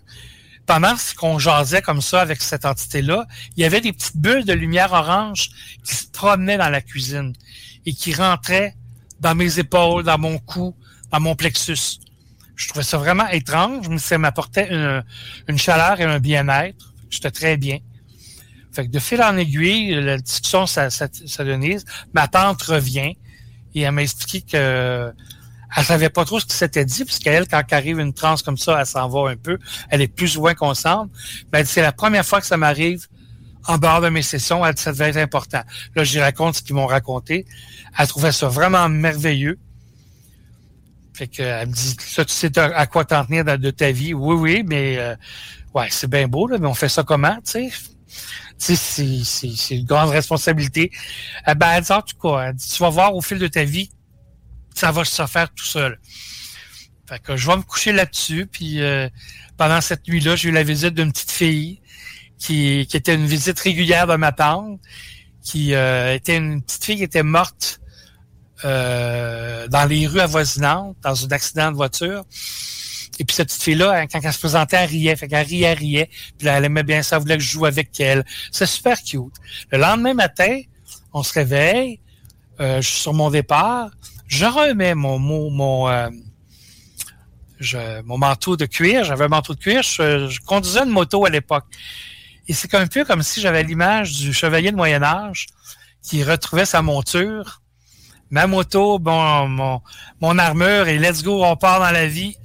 Pendant 0.67 0.95
qu'on 1.15 1.39
jasait 1.39 1.81
comme 1.81 2.01
ça 2.01 2.21
avec 2.21 2.43
cette 2.43 2.65
entité-là, 2.65 3.25
il 3.55 3.61
y 3.61 3.65
avait 3.65 3.79
des 3.79 3.93
petites 3.93 4.17
bulles 4.17 4.43
de 4.43 4.51
lumière 4.51 4.91
orange 4.91 5.49
qui 5.83 5.95
se 5.95 6.07
promenaient 6.07 6.57
dans 6.57 6.69
la 6.69 6.81
cuisine 6.81 7.33
et 7.85 7.93
qui 7.93 8.13
rentraient 8.13 8.75
dans 9.21 9.33
mes 9.33 9.59
épaules, 9.59 10.03
dans 10.03 10.17
mon 10.17 10.37
cou, 10.39 10.75
dans 11.11 11.21
mon 11.21 11.35
plexus. 11.35 11.99
Je 12.57 12.67
trouvais 12.67 12.83
ça 12.83 12.97
vraiment 12.97 13.27
étrange, 13.29 13.87
mais 13.87 13.97
ça 13.97 14.17
m'apportait 14.17 14.69
une, 15.47 15.57
chaleur 15.57 16.01
et 16.01 16.03
un 16.03 16.19
bien-être. 16.19 16.93
J'étais 17.09 17.31
très 17.31 17.55
bien. 17.55 17.79
Fait 18.73 18.85
que 18.85 18.91
de 18.91 18.99
fil 18.99 19.23
en 19.23 19.37
aiguille, 19.37 19.95
la 19.95 20.17
discussion 20.17 20.65
donnise. 21.39 21.85
Ma 22.13 22.27
tante 22.27 22.61
revient 22.63 23.15
et 23.73 23.81
elle 23.81 23.91
m'a 23.91 24.03
expliqué 24.03 24.41
que 24.41 25.13
elle 25.75 25.83
savait 25.83 26.09
pas 26.09 26.25
trop 26.25 26.39
ce 26.39 26.45
qui 26.45 26.55
s'était 26.55 26.85
dit, 26.85 27.03
puisqu'elle, 27.05 27.47
quand 27.47 27.61
arrive 27.71 27.99
une 27.99 28.13
transe 28.13 28.41
comme 28.41 28.57
ça, 28.57 28.79
elle 28.79 28.85
s'en 28.85 29.09
va 29.09 29.29
un 29.31 29.35
peu. 29.35 29.57
Elle 29.89 30.01
est 30.01 30.07
plus 30.07 30.37
ou 30.37 30.41
moins 30.41 30.53
consciente. 30.55 31.09
Mais 31.51 31.65
c'est 31.65 31.81
la 31.81 31.91
première 31.91 32.25
fois 32.25 32.39
que 32.39 32.47
ça 32.47 32.57
m'arrive 32.57 33.07
en 33.65 33.77
dehors 33.77 34.01
de 34.01 34.09
mes 34.09 34.21
sessions. 34.21 34.65
Elle 34.65 34.73
dit, 34.75 34.81
ça 34.81 34.91
devait 34.93 35.09
être 35.09 35.17
important. 35.17 35.61
Là, 35.95 36.03
lui 36.03 36.19
raconte 36.19 36.55
ce 36.55 36.61
qu'ils 36.63 36.75
m'ont 36.75 36.87
raconté. 36.87 37.45
Elle 37.97 38.07
trouvait 38.07 38.31
ça 38.31 38.47
vraiment 38.47 38.87
merveilleux. 38.87 39.59
Fait 41.13 41.27
que 41.27 41.41
elle 41.41 41.67
me 41.67 41.73
dit, 41.73 41.95
ça, 41.99 42.23
tu 42.23 42.33
sais 42.33 42.57
à 42.59 42.85
quoi 42.85 43.03
t'en 43.03 43.25
tenir 43.25 43.43
de 43.43 43.71
ta 43.71 43.91
vie? 43.91 44.13
Oui, 44.13 44.35
oui, 44.35 44.63
mais 44.65 44.97
euh, 44.99 45.15
ouais, 45.73 45.87
c'est 45.89 46.09
bien 46.09 46.27
beau, 46.27 46.47
là, 46.47 46.59
mais 46.59 46.67
on 46.67 46.75
fait 46.75 46.89
ça 46.89 47.03
comment, 47.03 47.35
tu 47.37 47.69
sais? 47.69 47.71
Tu 48.59 48.75
sais, 48.75 49.23
c'est- 49.23 49.75
une 49.75 49.85
grande 49.85 50.09
responsabilité. 50.09 50.91
Euh, 51.47 51.55
ben, 51.55 51.71
elle 51.73 51.83
dit, 51.83 51.91
en 51.91 52.01
tout 52.01 52.15
cas, 52.21 52.47
elle 52.47 52.53
dit, 52.53 52.67
tu 52.69 52.81
vas 52.81 52.89
voir 52.89 53.15
au 53.15 53.21
fil 53.21 53.39
de 53.39 53.47
ta 53.47 53.63
vie, 53.63 53.89
ça 54.77 54.91
va 54.91 55.03
se 55.03 55.25
faire 55.25 55.49
tout 55.53 55.65
seul. 55.65 55.99
Fait 57.07 57.19
que 57.19 57.35
je 57.35 57.47
vais 57.47 57.57
me 57.57 57.63
coucher 57.63 57.93
là-dessus, 57.93 58.45
puis 58.45 58.81
euh, 58.81 59.09
pendant 59.57 59.81
cette 59.81 60.07
nuit-là, 60.07 60.35
j'ai 60.35 60.49
eu 60.49 60.51
la 60.51 60.63
visite 60.63 60.93
d'une 60.93 61.11
petite 61.11 61.31
fille 61.31 61.81
qui, 62.37 62.85
qui 62.87 62.97
était 62.97 63.15
une 63.15 63.25
visite 63.25 63.59
régulière 63.59 64.07
de 64.07 64.15
ma 64.15 64.31
tante, 64.31 64.79
qui 65.41 65.73
euh, 65.73 66.13
était 66.13 66.37
une 66.37 66.61
petite 66.61 66.83
fille 66.83 66.97
qui 66.97 67.03
était 67.03 67.23
morte 67.23 67.79
euh, 68.65 69.67
dans 69.67 69.85
les 69.85 70.05
rues 70.05 70.19
avoisinantes, 70.19 70.97
dans 71.01 71.25
un 71.25 71.29
accident 71.29 71.71
de 71.71 71.77
voiture. 71.77 72.25
Et 73.19 73.25
puis 73.25 73.35
cette 73.35 73.47
petite 73.47 73.63
fille-là, 73.63 74.05
quand 74.07 74.19
elle 74.21 74.33
se 74.33 74.39
présentait, 74.39 74.77
elle 74.77 74.89
riait. 74.89 75.15
Fait 75.15 75.27
qu'elle 75.27 75.47
riait, 75.47 75.67
elle 75.67 75.77
riait. 75.77 76.09
Puis 76.37 76.45
là, 76.45 76.57
elle 76.57 76.65
aimait 76.65 76.83
bien 76.83 77.01
ça, 77.01 77.15
elle 77.15 77.23
voulait 77.23 77.37
que 77.37 77.43
je 77.43 77.49
joue 77.49 77.65
avec 77.65 77.99
elle. 77.99 78.23
C'est 78.51 78.67
super 78.67 79.01
cute. 79.01 79.33
Le 79.71 79.79
lendemain 79.79 80.13
matin, 80.13 80.59
on 81.13 81.23
se 81.23 81.33
réveille, 81.33 81.99
euh, 82.59 82.81
je 82.81 82.87
suis 82.87 82.99
sur 83.01 83.13
mon 83.13 83.29
départ, 83.31 83.89
je 84.27 84.45
remets 84.45 84.95
mon 84.95 85.19
mon, 85.19 85.89
euh, 85.89 86.09
mon 88.05 88.17
manteau 88.17 88.57
de 88.57 88.65
cuir. 88.65 89.03
J'avais 89.03 89.25
un 89.25 89.29
manteau 89.29 89.53
de 89.55 89.59
cuir. 89.59 89.81
Je, 89.83 90.27
je 90.27 90.39
conduisais 90.41 90.83
une 90.83 90.89
moto 90.89 91.25
à 91.25 91.29
l'époque. 91.29 91.65
Et 92.47 92.53
c'est 92.53 92.73
un 92.75 92.87
peu 92.87 93.03
comme 93.03 93.23
si 93.23 93.41
j'avais 93.41 93.63
l'image 93.63 94.13
du 94.13 94.33
chevalier 94.33 94.71
de 94.71 94.77
Moyen 94.77 95.03
Âge 95.03 95.47
qui 96.01 96.23
retrouvait 96.23 96.65
sa 96.65 96.81
monture, 96.81 97.61
ma 98.29 98.47
moto, 98.47 98.99
bon, 98.99 99.47
mon, 99.49 99.81
mon 100.21 100.37
armure 100.37 100.87
et 100.87 100.97
let's 100.97 101.23
go, 101.23 101.43
on 101.43 101.57
part 101.57 101.79
dans 101.79 101.91
la 101.91 102.07
vie. 102.07 102.35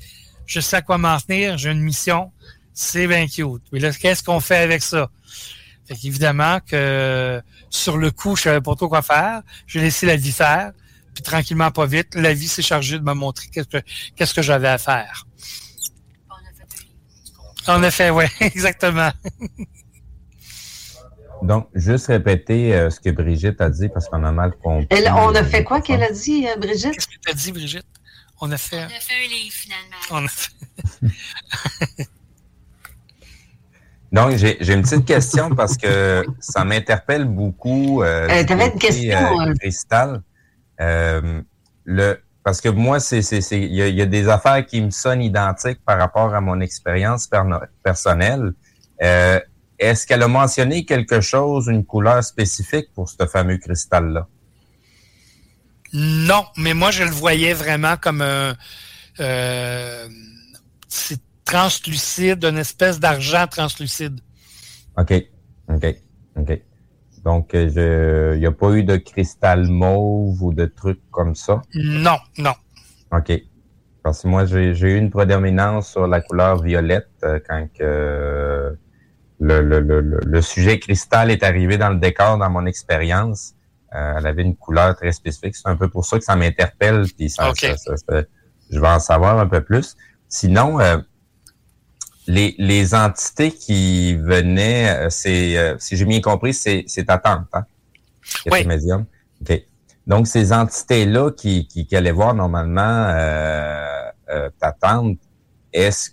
Je 0.46 0.60
sais 0.60 0.76
à 0.76 0.82
quoi 0.82 0.98
m'en 0.98 1.18
tenir, 1.20 1.56
j'ai 1.56 1.70
une 1.70 1.80
mission. 1.80 2.32
C'est 2.74 3.06
bien 3.06 3.26
cute. 3.28 3.62
Mais 3.72 3.78
là, 3.78 3.92
qu'est-ce 3.92 4.22
qu'on 4.24 4.40
fait 4.40 4.56
avec 4.56 4.82
ça? 4.82 5.08
Fait 5.86 5.94
qu'évidemment 5.94 6.58
que 6.60 7.40
sur 7.70 7.96
le 7.96 8.10
coup, 8.10 8.34
je 8.34 8.42
savais 8.42 8.60
pas 8.60 8.74
trop 8.74 8.88
quoi 8.88 9.02
faire. 9.02 9.42
J'ai 9.66 9.80
laissé 9.80 10.06
la 10.06 10.16
vie 10.16 10.32
faire. 10.32 10.72
Puis 11.14 11.22
tranquillement, 11.22 11.70
pas 11.70 11.86
vite, 11.86 12.14
la 12.14 12.32
vie 12.32 12.48
s'est 12.48 12.62
chargée 12.62 12.98
de 12.98 13.04
me 13.04 13.12
montrer 13.14 13.48
qu'est-ce 13.48 13.68
que, 13.68 13.82
qu'est-ce 14.16 14.34
que 14.34 14.42
j'avais 14.42 14.68
à 14.68 14.78
faire. 14.78 15.26
En 17.68 17.82
effet, 17.82 18.10
oui, 18.10 18.24
exactement. 18.40 19.10
Donc, 21.42 21.68
juste 21.74 22.06
répéter 22.06 22.74
euh, 22.74 22.88
ce 22.90 22.98
que 23.00 23.10
Brigitte 23.10 23.60
a 23.60 23.68
dit 23.70 23.88
parce 23.88 24.08
qu'on 24.08 24.22
a 24.24 24.32
mal 24.32 24.52
compris. 24.62 24.86
Elle, 24.90 25.10
on 25.12 25.34
a 25.34 25.44
fait 25.44 25.64
quoi 25.64 25.80
qu'elle 25.80 26.02
a 26.02 26.10
dit, 26.12 26.46
euh, 26.48 26.56
Brigitte? 26.56 26.92
Qu'est-ce 26.94 27.06
que 27.08 27.14
tu 27.24 27.30
as 27.30 27.34
dit, 27.34 27.52
Brigitte? 27.52 27.86
On 28.40 28.50
a 28.50 28.56
fait. 28.56 28.78
On 28.82 28.86
a 28.86 28.88
fait 29.00 29.14
un 29.24 29.28
livre, 29.28 29.52
finalement. 29.54 29.96
On 30.10 30.24
a 30.24 30.28
fait- 30.28 32.06
Donc, 34.12 34.36
j'ai 34.36 34.58
j'ai 34.60 34.74
une 34.74 34.82
petite 34.82 35.06
question 35.06 35.50
parce 35.54 35.76
que 35.76 36.24
ça 36.38 36.64
m'interpelle 36.64 37.24
beaucoup. 37.24 38.02
Euh, 38.02 38.28
Euh, 38.28 38.44
t'avais 38.44 38.66
une 38.66 38.78
question, 38.78 39.40
euh, 39.40 39.48
euh. 39.50 39.54
Cristal. 39.54 40.22
Euh, 40.82 41.40
le, 41.84 42.18
parce 42.44 42.60
que 42.60 42.68
moi, 42.68 42.98
c'est 43.00 43.22
c'est- 43.22 43.40
c'est- 43.40 43.60
il 43.60 43.72
y, 43.72 43.82
a- 43.82 43.88
il 43.88 43.94
y 43.94 44.02
a 44.02 44.06
des 44.06 44.28
affaires 44.28 44.66
qui 44.66 44.80
me 44.80 44.90
sonnent 44.90 45.22
identiques 45.22 45.80
par 45.84 45.96
rapport 45.98 46.34
à 46.34 46.40
mon 46.40 46.60
expérience 46.60 47.28
personnelle. 47.82 48.52
Euh, 49.02 49.38
Est-ce 49.78 50.06
qu'elle 50.06 50.22
a 50.22 50.28
mentionné 50.28 50.84
quelque 50.84 51.20
chose, 51.20 51.66
une 51.66 51.84
couleur 51.84 52.22
spécifique 52.22 52.88
pour 52.94 53.08
ce 53.08 53.26
fameux 53.26 53.56
cristal-là? 53.58 54.28
Non, 55.92 56.44
mais 56.56 56.72
moi, 56.72 56.90
je 56.92 57.02
le 57.04 57.10
voyais 57.10 57.52
vraiment 57.52 57.96
comme 57.96 58.22
un. 58.22 58.54
euh, 59.20 60.08
c'est 60.88 61.20
translucide, 61.44 62.44
une 62.44 62.58
espèce 62.58 62.98
d'argent 63.00 63.46
translucide. 63.46 64.20
OK. 64.96 65.12
OK. 65.68 65.86
OK. 66.36 66.60
Donc, 67.24 67.54
euh, 67.54 67.68
je- 67.68 68.34
il 68.36 68.40
n'y 68.40 68.46
a 68.46 68.52
pas 68.52 68.70
eu 68.72 68.82
de 68.84 68.96
cristal 68.96 69.66
mauve 69.68 70.42
ou 70.42 70.52
de 70.52 70.66
trucs 70.66 71.00
comme 71.10 71.34
ça? 71.34 71.62
Non, 71.74 72.16
non. 72.38 72.54
OK. 73.12 73.32
Parce 74.02 74.22
que 74.22 74.28
moi, 74.28 74.44
j'ai 74.46 74.72
eu 74.72 74.96
une 74.96 75.10
prédominance 75.10 75.90
sur 75.90 76.08
la 76.08 76.20
couleur 76.20 76.60
violette 76.60 77.08
euh, 77.22 77.38
quand 77.48 77.64
euh, 77.80 78.72
le, 79.38 79.60
le, 79.60 79.78
le, 79.80 80.00
le- 80.00 80.20
le 80.24 80.42
sujet 80.42 80.80
cristal 80.80 81.30
est 81.30 81.44
arrivé 81.44 81.78
dans 81.78 81.90
le 81.90 81.98
décor 81.98 82.38
dans 82.38 82.50
mon 82.50 82.66
expérience. 82.66 83.54
Euh, 83.94 84.14
elle 84.18 84.26
avait 84.26 84.42
une 84.42 84.56
couleur 84.56 84.96
très 84.96 85.12
spécifique. 85.12 85.54
C'est 85.54 85.68
un 85.68 85.76
peu 85.76 85.88
pour 85.88 86.04
ça 86.04 86.18
que 86.18 86.24
ça 86.24 86.34
m'interpelle. 86.34 87.04
Puis 87.16 87.30
ça, 87.30 87.50
OK. 87.50 87.58
ça- 87.60 87.76
ça- 87.76 87.96
ça- 87.96 88.22
je 88.70 88.80
vais 88.80 88.88
en 88.88 88.98
savoir 88.98 89.38
un 89.38 89.46
peu 89.46 89.60
plus. 89.62 89.94
Sinon, 90.28 90.80
euh, 90.80 90.96
les, 92.26 92.54
les 92.58 92.94
entités 92.94 93.50
qui 93.50 94.14
venaient, 94.14 94.90
euh, 94.90 95.10
c'est, 95.10 95.56
euh, 95.56 95.76
si 95.78 95.96
j'ai 95.96 96.04
bien 96.04 96.20
compris, 96.20 96.54
c'est, 96.54 96.84
c'est 96.86 97.04
ta 97.04 97.18
tante, 97.18 97.48
hein? 97.52 97.64
Oui. 98.50 98.64
médium. 98.64 99.04
OK. 99.40 99.62
Donc, 100.06 100.26
ces 100.26 100.52
entités-là 100.52 101.30
qui, 101.30 101.66
qui, 101.66 101.86
qui 101.86 101.96
allaient 101.96 102.12
voir 102.12 102.34
normalement 102.34 102.80
euh, 102.82 104.10
euh, 104.30 104.50
ta 104.58 104.72
tante, 104.72 105.18
est-ce 105.72 106.10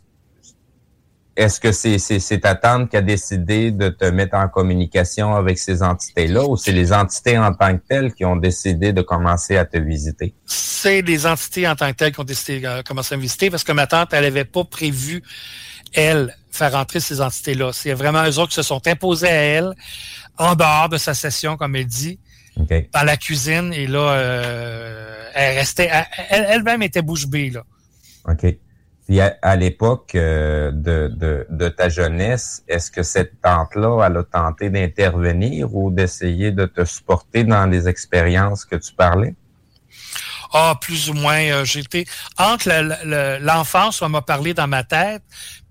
est-ce 1.39 1.61
que 1.61 1.71
c'est, 1.71 1.99
c'est, 1.99 2.19
c'est 2.19 2.41
ta 2.41 2.53
tante 2.53 2.89
qui 2.89 2.97
a 2.97 3.01
décidé 3.01 3.71
de 3.71 3.87
te 3.87 4.03
mettre 4.03 4.35
en 4.35 4.49
communication 4.49 5.35
avec 5.35 5.57
ces 5.57 5.81
entités-là 5.81 6.43
ou 6.43 6.57
c'est 6.57 6.73
les 6.73 6.91
entités 6.91 7.37
en 7.37 7.53
tant 7.53 7.77
que 7.77 7.81
telles 7.87 8.13
qui 8.13 8.25
ont 8.25 8.35
décidé 8.35 8.91
de 8.91 9.01
commencer 9.01 9.55
à 9.55 9.63
te 9.63 9.77
visiter? 9.77 10.33
C'est 10.45 11.01
les 11.01 11.25
entités 11.25 11.65
en 11.65 11.77
tant 11.77 11.89
que 11.91 11.95
telles 11.95 12.11
qui 12.11 12.19
ont 12.19 12.25
décidé 12.25 12.59
de 12.59 12.81
commencer 12.81 13.15
à 13.15 13.17
me 13.17 13.21
visiter 13.21 13.49
parce 13.49 13.63
que 13.63 13.71
ma 13.71 13.87
tante, 13.87 14.09
elle 14.11 14.25
n'avait 14.25 14.43
pas 14.43 14.65
prévu, 14.65 15.23
elle, 15.93 16.35
faire 16.51 16.75
entrer 16.75 16.99
ces 16.99 17.21
entités-là. 17.21 17.71
C'est 17.73 17.93
vraiment 17.93 18.23
eux 18.25 18.39
autres 18.39 18.49
qui 18.49 18.55
se 18.55 18.63
sont 18.63 18.85
imposés 18.87 19.27
à 19.27 19.31
elle 19.31 19.73
en 20.37 20.55
dehors 20.55 20.89
de 20.89 20.97
sa 20.97 21.13
session, 21.13 21.57
comme 21.57 21.75
elle 21.75 21.85
dit, 21.85 22.19
dans 22.93 23.03
la 23.03 23.17
cuisine. 23.17 23.73
Et 23.73 23.87
là, 23.87 23.99
euh, 24.11 25.23
elle 25.33 25.57
restait, 25.57 25.89
elle- 26.29 26.45
elle-même 26.49 26.81
était 26.81 27.01
bouche 27.01 27.27
bée, 27.27 27.49
là. 27.49 27.63
OK. 28.27 28.45
Puis 29.07 29.21
à, 29.21 29.37
à 29.41 29.55
l'époque 29.55 30.13
euh, 30.13 30.71
de, 30.71 31.07
de, 31.07 31.47
de 31.49 31.69
ta 31.69 31.89
jeunesse, 31.89 32.63
est-ce 32.67 32.91
que 32.91 33.01
cette 33.01 33.41
tante-là, 33.41 34.05
elle 34.05 34.17
a 34.17 34.23
tenté 34.23 34.69
d'intervenir 34.69 35.73
ou 35.75 35.89
d'essayer 35.89 36.51
de 36.51 36.65
te 36.65 36.85
supporter 36.85 37.43
dans 37.43 37.65
les 37.65 37.87
expériences 37.87 38.65
que 38.65 38.75
tu 38.75 38.93
parlais? 38.93 39.33
Ah, 40.51 40.75
plus 40.79 41.09
ou 41.09 41.13
moins. 41.13 41.39
euh, 41.41 41.65
J'étais 41.65 42.05
entre 42.37 42.69
l'enfance 43.41 44.01
où 44.01 44.05
elle 44.05 44.11
m'a 44.11 44.21
parlé 44.21 44.53
dans 44.53 44.67
ma 44.67 44.83
tête, 44.83 45.21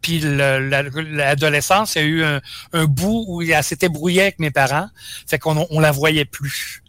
puis 0.00 0.20
le- 0.20 0.68
la- 0.68 0.82
l'adolescence, 0.82 1.96
il 1.96 1.98
y 2.02 2.04
a 2.04 2.06
eu 2.06 2.24
un, 2.24 2.40
un 2.72 2.84
bout 2.84 3.24
où 3.28 3.42
elle 3.42 3.64
s'était 3.64 3.88
brouillée 3.88 4.22
avec 4.22 4.38
mes 4.38 4.50
parents, 4.50 4.88
fait 5.26 5.38
qu'on 5.38 5.66
on 5.70 5.80
la 5.80 5.90
voyait 5.90 6.24
plus. 6.24 6.82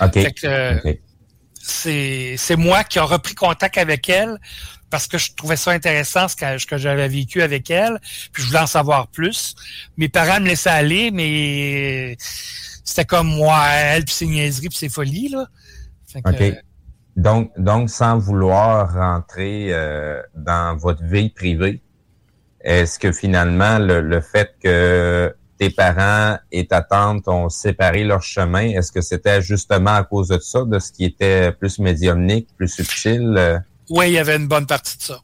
OK. 0.00 0.12
Fait 0.12 0.32
que, 0.32 0.46
euh, 0.46 0.94
c'est 1.60 2.56
moi 2.56 2.84
qui 2.84 2.98
ai 2.98 3.00
repris 3.00 3.34
contact 3.34 3.76
avec 3.78 4.08
elle 4.08 4.38
parce 4.88 5.08
que 5.08 5.18
je 5.18 5.32
trouvais 5.34 5.56
ça 5.56 5.72
intéressant 5.72 6.28
ce 6.28 6.36
que, 6.64 6.76
j'avais 6.78 7.08
vécu 7.08 7.42
avec 7.42 7.68
elle, 7.70 7.98
puis 8.32 8.42
je 8.44 8.48
voulais 8.48 8.60
en 8.60 8.66
savoir 8.68 9.08
plus. 9.08 9.56
Mes 9.96 10.08
parents 10.08 10.38
me 10.40 10.46
laissaient 10.46 10.70
aller, 10.70 11.10
mais 11.10 12.16
c'était 12.84 13.04
comme 13.04 13.26
moi, 13.26 13.66
elle, 13.70 14.04
puis 14.04 14.14
ses 14.14 14.26
niaiseries, 14.26 14.68
puis 14.68 14.78
ses 14.78 14.88
folies, 14.88 15.28
là. 15.30 15.48
Fait 16.06 16.22
que, 16.22 16.28
OK. 16.28 16.56
Donc, 17.16 17.50
donc, 17.56 17.88
sans 17.88 18.18
vouloir 18.18 18.92
rentrer 18.92 19.68
euh, 19.70 20.20
dans 20.34 20.76
votre 20.76 21.02
vie 21.02 21.30
privée, 21.30 21.82
est-ce 22.60 22.98
que 22.98 23.10
finalement, 23.10 23.78
le, 23.78 24.00
le 24.00 24.20
fait 24.20 24.54
que 24.62 25.34
tes 25.58 25.70
parents 25.70 26.36
et 26.52 26.66
ta 26.66 26.82
tante 26.82 27.26
ont 27.28 27.48
séparé 27.48 28.04
leur 28.04 28.22
chemin, 28.22 28.68
est-ce 28.68 28.92
que 28.92 29.00
c'était 29.00 29.40
justement 29.40 29.94
à 29.94 30.04
cause 30.04 30.28
de 30.28 30.38
ça, 30.38 30.64
de 30.64 30.78
ce 30.78 30.92
qui 30.92 31.04
était 31.04 31.52
plus 31.52 31.78
médiumnique, 31.78 32.48
plus 32.56 32.68
subtil? 32.68 33.34
euh? 33.38 33.58
Oui, 33.88 34.08
il 34.08 34.12
y 34.12 34.18
avait 34.18 34.36
une 34.36 34.48
bonne 34.48 34.66
partie 34.66 34.98
de 34.98 35.02
ça. 35.02 35.20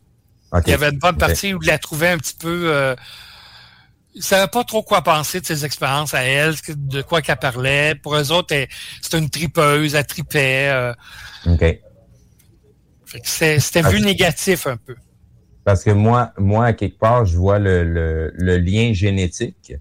Il 0.66 0.70
y 0.70 0.74
avait 0.74 0.90
une 0.90 0.98
bonne 0.98 1.16
partie 1.16 1.52
où 1.52 1.62
je 1.62 1.68
la 1.68 1.78
trouvais 1.78 2.08
un 2.08 2.18
petit 2.18 2.36
peu... 2.38 2.72
Euh, 2.72 2.96
ne 4.16 4.20
savait 4.22 4.48
pas 4.48 4.64
trop 4.64 4.82
quoi 4.82 5.02
penser 5.02 5.40
de 5.40 5.46
ses 5.46 5.64
expériences 5.64 6.14
à 6.14 6.22
elle, 6.22 6.54
de 6.68 7.02
quoi 7.02 7.22
qu'elle 7.22 7.36
parlait. 7.38 7.94
Pour 7.94 8.16
eux 8.16 8.30
autres, 8.32 8.54
c'était 9.00 9.18
une 9.18 9.30
tripeuse, 9.30 9.94
elle 9.94 10.06
tripait. 10.06 10.68
euh, 10.70 10.92
OK. 11.46 11.78
c'était 13.24 13.82
vu 13.82 14.00
négatif 14.00 14.66
un 14.66 14.76
peu. 14.76 14.96
Parce 15.64 15.84
que 15.84 15.90
moi, 15.90 16.32
moi, 16.38 16.66
à 16.66 16.72
quelque 16.72 16.98
part, 16.98 17.24
je 17.24 17.36
vois 17.36 17.58
le, 17.58 17.84
le, 17.84 18.32
le 18.34 18.58
lien 18.58 18.92
génétique. 18.92 19.74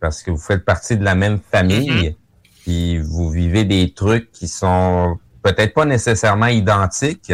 Parce 0.00 0.22
que 0.22 0.30
vous 0.30 0.38
faites 0.38 0.64
partie 0.64 0.96
de 0.96 1.04
la 1.04 1.14
même 1.14 1.40
famille. 1.50 2.16
Puis 2.62 2.98
vous 2.98 3.30
vivez 3.30 3.64
des 3.64 3.92
trucs 3.92 4.30
qui 4.32 4.48
sont 4.48 5.18
peut-être 5.42 5.74
pas 5.74 5.84
nécessairement 5.84 6.46
identiques, 6.46 7.32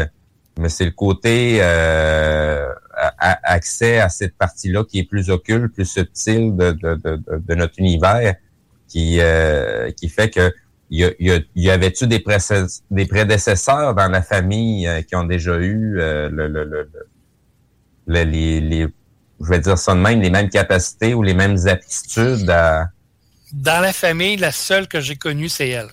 mais 0.59 0.69
c'est 0.69 0.85
le 0.85 0.93
côté 0.93 1.59
euh, 1.61 2.73
accès 2.97 3.99
à 4.01 4.09
cette 4.09 4.37
partie-là 4.37 4.85
qui 4.85 5.01
est 5.01 5.05
plus 5.05 5.29
occulte, 5.31 5.75
plus 5.75 5.85
subtile 5.85 6.57
de, 6.57 6.73
de, 6.73 6.95
de, 6.95 7.17
de- 7.17 7.43
de 7.47 7.55
notre 7.55 7.75
univers, 7.79 8.35
qui, 8.89 9.19
euh, 9.21 9.91
qui 9.91 10.09
fait 10.09 10.31
que 10.31 10.53
y, 10.91 11.05
a- 11.05 11.13
y 11.19 11.31
a- 11.31 11.41
y 11.55 11.71
avait-tu 11.71 12.07
des, 12.07 12.21
prédécesseurs 13.07 13.95
dans 13.95 14.09
la 14.09 14.23
famille 14.23 14.87
euh, 14.87 15.03
qui 15.03 15.17
ont 15.17 15.25
déjà 15.25 15.57
eu 15.59 15.99
euh, 15.99 16.29
le, 16.31 16.47
le, 16.49 16.65
le- 16.65 16.89
le- 16.93 17.07
le- 18.07 18.23
les, 18.25 18.61
les, 18.61 18.87
je 19.41 19.49
vais 19.51 19.59
dire 19.59 19.77
ça 19.77 19.95
de 19.95 20.01
même, 20.01 20.21
les 20.23 20.31
mêmes 20.31 20.49
capacités 20.49 21.13
ou 21.13 21.23
les 21.23 21.35
mêmes 21.35 21.59
aptitudes 21.67 22.49
à... 22.49 22.89
Dans 23.53 23.81
la 23.81 23.93
famille, 23.93 24.37
la 24.37 24.53
seule 24.53 24.89
que 24.89 25.01
j'ai 25.01 25.17
connue, 25.17 25.49
c'est 25.49 25.69
elle. 25.69 25.89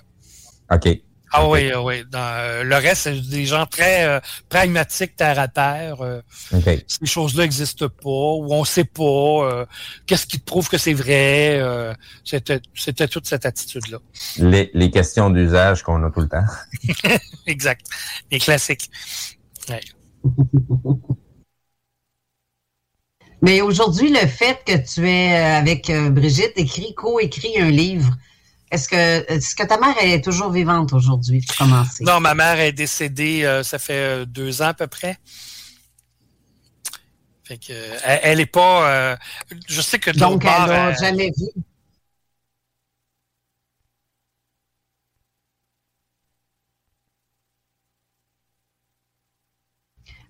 OK. 0.71 0.87
Ah 1.35 1.47
oui, 1.49 1.71
ah 1.73 1.81
oui. 1.81 2.03
Dans, 2.11 2.19
euh, 2.19 2.63
le 2.63 2.75
reste, 2.75 3.01
c'est 3.03 3.19
des 3.19 3.45
gens 3.45 3.65
très 3.65 4.05
euh, 4.05 4.19
pragmatiques, 4.49 5.15
terre 5.15 5.39
à 5.39 5.47
terre. 5.47 5.99
euh, 6.01 6.21
OK. 6.53 6.63
ces 6.87 7.05
choses-là 7.07 7.43
n'existent 7.43 7.89
pas, 7.89 8.07
ou 8.09 8.53
on 8.53 8.63
sait 8.63 8.83
pas. 8.83 9.03
euh, 9.03 9.65
Qu'est-ce 10.05 10.27
qui 10.27 10.39
te 10.39 10.45
prouve 10.45 10.69
que 10.69 10.77
c'est 10.77 10.93
vrai? 10.93 11.59
euh, 11.59 11.93
C'était 12.23 12.59
c'était 12.75 13.07
toute 13.07 13.25
cette 13.25 13.45
attitude-là. 13.47 13.97
Les, 14.37 14.69
les 14.75 14.91
questions 14.91 15.31
d'usage 15.31 15.81
qu'on 15.81 16.03
a 16.03 16.11
tout 16.11 16.21
le 16.21 16.29
temps. 16.29 16.45
exact. 17.47 17.85
Les 18.31 18.39
classiques. 18.39 18.91
Ouais. 19.69 19.81
Mais 23.41 23.59
aujourd'hui, 23.61 24.09
le 24.09 24.25
fait 24.27 24.59
que 24.65 24.77
tu 24.93 25.07
es 25.09 25.35
euh, 25.35 25.57
avec 25.57 25.89
euh, 25.89 26.09
Brigitte 26.09 26.53
écrit, 26.55 26.93
co-écrit 26.95 27.59
un 27.59 27.69
livre, 27.71 28.09
est-ce 28.73 28.87
que 28.89 29.31
est-ce 29.31 29.55
que 29.55 29.63
ta 29.63 29.77
mère 29.79 29.95
elle 30.01 30.11
est 30.11 30.23
toujours 30.23 30.51
vivante 30.51 30.93
aujourd'hui 30.93 31.41
pour 31.47 31.55
commencer? 31.57 32.03
Non, 32.03 32.19
ma 32.19 32.33
mère 32.33 32.59
est 32.59 32.73
décédée, 32.73 33.43
euh, 33.43 33.63
ça 33.63 33.79
fait 33.79 33.93
euh, 33.93 34.25
deux 34.25 34.61
ans 34.61 34.67
à 34.67 34.73
peu 34.73 34.87
près. 34.87 35.17
Fait 37.45 37.57
que, 37.57 37.73
elle, 38.05 38.19
elle 38.23 38.39
est 38.39 38.45
pas. 38.45 38.89
euh, 38.89 39.15
je 39.67 39.81
sais 39.81 39.99
que 39.99 40.11
de 40.11 40.19
Donc, 40.19 40.43
bord, 40.43 40.53
elle 40.63 40.69
n'a 40.71 40.93
jamais 40.93 41.31
vu. 41.37 41.63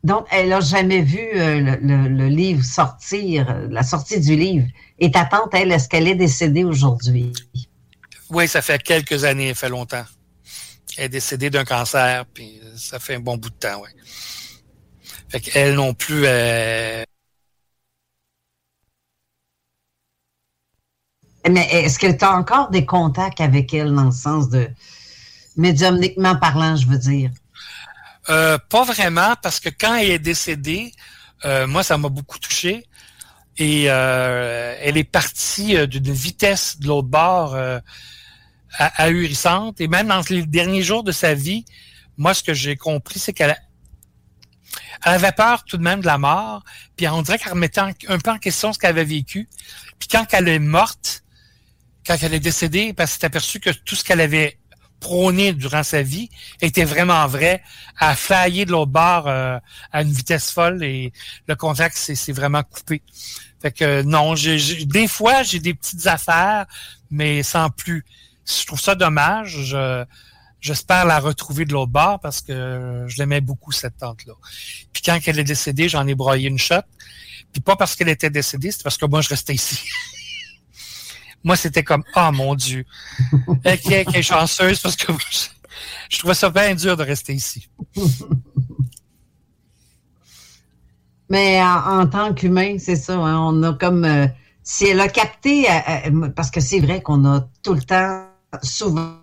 Donc, 0.03 0.25
elle 0.31 0.49
n'a 0.49 0.59
jamais 0.59 1.01
vu 1.01 1.19
euh, 1.35 1.61
le, 1.61 1.75
le- 1.81 2.09
le 2.09 2.27
livre 2.27 2.63
sortir, 2.63 3.57
la 3.69 3.83
sortie 3.83 4.19
du 4.19 4.35
livre. 4.35 4.67
Et 4.99 5.11
ta 5.11 5.23
tante, 5.25 5.53
elle, 5.53 5.71
est-ce 5.71 5.87
qu'elle 5.87 6.07
est 6.09 6.15
décédée 6.15 6.65
aujourd'hui? 6.65 7.31
Oui, 8.33 8.47
ça 8.47 8.61
fait 8.61 8.81
quelques 8.81 9.23
années, 9.23 9.49
ça 9.49 9.55
fait 9.61 9.69
longtemps. 9.69 10.05
Elle 10.97 11.05
est 11.05 11.09
décédée 11.09 11.49
d'un 11.49 11.65
cancer, 11.65 12.25
puis 12.25 12.59
ça 12.75 12.99
fait 12.99 13.15
un 13.15 13.19
bon 13.19 13.37
bout 13.37 13.49
de 13.49 13.55
temps, 13.55 13.81
oui. 13.81 13.89
Fait 15.29 15.39
qu'elle 15.39 15.75
non 15.75 15.93
plus, 15.93 16.23
euh, 16.25 17.03
Mais 21.49 21.67
est-ce 21.71 21.99
que 21.99 22.11
tu 22.11 22.23
as 22.23 22.31
encore 22.31 22.69
des 22.69 22.85
contacts 22.85 23.41
avec 23.41 23.73
elle 23.73 23.93
dans 23.93 24.05
le 24.05 24.11
sens 24.11 24.49
de 24.49 24.69
médiumniquement 25.57 26.35
parlant, 26.37 26.75
je 26.75 26.87
veux 26.87 26.97
dire? 26.97 27.31
Euh, 28.29 28.57
pas 28.69 28.83
vraiment, 28.85 29.35
parce 29.41 29.59
que 29.59 29.69
quand 29.69 29.95
elle 29.95 30.11
est 30.11 30.19
décédée, 30.19 30.93
euh, 31.43 31.67
moi, 31.67 31.83
ça 31.83 31.97
m'a 31.97 32.09
beaucoup 32.09 32.39
touché. 32.39 32.85
Et 33.57 33.85
euh, 33.87 34.75
elle 34.81 34.97
est 34.97 35.03
partie 35.03 35.87
d'une 35.87 36.11
vitesse 36.11 36.79
de 36.79 36.87
l'autre 36.87 37.09
bord 37.09 37.55
ahurissante. 38.77 39.79
Et 39.81 39.87
même 39.87 40.07
dans 40.07 40.21
les 40.29 40.45
derniers 40.45 40.83
jours 40.83 41.03
de 41.03 41.11
sa 41.11 41.33
vie, 41.33 41.65
moi, 42.17 42.33
ce 42.33 42.43
que 42.43 42.53
j'ai 42.53 42.75
compris, 42.75 43.19
c'est 43.19 43.33
qu'elle 43.33 43.51
a- 43.51 43.57
elle 45.05 45.13
avait 45.13 45.31
peur 45.31 45.63
tout 45.65 45.77
de 45.77 45.83
même 45.83 46.01
de 46.01 46.05
la 46.05 46.17
mort. 46.17 46.63
Puis 46.95 47.07
on 47.07 47.21
dirait 47.21 47.37
qu'elle 47.39 47.53
remettait 47.53 47.81
un 47.81 48.19
peu 48.19 48.31
en 48.31 48.37
question 48.37 48.71
ce 48.73 48.79
qu'elle 48.79 48.91
avait 48.91 49.03
vécu. 49.05 49.47
Puis 49.99 50.07
quand 50.07 50.25
elle 50.31 50.47
est 50.47 50.59
morte, 50.59 51.23
quand 52.05 52.17
elle 52.21 52.33
est 52.33 52.39
décédée, 52.39 52.93
parce 52.93 53.11
qu'elle 53.11 53.19
s'est 53.21 53.25
aperçue 53.25 53.59
que 53.59 53.69
tout 53.69 53.95
ce 53.95 54.03
qu'elle 54.03 54.21
avait 54.21 54.57
prôné 54.99 55.51
durant 55.53 55.83
sa 55.83 56.01
vie 56.01 56.29
était 56.61 56.85
vraiment 56.85 57.27
vrai, 57.27 57.61
à 57.97 58.15
flyer 58.15 58.65
de 58.65 58.71
l'autre 58.71 58.91
bord 58.91 59.27
euh, 59.27 59.59
à 59.91 60.01
une 60.01 60.11
vitesse 60.13 60.49
folle 60.49 60.81
et 60.83 61.11
le 61.47 61.55
contact 61.55 61.97
s'est 61.97 62.31
vraiment 62.31 62.63
coupé. 62.63 63.01
Fait 63.61 63.71
que 63.71 63.83
euh, 63.83 64.03
non, 64.03 64.35
j'ai- 64.35 64.85
des 64.85 65.07
fois 65.09 65.43
j'ai 65.43 65.59
des 65.59 65.73
petites 65.73 66.07
affaires, 66.07 66.65
mais 67.11 67.43
sans 67.43 67.69
plus. 67.69 68.05
Je 68.45 68.65
trouve 68.65 68.79
ça 68.79 68.95
dommage. 68.95 69.57
Je- 69.63 70.05
J'espère 70.59 71.03
la 71.05 71.19
retrouver 71.19 71.65
de 71.65 71.73
l'autre 71.73 71.91
bord 71.91 72.21
parce 72.21 72.39
que 72.41 73.03
je 73.09 73.17
l'aimais 73.17 73.41
beaucoup, 73.41 73.73
cette 73.73 73.97
tante-là. 73.97 74.31
Puis 74.93 75.03
quand 75.03 75.19
elle 75.25 75.39
est 75.39 75.43
décédée, 75.43 75.89
j'en 75.89 76.07
ai 76.07 76.15
broyé 76.15 76.47
une 76.47 76.57
shot. 76.57 76.75
Puis 77.51 77.59
pas 77.61 77.75
parce 77.75 77.97
qu'elle 77.97 78.07
était 78.07 78.29
décédée, 78.29 78.71
c'est 78.71 78.81
parce 78.81 78.95
que 78.97 79.05
moi, 79.05 79.19
je 79.19 79.27
restais 79.27 79.53
ici. 79.53 79.77
moi, 81.43 81.57
c'était 81.57 81.83
comme, 81.83 82.05
oh 82.15 82.29
mon 82.31 82.55
Dieu. 82.55 82.85
Elle 83.65 83.77
qui 83.77 83.93
est, 83.93 84.21
chanceuse 84.21 84.79
parce 84.79 84.95
que 84.95 85.11
je, 85.31 85.47
je 86.09 86.17
trouvais 86.19 86.33
ça 86.33 86.49
bien 86.49 86.73
dur 86.75 86.95
de 86.95 87.03
rester 87.03 87.33
ici. 87.33 87.67
Mais 91.29 91.61
en, 91.61 91.99
en 92.01 92.07
tant 92.07 92.33
qu'humain, 92.33 92.77
c'est 92.79 92.95
ça. 92.95 93.15
hein, 93.15 93.37
on 93.39 93.63
a 93.63 93.73
comme 93.73 94.05
euh, 94.05 94.27
si 94.63 94.85
elle 94.85 94.99
a 94.99 95.07
capté, 95.07 95.69
euh, 95.69 95.73
euh, 96.07 96.29
parce 96.29 96.51
que 96.51 96.59
c'est 96.61 96.79
vrai 96.79 97.01
qu'on 97.01 97.25
a 97.25 97.47
tout 97.63 97.73
le 97.73 97.81
temps, 97.81 98.27
souvent, 98.61 99.17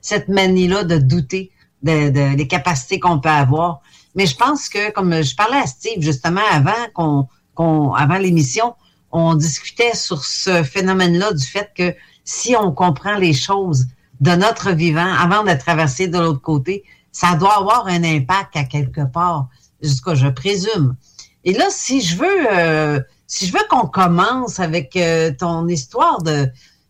cette 0.00 0.28
manie-là 0.28 0.84
de 0.84 0.98
douter 0.98 1.50
de, 1.82 2.10
de- 2.10 2.36
des 2.36 2.46
capacités 2.48 2.98
qu'on 3.00 3.20
peut 3.20 3.28
avoir. 3.28 3.80
Mais 4.14 4.26
je 4.26 4.36
pense 4.36 4.68
que, 4.68 4.90
comme 4.92 5.22
je 5.22 5.34
parlais 5.36 5.58
à 5.58 5.66
Steve 5.66 6.00
justement 6.00 6.40
avant 6.50 6.72
qu'on, 6.94 7.28
qu'on 7.54 7.92
avant 7.94 8.18
l'émission, 8.18 8.74
on 9.12 9.34
discutait 9.34 9.94
sur 9.94 10.24
ce 10.24 10.62
phénomène-là 10.62 11.32
du 11.32 11.44
fait 11.44 11.70
que 11.76 11.94
si 12.24 12.56
on 12.56 12.72
comprend 12.72 13.16
les 13.16 13.32
choses 13.32 13.86
de 14.20 14.32
notre 14.32 14.72
vivant 14.72 15.12
avant 15.18 15.42
de 15.44 15.52
traverser 15.52 16.08
de 16.08 16.18
l'autre 16.18 16.40
côté, 16.40 16.84
ça 17.12 17.34
doit 17.36 17.58
avoir 17.58 17.86
un 17.86 18.02
impact 18.04 18.56
à 18.56 18.64
quelque 18.64 19.02
part, 19.06 19.48
jusqu'à 19.82 20.14
je 20.14 20.28
présume. 20.28 20.96
Et 21.44 21.52
là, 21.52 21.66
si 21.70 22.00
je 22.00 22.16
veux, 22.16 22.46
euh, 22.52 23.00
si 23.26 23.46
je 23.46 23.52
veux 23.52 23.64
qu'on 23.70 23.86
commence 23.86 24.58
avec 24.60 24.96
euh, 24.96 25.30
ton 25.38 25.68
histoire 25.68 26.22
de, 26.22 26.48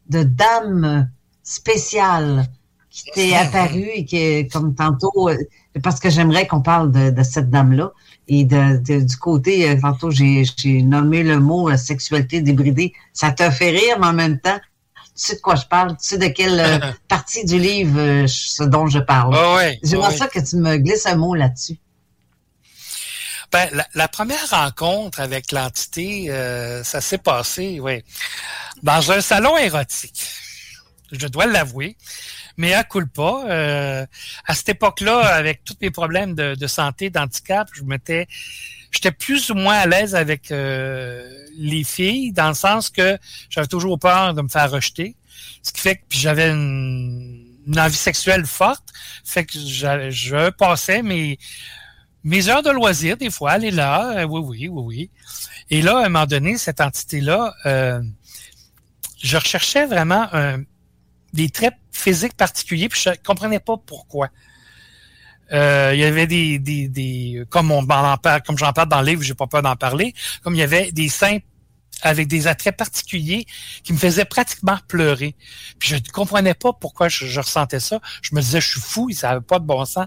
de 0.08 0.22
dame 0.22 1.10
spéciale 1.46 2.46
qui 2.90 3.04
t'est 3.12 3.34
apparue 3.36 3.88
et 3.94 4.04
qui, 4.04 4.16
est, 4.16 4.52
comme 4.52 4.74
tantôt, 4.74 5.28
euh, 5.28 5.36
parce 5.82 6.00
que 6.00 6.10
j'aimerais 6.10 6.46
qu'on 6.46 6.60
parle 6.62 6.90
de, 6.90 7.10
de 7.10 7.22
cette 7.22 7.50
dame-là 7.50 7.92
et 8.26 8.44
de, 8.44 8.78
de- 8.78 9.00
du 9.04 9.16
côté, 9.18 9.68
euh, 9.70 9.80
tantôt 9.80 10.10
j'ai 10.10 10.44
j'ai 10.56 10.82
nommé 10.82 11.22
le 11.22 11.38
mot 11.38 11.70
euh, 11.70 11.76
sexualité 11.76 12.40
débridée. 12.40 12.92
Ça 13.12 13.30
te 13.30 13.48
fait 13.50 13.70
rire, 13.70 13.98
mais 14.00 14.06
en 14.08 14.12
même 14.14 14.40
temps, 14.40 14.58
tu 14.96 15.02
sais 15.14 15.36
de 15.36 15.40
quoi 15.40 15.54
je 15.54 15.66
parle, 15.66 15.90
tu 15.92 16.08
sais 16.08 16.18
de 16.18 16.26
quelle 16.28 16.58
euh, 16.58 16.78
partie 17.08 17.44
du 17.44 17.58
livre 17.58 17.98
euh, 18.00 18.26
ce 18.26 18.64
dont 18.64 18.86
je 18.88 18.98
parle? 18.98 19.34
Ah 19.36 19.54
ouais, 19.56 19.78
J'aimerais 19.82 20.16
ça 20.16 20.26
que 20.28 20.40
tu 20.40 20.56
me 20.56 20.76
glisses 20.78 21.06
un 21.06 21.16
mot 21.16 21.34
là-dessus. 21.34 21.78
Ben, 23.52 23.68
la, 23.72 23.86
la 23.94 24.08
première 24.08 24.48
rencontre 24.50 25.20
avec 25.20 25.52
l'entité, 25.52 26.26
euh, 26.30 26.82
ça 26.82 27.00
s'est 27.00 27.18
passé, 27.18 27.78
oui, 27.80 28.02
dans 28.82 29.12
un 29.12 29.20
salon 29.20 29.56
érotique. 29.58 30.24
Je 31.12 31.26
dois 31.28 31.46
l'avouer. 31.46 31.96
Mais 32.56 32.74
à 32.74 32.84
culpa, 32.84 33.44
euh, 33.48 34.06
à 34.46 34.54
cette 34.54 34.70
époque-là, 34.70 35.18
avec 35.18 35.64
tous 35.64 35.76
mes 35.80 35.90
problèmes 35.90 36.34
de, 36.34 36.66
santé, 36.66 37.10
d'handicap, 37.10 37.68
je 37.72 37.82
m'étais, 37.82 38.26
j'étais 38.90 39.12
plus 39.12 39.50
ou 39.50 39.54
moins 39.54 39.76
à 39.76 39.86
l'aise 39.86 40.14
avec 40.14 40.50
euh, 40.50 41.30
les 41.56 41.84
filles, 41.84 42.32
dans 42.32 42.48
le 42.48 42.54
sens 42.54 42.88
que 42.90 43.18
j'avais 43.50 43.66
toujours 43.66 43.98
peur 43.98 44.34
de 44.34 44.42
me 44.42 44.48
faire 44.48 44.70
rejeter. 44.70 45.16
Ce 45.62 45.72
qui 45.72 45.80
fait 45.80 45.96
que 45.96 46.02
j'avais 46.10 46.50
une, 46.50 47.44
une 47.66 47.80
envie 47.80 47.96
sexuelle 47.96 48.46
forte, 48.46 48.84
fait 49.24 49.44
que 49.44 49.58
je 49.58 50.50
passais 50.50 51.02
mes 51.02 51.38
mes 52.24 52.48
heures 52.48 52.64
de 52.64 52.70
loisirs, 52.70 53.16
des 53.16 53.30
fois, 53.30 53.56
est 53.58 53.70
là, 53.70 54.18
euh, 54.18 54.24
oui, 54.24 54.40
oui, 54.44 54.68
oui, 54.68 54.82
oui. 54.84 55.10
Et 55.70 55.80
là, 55.80 55.98
à 55.98 56.06
un 56.06 56.08
moment 56.08 56.26
donné, 56.26 56.58
cette 56.58 56.80
entité-là, 56.80 57.54
euh, 57.66 58.02
je 59.22 59.36
recherchais 59.36 59.86
vraiment 59.86 60.26
un- 60.32 60.62
des 61.36 61.50
traits 61.50 61.74
physiques 61.92 62.36
particuliers, 62.36 62.88
puis 62.88 63.00
je 63.00 63.10
comprenais 63.24 63.60
pas 63.60 63.76
pourquoi. 63.76 64.28
Euh, 65.52 65.92
il 65.94 66.00
y 66.00 66.04
avait 66.04 66.26
des, 66.26 66.58
des, 66.58 66.88
des 66.88 67.44
comme 67.50 67.70
on 67.70 67.88
en 67.88 68.16
parle, 68.16 68.42
comme 68.42 68.58
j'en 68.58 68.72
parle 68.72 68.88
dans 68.88 69.00
le 69.00 69.06
livre, 69.06 69.22
j'ai 69.22 69.34
pas 69.34 69.46
peur 69.46 69.62
d'en 69.62 69.76
parler, 69.76 70.12
comme 70.42 70.54
il 70.54 70.58
y 70.58 70.62
avait 70.62 70.90
des 70.90 71.08
seins 71.08 71.38
avec 72.02 72.28
des 72.28 72.46
attraits 72.46 72.76
particuliers 72.76 73.46
qui 73.82 73.92
me 73.92 73.98
faisaient 73.98 74.24
pratiquement 74.24 74.78
pleurer. 74.88 75.34
Puis 75.78 75.90
je 75.90 75.94
ne 75.94 76.00
comprenais 76.12 76.54
pas 76.54 76.72
pourquoi 76.72 77.08
je, 77.08 77.26
je 77.26 77.40
ressentais 77.40 77.80
ça. 77.80 78.00
Je 78.22 78.34
me 78.34 78.40
disais, 78.40 78.60
je 78.60 78.68
suis 78.68 78.80
fou, 78.80 79.10
ça 79.12 79.28
n'avait 79.28 79.40
pas 79.40 79.58
de 79.58 79.64
bon 79.64 79.84
sens. 79.84 80.06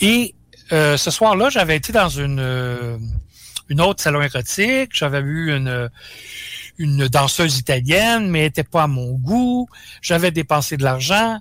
Et 0.00 0.34
euh, 0.72 0.96
ce 0.96 1.10
soir-là, 1.10 1.50
j'avais 1.50 1.76
été 1.76 1.92
dans 1.92 2.08
une, 2.08 2.40
euh, 2.40 2.98
une 3.70 3.80
autre 3.80 4.02
salon 4.02 4.20
érotique. 4.20 4.90
J'avais 4.92 5.22
vu 5.22 5.56
une, 5.56 5.88
une 6.76 7.08
danseuse 7.08 7.56
italienne, 7.56 8.28
mais 8.28 8.40
elle 8.40 8.44
n'était 8.46 8.64
pas 8.64 8.82
à 8.82 8.86
mon 8.86 9.12
goût. 9.12 9.68
J'avais 10.02 10.30
dépensé 10.30 10.76
de 10.76 10.84
l'argent. 10.84 11.40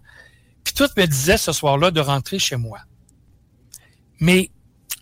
Puis 0.63 0.73
tout 0.73 0.87
me 0.95 1.05
disait 1.05 1.37
ce 1.37 1.51
soir-là 1.51 1.91
de 1.91 1.99
rentrer 1.99 2.39
chez 2.39 2.55
moi. 2.55 2.79
Mais 4.19 4.51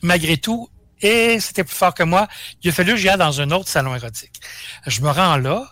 malgré 0.01 0.37
tout, 0.37 0.69
et 1.01 1.39
c'était 1.39 1.63
plus 1.63 1.75
fort 1.75 1.93
que 1.93 2.03
moi, 2.03 2.27
il 2.63 2.69
a 2.69 2.73
fallu 2.73 2.93
que 2.93 2.97
j'aille 2.97 3.17
dans 3.17 3.41
un 3.41 3.51
autre 3.51 3.67
salon 3.67 3.93
érotique. 3.93 4.41
Je 4.87 5.01
me 5.01 5.09
rends 5.09 5.37
là, 5.37 5.71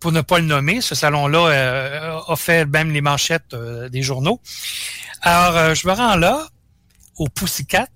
pour 0.00 0.12
ne 0.12 0.22
pas 0.22 0.38
le 0.38 0.46
nommer. 0.46 0.80
Ce 0.80 0.94
salon-là 0.94 1.46
euh, 1.46 2.20
a 2.26 2.36
fait 2.36 2.64
même 2.66 2.90
les 2.90 3.00
manchettes 3.00 3.54
euh, 3.54 3.88
des 3.88 4.02
journaux. 4.02 4.40
Alors, 5.22 5.56
euh, 5.56 5.74
je 5.74 5.86
me 5.86 5.92
rends 5.92 6.16
là, 6.16 6.48
au 7.16 7.28
Pussycat, 7.28 7.88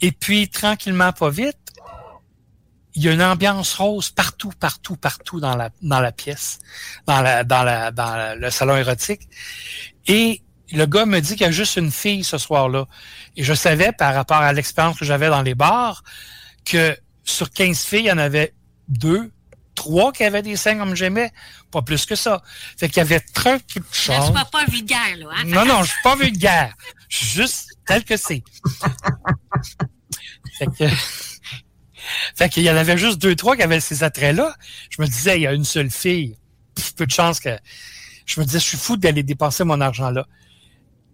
et 0.00 0.12
puis, 0.12 0.48
tranquillement, 0.48 1.12
pas 1.12 1.30
vite, 1.30 1.56
il 2.96 3.02
y 3.02 3.08
a 3.08 3.12
une 3.12 3.22
ambiance 3.22 3.74
rose 3.74 4.10
partout, 4.10 4.52
partout, 4.58 4.96
partout 4.96 5.38
dans 5.38 5.54
la, 5.54 5.70
dans 5.82 6.00
la 6.00 6.12
pièce, 6.12 6.58
dans, 7.06 7.20
la, 7.20 7.44
dans, 7.44 7.62
la, 7.62 7.90
dans 7.90 8.40
le 8.40 8.50
salon 8.50 8.76
érotique. 8.76 9.28
Et 10.06 10.42
le 10.72 10.86
gars 10.86 11.04
me 11.04 11.20
dit 11.20 11.34
qu'il 11.34 11.42
y 11.42 11.48
a 11.48 11.52
juste 11.52 11.76
une 11.76 11.92
fille 11.92 12.24
ce 12.24 12.38
soir-là. 12.38 12.86
Et 13.36 13.44
je 13.44 13.52
savais, 13.52 13.92
par 13.92 14.14
rapport 14.14 14.38
à 14.38 14.50
l'expérience 14.54 14.98
que 14.98 15.04
j'avais 15.04 15.28
dans 15.28 15.42
les 15.42 15.54
bars, 15.54 16.02
que 16.64 16.96
sur 17.22 17.50
15 17.50 17.84
filles, 17.84 18.00
il 18.00 18.06
y 18.06 18.12
en 18.12 18.18
avait 18.18 18.54
deux, 18.88 19.30
trois 19.74 20.10
qui 20.10 20.24
avaient 20.24 20.42
des 20.42 20.56
seins 20.56 20.78
comme 20.78 20.96
j'aimais, 20.96 21.32
pas 21.70 21.82
plus 21.82 22.06
que 22.06 22.16
ça. 22.16 22.42
Fait 22.78 22.88
qu'il 22.88 22.96
y 22.96 23.00
avait 23.00 23.20
très 23.20 23.58
peu 23.58 23.80
de 23.80 23.84
chance. 23.92 24.28
tu 24.28 24.32
vas 24.32 24.46
pas 24.46 24.64
vulgaire, 24.64 25.16
là. 25.18 25.26
Hein? 25.36 25.44
Non, 25.44 25.66
non, 25.66 25.82
je 25.82 25.90
suis 25.90 26.02
pas 26.02 26.16
vulgaire. 26.16 26.74
Je 27.10 27.16
suis 27.18 27.26
juste 27.26 27.68
tel 27.86 28.04
que 28.04 28.16
c'est. 28.16 28.42
fait 30.58 30.66
que, 30.66 30.84
fait 32.34 32.48
qu'il 32.48 32.62
y 32.62 32.70
en 32.70 32.76
avait 32.76 32.98
juste 32.98 33.20
deux, 33.20 33.34
trois 33.36 33.56
qui 33.56 33.62
avaient 33.62 33.80
ces 33.80 34.04
attraits-là. 34.04 34.54
Je 34.90 35.00
me 35.02 35.06
disais, 35.06 35.38
il 35.38 35.42
y 35.42 35.46
a 35.46 35.52
une 35.52 35.64
seule 35.64 35.90
fille. 35.90 36.36
Peu 36.96 37.06
de 37.06 37.10
chance 37.10 37.40
que. 37.40 37.56
Je 38.26 38.40
me 38.40 38.44
disais, 38.44 38.58
je 38.58 38.64
suis 38.64 38.78
fou 38.78 38.96
d'aller 38.96 39.22
dépenser 39.22 39.64
mon 39.64 39.80
argent 39.80 40.10
là. 40.10 40.26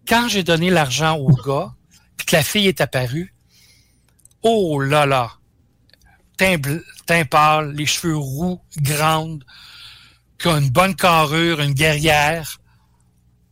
Quand 0.08 0.28
j'ai 0.28 0.42
donné 0.42 0.70
l'argent 0.70 1.16
au 1.16 1.28
gars, 1.28 1.74
puis 2.16 2.26
que 2.26 2.36
la 2.36 2.42
fille 2.42 2.66
est 2.66 2.80
apparue, 2.80 3.34
oh 4.42 4.80
là 4.80 5.06
là, 5.06 5.32
teint, 6.36 7.24
pâle, 7.24 7.72
les 7.72 7.86
cheveux 7.86 8.16
roux, 8.16 8.60
grande, 8.78 9.44
qui 10.38 10.48
a 10.48 10.58
une 10.58 10.70
bonne 10.70 10.96
carrure, 10.96 11.60
une 11.60 11.74
guerrière. 11.74 12.60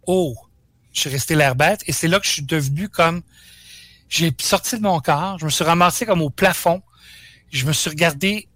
Oh, 0.07 0.35
je 0.93 1.01
suis 1.01 1.11
resté 1.11 1.37
l'air 1.37 1.55
bête. 1.55 1.83
Et 1.87 1.93
c'est 1.93 2.09
là 2.09 2.19
que 2.19 2.27
je 2.27 2.33
suis 2.33 2.43
devenu 2.43 2.89
comme... 2.89 3.23
J'ai 4.09 4.35
sorti 4.41 4.77
de 4.77 4.83
mon 4.83 4.99
corps, 4.99 5.39
je 5.39 5.45
me 5.45 5.51
suis 5.51 5.63
ramassé 5.63 6.05
comme 6.05 6.21
au 6.21 6.31
plafond. 6.31 6.83
Je 7.51 7.67
me 7.67 7.73
suis 7.73 7.91
regardé 7.91 8.49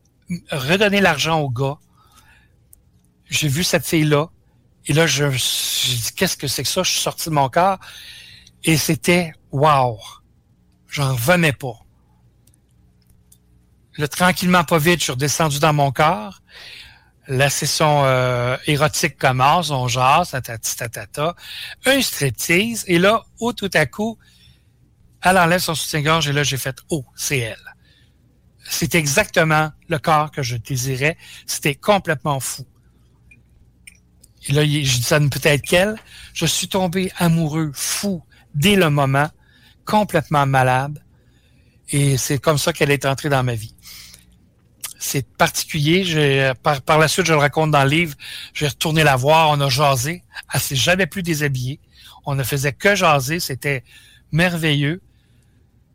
redonner 0.51 1.01
l'argent 1.01 1.41
au 1.41 1.51
gars. 1.51 1.79
J'ai 3.29 3.49
vu 3.49 3.65
cette 3.65 3.87
fille-là. 3.87 4.29
Et 4.87 4.93
là, 4.93 5.07
je 5.07 5.31
j'ai 5.31 5.97
dit, 5.97 6.13
qu'est-ce 6.15 6.37
que 6.37 6.47
c'est 6.47 6.63
que 6.63 6.69
ça? 6.69 6.83
Je 6.83 6.91
suis 6.91 7.01
sorti 7.01 7.29
de 7.29 7.35
mon 7.35 7.49
corps. 7.49 7.79
Et 8.65 8.77
c'était, 8.77 9.33
wow! 9.51 9.99
J'en 10.89 11.13
revenais 11.13 11.53
pas. 11.53 11.79
Là, 13.97 14.09
tranquillement, 14.09 14.65
pas 14.65 14.79
vite, 14.79 14.99
je 14.99 15.05
suis 15.05 15.13
redescendu 15.13 15.59
dans 15.59 15.73
mon 15.73 15.93
corps. 15.93 16.41
La 17.27 17.49
session 17.49 18.05
euh, 18.05 18.57
érotique 18.67 19.17
commence, 19.17 19.71
on 19.71 19.89
jase, 19.89 20.31
tatati 20.31 20.77
tatata. 20.77 21.35
Un 21.87 22.03
striptease, 22.03 22.85
et 22.87 22.99
là, 22.99 23.25
oh, 23.41 23.53
tout 23.53 23.71
à 23.73 23.87
coup, 23.87 24.19
elle 25.23 25.39
enlève 25.39 25.61
son 25.61 25.75
soutien-gorge, 25.75 26.29
et 26.29 26.33
là, 26.33 26.43
j'ai 26.43 26.59
fait, 26.59 26.77
oh, 26.91 27.05
c'est 27.15 27.39
elle. 27.39 27.74
C'est 28.69 28.95
exactement 28.95 29.71
le 29.89 29.99
corps 29.99 30.31
que 30.31 30.43
je 30.43 30.57
désirais. 30.57 31.17
C'était 31.47 31.75
complètement 31.75 32.41
fou. 32.41 32.67
Et 34.49 34.53
là, 34.53 34.63
je 34.65 34.69
dis, 34.69 35.03
ça 35.03 35.21
ne 35.21 35.29
peut 35.29 35.41
être 35.43 35.63
qu'elle. 35.63 35.97
Je 36.33 36.47
suis 36.47 36.69
tombé 36.69 37.13
amoureux, 37.19 37.71
fou, 37.75 38.23
dès 38.55 38.77
le 38.77 38.91
moment, 38.91 39.29
complètement 39.85 40.47
malade. 40.47 41.03
Et 41.91 42.17
c'est 42.17 42.39
comme 42.39 42.59
ça 42.59 42.73
qu'elle 42.73 42.91
est 42.91 43.07
entrée 43.07 43.29
dans 43.29 43.43
ma 43.43 43.55
vie. 43.55 43.75
C'est 44.99 45.27
particulier. 45.37 46.53
Par, 46.63 46.81
par 46.81 46.99
la 46.99 47.09
suite, 47.09 47.27
je 47.27 47.33
le 47.33 47.39
raconte 47.39 47.71
dans 47.71 47.85
le 47.85 47.91
livre, 47.91 48.17
j'ai 48.55 48.69
retourné 48.69 49.05
la 49.05 49.17
voir, 49.17 49.51
on 49.51 49.61
a 49.61 49.69
jasé. 49.69 50.25
Elle 50.53 50.61
s'est 50.61 50.77
jamais 50.77 51.07
plus 51.07 51.23
déshabillée. 51.23 51.81
On 52.25 52.35
ne 52.35 52.43
faisait 52.43 52.73
que 52.73 52.95
jaser. 52.95 53.41
C'était 53.41 53.85
merveilleux. 54.33 55.03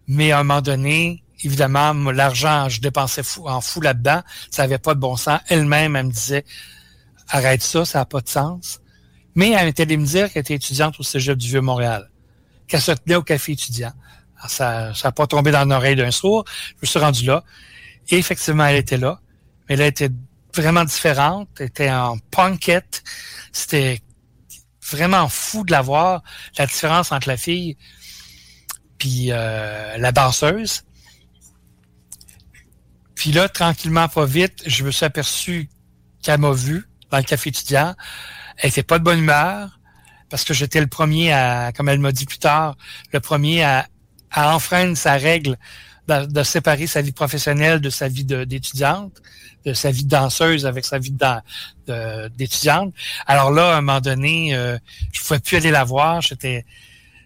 Mais 0.08 0.32
à 0.32 0.40
un 0.40 0.44
moment 0.44 0.62
donné, 0.62 1.24
évidemment, 1.42 1.94
l'argent, 2.12 2.70
je 2.70 2.82
dépensais 2.82 3.22
en 3.46 3.62
fou 3.62 3.82
là-dedans. 3.82 4.22
Ça 4.52 4.64
n'avait 4.64 4.78
pas 4.78 4.94
de 4.94 5.00
bon 5.00 5.16
sens. 5.16 5.40
Elle-même, 5.48 5.96
elle 5.96 6.08
me 6.08 6.12
disait, 6.12 6.46
arrête 7.28 7.62
ça, 7.62 7.86
ça 7.86 8.00
n'a 8.00 8.06
pas 8.06 8.22
de 8.22 8.30
sens. 8.30 8.80
Mais 9.36 9.52
elle 9.52 9.68
était 9.68 9.84
allée 9.84 9.98
me 9.98 10.06
dire 10.06 10.32
qu'elle 10.32 10.42
était 10.42 10.56
étudiante 10.56 11.00
au 11.00 11.04
Cégep 11.04 11.38
du 11.38 11.48
Vieux-Montréal, 11.48 12.10
qu'elle 12.68 12.82
se 12.82 12.92
tenait 12.92 13.16
au 13.16 13.24
café 13.24 13.54
étudiant. 13.54 13.94
Alors, 14.38 14.50
ça 14.50 14.94
n'a 15.04 15.12
pas 15.12 15.28
tombé 15.28 15.52
dans 15.52 15.66
l'oreille 15.66 15.96
d'un 15.96 16.12
sourd. 16.12 16.46
Je 16.48 16.82
me 16.82 16.88
suis 16.88 17.00
rendu 17.00 17.26
là. 17.26 17.44
Et 18.10 18.18
effectivement, 18.18 18.66
elle 18.66 18.78
était 18.78 18.98
là. 18.98 19.20
Mais 19.68 19.76
elle 19.76 19.82
était 19.82 20.10
vraiment 20.54 20.84
différente. 20.84 21.50
Elle 21.60 21.68
était 21.68 21.92
en 21.92 22.18
punkette. 22.32 23.04
C'était 23.52 24.02
vraiment 24.82 25.28
fou 25.30 25.64
de 25.64 25.72
la 25.72 25.82
voir, 25.82 26.24
la 26.58 26.66
différence 26.66 27.12
entre 27.12 27.28
la 27.28 27.38
fille 27.38 27.78
puis 28.98 29.28
euh, 29.32 29.98
la 29.98 30.12
danseuse. 30.12 30.84
Puis 33.20 33.34
là, 33.34 33.50
tranquillement, 33.50 34.08
pas 34.08 34.26
vite, 34.26 34.64
je 34.66 34.86
me 34.86 34.92
suis 34.92 35.04
aperçu 35.04 35.70
qu'elle 36.22 36.40
m'a 36.40 36.54
vu 36.54 36.88
dans 37.12 37.18
le 37.18 37.24
café 37.24 37.50
étudiant. 37.50 37.94
Elle 38.56 38.70
était 38.70 38.82
pas 38.82 38.98
de 38.98 39.04
bonne 39.04 39.20
humeur 39.20 39.78
parce 40.30 40.46
que 40.46 40.54
j'étais 40.54 40.80
le 40.80 40.88
premier 40.88 41.34
à, 41.34 41.74
comme 41.76 41.90
elle 41.90 42.00
m'a 42.00 42.14
dit 42.14 42.26
plus 42.26 42.38
tard, 42.38 42.78
le 43.12 43.20
premier 43.20 43.62
à, 43.62 43.90
à 44.32 44.56
enfreindre 44.56 44.96
sa 44.96 45.16
règle 45.16 45.58
de, 46.08 46.44
séparer 46.44 46.88
sa 46.88 47.02
vie 47.02 47.12
professionnelle 47.12 47.82
de 47.82 47.90
sa 47.90 48.08
vie 48.08 48.24
d'étudiante, 48.24 49.22
de, 49.66 49.74
sa 49.74 49.92
vie 49.92 50.06
de 50.06 50.10
danseuse 50.10 50.66
avec 50.66 50.86
sa 50.86 50.98
vie 50.98 51.14
d'étudiante. 52.38 52.94
Alors 53.28 53.52
là, 53.52 53.76
à 53.76 53.78
un 53.80 53.82
moment 53.82 54.00
donné, 54.00 54.56
euh, 54.56 54.78
je 55.12 55.20
pouvais 55.20 55.42
plus 55.42 55.58
aller 55.58 55.72
la 55.72 55.84
voir. 55.84 56.22
J'étais, 56.22 56.66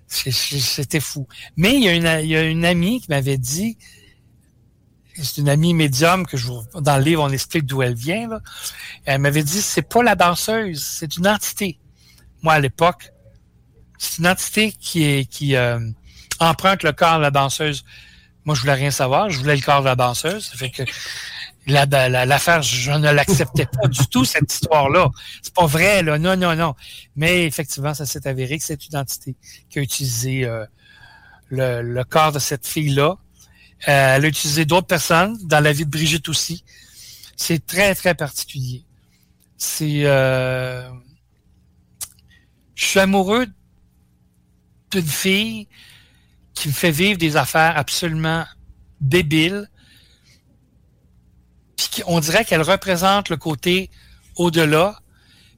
c'était 0.08 1.00
fou. 1.00 1.28
Mais 1.56 1.76
il 1.76 1.84
y 1.84 2.36
a 2.36 2.42
une 2.42 2.66
amie 2.66 3.00
qui 3.00 3.12
m'avait 3.12 3.38
dit, 3.38 3.78
c'est 5.16 5.38
une 5.42 5.50
amie 5.50 5.74
médium 5.74 6.26
que 6.26 6.38
je 6.38 6.48
vous, 6.48 6.64
dans 6.82 6.98
le 6.98 7.04
livre 7.04 7.24
on 7.24 7.30
explique 7.30 7.66
d'où 7.66 7.82
elle 7.82 7.94
vient. 7.96 8.28
Là. 8.30 8.40
Elle 9.06 9.20
m'avait 9.22 9.44
dit 9.44 9.62
c'est 9.62 9.82
pas 9.88 10.04
la 10.04 10.16
danseuse, 10.16 10.82
c'est 10.84 11.18
une 11.18 11.28
entité. 11.28 11.80
Moi 12.42 12.54
à 12.54 12.60
l'époque, 12.60 13.12
c'est 13.98 14.18
une 14.20 14.28
entité 14.28 14.72
qui 14.72 15.04
est 15.04 15.26
qui 15.30 15.56
euh, 15.56 15.80
emprunte 16.40 16.84
le 16.84 16.92
corps 16.92 17.18
de 17.18 17.22
la 17.24 17.32
danseuse. 17.32 17.86
Moi 18.46 18.56
je 18.56 18.62
voulais 18.62 18.74
rien 18.74 18.92
savoir, 18.92 19.30
je 19.30 19.38
voulais 19.40 19.56
le 19.56 19.62
corps 19.62 19.82
de 19.82 19.86
la 19.86 19.96
danseuse. 19.96 20.46
Ça 20.46 20.58
fait 20.58 20.70
que 20.72 20.84
la- 21.68 21.86
la- 21.86 22.26
l'affaire, 22.26 22.62
je 22.62 22.92
ne 22.92 23.10
l'acceptais 23.12 23.66
pas 23.68 23.88
du 23.88 24.06
tout 24.08 24.26
cette 24.26 24.52
histoire-là. 24.52 25.10
C'est 25.42 25.54
pas 25.54 25.66
vrai 25.66 26.04
là, 26.04 26.18
non 26.20 26.36
non 26.36 26.56
non. 26.56 26.76
Mais 27.16 27.46
effectivement, 27.46 27.94
ça 27.94 28.06
s'est 28.06 28.28
avéré 28.28 28.58
que 28.58 28.64
c'est 28.66 28.86
une 28.88 28.98
entité 28.98 29.36
qui 29.70 29.80
a 29.80 29.82
utilisé 29.82 30.44
euh, 30.44 30.66
le, 31.50 31.82
le 31.82 32.04
corps 32.04 32.32
de 32.34 32.40
cette 32.40 32.68
fille-là. 32.68 33.16
Euh, 33.88 34.16
elle 34.16 34.26
a 34.26 34.28
utilisé 34.28 34.66
d'autres 34.66 34.88
personnes, 34.88 35.38
dans 35.44 35.60
la 35.60 35.74
vie 35.74 35.86
de 35.86 35.90
Brigitte 35.90 36.30
aussi. 36.30 36.64
C'est 37.36 37.66
très, 37.66 37.94
très 37.96 38.16
particulier. 38.16 38.86
C'est... 39.58 40.06
euh, 40.06 40.90
Je 42.76 42.86
suis 42.86 43.00
amoureux 43.00 43.48
d'une 44.92 45.08
fille 45.08 45.68
qui 46.54 46.68
me 46.68 46.74
fait 46.74 46.92
vivre 46.92 47.18
des 47.18 47.36
affaires 47.36 47.78
absolument 47.78 48.46
débiles. 49.02 49.70
Puis 51.76 52.04
on 52.08 52.20
dirait 52.20 52.46
qu'elle 52.46 52.62
représente 52.62 53.30
le 53.30 53.38
côté 53.38 53.90
au-delà, 54.36 55.00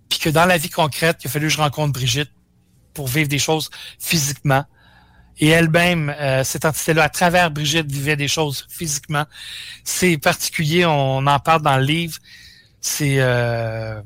puis 0.09 0.19
que 0.19 0.29
dans 0.29 0.45
la 0.45 0.57
vie 0.57 0.69
concrète, 0.69 1.17
il 1.23 1.27
a 1.27 1.29
fallu 1.29 1.47
que 1.47 1.53
je 1.53 1.57
rencontre 1.57 1.93
Brigitte 1.93 2.31
pour 2.93 3.07
vivre 3.07 3.27
des 3.27 3.39
choses 3.39 3.69
physiquement. 3.99 4.65
Et 5.39 5.49
elle-même, 5.49 6.09
euh, 6.09 6.43
cette 6.43 6.65
entité-là, 6.65 7.03
à 7.03 7.09
travers 7.09 7.51
Brigitte, 7.51 7.91
vivait 7.91 8.15
des 8.15 8.27
choses 8.27 8.65
physiquement. 8.69 9.25
C'est 9.83 10.17
particulier, 10.17 10.85
on 10.85 11.27
en 11.27 11.39
parle 11.39 11.61
dans 11.61 11.77
le 11.77 11.83
livre. 11.83 12.17
C'est... 12.79 13.19
Euh, 13.19 14.01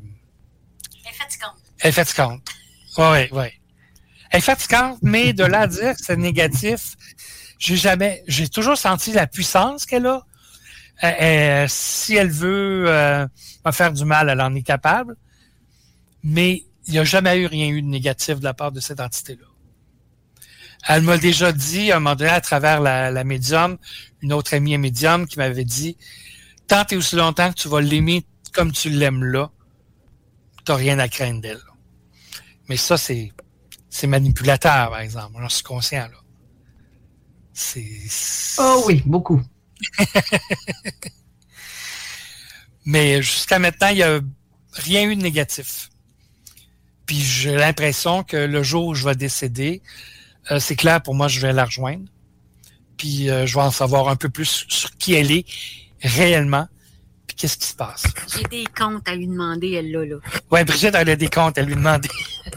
Elle 1.06 1.12
est 1.12 1.16
fatigante. 1.16 1.56
elle 1.80 1.90
est 1.90 1.92
fatigante. 1.92 2.42
Oui, 2.98 3.28
oui. 3.32 3.46
Elle 4.32 4.40
est 4.40 4.42
fatigante, 4.42 4.98
mais 5.02 5.34
de 5.34 5.44
là 5.44 5.62
à 5.62 5.68
dire 5.68 5.94
que 5.96 6.04
c'est 6.04 6.18
négatif, 6.18 6.96
j'ai 7.60 7.78
jamais... 7.78 8.24
J'ai 8.28 8.48
toujours 8.48 8.78
senti 8.78 9.12
la 9.12 9.28
puissance 9.28 9.86
qu'elle 9.86 10.08
a. 10.08 10.26
Euh, 11.04 11.08
euh, 11.08 11.66
si 11.70 12.16
elle 12.16 12.30
veut 12.30 12.86
euh, 12.88 13.26
me 13.66 13.72
faire 13.72 13.94
du 13.94 14.04
mal, 14.06 14.30
elle 14.30 14.42
en 14.42 14.54
est 14.56 14.64
capable. 14.64 15.16
Mais 16.24 16.64
il 16.88 16.94
n'y 16.94 17.00
a 17.00 17.04
jamais 17.04 17.38
eu 17.40 17.46
rien 17.46 17.68
eu 17.70 17.82
de 17.82 17.88
négatif 17.88 18.40
de 18.40 18.44
la 18.44 18.54
part 18.54 18.72
de 18.72 18.80
cette 18.80 19.00
entité-là. 19.00 19.46
Elle 20.88 21.04
m'a 21.04 21.18
déjà 21.18 21.52
dit, 21.52 21.92
à 21.92 21.98
un 21.98 22.00
moment 22.00 22.16
donné, 22.16 22.32
à 22.32 22.42
travers 22.42 22.82
la, 22.82 23.12
la 23.12 23.24
médium, 23.24 23.78
une 24.22 24.34
autre 24.34 24.54
amie 24.54 24.78
médium 24.78 25.28
qui 25.28 25.38
m'avait 25.38 25.66
dit, 25.66 25.98
tant 26.68 26.86
et 26.90 26.96
aussi 26.96 27.16
longtemps 27.16 27.50
que 27.52 27.58
tu 27.58 27.68
vas 27.68 27.82
l'aimer 27.82 28.26
comme 28.54 28.72
tu 28.72 28.90
l'aimes 28.90 29.24
là, 29.24 29.52
t'as 30.66 30.76
rien 30.76 31.00
à 31.00 31.08
craindre 31.08 31.42
d'elle. 31.42 31.62
Mais 32.68 32.78
ça, 32.78 32.98
c'est, 32.98 33.32
c'est 33.90 34.08
manipulateur, 34.08 34.90
par 34.90 35.00
exemple. 35.00 35.38
J'en 35.40 35.50
suis 35.50 35.64
conscient, 35.64 36.08
là. 36.08 36.18
C'est... 37.54 37.86
Oh 38.58 38.84
oui, 38.88 39.04
beaucoup. 39.06 39.42
Mais 42.86 43.22
jusqu'à 43.22 43.60
maintenant, 43.60 43.90
il 43.90 43.98
y 43.98 44.04
a 44.04 44.22
rien 44.74 45.04
eu 45.04 45.16
de 45.16 45.22
négatif. 45.22 45.90
Puis 47.06 47.20
j'ai 47.20 47.56
l'impression 47.56 48.24
que 48.24 48.38
le 48.38 48.64
jour 48.64 48.86
où 48.88 48.94
je 48.94 49.04
vais 49.04 49.16
décéder, 49.16 49.82
euh, 50.52 50.60
c'est 50.60 50.76
clair 50.76 51.02
pour 51.02 51.16
moi, 51.16 51.28
je 51.28 51.40
vais 51.40 51.54
la 51.54 51.66
rejoindre. 51.66 52.06
Puis 52.98 53.30
euh, 53.30 53.46
je 53.46 53.56
vais 53.56 53.62
en 53.62 53.72
savoir 53.72 54.10
un 54.10 54.16
peu 54.16 54.30
plus 54.30 54.66
sur 54.68 54.92
qui 54.98 55.14
elle 55.14 55.32
est 55.32 55.46
réellement, 56.02 56.68
puis 57.28 57.36
qu'est-ce 57.36 57.58
qui 57.58 57.68
se 57.68 57.76
passe. 57.76 58.04
J'ai 58.36 58.44
des 58.44 58.66
comptes 58.66 59.08
à 59.08 59.16
lui 59.16 59.28
demander, 59.28 59.72
elle 59.72 59.92
là, 59.92 60.06
là. 60.06 60.16
Ouais, 60.52 60.64
Brigitte, 60.66 60.96
elle 60.96 61.10
a 61.10 61.16
des 61.16 61.30
comptes 61.30 61.58
à 61.58 61.62
lui 61.62 61.76
demander. 61.76 62.10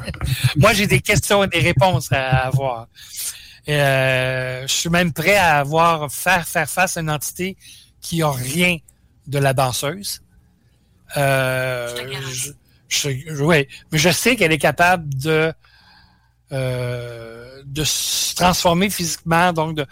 moi, 0.57 0.73
j'ai 0.73 0.87
des 0.87 1.01
questions 1.01 1.45
et 1.45 1.49
des 1.49 1.61
réponses 1.61 2.11
à 2.13 2.47
avoir. 2.47 2.89
Euh, 3.69 4.63
je 4.67 4.73
suis 4.73 4.89
même 4.91 5.13
prêt 5.13 5.37
à 5.37 5.59
avoir 5.59 6.11
faire 6.13 6.49
faire 6.49 6.69
face 6.69 6.97
à 6.97 7.01
une 7.01 7.11
entité 7.11 7.57
qui 8.01 8.21
a 8.23 8.31
rien 8.33 8.79
de 9.29 9.39
la 9.39 9.53
danseuse. 9.55 10.21
Euh, 11.17 11.95
je, 12.29 12.51
je- 12.89 13.43
ouais, 13.43 13.69
mais 13.93 13.99
je 13.99 14.11
sais 14.11 14.35
qu'elle 14.37 14.51
est 14.53 14.59
capable 14.59 15.13
de 15.15 15.53
euh, 16.53 17.63
de 17.65 17.85
se 17.85 18.35
transformer 18.35 18.91
physiquement, 18.91 19.53
donc 19.53 19.77
de, 19.77 19.87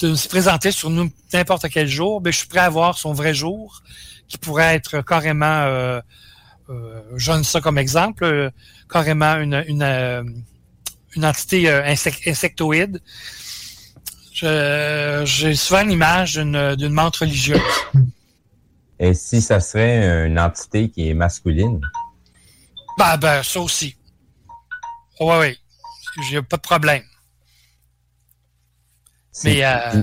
de 0.00 0.14
se 0.14 0.28
présenter 0.28 0.70
sur 0.70 0.90
nous 0.90 1.10
n'importe 1.32 1.68
quel 1.68 1.88
jour. 1.88 2.20
Mais 2.22 2.32
je 2.32 2.38
suis 2.38 2.48
prêt 2.48 2.60
à 2.60 2.68
voir 2.68 2.98
son 2.98 3.12
vrai 3.12 3.34
jour, 3.34 3.82
qui 4.28 4.38
pourrait 4.38 4.74
être 4.74 5.00
carrément, 5.02 5.62
euh, 5.62 6.00
euh, 6.70 7.00
je 7.16 7.30
donne 7.30 7.44
ça 7.44 7.60
comme 7.60 7.78
exemple, 7.78 8.24
euh, 8.24 8.50
carrément 8.88 9.36
une 9.36 9.64
une, 9.68 9.82
une 11.16 11.24
entité 11.24 11.66
insec- 11.66 12.28
insectoïde. 12.28 13.00
J'ai 14.32 15.54
souvent 15.54 15.82
l'image 15.82 16.34
d'une 16.34 16.74
d'une 16.74 16.92
menthe 16.92 17.16
religieuse. 17.16 17.60
Et 18.98 19.14
si 19.14 19.40
ça 19.42 19.60
serait 19.60 20.26
une 20.26 20.38
entité 20.38 20.88
qui 20.88 21.08
est 21.08 21.14
masculine? 21.14 21.80
Ben, 22.98 23.16
ben, 23.16 23.42
ça 23.42 23.60
aussi. 23.60 23.96
Oui, 25.20 25.34
oui. 25.40 25.58
J'ai 26.28 26.42
pas 26.42 26.56
de 26.56 26.62
problème. 26.62 27.02
Mais, 29.44 29.64
euh, 29.64 30.02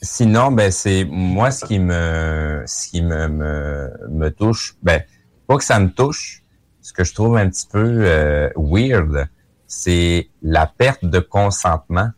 Sinon, 0.00 0.52
ben 0.52 0.70
c'est 0.70 1.04
moi 1.04 1.50
ce 1.50 1.64
qui 1.64 1.80
me 1.80 2.62
ce 2.66 2.88
qui 2.88 3.02
me, 3.02 3.26
me, 3.28 3.90
me 4.08 4.30
touche, 4.30 4.76
ben 4.80 5.02
pas 5.48 5.56
que 5.56 5.64
ça 5.64 5.80
me 5.80 5.90
touche, 5.92 6.44
ce 6.82 6.92
que 6.92 7.02
je 7.02 7.12
trouve 7.12 7.36
un 7.36 7.50
petit 7.50 7.66
peu 7.66 8.06
euh, 8.06 8.48
weird, 8.56 9.28
c'est 9.66 10.30
la 10.40 10.66
perte 10.66 11.04
de 11.04 11.18
consentement. 11.18 12.10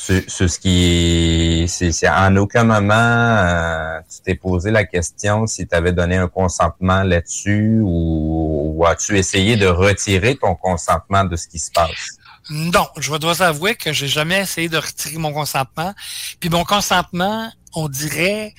C'est 0.00 0.28
ce 0.28 0.58
qui 0.58 1.64
est, 1.64 1.66
c'est 1.66 2.08
en 2.08 2.36
aucun 2.36 2.64
moment 2.64 2.94
euh, 2.94 4.00
tu 4.08 4.22
t'es 4.22 4.34
posé 4.36 4.70
la 4.70 4.84
question 4.84 5.46
si 5.46 5.66
tu 5.66 5.74
avais 5.74 5.92
donné 5.92 6.16
un 6.16 6.28
consentement 6.28 7.02
là-dessus 7.02 7.80
ou, 7.82 8.74
ou 8.76 8.86
as-tu 8.86 9.18
essayé 9.18 9.56
de 9.56 9.66
retirer 9.66 10.36
ton 10.36 10.54
consentement 10.54 11.24
de 11.24 11.36
ce 11.36 11.48
qui 11.48 11.58
se 11.58 11.70
passe? 11.70 12.18
non, 12.50 12.86
je 12.96 13.14
dois 13.16 13.42
avouer 13.42 13.74
que 13.74 13.92
j'ai 13.92 14.08
jamais 14.08 14.40
essayé 14.40 14.68
de 14.68 14.78
retirer 14.78 15.18
mon 15.18 15.32
consentement. 15.32 15.94
Puis 16.40 16.48
mon 16.48 16.64
consentement, 16.64 17.50
on 17.74 17.88
dirait 17.88 18.54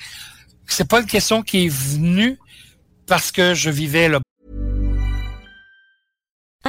que 0.66 0.72
c'est 0.72 0.88
pas 0.88 1.00
une 1.00 1.06
question 1.06 1.42
qui 1.42 1.66
est 1.66 1.68
venue 1.68 2.38
parce 3.06 3.32
que 3.32 3.54
je 3.54 3.70
vivais 3.70 4.08
là. 4.08 4.20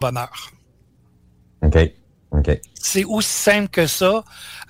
Bonheur. 0.00 0.50
OK. 1.62 1.76
OK. 2.32 2.60
C'est 2.74 3.04
aussi 3.04 3.28
simple 3.28 3.68
que 3.68 3.86
ça. 3.86 4.24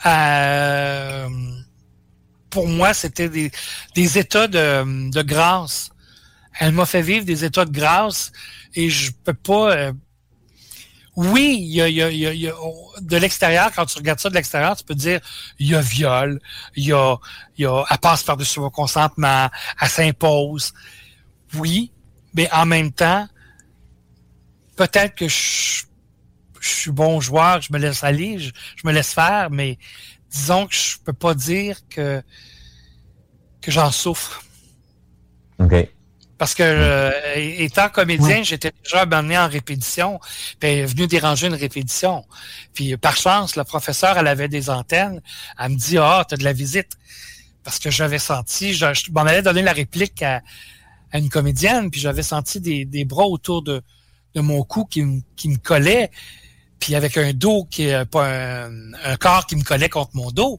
Euh, 0.06 1.28
pour 2.50 2.66
moi, 2.66 2.92
c'était 2.94 3.28
des, 3.28 3.50
des 3.94 4.18
états 4.18 4.48
de, 4.48 5.10
de 5.10 5.22
grâce. 5.22 5.90
Elle 6.58 6.72
m'a 6.72 6.84
fait 6.84 7.02
vivre 7.02 7.24
des 7.24 7.44
états 7.44 7.64
de 7.64 7.70
grâce 7.70 8.32
et 8.74 8.90
je 8.90 9.12
peux 9.24 9.34
pas. 9.34 9.70
euh, 9.76 9.92
oui, 11.16 11.56
il 11.60 11.66
y 11.74 11.82
a, 11.82 11.88
il 11.88 11.94
y 11.96 12.02
a- 12.02 12.10
il 12.10 12.18
y 12.18 12.26
a- 12.26 12.34
y 12.34 12.48
a- 12.48 12.54
de 13.00 13.16
l'extérieur, 13.16 13.70
quand 13.74 13.84
tu 13.84 13.98
regardes 13.98 14.20
ça 14.20 14.30
de 14.30 14.34
l'extérieur, 14.34 14.76
tu 14.76 14.84
peux 14.84 14.94
te 14.94 15.00
dire 15.00 15.20
il 15.58 15.68
y 15.68 15.74
a 15.74 15.80
viol, 15.80 16.40
il 16.76 16.84
y 16.86 16.92
a, 16.92 17.16
il 17.58 17.62
y 17.62 17.66
a 17.66 17.84
elle 17.90 17.98
passe 17.98 18.22
par-dessus 18.22 18.60
mon 18.60 18.70
consentement, 18.70 19.48
elle 19.80 19.88
s'impose. 19.88 20.72
Oui, 21.54 21.92
mais 22.34 22.50
en 22.52 22.64
même 22.64 22.92
temps, 22.92 23.28
peut-être 24.80 25.14
que 25.14 25.28
je, 25.28 25.84
je 26.58 26.68
suis 26.68 26.90
bon 26.90 27.20
joueur, 27.20 27.60
je 27.60 27.70
me 27.70 27.78
laisse 27.78 28.02
aller, 28.02 28.38
je, 28.38 28.50
je 28.76 28.86
me 28.86 28.92
laisse 28.92 29.12
faire, 29.12 29.50
mais 29.50 29.78
disons 30.30 30.66
que 30.66 30.74
je 30.74 30.96
peux 31.04 31.12
pas 31.12 31.34
dire 31.34 31.76
que 31.90 32.22
que 33.60 33.70
j'en 33.70 33.92
souffre. 33.92 34.42
OK. 35.58 35.86
Parce 36.38 36.54
que 36.54 36.62
euh, 36.62 37.10
étant 37.36 37.90
comédien, 37.90 38.42
j'étais 38.42 38.72
déjà 38.82 39.02
abonné 39.02 39.36
en 39.36 39.46
répétition, 39.46 40.18
puis 40.58 40.82
venue 40.84 41.06
déranger 41.06 41.48
une 41.48 41.54
répétition. 41.54 42.24
Puis 42.72 42.96
par 42.96 43.16
chance, 43.16 43.56
le 43.56 43.64
professeur, 43.64 44.16
elle 44.16 44.28
avait 44.28 44.48
des 44.48 44.70
antennes. 44.70 45.20
Elle 45.58 45.72
me 45.72 45.76
dit 45.76 45.98
Ah, 45.98 46.24
t'as 46.26 46.38
de 46.38 46.44
la 46.44 46.54
visite. 46.54 46.92
Parce 47.62 47.78
que 47.78 47.90
j'avais 47.90 48.18
senti, 48.18 48.72
je, 48.72 48.94
je 48.94 49.12
m'en 49.12 49.20
allais 49.20 49.42
donner 49.42 49.60
la 49.60 49.74
réplique 49.74 50.22
à, 50.22 50.40
à 51.12 51.18
une 51.18 51.28
comédienne, 51.28 51.90
puis 51.90 52.00
j'avais 52.00 52.22
senti 52.22 52.58
des, 52.58 52.86
des 52.86 53.04
bras 53.04 53.26
autour 53.26 53.60
de, 53.60 53.82
de 54.34 54.40
mon 54.40 54.62
cou 54.64 54.84
qui, 54.84 55.02
me- 55.02 55.20
qui 55.36 55.48
me 55.48 55.56
collaient, 55.56 56.10
puis 56.78 56.94
avec 56.94 57.16
un 57.16 57.32
dos 57.32 57.64
qui 57.64 57.84
est 57.84 58.04
pas 58.06 58.26
un, 58.66 58.92
un 59.04 59.16
corps 59.16 59.46
qui 59.46 59.56
me 59.56 59.62
collait 59.64 59.88
contre 59.88 60.12
mon 60.14 60.30
dos. 60.30 60.58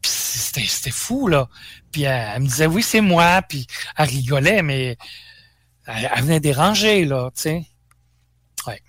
Puis 0.00 0.10
c'était 0.10 0.66
c'était 0.66 0.90
fou, 0.90 1.28
là. 1.28 1.48
Puis 1.90 2.02
elle, 2.02 2.32
elle 2.34 2.42
me 2.42 2.46
disait, 2.48 2.66
oui, 2.66 2.82
c'est 2.82 3.00
moi. 3.00 3.42
Puis 3.42 3.66
elle 3.96 4.08
rigolait, 4.08 4.62
mais 4.62 4.96
elle, 5.86 6.10
elle 6.14 6.22
venait 6.22 6.40
déranger, 6.40 7.04
là, 7.04 7.30
tu 7.34 7.42
sais. 7.42 7.66
Ouais. 8.66 8.80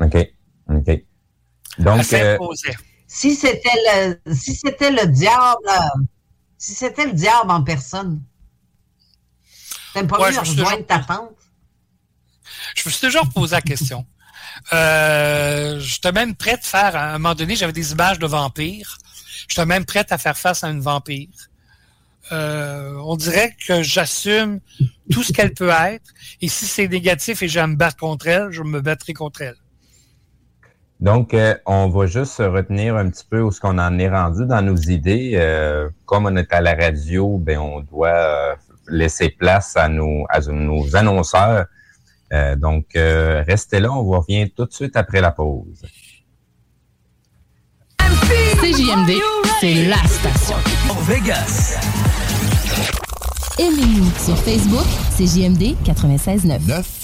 OK. 0.00 0.16
OK. 0.70 0.88
Elle 0.88 1.04
Donc, 1.78 1.98
euh, 2.00 2.02
s'imposait. 2.02 2.76
Si 3.06 3.34
c'était 3.36 3.68
le, 4.26 4.34
si 4.34 4.54
c'était 4.54 4.90
le 4.90 5.06
diable, 5.08 5.68
si 6.58 6.74
c'était 6.74 7.06
le 7.06 7.12
diable 7.12 7.50
en 7.50 7.62
personne, 7.62 8.22
t'aimes 9.92 10.06
pas 10.08 10.18
Ouais, 10.20 10.32
mieux 10.32 10.38
rejoindre 10.38 10.86
ta 10.86 10.98
tante? 11.00 11.30
Je 12.74 12.88
me 12.88 12.92
suis 12.92 13.06
toujours 13.06 13.28
posé 13.30 13.54
la 13.54 13.62
question. 13.62 14.06
Euh, 14.72 15.78
J'étais 15.80 16.12
même 16.12 16.34
prête 16.34 16.60
à 16.60 16.66
faire, 16.66 16.96
à 16.96 17.14
un 17.14 17.18
moment 17.18 17.34
donné, 17.34 17.56
j'avais 17.56 17.72
des 17.72 17.92
images 17.92 18.18
de 18.18 18.26
vampires. 18.26 18.98
J'étais 19.48 19.66
même 19.66 19.84
prête 19.84 20.12
à 20.12 20.18
faire 20.18 20.36
face 20.36 20.64
à 20.64 20.68
une 20.68 20.80
vampire. 20.80 21.28
Euh, 22.32 22.94
on 23.04 23.16
dirait 23.16 23.54
que 23.66 23.82
j'assume 23.82 24.60
tout 25.12 25.22
ce 25.22 25.32
qu'elle 25.32 25.52
peut 25.52 25.70
être. 25.70 26.10
Et 26.40 26.48
si 26.48 26.66
c'est 26.66 26.88
négatif 26.88 27.42
et 27.42 27.48
j'ai 27.48 27.60
à 27.60 27.66
me 27.66 27.76
battre 27.76 27.96
contre 27.96 28.28
elle, 28.28 28.50
je 28.50 28.62
me 28.62 28.80
battrai 28.80 29.12
contre 29.12 29.42
elle. 29.42 29.56
Donc, 31.00 31.34
euh, 31.34 31.54
on 31.66 31.88
va 31.88 32.06
juste 32.06 32.34
se 32.34 32.42
retenir 32.42 32.96
un 32.96 33.10
petit 33.10 33.24
peu 33.28 33.40
où 33.40 33.50
ce 33.52 33.60
qu'on 33.60 33.78
en 33.78 33.98
est 33.98 34.08
rendu 34.08 34.46
dans 34.46 34.62
nos 34.62 34.76
idées. 34.76 35.32
Euh, 35.34 35.90
comme 36.06 36.26
on 36.26 36.36
est 36.36 36.50
à 36.52 36.62
la 36.62 36.74
radio, 36.74 37.36
ben 37.36 37.58
on 37.58 37.80
doit 37.80 38.56
laisser 38.88 39.28
place 39.28 39.76
à 39.76 39.88
nos 39.88 40.26
annonceurs. 40.94 41.66
Euh, 42.34 42.56
donc, 42.56 42.96
euh, 42.96 43.44
restez 43.46 43.78
là, 43.78 43.92
on 43.92 44.02
vous 44.02 44.18
revient 44.18 44.50
tout 44.50 44.64
de 44.64 44.72
suite 44.72 44.96
après 44.96 45.20
la 45.20 45.30
pause. 45.30 45.82
CJMD, 48.60 49.12
c'est 49.60 49.84
la 49.84 50.02
station. 50.08 50.56
Vegas. 51.02 51.78
Aimez-nous 53.58 54.10
sur 54.18 54.36
Facebook, 54.38 54.86
c'est 55.10 55.26
JMD 55.26 55.76
96.9. 55.84 57.03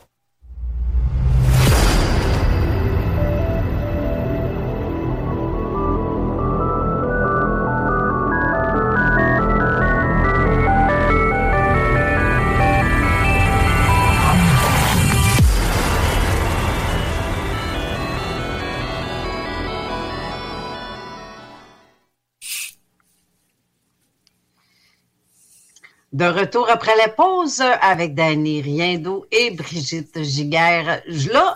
De 26.21 26.27
retour 26.27 26.69
après 26.69 26.95
la 26.97 27.09
pause 27.09 27.63
avec 27.81 28.13
Danny 28.13 28.61
Riendo 28.61 29.25
et 29.31 29.49
Brigitte 29.49 30.21
Giguère. 30.21 31.01
Là, 31.33 31.55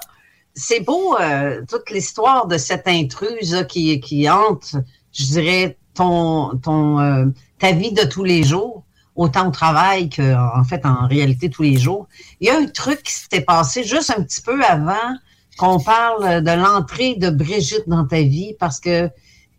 c'est 0.55 0.79
beau, 0.79 1.15
euh, 1.19 1.61
toute 1.69 1.91
l'histoire 1.91 2.47
de 2.47 2.57
cette 2.57 2.87
intruse 2.87 3.63
qui, 3.69 3.99
qui 3.99 4.27
hante, 4.27 4.75
je 5.13 5.23
dirais, 5.25 5.77
ton, 5.93 6.57
ton, 6.63 6.99
euh, 6.99 7.25
ta 7.59 7.73
vie 7.73 7.91
de 7.91 8.05
tous 8.05 8.23
les 8.23 8.41
jours, 8.41 8.83
autant 9.15 9.49
au 9.49 9.51
travail 9.51 10.09
qu'en 10.09 10.63
fait, 10.63 10.83
en 10.83 11.05
réalité, 11.05 11.51
tous 11.51 11.61
les 11.61 11.77
jours. 11.77 12.07
Il 12.41 12.47
y 12.47 12.49
a 12.49 12.57
un 12.57 12.65
truc 12.65 13.03
qui 13.03 13.13
s'était 13.13 13.41
passé 13.41 13.83
juste 13.83 14.11
un 14.17 14.23
petit 14.23 14.41
peu 14.41 14.63
avant 14.63 15.13
qu'on 15.59 15.79
parle 15.79 16.41
de 16.41 16.51
l'entrée 16.51 17.13
de 17.13 17.29
Brigitte 17.29 17.87
dans 17.87 18.07
ta 18.07 18.23
vie, 18.23 18.55
parce 18.59 18.79
que 18.79 19.11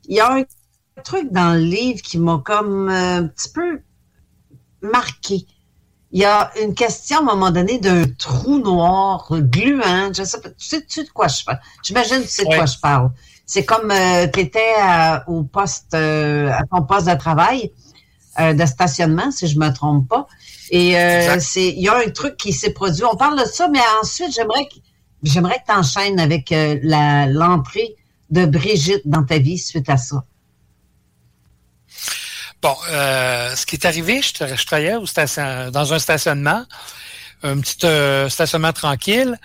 il 0.08 0.16
y 0.16 0.20
a 0.20 0.32
un 0.32 1.02
truc 1.04 1.30
dans 1.30 1.54
le 1.54 1.60
livre 1.60 2.02
qui 2.02 2.18
m'a 2.18 2.42
comme 2.44 2.88
euh, 2.88 3.18
un 3.18 3.28
petit 3.28 3.52
peu 3.52 3.82
marqué. 4.90 5.46
Il 6.12 6.20
y 6.20 6.24
a 6.24 6.50
une 6.62 6.74
question 6.74 7.18
à 7.18 7.20
un 7.20 7.24
moment 7.24 7.50
donné 7.50 7.78
d'un 7.78 8.04
trou 8.18 8.58
noir 8.58 9.28
gluant. 9.30 10.12
Je 10.16 10.22
sais 10.22 10.40
pas, 10.40 10.50
tu 10.50 10.66
sais, 10.66 10.80
tu 10.82 11.00
sais 11.00 11.04
de 11.04 11.10
quoi 11.10 11.28
je 11.28 11.44
parle? 11.44 11.58
J'imagine 11.82 12.18
que 12.18 12.22
tu 12.22 12.28
sais 12.28 12.44
de 12.44 12.54
quoi 12.54 12.66
je 12.66 12.78
parle. 12.78 13.10
C'est 13.44 13.64
comme 13.64 13.92
tu 14.32 14.40
étais 14.40 14.74
au 15.26 15.42
poste, 15.42 15.94
euh, 15.94 16.50
à 16.50 16.62
ton 16.64 16.82
poste 16.82 17.08
de 17.08 17.14
travail, 17.14 17.72
euh, 18.38 18.52
de 18.52 18.66
stationnement, 18.66 19.30
si 19.30 19.46
je 19.46 19.58
me 19.58 19.72
trompe 19.72 20.08
pas. 20.08 20.26
Et 20.70 20.98
euh, 20.98 21.38
c'est, 21.40 21.68
il 21.68 21.80
y 21.80 21.88
a 21.88 21.96
un 21.96 22.10
truc 22.10 22.36
qui 22.36 22.52
s'est 22.52 22.72
produit. 22.72 23.02
On 23.10 23.16
parle 23.16 23.38
de 23.40 23.46
ça, 23.46 23.68
mais 23.68 23.80
ensuite, 24.02 24.30
j'aimerais 24.34 24.66
que, 24.66 24.74
j'aimerais 25.22 25.54
que 25.54 25.72
tu 25.72 25.78
enchaînes 25.78 26.20
avec 26.20 26.52
euh, 26.52 26.78
la, 26.82 27.26
l'entrée 27.26 27.96
de 28.28 28.44
Brigitte 28.44 29.02
dans 29.06 29.24
ta 29.24 29.38
vie 29.38 29.56
suite 29.56 29.88
à 29.88 29.96
ça. 29.96 30.24
Bon, 32.62 32.74
euh, 32.90 33.54
ce 33.54 33.66
qui 33.66 33.76
est 33.76 33.84
arrivé, 33.84 34.22
je, 34.22 34.32
tra- 34.32 34.56
je 34.56 34.66
travaillais 34.66 34.94
au 34.96 35.06
station- 35.06 35.70
dans 35.70 35.92
un 35.92 35.98
stationnement, 35.98 36.64
un 37.42 37.60
petit 37.60 37.84
euh, 37.86 38.28
stationnement 38.28 38.72
tranquille. 38.72 39.38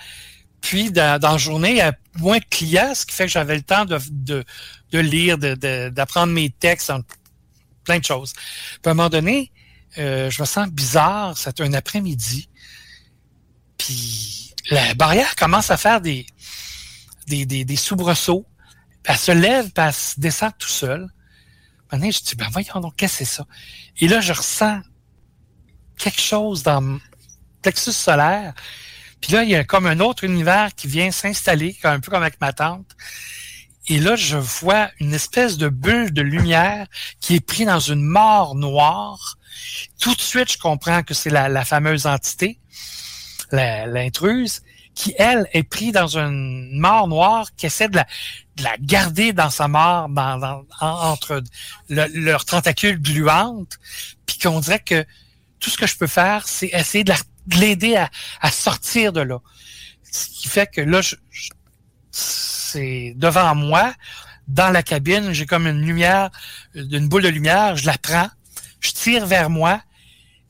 Puis, 0.61 0.91
dans, 0.91 1.19
la 1.21 1.37
journée, 1.37 1.71
il 1.71 1.77
y 1.77 1.81
a 1.81 1.93
moins 2.19 2.37
de 2.37 2.45
clients, 2.49 2.93
ce 2.93 3.05
qui 3.05 3.15
fait 3.15 3.25
que 3.25 3.31
j'avais 3.31 3.55
le 3.55 3.63
temps 3.63 3.85
de, 3.85 3.99
de, 4.11 4.43
de 4.91 4.99
lire, 4.99 5.37
de- 5.37 5.55
de- 5.55 5.89
d'apprendre 5.89 6.31
mes 6.33 6.49
textes, 6.51 6.91
plein 7.83 7.99
de 7.99 8.05
choses. 8.05 8.33
Puis, 8.33 8.79
à 8.85 8.91
un 8.91 8.93
moment 8.93 9.09
donné, 9.09 9.51
euh, 9.97 10.29
je 10.29 10.41
me 10.41 10.45
sens 10.45 10.69
bizarre. 10.69 11.37
C'est 11.37 11.59
un 11.61 11.73
après-midi. 11.73 12.47
Puis, 13.77 14.53
la 14.69 14.93
barrière 14.93 15.35
commence 15.35 15.71
à 15.71 15.77
faire 15.77 15.99
des, 16.01 16.25
des, 17.27 17.45
des, 17.65 17.75
soubresauts. 17.75 18.45
Elle 19.03 19.17
se 19.17 19.31
lève, 19.31 19.71
puis 19.71 19.83
elle 19.83 19.93
se 19.93 20.19
descend 20.19 20.51
tout 20.57 20.67
seul. 20.67 21.07
Je 21.93 22.23
dis, 22.23 22.35
ben 22.35 22.47
voyons 22.51 22.79
donc, 22.79 22.95
qu'est-ce 22.95 23.19
que 23.19 23.25
c'est 23.25 23.35
ça? 23.35 23.45
Et 23.99 24.07
là, 24.07 24.21
je 24.21 24.33
ressens 24.33 24.79
quelque 25.97 26.21
chose 26.21 26.63
dans 26.63 26.81
mon 26.81 26.99
plexus 27.61 27.91
solaire. 27.91 28.53
Puis 29.19 29.33
là, 29.33 29.43
il 29.43 29.49
y 29.49 29.55
a 29.55 29.63
comme 29.63 29.85
un 29.85 29.99
autre 29.99 30.23
univers 30.23 30.73
qui 30.73 30.87
vient 30.87 31.11
s'installer, 31.11 31.77
un 31.83 31.99
peu 31.99 32.11
comme 32.11 32.23
avec 32.23 32.39
ma 32.41 32.53
tante. 32.53 32.95
Et 33.87 33.99
là, 33.99 34.15
je 34.15 34.37
vois 34.37 34.89
une 34.99 35.13
espèce 35.13 35.57
de 35.57 35.69
bulle 35.69 36.11
de 36.11 36.21
lumière 36.21 36.87
qui 37.19 37.35
est 37.35 37.45
prise 37.45 37.67
dans 37.67 37.79
une 37.79 38.03
mort 38.03 38.55
noire. 38.55 39.37
Tout 39.99 40.15
de 40.15 40.21
suite, 40.21 40.51
je 40.51 40.57
comprends 40.57 41.03
que 41.03 41.13
c'est 41.13 41.29
la, 41.29 41.49
la 41.49 41.65
fameuse 41.65 42.05
entité, 42.05 42.59
l'intruse, 43.51 44.61
qui, 44.95 45.13
elle, 45.17 45.47
est 45.53 45.63
prise 45.63 45.93
dans 45.93 46.17
une 46.17 46.79
mort 46.79 47.07
noire 47.07 47.49
qui 47.57 47.65
essaie 47.65 47.89
de 47.89 47.95
la, 47.97 48.07
la 48.63 48.75
garder 48.79 49.33
dans 49.33 49.49
sa 49.49 49.67
mort, 49.67 50.09
dans, 50.09 50.37
dans- 50.37 50.65
en- 50.79 50.87
entre 51.11 51.43
le- 51.89 52.07
leurs 52.07 52.45
tentacules 52.45 53.01
gluantes, 53.01 53.77
puis 54.25 54.37
qu'on 54.39 54.59
dirait 54.59 54.79
que 54.79 55.05
tout 55.59 55.69
ce 55.69 55.77
que 55.77 55.87
je 55.87 55.97
peux 55.97 56.07
faire, 56.07 56.47
c'est 56.47 56.67
essayer 56.73 57.03
de 57.03 57.09
la- 57.09 57.17
de 57.47 57.55
l'aider 57.57 57.95
à, 57.95 58.51
sortir 58.51 59.13
de 59.13 59.21
là. 59.21 59.39
Ce 60.11 60.27
qui 60.27 60.47
fait 60.47 60.67
que 60.67 60.81
là, 60.81 61.01
je- 61.01 61.15
je- 61.29 61.49
c'est 62.11 63.13
devant 63.17 63.55
moi, 63.55 63.93
dans 64.47 64.69
la 64.69 64.83
cabine, 64.83 65.31
j'ai 65.33 65.45
comme 65.45 65.67
une 65.67 65.81
lumière, 65.81 66.29
une 66.75 67.07
boule 67.07 67.23
de 67.23 67.29
lumière, 67.29 67.77
je 67.77 67.85
la 67.85 67.97
prends, 67.97 68.29
je 68.79 68.91
tire 68.91 69.25
vers 69.25 69.49
moi. 69.49 69.81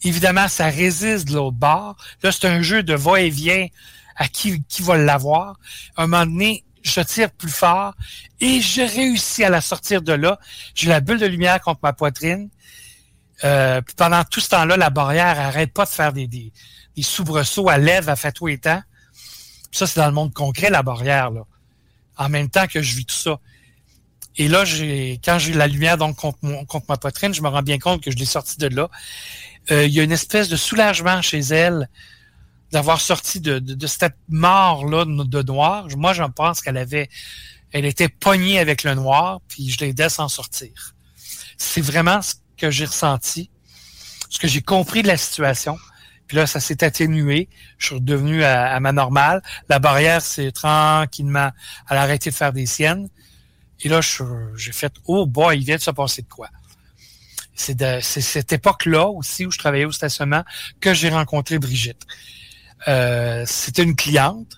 Évidemment, 0.03 0.47
ça 0.47 0.65
résiste 0.67 1.27
de 1.27 1.33
l'autre 1.35 1.57
bord. 1.57 1.95
Là, 2.23 2.31
c'est 2.31 2.47
un 2.47 2.61
jeu 2.63 2.81
de 2.81 2.95
va-et-vient 2.95 3.67
à 4.15 4.27
qui, 4.27 4.63
qui 4.67 4.81
va 4.81 4.97
l'avoir. 4.97 5.57
Un 5.97 6.07
moment 6.07 6.25
donné, 6.25 6.63
je 6.83 7.01
tire 7.01 7.31
plus 7.31 7.49
fort 7.49 7.93
et 8.39 8.61
je 8.61 8.81
réussis 8.81 9.43
à 9.43 9.49
la 9.49 9.61
sortir 9.61 10.01
de 10.01 10.13
là. 10.13 10.39
J'ai 10.75 10.89
la 10.89 10.99
bulle 10.99 11.19
de 11.19 11.25
lumière 11.25 11.61
contre 11.61 11.79
ma 11.83 11.93
poitrine. 11.93 12.49
Euh, 13.43 13.81
puis 13.81 13.95
pendant 13.95 14.23
tout 14.23 14.39
ce 14.39 14.49
temps-là, 14.49 14.77
la 14.77 14.89
barrière 14.89 15.39
arrête 15.39 15.73
pas 15.73 15.85
de 15.85 15.89
faire 15.89 16.13
des, 16.13 16.27
des, 16.27 16.51
des 16.95 17.03
soubresauts, 17.03 17.69
elle 17.71 17.83
lève, 17.83 18.09
elle 18.09 18.15
fait 18.15 18.31
tout 18.31 18.47
et 18.47 18.57
temps. 18.57 18.81
Ça, 19.71 19.87
c'est 19.87 19.99
dans 19.99 20.07
le 20.07 20.13
monde 20.13 20.33
concret, 20.33 20.69
la 20.69 20.83
barrière, 20.83 21.31
là. 21.31 21.41
En 22.17 22.29
même 22.29 22.49
temps 22.49 22.67
que 22.67 22.81
je 22.81 22.95
vis 22.95 23.05
tout 23.05 23.15
ça. 23.15 23.39
Et 24.37 24.47
là, 24.47 24.63
j'ai, 24.63 25.19
quand 25.23 25.39
j'ai 25.39 25.53
la 25.53 25.67
lumière 25.67 25.97
donc 25.97 26.17
contre 26.17 26.39
ma 26.87 26.97
poitrine, 26.97 27.33
je 27.33 27.41
me 27.41 27.47
rends 27.47 27.63
bien 27.63 27.79
compte 27.79 28.03
que 28.03 28.11
je 28.11 28.17
l'ai 28.17 28.25
sortie 28.25 28.57
de 28.57 28.67
là. 28.67 28.89
Euh, 29.71 29.85
il 29.85 29.93
y 29.93 29.99
a 29.99 30.03
une 30.03 30.11
espèce 30.11 30.49
de 30.49 30.55
soulagement 30.55 31.21
chez 31.21 31.39
elle 31.39 31.89
d'avoir 32.71 33.01
sorti 33.01 33.39
de, 33.39 33.59
de, 33.59 33.73
de 33.73 33.87
cette 33.87 34.15
mort-là 34.29 35.05
de, 35.05 35.41
noir. 35.43 35.87
Moi, 35.97 36.13
je 36.13 36.23
pense 36.23 36.61
qu'elle 36.61 36.77
avait, 36.77 37.09
elle 37.71 37.85
était 37.85 38.09
pognée 38.09 38.59
avec 38.59 38.83
le 38.83 38.95
noir, 38.95 39.41
puis 39.47 39.69
je 39.69 39.79
l'aidais 39.79 40.03
à 40.03 40.09
s'en 40.09 40.29
sortir. 40.29 40.95
C'est 41.57 41.81
vraiment 41.81 42.21
ce 42.21 42.35
que 42.57 42.71
j'ai 42.71 42.85
ressenti, 42.85 43.49
ce 44.29 44.39
que 44.39 44.47
j'ai 44.47 44.61
compris 44.61 45.03
de 45.03 45.07
la 45.07 45.17
situation. 45.17 45.77
Puis 46.27 46.37
là, 46.37 46.47
ça 46.47 46.61
s'est 46.61 46.83
atténué. 46.83 47.49
Je 47.77 47.87
suis 47.87 47.95
redevenu 47.95 48.43
à, 48.43 48.79
ma 48.79 48.93
normale. 48.93 49.41
La 49.67 49.79
barrière, 49.79 50.21
c'est 50.21 50.53
tranquillement, 50.53 51.51
elle 51.89 51.97
a 51.97 52.01
arrêté 52.03 52.29
de 52.29 52.35
faire 52.35 52.53
des 52.53 52.65
siennes. 52.65 53.09
Et 53.81 53.89
là, 53.89 53.99
j'ai 54.55 54.71
fait, 54.71 54.93
oh 55.07 55.25
boy, 55.25 55.57
il 55.57 55.65
vient 55.65 55.75
de 55.75 55.81
se 55.81 55.91
passer 55.91 56.21
de 56.21 56.27
quoi? 56.27 56.47
C'est 57.53 58.01
cette 58.01 58.53
époque-là 58.53 59.07
aussi 59.07 59.45
où 59.45 59.51
je 59.51 59.57
travaillais 59.57 59.85
au 59.85 59.91
stationnement 59.91 60.43
que 60.79 60.93
j'ai 60.93 61.09
rencontré 61.09 61.59
Brigitte. 61.59 62.07
Euh, 62.87 63.43
C'était 63.45 63.83
une 63.83 63.95
cliente. 63.95 64.57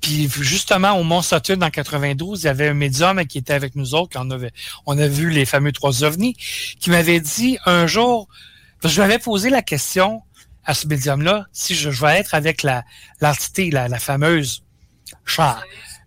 Puis 0.00 0.28
justement, 0.28 0.92
au 0.92 1.02
Mont 1.02 1.22
Sutton, 1.22 1.60
en 1.60 1.70
92, 1.70 2.42
il 2.42 2.46
y 2.46 2.48
avait 2.48 2.68
un 2.68 2.74
médium 2.74 3.24
qui 3.26 3.38
était 3.38 3.52
avec 3.52 3.74
nous 3.74 3.94
autres, 3.94 4.10
quand 4.12 4.26
on 4.26 4.30
avait, 4.30 4.52
a 4.86 5.08
vu 5.08 5.28
les 5.30 5.44
fameux 5.44 5.72
trois 5.72 6.04
ovnis, 6.04 6.34
qui 6.78 6.90
m'avait 6.90 7.18
dit 7.20 7.58
un 7.66 7.86
jour, 7.88 8.28
je 8.84 8.94
lui 8.94 9.02
avais 9.02 9.18
posé 9.18 9.50
la 9.50 9.60
question 9.60 10.22
à 10.64 10.74
ce 10.74 10.86
médium-là, 10.86 11.46
si 11.52 11.74
je, 11.74 11.90
je 11.90 12.00
vais 12.04 12.16
être 12.18 12.34
avec 12.34 12.62
la 12.62 12.84
l'entité, 13.20 13.70
la, 13.70 13.88
la 13.88 13.98
fameuse 13.98 14.62
chan- 15.24 15.56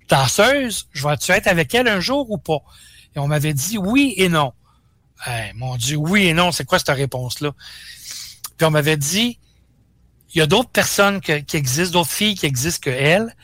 danseuse, 0.08 0.88
je 0.94 1.06
vais-tu 1.08 1.32
être 1.32 1.48
avec 1.48 1.74
elle 1.76 1.88
un 1.88 2.00
jour 2.00 2.30
ou 2.32 2.38
pas? 2.38 2.60
Et 3.16 3.20
on 3.20 3.28
m'avait 3.28 3.54
dit 3.54 3.78
oui 3.78 4.14
et 4.18 4.30
non. 4.30 4.54
Eh, 5.28 5.52
mon 5.56 5.76
Dieu, 5.76 5.98
oui 5.98 6.28
et 6.28 6.34
non, 6.34 6.52
c'est 6.52 6.64
quoi 6.66 6.80
cette 6.80 6.96
réponse-là? 6.96 7.52
Puis 8.58 8.66
on 8.66 8.72
m'avait 8.72 8.98
dit, 8.98 9.38
il 10.34 10.40
y 10.40 10.42
a 10.42 10.48
d'autres 10.48 10.70
personnes 10.70 11.20
qui 11.22 11.58
existent, 11.58 12.00
d'autres 12.00 12.12
filles 12.12 12.36
qui 12.36 12.46
existent 12.46 12.90
que 12.90 12.90
elle. 12.90 13.36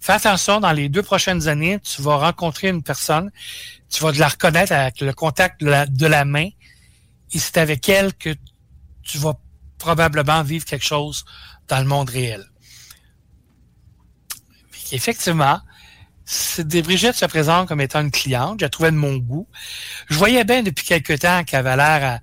Fais 0.00 0.12
attention, 0.12 0.60
dans 0.60 0.72
les 0.72 0.88
deux 0.88 1.02
prochaines 1.02 1.48
années, 1.48 1.78
tu 1.80 2.02
vas 2.02 2.16
rencontrer 2.16 2.68
une 2.68 2.82
personne, 2.82 3.30
tu 3.88 4.02
vas 4.02 4.12
la 4.12 4.28
reconnaître 4.28 4.72
avec 4.72 5.00
le 5.00 5.12
contact 5.12 5.62
de 5.62 6.06
la, 6.06 6.24
main, 6.24 6.48
et 7.32 7.38
c'est 7.38 7.56
avec 7.56 7.88
elle 7.88 8.12
que 8.14 8.34
tu 9.02 9.18
vas 9.18 9.34
probablement 9.78 10.42
vivre 10.42 10.64
quelque 10.64 10.84
chose 10.84 11.24
dans 11.68 11.78
le 11.78 11.86
monde 11.86 12.10
réel. 12.10 12.44
Effectivement, 14.92 15.60
Brigitte 16.58 17.14
se 17.14 17.26
présente 17.26 17.68
comme 17.68 17.80
étant 17.80 18.00
une 18.00 18.10
cliente. 18.10 18.60
Je 18.60 18.64
la 18.64 18.68
trouvais 18.68 18.90
de 18.90 18.96
mon 18.96 19.16
goût. 19.16 19.48
Je 20.08 20.16
voyais 20.16 20.44
bien 20.44 20.62
depuis 20.62 20.84
quelque 20.84 21.14
temps 21.14 21.44
qu'elle 21.44 21.66
avait 21.66 21.76
l'air 21.76 22.20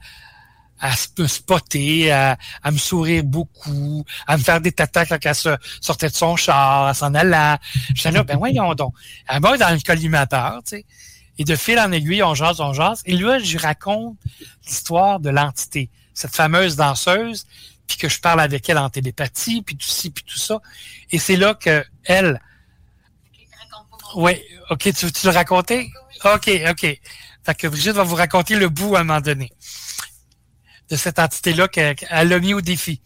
à, 0.82 0.92
me 1.20 1.28
spotter, 1.28 2.12
à, 2.12 2.38
à 2.64 2.72
me 2.72 2.78
sourire 2.78 3.24
beaucoup, 3.24 4.04
à 4.28 4.38
me 4.38 4.44
faire 4.44 4.60
des 4.60 4.72
tatas 4.72 5.06
quand 5.06 5.18
elle 5.24 5.36
se, 5.36 5.56
sortait 5.80 6.10
de 6.10 6.16
son 6.16 6.36
char, 6.36 6.88
à 6.88 6.94
s'en 6.94 7.14
allant. 7.14 7.58
J'étais 7.94 8.12
là, 8.12 8.24
ben 8.24 8.38
voyons 8.38 8.74
donc. 8.74 8.94
Elle 9.30 9.42
va 9.42 9.58
dans 9.58 9.70
le 9.70 9.80
collimateur, 9.80 10.60
tu 10.66 10.78
sais. 10.78 10.86
Et 11.38 11.44
de 11.44 11.56
fil 11.56 11.80
en 11.80 11.92
aiguille, 11.92 12.24
on 12.24 12.36
jase, 12.36 12.60
on 12.60 12.74
jase. 12.74 13.02
Et 13.06 13.16
là, 13.16 13.40
je 13.40 13.52
lui 13.52 13.58
raconte 13.58 14.18
l'histoire 14.68 15.20
de 15.20 15.30
l'entité, 15.30 15.90
cette 16.14 16.36
fameuse 16.36 16.76
danseuse, 16.76 17.46
puis 17.88 17.98
que 17.98 18.10
je 18.10 18.20
parle 18.20 18.42
avec 18.42 18.68
elle 18.68 18.78
en 18.78 18.90
télépathie, 18.90 19.62
puis 19.62 19.76
tout 19.78 19.88
ci, 19.88 20.10
puis 20.10 20.24
tout 20.24 20.38
ça. 20.38 20.60
Et 21.12 21.20
c'est 21.20 21.38
là 21.38 21.54
que 21.54 21.86
elle, 22.04 22.42
oui, 24.16 24.34
ok, 24.70 24.94
tu 24.94 25.06
veux-tu 25.06 25.26
le 25.26 25.32
raconter? 25.32 25.92
Ok, 26.26 26.50
ok. 26.70 27.00
Fait 27.44 27.56
que 27.56 27.68
Brigitte 27.68 27.94
va 27.94 28.04
vous 28.04 28.16
raconter 28.16 28.56
le 28.56 28.70
bout 28.70 28.96
à 28.96 29.00
un 29.00 29.04
moment 29.04 29.22
donné 29.22 29.52
de 30.92 30.98
cette 30.98 31.20
entité-là 31.20 31.70
qu'elle 31.70 32.34
a 32.34 32.40
mis 32.40 32.54
au 32.54 32.62
défi. 32.62 33.02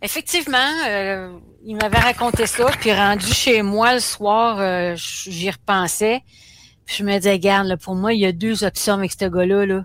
Effectivement, 0.00 0.72
euh, 0.88 1.36
il 1.64 1.76
m'avait 1.76 1.98
raconté 1.98 2.46
ça, 2.46 2.66
puis 2.80 2.92
rendu 2.92 3.26
chez 3.26 3.62
moi 3.62 3.94
le 3.94 4.00
soir, 4.00 4.58
euh, 4.60 4.94
j'y 4.96 5.50
repensais. 5.50 6.22
Puis 6.84 6.96
je 6.98 7.04
me 7.04 7.16
disais, 7.16 7.32
regarde, 7.32 7.66
là, 7.66 7.76
pour 7.76 7.96
moi, 7.96 8.14
il 8.14 8.20
y 8.20 8.26
a 8.26 8.32
deux 8.32 8.62
options 8.62 8.94
avec 8.94 9.12
ce 9.18 9.24
gars-là. 9.24 9.66
Là. 9.66 9.84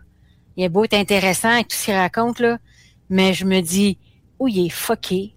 Il 0.56 0.64
est 0.64 0.70
beau 0.70 0.84
être 0.84 0.94
intéressant 0.94 1.50
avec 1.50 1.70
tout 1.70 1.78
ce 1.78 1.86
qu'il 1.86 1.96
raconte, 1.96 2.40
là, 2.40 2.60
mais 3.10 3.34
je 3.34 3.46
me 3.46 3.62
dis, 3.62 3.98
où 4.38 4.48
il 4.48 4.68
est 4.68 4.70
fucké. 4.70 5.34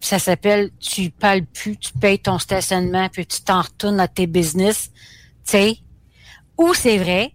Puis 0.00 0.08
ça 0.08 0.18
s'appelle 0.18 0.70
tu 0.80 1.10
parles 1.10 1.44
plus, 1.44 1.76
tu 1.76 1.92
payes 1.92 2.18
ton 2.18 2.40
stationnement, 2.40 3.08
puis 3.08 3.26
tu 3.26 3.42
t'en 3.42 3.62
retournes 3.62 4.00
à 4.00 4.08
tes 4.08 4.26
business. 4.26 4.90
Tu 5.44 5.52
sais? 5.52 5.76
Ou 6.56 6.74
c'est 6.74 6.98
vrai. 6.98 7.34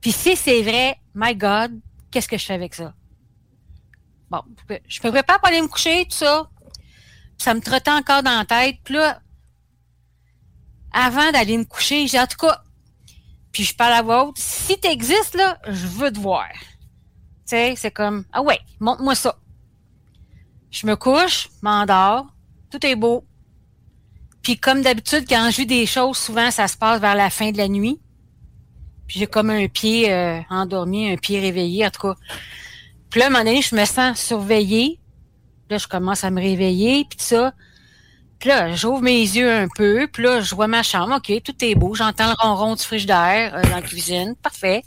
Puis 0.00 0.10
si 0.12 0.34
c'est 0.36 0.62
vrai, 0.62 0.96
my 1.16 1.34
God, 1.34 1.80
qu'est-ce 2.10 2.28
que 2.28 2.36
je 2.36 2.44
fais 2.44 2.54
avec 2.54 2.74
ça? 2.74 2.94
Bon, 4.30 4.42
je 4.86 5.00
me 5.02 5.10
prépare 5.10 5.40
pour 5.40 5.48
aller 5.48 5.62
me 5.62 5.66
coucher, 5.66 6.04
tout 6.04 6.16
ça. 6.16 6.48
ça 7.38 7.54
me 7.54 7.60
trottait 7.60 7.90
encore 7.90 8.22
dans 8.22 8.38
la 8.38 8.44
tête. 8.44 8.76
Puis 8.84 8.94
là, 8.94 9.20
avant 10.92 11.32
d'aller 11.32 11.56
me 11.56 11.64
coucher, 11.64 12.06
j'ai 12.06 12.20
en 12.20 12.26
tout 12.26 12.36
cas, 12.36 12.62
puis 13.50 13.64
je 13.64 13.74
parle 13.74 13.94
à 13.94 14.02
voix 14.02 14.26
haute, 14.26 14.38
si 14.38 14.78
t'existes, 14.78 15.34
là, 15.34 15.58
je 15.66 15.86
veux 15.86 16.12
te 16.12 16.18
voir. 16.18 16.48
Tu 16.52 17.52
sais, 17.52 17.74
c'est 17.76 17.90
comme, 17.90 18.24
ah 18.32 18.42
ouais, 18.42 18.60
montre-moi 18.80 19.14
ça. 19.14 19.38
Je 20.70 20.86
me 20.86 20.96
couche, 20.96 21.48
m'endors, 21.62 22.26
tout 22.70 22.84
est 22.84 22.96
beau. 22.96 23.24
Puis 24.42 24.58
comme 24.58 24.82
d'habitude, 24.82 25.24
quand 25.28 25.48
je 25.50 25.56
vis 25.58 25.66
des 25.66 25.86
choses, 25.86 26.18
souvent, 26.18 26.50
ça 26.50 26.68
se 26.68 26.76
passe 26.76 27.00
vers 27.00 27.14
la 27.14 27.30
fin 27.30 27.52
de 27.52 27.56
la 27.56 27.68
nuit. 27.68 28.00
Puis 29.06 29.20
j'ai 29.20 29.26
comme 29.26 29.50
un 29.50 29.68
pied 29.68 30.12
euh, 30.12 30.40
endormi, 30.50 31.10
un 31.10 31.16
pied 31.16 31.40
réveillé, 31.40 31.86
en 31.86 31.90
tout 31.90 32.02
cas. 32.02 32.14
Puis 33.10 33.20
là, 33.20 33.26
à 33.26 33.28
un 33.28 33.32
moment 33.32 33.44
donné, 33.44 33.62
je 33.62 33.74
me 33.74 33.84
sens 33.84 34.20
surveillée. 34.20 34.98
Là, 35.70 35.78
je 35.78 35.86
commence 35.86 36.24
à 36.24 36.30
me 36.30 36.40
réveiller, 36.40 37.06
puis 37.08 37.18
ça. 37.20 37.52
Puis 38.38 38.48
là, 38.48 38.74
j'ouvre 38.74 39.02
mes 39.02 39.20
yeux 39.20 39.50
un 39.50 39.68
peu, 39.74 40.08
puis 40.12 40.22
là, 40.22 40.40
je 40.40 40.54
vois 40.54 40.66
ma 40.66 40.82
chambre. 40.82 41.16
OK, 41.16 41.42
tout 41.42 41.54
est 41.64 41.74
beau. 41.74 41.94
J'entends 41.94 42.28
le 42.28 42.34
ronron 42.38 42.74
du 42.74 42.82
frigidaire 42.82 43.54
euh, 43.54 43.62
dans 43.62 43.76
la 43.76 43.82
cuisine. 43.82 44.34
Parfait. 44.42 44.82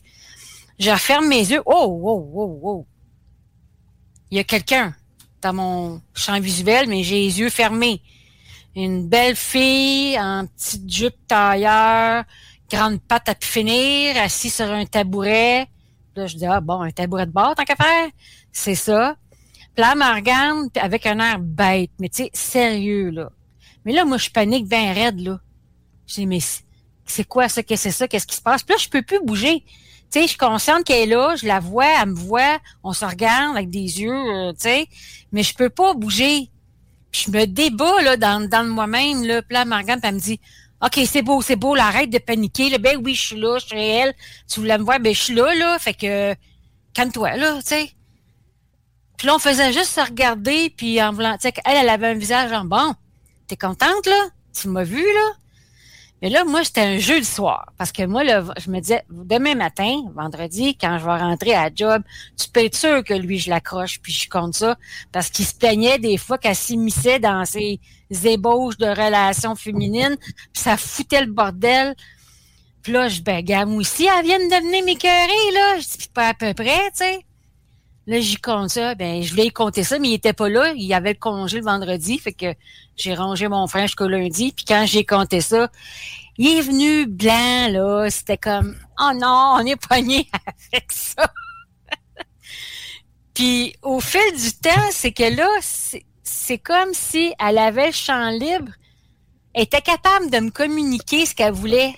Je 0.77 0.91
referme 0.91 1.27
mes 1.27 1.51
yeux. 1.51 1.61
Oh, 1.65 1.99
oh, 2.03 2.31
oh, 2.35 2.59
oh. 2.63 2.87
Il 4.31 4.37
y 4.37 4.39
a 4.39 4.43
quelqu'un 4.43 4.93
dans 5.41 5.53
mon 5.53 6.01
champ 6.13 6.39
visuel, 6.39 6.87
mais 6.87 7.03
j'ai 7.03 7.15
les 7.15 7.39
yeux 7.39 7.49
fermés. 7.49 8.01
Une 8.75 9.07
belle 9.07 9.35
fille 9.35 10.17
en 10.19 10.45
petite 10.45 10.89
jupe 10.89 11.27
tailleur, 11.27 12.23
grande 12.69 13.01
patte 13.01 13.29
à 13.29 13.35
finir, 13.39 14.17
assise 14.17 14.53
sur 14.53 14.71
un 14.71 14.85
tabouret. 14.85 15.67
Là, 16.15 16.27
je 16.27 16.35
dis, 16.35 16.45
ah 16.45 16.59
bon, 16.59 16.81
un 16.81 16.91
tabouret 16.91 17.25
de 17.25 17.31
bord, 17.31 17.55
tant 17.55 17.63
qu'à 17.63 17.75
faire. 17.75 18.09
C'est 18.51 18.75
ça. 18.75 19.15
Puis 19.75 19.83
là, 19.83 19.91
elle 19.93 19.99
me 19.99 20.15
regarde 20.15 20.69
avec 20.79 21.05
un 21.05 21.19
air 21.19 21.39
bête, 21.39 21.91
mais 21.99 22.09
tu 22.09 22.23
sais, 22.23 22.29
sérieux, 22.33 23.09
là. 23.11 23.29
Mais 23.85 23.93
là, 23.93 24.05
moi, 24.05 24.17
je 24.17 24.29
panique 24.29 24.67
bien 24.67 24.93
raide, 24.93 25.19
là. 25.19 25.39
Je 26.07 26.15
dis, 26.15 26.25
mais 26.25 26.39
c'est 27.05 27.23
quoi 27.23 27.47
ça? 27.47 27.63
Qu'est-ce 27.63 27.85
que 27.85 27.89
c'est 27.91 27.97
ça? 27.97 28.07
Qu'est-ce 28.07 28.27
qui 28.27 28.35
se 28.35 28.41
passe? 28.41 28.63
Puis 28.63 28.75
là, 28.75 28.81
je 28.81 28.89
peux 28.89 29.01
plus 29.01 29.23
bouger. 29.23 29.63
Tu 30.11 30.19
sais, 30.19 30.21
je 30.23 30.29
suis 30.29 30.37
consciente 30.37 30.83
qu'elle 30.83 31.09
est 31.09 31.13
là, 31.13 31.35
je 31.35 31.45
la 31.45 31.59
vois, 31.59 32.01
elle 32.01 32.09
me 32.09 32.15
voit, 32.15 32.57
on 32.83 32.93
se 32.93 33.05
regarde 33.05 33.55
avec 33.55 33.69
des 33.69 34.01
yeux, 34.01 34.11
euh, 34.11 34.51
tu 34.53 34.61
sais, 34.61 34.87
mais 35.31 35.43
je 35.43 35.53
peux 35.53 35.69
pas 35.69 35.93
bouger. 35.93 36.49
Puis 37.11 37.25
je 37.27 37.31
me 37.31 37.45
débat, 37.45 38.01
là, 38.01 38.17
dans, 38.17 38.49
dans 38.49 38.65
moi-même, 38.65 39.23
là. 39.23 39.41
Puis 39.43 39.53
là, 39.53 39.61
elle 39.61 39.67
me 39.67 39.75
regarde, 39.75 39.99
elle 40.03 40.15
me 40.15 40.19
dit, 40.19 40.39
OK, 40.81 40.99
c'est 41.05 41.21
beau, 41.21 41.41
c'est 41.41 41.55
beau, 41.55 41.75
arrête 41.75 42.09
de 42.09 42.19
paniquer. 42.19 42.69
Là. 42.69 42.77
Ben 42.77 42.97
oui, 43.03 43.13
je 43.13 43.27
suis 43.27 43.39
là, 43.39 43.57
je 43.59 43.65
suis 43.65 43.75
réelle. 43.75 44.13
Tu 44.47 44.59
voulais 44.59 44.77
me 44.77 44.83
voir, 44.83 44.99
ben 44.99 45.13
je 45.13 45.21
suis 45.21 45.35
là, 45.35 45.53
là. 45.55 45.77
Fait 45.79 45.93
que 45.93 46.35
calme-toi, 46.93 47.35
là, 47.35 47.55
tu 47.55 47.67
sais. 47.67 47.91
Puis 49.17 49.27
là, 49.27 49.35
on 49.35 49.39
faisait 49.39 49.73
juste 49.73 49.91
se 49.91 49.99
regarder, 49.99 50.69
puis 50.69 51.01
en 51.01 51.11
voulant, 51.11 51.35
tu 51.35 51.49
sais, 51.49 51.53
elle, 51.65 51.77
elle 51.77 51.89
avait 51.89 52.07
un 52.07 52.13
visage 52.13 52.51
en 52.53 52.63
bon. 52.63 52.93
T'es 53.47 53.57
contente, 53.57 54.05
là? 54.05 54.29
Tu 54.53 54.69
m'as 54.69 54.83
vu, 54.83 55.01
là? 55.01 55.31
Mais 56.21 56.29
là, 56.29 56.43
moi, 56.43 56.63
c'était 56.63 56.81
un 56.81 56.97
jeu 56.97 57.19
de 57.19 57.25
soir. 57.25 57.71
Parce 57.77 57.91
que 57.91 58.03
moi, 58.05 58.23
là, 58.23 58.43
je 58.57 58.69
me 58.69 58.79
disais, 58.79 59.03
demain 59.09 59.55
matin, 59.55 60.01
vendredi, 60.13 60.75
quand 60.75 60.97
je 60.99 61.05
vais 61.05 61.17
rentrer 61.17 61.53
à 61.53 61.69
job, 61.73 62.03
tu 62.37 62.49
peux 62.49 62.65
être 62.65 62.75
sûr 62.75 63.03
que 63.03 63.13
lui, 63.13 63.39
je 63.39 63.49
l'accroche, 63.49 63.99
puis 64.01 64.11
je 64.11 64.29
compte 64.29 64.53
ça. 64.53 64.77
Parce 65.11 65.29
qu'il 65.29 65.45
se 65.45 65.55
plaignait 65.55 65.97
des 65.97 66.17
fois 66.17 66.37
qu'elle 66.37 66.55
s'immisçait 66.55 67.19
dans 67.19 67.45
ses 67.45 67.79
ébauches 68.25 68.77
de 68.77 68.87
relations 68.87 69.55
féminines, 69.55 70.17
puis 70.19 70.61
ça 70.61 70.75
foutait 70.75 71.21
le 71.21 71.31
bordel. 71.31 71.95
Puis 72.81 72.93
là, 72.93 73.07
je 73.07 73.21
ben, 73.21 73.41
gamme 73.41 73.75
aussi, 73.75 74.05
elle 74.05 74.25
vient 74.25 74.39
de 74.39 74.43
devenir 74.43 74.83
m'écœurer, 74.83 75.51
là. 75.53 75.79
Je 75.79 75.97
dis, 75.97 76.09
pas 76.13 76.29
à 76.29 76.33
peu 76.33 76.53
près, 76.53 76.91
tu 76.91 76.97
sais. 76.97 77.25
Là, 78.09 78.19
j'y 78.21 78.37
compte 78.37 78.71
ça. 78.71 78.95
Ben, 78.95 79.21
je 79.21 79.29
voulais 79.29 79.45
y 79.45 79.51
compter 79.51 79.83
ça, 79.83 79.99
mais 79.99 80.09
il 80.09 80.13
était 80.15 80.33
pas 80.33 80.49
là. 80.49 80.73
Il 80.75 80.91
avait 80.95 81.13
le 81.13 81.19
congé 81.19 81.57
le 81.57 81.63
vendredi. 81.63 82.17
Fait 82.17 82.33
que 82.33 82.55
j'ai 82.95 83.13
rangé 83.13 83.47
mon 83.47 83.67
frère 83.67 83.83
jusqu'au 83.85 84.07
lundi. 84.07 84.51
Puis 84.51 84.65
quand 84.65 84.83
j'ai 84.87 85.05
compté 85.05 85.41
ça, 85.41 85.69
il 86.39 86.57
est 86.57 86.61
venu 86.61 87.05
blanc, 87.05 87.67
là. 87.69 88.09
C'était 88.09 88.39
comme, 88.39 88.75
oh 88.99 89.11
non, 89.13 89.57
on 89.59 89.63
est 89.63 89.75
pogné 89.75 90.27
avec 90.73 90.91
ça. 90.91 91.31
puis 93.35 93.75
au 93.83 93.99
fil 93.99 94.19
du 94.35 94.53
temps, 94.53 94.89
c'est 94.89 95.11
que 95.11 95.35
là, 95.35 95.47
c'est 96.23 96.57
comme 96.57 96.93
si 96.93 97.35
elle 97.39 97.59
avait 97.59 97.87
le 97.87 97.93
champ 97.93 98.31
libre. 98.31 98.71
Elle 99.53 99.63
était 99.65 99.81
capable 99.81 100.31
de 100.31 100.39
me 100.39 100.49
communiquer 100.49 101.27
ce 101.27 101.35
qu'elle 101.35 101.53
voulait 101.53 101.93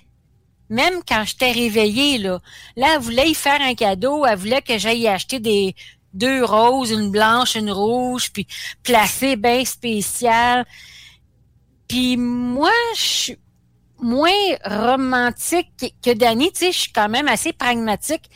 même 0.67 1.01
quand 1.05 1.25
j'étais 1.25 1.51
réveillée, 1.51 2.17
là. 2.17 2.39
Là, 2.77 2.95
elle 2.95 3.01
voulait 3.01 3.29
y 3.29 3.33
faire 3.33 3.61
un 3.61 3.75
cadeau, 3.75 4.25
elle 4.25 4.37
voulait 4.37 4.61
que 4.61 4.77
j'aille 4.77 5.05
acheter 5.05 5.41
des, 5.41 5.75
deux 6.13 6.43
roses, 6.43 6.91
une 6.91 7.11
blanche, 7.11 7.55
une 7.55 7.71
rouge, 7.71 8.31
puis 8.31 8.47
placé 8.83 9.35
bien 9.35 9.63
spécial. 9.65 10.65
Puis 11.87 12.17
moi, 12.17 12.71
je 12.95 13.01
suis 13.01 13.37
moins 13.99 14.31
romantique 14.65 15.95
que 16.03 16.13
Dani, 16.13 16.51
tu 16.51 16.59
sais, 16.59 16.71
je 16.71 16.79
suis 16.79 16.91
quand 16.91 17.09
même 17.09 17.27
assez 17.27 17.53
pragmatique. 17.53 18.29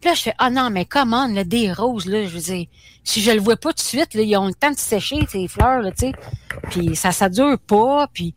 Puis 0.00 0.10
là, 0.10 0.14
je 0.14 0.22
fais, 0.22 0.34
ah 0.38 0.50
non, 0.50 0.70
mais 0.70 0.84
comment, 0.84 1.26
là, 1.26 1.44
des 1.44 1.72
roses, 1.72 2.06
là, 2.06 2.24
je 2.24 2.28
veux 2.28 2.40
dire, 2.40 2.66
si 3.04 3.22
je 3.22 3.30
le 3.30 3.40
vois 3.40 3.56
pas 3.56 3.70
tout 3.70 3.76
de 3.76 3.80
suite, 3.80 4.14
là, 4.14 4.22
ils 4.22 4.36
ont 4.36 4.46
le 4.46 4.54
temps 4.54 4.70
de 4.70 4.76
sécher, 4.76 5.26
ces 5.28 5.48
fleurs, 5.48 5.80
là, 5.80 5.92
tu 5.92 6.08
sais. 6.08 6.12
Puis 6.70 6.96
ça, 6.96 7.12
ça 7.12 7.28
dure 7.28 7.58
pas, 7.58 8.08
puis 8.12 8.34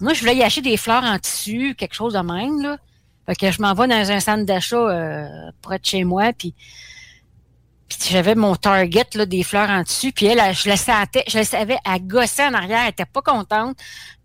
moi, 0.00 0.14
je 0.14 0.20
voulais 0.20 0.36
y 0.36 0.42
acheter 0.42 0.62
des 0.62 0.76
fleurs 0.76 1.04
en 1.04 1.18
tissu, 1.18 1.74
quelque 1.76 1.94
chose 1.94 2.14
de 2.14 2.20
même, 2.20 2.62
là. 2.62 2.78
Fait 3.26 3.36
que 3.36 3.50
je 3.50 3.60
m'en 3.60 3.74
vais 3.74 3.86
dans 3.86 4.10
un 4.10 4.20
centre 4.20 4.44
d'achat 4.44 4.76
euh, 4.76 5.28
près 5.62 5.78
de 5.78 5.84
chez 5.84 6.04
moi, 6.04 6.32
puis 6.32 6.54
puis 7.90 8.08
j'avais 8.08 8.36
mon 8.36 8.54
target 8.54 9.04
là, 9.14 9.26
des 9.26 9.42
fleurs 9.42 9.68
en 9.68 9.82
dessus. 9.82 10.12
Puis 10.12 10.26
elle, 10.26 10.54
je 10.54 10.68
la 10.68 10.76
savais, 10.76 11.24
je 11.26 11.38
la 11.38 11.44
savais, 11.44 11.76
elle 11.84 12.06
gossait 12.06 12.46
en 12.46 12.54
arrière, 12.54 12.82
elle 12.84 12.90
était 12.90 13.04
pas 13.04 13.20
contente. 13.20 13.76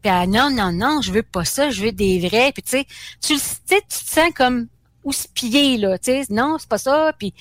Puis 0.01 0.11
elle, 0.11 0.29
non, 0.29 0.51
non, 0.51 0.71
non, 0.71 1.01
je 1.01 1.11
veux 1.11 1.23
pas 1.23 1.45
ça, 1.45 1.71
je 1.71 1.83
veux 1.83 1.91
des 1.91 2.19
vrais. 2.19 2.51
Puis 2.51 2.61
tu 2.61 2.69
sais, 2.69 2.85
tu, 3.19 3.35
te 3.37 3.83
sens 3.89 4.29
comme 4.35 4.67
houspillé, 5.03 5.77
là, 5.77 5.97
tu 5.97 6.11
sais, 6.11 6.25
non, 6.29 6.57
c'est 6.59 6.69
pas 6.69 6.77
ça. 6.77 7.11
Puis 7.17 7.33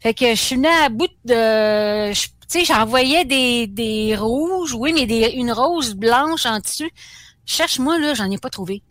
fait 0.00 0.14
que 0.14 0.30
je 0.30 0.40
suis 0.40 0.56
venue 0.56 0.66
à 0.66 0.88
bout 0.88 1.08
de. 1.24 2.12
Tu 2.12 2.28
sais, 2.48 2.64
j'envoyais 2.64 3.24
des, 3.24 3.68
des 3.68 4.16
rouges, 4.16 4.74
oui, 4.74 4.92
mais 4.92 5.06
des, 5.06 5.30
une 5.36 5.52
rose 5.52 5.94
blanche 5.94 6.44
en 6.44 6.58
dessus. 6.58 6.90
Cherche-moi, 7.46 8.00
là, 8.00 8.14
j'en 8.14 8.28
ai 8.28 8.38
pas 8.38 8.50
trouvé. 8.50 8.82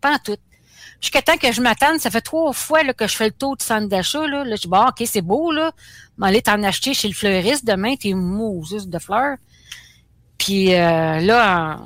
Pas 0.00 0.14
en 0.14 0.18
tout 0.18 0.36
jusqu'à 1.04 1.20
temps 1.20 1.36
que 1.36 1.52
je 1.52 1.60
m'attende, 1.60 1.98
ça 1.98 2.10
fait 2.10 2.22
trois 2.22 2.54
fois 2.54 2.82
là, 2.82 2.94
que 2.94 3.06
je 3.06 3.14
fais 3.14 3.26
le 3.26 3.32
tour 3.32 3.58
du 3.58 3.64
centre 3.64 3.88
d'achat. 3.88 4.26
Là. 4.26 4.42
là, 4.42 4.56
je 4.56 4.62
dis, 4.62 4.68
bon, 4.68 4.86
OK, 4.86 5.02
c'est 5.06 5.20
beau, 5.20 5.52
là. 5.52 5.72
Mais 6.16 6.28
aller 6.28 6.40
t'en 6.40 6.62
acheter 6.62 6.94
chez 6.94 7.08
le 7.08 7.14
fleuriste 7.14 7.66
demain, 7.66 7.94
t'es 7.94 8.14
Moses 8.14 8.88
de 8.88 8.98
fleurs. 8.98 9.36
Puis 10.38 10.74
euh, 10.74 11.20
là, 11.20 11.80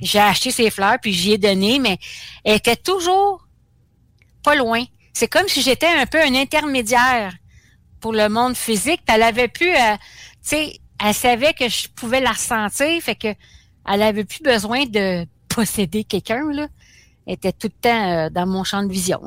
j'ai 0.00 0.18
acheté 0.18 0.50
ces 0.50 0.70
fleurs, 0.70 0.96
puis 1.00 1.12
j'y 1.12 1.32
ai 1.32 1.38
donné, 1.38 1.78
mais 1.78 1.98
elles 2.42 2.56
étaient 2.56 2.74
toujours 2.74 3.46
pas 4.42 4.54
loin. 4.54 4.82
C'est 5.12 5.28
comme 5.28 5.46
si 5.46 5.60
j'étais 5.60 5.86
un 5.86 6.06
peu 6.06 6.20
un 6.20 6.34
intermédiaire 6.34 7.34
pour 8.00 8.14
le 8.14 8.30
monde 8.30 8.56
physique. 8.56 9.02
Elle 9.08 9.22
avait 9.22 9.48
pu, 9.48 9.68
euh, 9.68 9.96
tu 9.96 9.98
sais, 10.42 10.80
elle 11.04 11.14
savait 11.14 11.52
que 11.52 11.68
je 11.68 11.88
pouvais 11.88 12.20
la 12.20 12.32
ressentir, 12.32 13.02
fait 13.02 13.14
que 13.14 13.28
elle 13.86 14.02
avait 14.02 14.24
plus 14.24 14.42
besoin 14.42 14.86
de 14.86 15.26
posséder 15.54 16.04
quelqu'un, 16.04 16.50
là. 16.50 16.66
Était 17.32 17.52
tout 17.52 17.68
le 17.68 17.80
temps 17.80 18.10
euh, 18.10 18.28
dans 18.28 18.44
mon 18.46 18.64
champ 18.64 18.82
de 18.82 18.90
vision. 18.90 19.20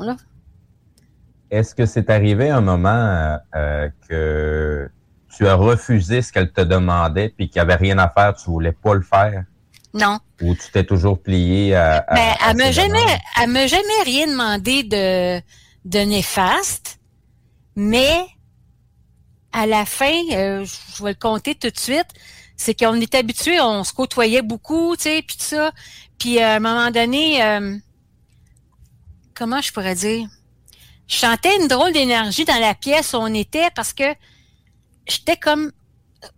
Est-ce 1.50 1.74
que 1.74 1.86
c'est 1.86 2.10
arrivé 2.10 2.50
un 2.50 2.60
moment 2.62 2.90
euh, 2.90 3.38
euh, 3.56 3.90
que 4.10 4.90
tu 5.36 5.48
as 5.48 5.56
refusé 5.56 6.22
ce 6.22 6.34
qu'elle 6.34 6.52
te 6.52 6.62
demandait 6.62 7.30
puis 7.30 7.48
qu'il 7.50 7.62
n'y 7.62 7.62
avait 7.62 7.76
rien 7.76 7.98
à 8.00 8.10
faire, 8.10 8.34
tu 8.36 8.50
voulais 8.50 8.74
pas 8.74 8.94
le 8.94 9.02
faire? 9.04 9.46
Non. 9.94 10.20
Ou 10.42 10.54
tu 10.56 10.70
t'es 10.72 10.84
toujours 10.84 11.18
plié 11.22 11.76
à. 11.76 12.04
à- 12.08 12.14
Ben, 12.16 12.34
à 12.42 12.52
elle 12.68 12.74
jamais, 12.74 13.18
elle 13.42 13.50
m'a 13.52 13.68
jamais 13.68 14.02
rien 14.04 14.28
demandé 14.28 14.84
de, 14.84 15.40
de 15.86 16.00
néfaste, 16.00 17.00
mais 17.76 18.26
à 19.54 19.66
la 19.66 19.86
fin, 19.86 20.12
euh, 20.34 20.66
je 20.98 21.04
vais 21.04 21.12
le 21.12 21.16
compter 21.20 21.56
tout 21.56 21.70
de 21.70 21.78
suite, 21.80 22.08
c'est 22.58 22.78
qu'on 22.78 22.96
est 22.96 23.16
habitué, 23.16 23.62
on 23.62 23.84
se 23.86 23.94
côtoyait 23.94 24.42
beaucoup, 24.42 24.96
tu 24.98 25.04
sais, 25.04 25.24
puis 25.26 25.38
tout 25.38 25.44
ça. 25.46 25.72
Puis 26.18 26.40
à 26.42 26.56
un 26.56 26.60
moment 26.60 26.90
donné, 26.90 27.44
euh, 27.44 27.78
comment 29.36 29.62
je 29.62 29.72
pourrais 29.72 29.96
dire? 29.96 30.28
Je 31.08 31.18
sentais 31.18 31.56
une 31.60 31.68
drôle 31.68 31.92
d'énergie 31.92 32.46
dans 32.46 32.60
la 32.60 32.76
pièce 32.76 33.14
où 33.14 33.18
on 33.18 33.34
était 33.34 33.70
parce 33.76 33.94
que 33.94 34.16
j'étais 35.08 35.38
comme 35.38 35.72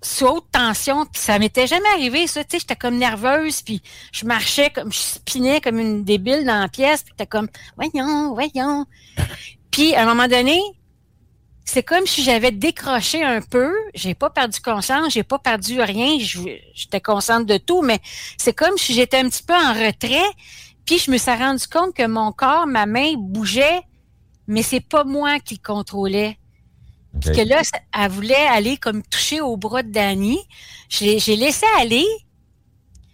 sous 0.01 0.25
haute 0.25 0.51
tension, 0.51 1.05
puis 1.05 1.21
ça 1.21 1.37
m'était 1.37 1.67
jamais 1.67 1.89
arrivé, 1.89 2.27
ça, 2.27 2.41
j'étais 2.49 2.75
comme 2.75 2.97
nerveuse, 2.97 3.61
puis 3.61 3.81
je 4.11 4.25
marchais 4.25 4.69
comme, 4.71 4.91
je 4.91 4.97
spinais 4.97 5.61
comme 5.61 5.79
une 5.79 6.03
débile 6.03 6.43
dans 6.45 6.59
la 6.59 6.67
pièce, 6.67 7.03
puis 7.03 7.13
j'étais 7.13 7.27
comme, 7.27 7.47
voyons, 7.75 8.33
voyons. 8.33 8.85
Puis, 9.71 9.93
à 9.93 10.03
un 10.03 10.05
moment 10.05 10.27
donné, 10.27 10.59
c'est 11.65 11.83
comme 11.83 12.05
si 12.05 12.23
j'avais 12.23 12.51
décroché 12.51 13.23
un 13.23 13.41
peu, 13.41 13.73
j'ai 13.93 14.13
pas 14.13 14.29
perdu 14.29 14.59
conscience, 14.61 15.13
j'ai 15.13 15.23
pas 15.23 15.39
perdu 15.39 15.81
rien, 15.81 16.17
j'étais 16.73 17.01
consciente 17.01 17.45
de 17.45 17.57
tout, 17.57 17.81
mais 17.81 17.99
c'est 18.37 18.53
comme 18.53 18.77
si 18.77 18.93
j'étais 18.93 19.17
un 19.17 19.29
petit 19.29 19.43
peu 19.43 19.55
en 19.55 19.73
retrait, 19.73 20.29
puis 20.85 20.99
je 20.99 21.09
me 21.11 21.17
suis 21.17 21.31
rendu 21.31 21.67
compte 21.67 21.95
que 21.95 22.05
mon 22.05 22.31
corps, 22.31 22.67
ma 22.67 22.85
main 22.85 23.13
bougeait, 23.17 23.81
mais 24.47 24.61
c'est 24.61 24.81
pas 24.81 25.03
moi 25.03 25.39
qui 25.39 25.55
le 25.55 25.65
contrôlais. 25.65 26.37
Puis 27.21 27.31
que 27.31 27.41
là, 27.41 27.61
elle 27.93 28.11
voulait 28.11 28.35
aller 28.47 28.77
comme 28.77 29.01
toucher 29.01 29.39
au 29.41 29.55
bras 29.55 29.83
de 29.83 29.91
Danny. 29.91 30.37
J'ai 30.89 31.35
laissé 31.35 31.65
aller, 31.79 32.05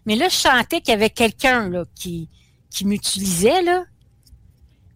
mais 0.06 0.16
là, 0.16 0.28
je 0.30 0.36
sentais 0.36 0.82
qu'il 0.82 0.92
y 0.92 0.96
avait 0.96 1.10
quelqu'un 1.10 1.70
là, 1.70 1.86
qui, 1.96 2.30
qui 2.70 2.86
m'utilisait. 2.86 3.62
là. 3.62 3.86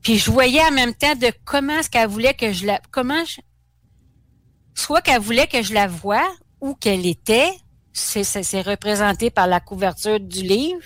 Puis 0.01 0.17
je 0.17 0.31
voyais 0.31 0.61
en 0.61 0.71
même 0.71 0.93
temps 0.93 1.15
de 1.15 1.31
comment 1.45 1.79
est-ce 1.79 1.89
qu'elle 1.89 2.09
voulait 2.09 2.33
que 2.33 2.51
je 2.51 2.65
la... 2.65 2.81
Comment 2.91 3.23
je... 3.25 3.41
Soit 4.73 5.01
qu'elle 5.01 5.21
voulait 5.21 5.47
que 5.47 5.61
je 5.61 5.73
la 5.73 5.87
voie 5.87 6.27
ou 6.61 6.73
qu'elle 6.73 7.05
était. 7.05 7.51
C'est 7.93 8.61
représenté 8.61 9.29
par 9.29 9.47
la 9.47 9.59
couverture 9.61 10.19
du 10.19 10.41
livre. 10.41 10.83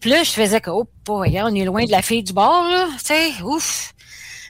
Puis 0.00 0.10
là, 0.10 0.22
je 0.22 0.30
faisais 0.30 0.60
que, 0.60 0.70
oh, 0.70 0.88
boy, 1.04 1.40
on 1.42 1.54
est 1.54 1.64
loin 1.64 1.84
de 1.84 1.90
la 1.90 2.02
fille 2.02 2.22
du 2.22 2.32
bord, 2.32 2.68
là. 2.68 2.88
Tu 2.98 3.06
sais, 3.06 3.42
ouf. 3.42 3.92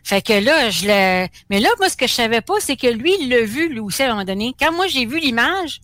Fait 0.04 0.22
que 0.22 0.32
là, 0.32 0.70
je 0.70 0.86
le. 0.86 1.28
Mais 1.50 1.60
là, 1.60 1.68
moi, 1.78 1.88
ce 1.88 1.96
que 1.96 2.06
je 2.06 2.12
savais 2.12 2.40
pas, 2.40 2.54
c'est 2.60 2.76
que 2.76 2.86
lui, 2.86 3.14
il 3.20 3.28
l'a 3.28 3.42
vu, 3.42 3.68
lui 3.68 3.80
aussi, 3.80 4.02
à 4.02 4.06
un 4.06 4.10
moment 4.10 4.24
donné. 4.24 4.54
Quand 4.58 4.72
moi, 4.72 4.86
j'ai 4.86 5.06
vu 5.06 5.18
l'image, 5.18 5.80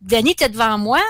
Danny 0.00 0.32
était 0.32 0.48
devant 0.48 0.78
moi, 0.78 1.00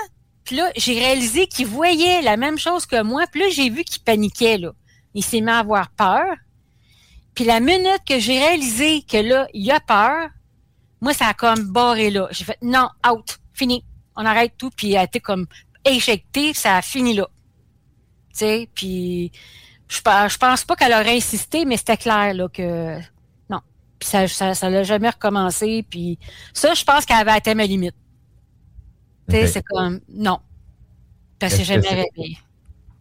puis 0.43 0.55
là, 0.55 0.71
j'ai 0.75 0.97
réalisé 0.97 1.47
qu'il 1.47 1.67
voyait 1.67 2.21
la 2.21 2.37
même 2.37 2.57
chose 2.57 2.85
que 2.85 3.01
moi, 3.01 3.25
puis 3.31 3.41
là, 3.41 3.47
j'ai 3.49 3.69
vu 3.69 3.83
qu'il 3.83 4.03
paniquait, 4.03 4.57
là. 4.57 4.71
Il 5.13 5.23
s'est 5.23 5.41
mis 5.41 5.51
à 5.51 5.59
avoir 5.59 5.89
peur. 5.91 6.35
Puis 7.35 7.45
la 7.45 7.59
minute 7.59 8.01
que 8.07 8.19
j'ai 8.19 8.39
réalisé 8.39 9.03
que 9.03 9.17
là, 9.17 9.47
il 9.53 9.69
a 9.71 9.79
peur, 9.79 10.29
moi, 11.01 11.13
ça 11.13 11.27
a 11.27 11.33
comme 11.33 11.71
barré 11.71 12.09
là. 12.09 12.27
J'ai 12.31 12.45
fait, 12.45 12.57
non, 12.61 12.89
out, 13.09 13.37
fini. 13.53 13.83
On 14.15 14.25
arrête 14.25 14.53
tout, 14.57 14.69
puis 14.69 14.91
elle 14.91 14.99
a 14.99 15.03
été 15.03 15.19
comme 15.19 15.47
éjectée, 15.83 16.53
ça 16.53 16.77
a 16.77 16.81
fini 16.81 17.13
là. 17.13 17.27
Tu 18.33 18.39
sais, 18.39 18.69
puis 18.73 19.31
je, 19.87 19.97
je 19.97 20.37
pense 20.37 20.63
pas 20.65 20.75
qu'elle 20.75 20.93
aurait 20.93 21.15
insisté, 21.17 21.65
mais 21.65 21.77
c'était 21.77 21.97
clair 21.97 22.33
là 22.33 22.47
que 22.49 22.97
non. 23.49 23.61
Puis 23.99 24.09
ça, 24.09 24.27
ça, 24.27 24.53
ça 24.55 24.69
l'a 24.69 24.83
jamais 24.83 25.09
recommencé. 25.09 25.85
Puis 25.89 26.17
ça, 26.53 26.73
je 26.73 26.83
pense 26.83 27.05
qu'elle 27.05 27.17
avait 27.17 27.31
atteint 27.31 27.53
ma 27.53 27.65
limite. 27.65 27.95
Tu 29.29 29.35
sais, 29.35 29.47
c'est 29.47 29.63
comme 29.63 29.99
non. 30.09 30.39
Est-ce 31.39 31.57
s'est 31.57 31.61
que 31.61 31.67
jamais 31.67 31.81
c'est- 31.83 31.89
réveillé. 32.15 32.37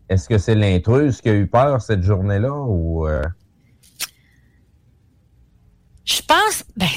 Est-ce 0.08 0.28
que 0.28 0.36
c'est 0.36 0.54
l'intruse 0.54 1.20
qui 1.22 1.30
a 1.30 1.34
eu 1.34 1.46
peur 1.46 1.80
cette 1.80 2.02
journée-là 2.02 2.52
ou 2.52 3.08
euh, 3.08 3.22
Je 6.04 6.20
pense, 6.22 6.64
ben, 6.76 6.88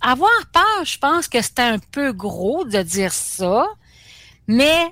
avoir 0.00 0.30
peur, 0.52 0.84
je 0.84 0.96
pense 0.98 1.28
que 1.28 1.42
c'était 1.42 1.62
un 1.62 1.78
peu 1.78 2.12
gros 2.12 2.64
de 2.64 2.80
dire 2.82 3.12
ça, 3.12 3.66
mais 4.46 4.86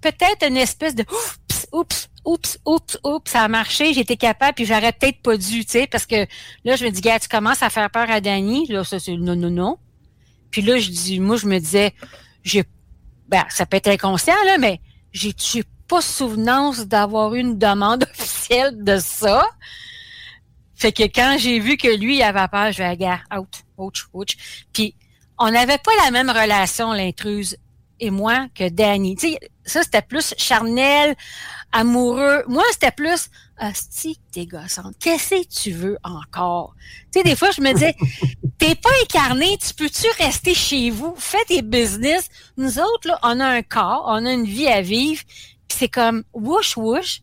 peut-être 0.00 0.46
une 0.46 0.56
espèce 0.56 0.94
de 0.94 1.02
oups, 1.04 1.66
oups, 1.72 2.09
oups, 2.24 2.58
oups, 2.64 2.98
oups, 3.04 3.30
ça 3.30 3.42
a 3.42 3.48
marché, 3.48 3.92
j'étais 3.94 4.16
capable, 4.16 4.54
puis 4.54 4.64
j'aurais 4.64 4.92
peut-être 4.92 5.22
pas 5.22 5.36
dû, 5.36 5.64
tu 5.64 5.72
sais, 5.72 5.86
parce 5.86 6.06
que 6.06 6.26
là, 6.64 6.76
je 6.76 6.84
me 6.84 6.90
dis, 6.90 7.00
gars, 7.00 7.18
tu 7.18 7.28
commences 7.28 7.62
à 7.62 7.70
faire 7.70 7.90
peur 7.90 8.10
à 8.10 8.20
Danny, 8.20 8.66
là, 8.68 8.84
ça, 8.84 8.98
c'est 8.98 9.16
non, 9.16 9.36
non, 9.36 9.50
non. 9.50 9.78
Puis 10.50 10.62
là, 10.62 10.78
je 10.78 10.90
dis, 10.90 11.20
moi, 11.20 11.36
je 11.36 11.46
me 11.46 11.58
disais, 11.58 11.94
j'ai, 12.42 12.64
ben, 13.28 13.44
ça 13.48 13.66
peut 13.66 13.76
être 13.76 13.88
inconscient, 13.88 14.34
là, 14.46 14.58
mais 14.58 14.80
j'ai, 15.12 15.32
j'ai 15.36 15.64
pas 15.88 16.00
souvenance 16.00 16.86
d'avoir 16.86 17.34
eu 17.34 17.40
une 17.40 17.58
demande 17.58 18.04
officielle 18.18 18.82
de 18.84 18.98
ça? 18.98 19.44
Fait 20.74 20.92
que 20.92 21.02
quand 21.02 21.36
j'ai 21.38 21.58
vu 21.60 21.76
que 21.76 21.88
lui, 21.88 22.16
il 22.16 22.22
avait 22.22 22.48
peur, 22.48 22.72
je 22.72 22.78
vais 22.78 22.96
gars, 22.96 23.20
out, 23.36 23.62
ouch, 23.76 24.06
ouch. 24.12 24.64
Puis, 24.72 24.94
on 25.38 25.50
n'avait 25.50 25.78
pas 25.78 25.90
la 26.04 26.10
même 26.10 26.30
relation, 26.30 26.92
l'intruse 26.92 27.56
et 28.00 28.10
moi, 28.10 28.46
que 28.54 28.68
Danny. 28.68 29.16
Tu 29.16 29.32
sais, 29.32 29.38
ça, 29.64 29.82
c'était 29.82 30.02
plus 30.02 30.34
charnel, 30.36 31.14
amoureux. 31.72 32.42
Moi, 32.48 32.62
c'était 32.72 32.90
plus, 32.90 33.30
hostie, 33.60 34.20
t'es 34.32 34.46
gossante. 34.46 34.94
Qu'est-ce 34.98 35.42
que 35.42 35.48
tu 35.48 35.70
veux 35.72 35.98
encore? 36.02 36.74
Tu 37.12 37.18
sais, 37.20 37.24
des 37.24 37.36
fois, 37.36 37.50
je 37.50 37.60
me 37.60 37.72
disais, 37.72 37.94
t'es 38.58 38.74
pas 38.74 38.90
incarné, 39.02 39.56
tu 39.58 39.74
peux-tu 39.74 40.06
rester 40.22 40.54
chez 40.54 40.90
vous? 40.90 41.14
Fais 41.16 41.44
tes 41.46 41.62
business. 41.62 42.28
Nous 42.56 42.78
autres, 42.78 43.06
là, 43.08 43.18
on 43.22 43.38
a 43.40 43.46
un 43.46 43.62
corps, 43.62 44.04
on 44.08 44.24
a 44.26 44.32
une 44.32 44.44
vie 44.46 44.68
à 44.68 44.82
vivre. 44.82 45.22
Puis 45.68 45.78
c'est 45.78 45.88
comme, 45.88 46.24
whoosh, 46.32 46.76
whoosh. 46.76 47.22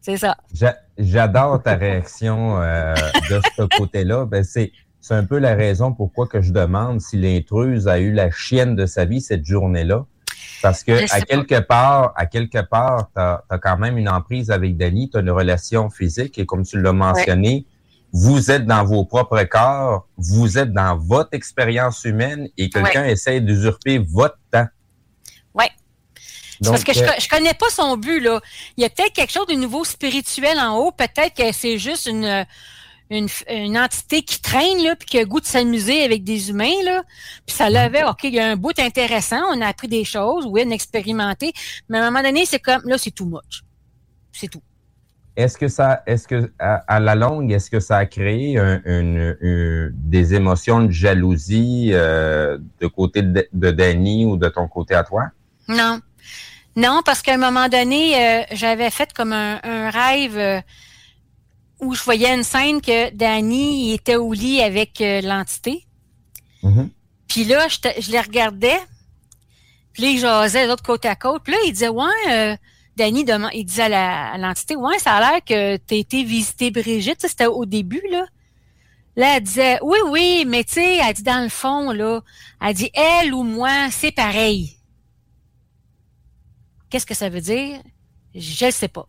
C'est 0.00 0.16
ça. 0.16 0.36
j'a- 0.54 0.78
j'adore 0.96 1.62
ta 1.62 1.74
réaction 1.76 2.60
euh, 2.62 2.94
de 3.28 3.40
ce 3.56 3.62
côté-là. 3.76 4.24
Ben, 4.24 4.42
c'est 4.44 4.72
c'est 5.02 5.14
un 5.14 5.24
peu 5.24 5.38
la 5.38 5.54
raison 5.54 5.92
pourquoi 5.92 6.26
que 6.26 6.40
je 6.42 6.52
demande 6.52 7.00
si 7.00 7.16
l'intruse 7.16 7.88
a 7.88 7.98
eu 7.98 8.12
la 8.12 8.30
chienne 8.30 8.76
de 8.76 8.84
sa 8.86 9.04
vie 9.06 9.20
cette 9.22 9.44
journée-là. 9.46 10.06
Parce 10.62 10.84
que 10.84 10.92
à 10.92 11.06
pas. 11.06 11.20
quelque 11.22 11.60
part, 11.60 12.12
à 12.16 12.26
quelque 12.26 12.60
part, 12.60 13.08
tu 13.14 13.20
as, 13.20 13.58
quand 13.62 13.78
même 13.78 13.96
une 13.98 14.08
emprise 14.08 14.50
avec 14.50 14.76
Dani, 14.76 15.10
tu 15.10 15.16
as 15.16 15.20
une 15.20 15.30
relation 15.30 15.90
physique 15.90 16.38
et 16.38 16.46
comme 16.46 16.64
tu 16.64 16.80
l'as 16.80 16.92
mentionné, 16.92 17.66
vous 18.12 18.50
êtes 18.50 18.66
dans 18.66 18.84
vos 18.84 19.04
propres 19.04 19.42
corps, 19.44 20.06
vous 20.16 20.58
êtes 20.58 20.72
dans 20.72 20.96
votre 20.96 21.30
expérience 21.32 22.04
humaine 22.04 22.48
et 22.56 22.68
quelqu'un 22.68 23.04
essaie 23.04 23.40
d'usurper 23.40 23.98
votre 23.98 24.38
temps. 24.50 24.66
Ouais. 25.54 25.70
Donc, 26.60 26.72
parce 26.72 26.84
que 26.84 26.92
je, 26.92 27.02
euh, 27.02 27.10
je 27.18 27.28
connais 27.28 27.54
pas 27.54 27.70
son 27.70 27.96
but, 27.96 28.20
là. 28.20 28.40
Il 28.76 28.82
y 28.82 28.84
a 28.84 28.90
peut-être 28.90 29.12
quelque 29.12 29.32
chose 29.32 29.46
de 29.46 29.54
nouveau 29.54 29.84
spirituel 29.84 30.58
en 30.58 30.76
haut. 30.76 30.92
Peut-être 30.92 31.34
que 31.34 31.52
c'est 31.52 31.78
juste 31.78 32.06
une, 32.06 32.44
une, 33.10 33.28
une 33.48 33.76
entité 33.76 34.22
qui 34.22 34.40
traîne, 34.40 34.82
là, 34.84 34.94
puis 34.96 35.06
qui 35.06 35.18
a 35.18 35.22
le 35.22 35.26
goût 35.26 35.40
de 35.40 35.46
s'amuser 35.46 36.02
avec 36.04 36.22
des 36.24 36.50
humains, 36.50 36.82
là. 36.84 37.02
Puis 37.46 37.56
ça 37.56 37.68
l'avait, 37.68 38.04
OK, 38.04 38.20
il 38.24 38.34
y 38.34 38.40
a 38.40 38.46
un 38.48 38.56
bout 38.56 38.78
intéressant, 38.78 39.40
on 39.52 39.60
a 39.60 39.66
appris 39.66 39.88
des 39.88 40.04
choses, 40.04 40.46
oui, 40.46 40.62
on 40.66 40.70
a 40.70 40.74
expérimenté. 40.74 41.52
Mais 41.88 41.98
à 41.98 42.02
un 42.02 42.10
moment 42.10 42.22
donné, 42.22 42.46
c'est 42.46 42.60
comme, 42.60 42.82
là, 42.84 42.96
c'est 42.98 43.10
too 43.10 43.26
much. 43.26 43.62
C'est 44.32 44.48
tout. 44.48 44.62
Est-ce 45.36 45.56
que 45.58 45.68
ça, 45.68 46.02
est-ce 46.06 46.26
que 46.28 46.52
à, 46.58 46.74
à 46.86 47.00
la 47.00 47.14
longue, 47.14 47.50
est-ce 47.52 47.70
que 47.70 47.80
ça 47.80 47.96
a 47.98 48.06
créé 48.06 48.58
un- 48.58 48.80
une- 48.84 49.36
une- 49.40 49.90
des 49.94 50.34
émotions 50.34 50.84
de 50.84 50.90
jalousie 50.90 51.90
euh, 51.92 52.58
de 52.80 52.86
côté 52.88 53.22
de, 53.22 53.48
de 53.52 53.70
Danny 53.70 54.26
ou 54.26 54.36
de 54.36 54.48
ton 54.48 54.68
côté 54.68 54.94
à 54.94 55.02
toi? 55.04 55.26
Non. 55.68 56.00
Non, 56.76 57.00
parce 57.04 57.22
qu'à 57.22 57.34
un 57.34 57.38
moment 57.38 57.68
donné, 57.68 58.14
euh, 58.16 58.42
j'avais 58.52 58.90
fait 58.90 59.12
comme 59.12 59.32
un, 59.32 59.60
un 59.62 59.90
rêve 59.90 60.36
euh, 60.36 60.60
où 61.80 61.94
je 61.94 62.02
voyais 62.02 62.34
une 62.34 62.42
scène 62.42 62.80
que 62.80 63.10
Danny 63.10 63.88
il 63.88 63.94
était 63.94 64.16
au 64.16 64.32
lit 64.32 64.60
avec 64.60 65.00
euh, 65.00 65.20
l'entité. 65.20 65.86
Puis 67.28 67.44
là, 67.44 67.68
je, 67.68 68.10
les 68.10 68.20
regardais. 68.20 68.78
Puis 69.92 70.02
là, 70.02 70.08
ils 70.10 70.18
jasaient 70.18 70.64
de 70.64 70.68
l'autre 70.68 70.82
côté 70.82 71.08
à 71.08 71.16
côte. 71.16 71.42
Puis 71.44 71.52
là, 71.52 71.58
il 71.64 71.72
disait, 71.72 71.88
ouais, 71.88 72.04
euh, 72.28 72.56
Danny, 72.96 73.24
il 73.54 73.64
disait 73.64 73.92
à 73.94 74.36
l'entité, 74.36 74.76
ouais, 74.76 74.98
ça 74.98 75.14
a 75.14 75.20
l'air 75.20 75.44
que 75.44 75.76
tu 75.76 75.94
été 75.94 76.24
visiter 76.24 76.70
Brigitte. 76.70 77.26
C'était 77.26 77.46
au 77.46 77.64
début, 77.64 78.02
là. 78.10 78.26
Là, 79.16 79.36
elle 79.36 79.42
disait, 79.42 79.78
oui, 79.82 79.98
oui, 80.08 80.44
mais 80.46 80.64
tu 80.64 80.74
sais, 80.74 80.96
elle 80.96 81.14
dit, 81.14 81.22
dans 81.22 81.42
le 81.42 81.48
fond, 81.48 81.90
là, 81.92 82.20
elle 82.60 82.74
dit, 82.74 82.90
elle 82.94 83.34
ou 83.34 83.42
moi, 83.42 83.90
c'est 83.90 84.12
pareil. 84.12 84.76
Qu'est-ce 86.88 87.06
que 87.06 87.14
ça 87.14 87.28
veut 87.28 87.40
dire? 87.40 87.80
Je 88.34 88.66
ne 88.66 88.70
sais 88.70 88.88
pas. 88.88 89.06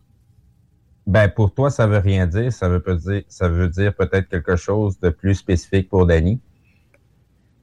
Ben 1.06 1.28
pour 1.28 1.52
toi, 1.52 1.70
ça 1.70 1.86
veut 1.86 1.98
rien 1.98 2.26
dire. 2.26 2.52
Ça 2.52 2.68
veut 2.68 2.82
pas 2.82 2.94
dire, 2.94 3.22
ça 3.28 3.48
veut 3.48 3.68
dire 3.68 3.94
peut-être 3.94 4.28
quelque 4.28 4.56
chose 4.56 4.98
de 5.00 5.10
plus 5.10 5.34
spécifique 5.34 5.88
pour 5.88 6.06
Danny. 6.06 6.40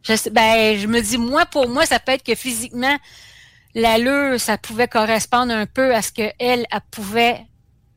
Je, 0.04 0.16
sais- 0.16 0.30
ben, 0.30 0.78
je 0.78 0.88
me 0.88 1.02
dis, 1.02 1.18
moi, 1.18 1.46
pour 1.46 1.68
moi, 1.70 1.86
ça 1.86 2.00
peut 2.00 2.14
être 2.14 2.24
que 2.24 2.36
physiquement, 2.36 2.98
l'allure, 3.76 4.40
ça 4.40 4.58
pouvait 4.58 4.88
correspondre 4.88 5.54
un 5.54 5.66
peu 5.66 5.94
à 5.96 6.02
ce 6.02 6.12
qu'elle, 6.12 6.34
elle 6.40 6.82
pouvait 6.92 7.46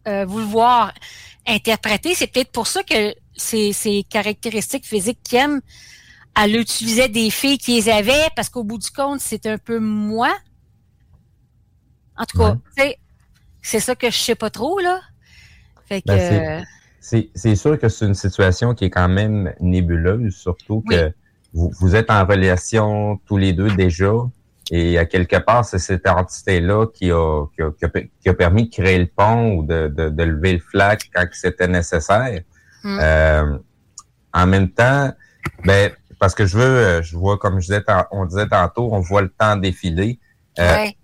euh, 0.08 0.24
vouloir 0.24 0.92
interpréter. 1.46 2.14
C'est 2.14 2.26
peut-être 2.28 2.52
pour 2.52 2.66
ça 2.66 2.82
que 2.82 3.14
ces, 3.36 3.72
ces 3.72 4.04
caractéristiques 4.08 4.86
physiques 4.86 5.20
qu'elle 5.28 5.40
aime, 5.40 5.60
elle 6.40 6.56
utilisait 6.56 7.08
des 7.08 7.30
filles 7.30 7.58
qui 7.58 7.74
les 7.76 7.88
avaient, 7.88 8.28
parce 8.36 8.48
qu'au 8.48 8.64
bout 8.64 8.78
du 8.78 8.90
compte, 8.90 9.20
c'est 9.20 9.46
un 9.46 9.58
peu 9.58 9.78
moi. 9.80 10.32
En 12.16 12.24
tout 12.26 12.38
cas, 12.38 12.54
tu 12.76 12.82
sais, 12.82 12.98
c'est 13.60 13.80
ça 13.80 13.94
que 13.94 14.10
je 14.10 14.16
sais 14.18 14.34
pas 14.34 14.50
trop, 14.50 14.78
là. 14.80 15.00
Fait 15.86 16.02
que... 16.02 16.06
Ben, 16.08 16.64
c'est- 17.00 17.16
euh, 17.18 17.28
C'est 17.34 17.56
sûr 17.56 17.78
que 17.78 17.88
c'est 17.88 18.06
une 18.06 18.14
situation 18.14 18.74
qui 18.74 18.84
est 18.86 18.90
quand 18.90 19.08
même 19.08 19.52
nébuleuse, 19.60 20.34
surtout 20.34 20.82
que 20.88 21.06
Oui. 21.06 21.12
vous, 21.52 21.72
vous 21.80 21.96
êtes 21.96 22.10
en 22.10 22.24
relation 22.24 23.18
tous 23.26 23.36
les 23.38 23.52
deux 23.52 23.70
déjà, 23.74 24.12
et 24.70 24.96
à 24.98 25.04
quelque 25.04 25.36
part, 25.38 25.64
c'est 25.64 25.80
cette 25.80 26.06
entité-là 26.06 26.86
qui 26.94 27.10
a, 27.10 27.46
qui, 27.54 27.62
a, 27.62 27.70
qui 27.72 27.84
a- 27.84 28.02
qui 28.20 28.28
a 28.28 28.34
permis 28.34 28.68
de 28.68 28.70
créer 28.74 28.98
le 28.98 29.06
pont 29.06 29.56
ou 29.56 29.64
de, 29.64 29.88
de, 29.88 30.08
de 30.10 30.22
lever 30.22 30.52
le 30.54 30.60
flag 30.60 31.00
quand 31.12 31.26
c'était 31.32 31.66
nécessaire. 31.68 32.40
Hmm. 32.84 32.98
Euh, 33.00 33.58
en 34.32 34.46
même 34.46 34.70
temps, 34.70 35.12
ben, 35.64 35.90
parce 36.20 36.34
que 36.36 36.46
je 36.46 36.56
veux, 36.56 37.02
je 37.02 37.16
vois, 37.16 37.36
comme 37.36 37.60
je 37.60 37.66
disais, 37.66 37.82
on 38.12 38.24
disait 38.26 38.46
tantôt, 38.48 38.90
on 38.92 39.00
voit 39.00 39.22
le 39.22 39.28
temps 39.30 39.56
défiler. 39.56 40.20
Euh, 40.60 40.62
ouais. 40.76 40.96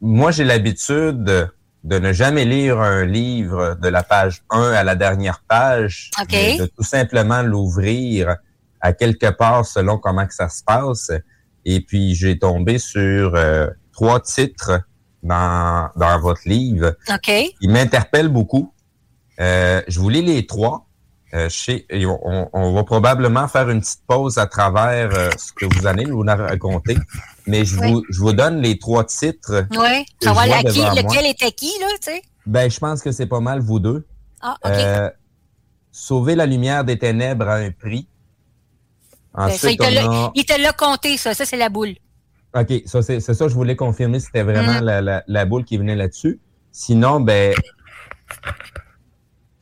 moi, 0.00 0.30
j'ai 0.30 0.44
l'habitude 0.44 1.50
de, 1.84 1.98
ne 1.98 2.12
jamais 2.12 2.44
lire 2.44 2.80
un 2.80 3.04
livre 3.04 3.76
de 3.80 3.88
la 3.88 4.02
page 4.02 4.42
1 4.50 4.72
à 4.72 4.84
la 4.84 4.96
dernière 4.96 5.42
page, 5.46 6.10
OK. 6.20 6.28
mais 6.32 6.58
de 6.58 6.66
tout 6.66 6.82
simplement 6.82 7.42
l'ouvrir 7.42 8.36
à 8.80 8.92
quelque 8.92 9.30
part 9.30 9.64
selon 9.64 9.98
comment 9.98 10.26
que 10.26 10.34
ça 10.34 10.48
se 10.48 10.62
passe. 10.64 11.10
Et 11.64 11.80
puis, 11.80 12.14
j'ai 12.14 12.38
tombé 12.38 12.78
sur 12.78 13.34
euh, 13.34 13.68
trois 13.92 14.20
titres 14.20 14.80
dans, 15.22 15.90
dans 15.96 16.20
votre 16.20 16.42
livre 16.46 16.96
OK. 17.08 17.30
qui 17.60 17.68
m'interpellent 17.68 18.28
beaucoup. 18.28 18.72
Euh, 19.40 19.80
je 19.88 19.98
vous 19.98 20.08
lis 20.08 20.22
les 20.22 20.46
trois. 20.46 20.86
Euh, 21.34 21.48
on, 22.52 22.74
va 22.74 22.84
probablement 22.84 23.48
faire 23.48 23.68
une 23.68 23.80
petite 23.80 24.02
pause 24.06 24.38
à 24.38 24.46
travers 24.46 25.10
euh, 25.12 25.30
ce 25.36 25.52
que 25.52 25.66
vous 25.66 25.86
allez 25.86 26.04
nous 26.04 26.22
raconter, 26.22 26.96
mais 27.46 27.64
je, 27.64 27.76
Oui. 27.80 27.92
vous, 27.92 28.04
je 28.08 28.20
vous 28.20 28.32
donne 28.32 28.60
les 28.60 28.78
trois 28.78 29.04
titres. 29.04 29.66
Que 29.68 30.24
Savoir 30.24 30.46
lequel 30.46 31.26
était 31.26 31.50
qui, 31.50 31.72
là, 31.80 31.88
tu 32.00 32.12
sais? 32.12 32.22
Ben, 32.46 32.70
je 32.70 32.78
pense 32.78 33.02
que 33.02 33.10
c'est 33.10 33.26
pas 33.26 33.40
mal, 33.40 33.60
vous 33.60 33.80
deux. 33.80 34.06
Ah, 34.40 34.56
OK. 34.64 34.70
Euh, 34.70 35.10
sauver 35.90 36.36
la 36.36 36.46
lumière 36.46 36.84
des 36.84 36.98
ténèbres 36.98 37.48
à 37.48 37.56
un 37.56 37.72
prix. 37.72 38.06
Ben, 39.34 39.48
ça, 39.48 39.72
il 39.72 39.80
Ensuite, 39.80 39.80
te 39.80 40.06
a... 40.06 40.30
il 40.36 40.44
te 40.44 40.60
l'a 40.60 40.72
compté, 40.72 41.16
ça. 41.16 41.34
Ça, 41.34 41.44
c'est 41.44 41.56
la 41.56 41.68
boule. 41.68 41.94
OK, 42.54 42.82
ça, 42.86 43.02
c'est 43.02 43.18
ça, 43.18 43.48
je 43.48 43.54
voulais 43.54 43.74
confirmer, 43.74 44.20
c'était 44.20 44.44
vraiment 44.44 44.80
la, 44.80 45.00
la, 45.00 45.24
la 45.26 45.44
boule 45.44 45.64
qui 45.64 45.76
venait 45.76 45.96
là-dessus. 45.96 46.38
Sinon, 46.70 47.18
ben, 47.18 47.52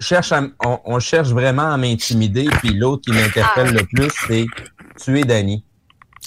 cherche 0.02 0.32
à- 0.32 0.42
on, 0.64 0.78
on 0.84 0.98
cherche 1.00 1.28
vraiment 1.28 1.70
à 1.72 1.76
m'intimider, 1.76 2.44
puis 2.60 2.74
l'autre 2.74 3.02
qui 3.06 3.12
m'interpelle 3.12 3.68
Ah. 3.70 3.80
le 3.80 3.84
plus, 3.86 4.10
c'est 4.28 4.44
tuer 5.02 5.22
Danny. 5.24 5.64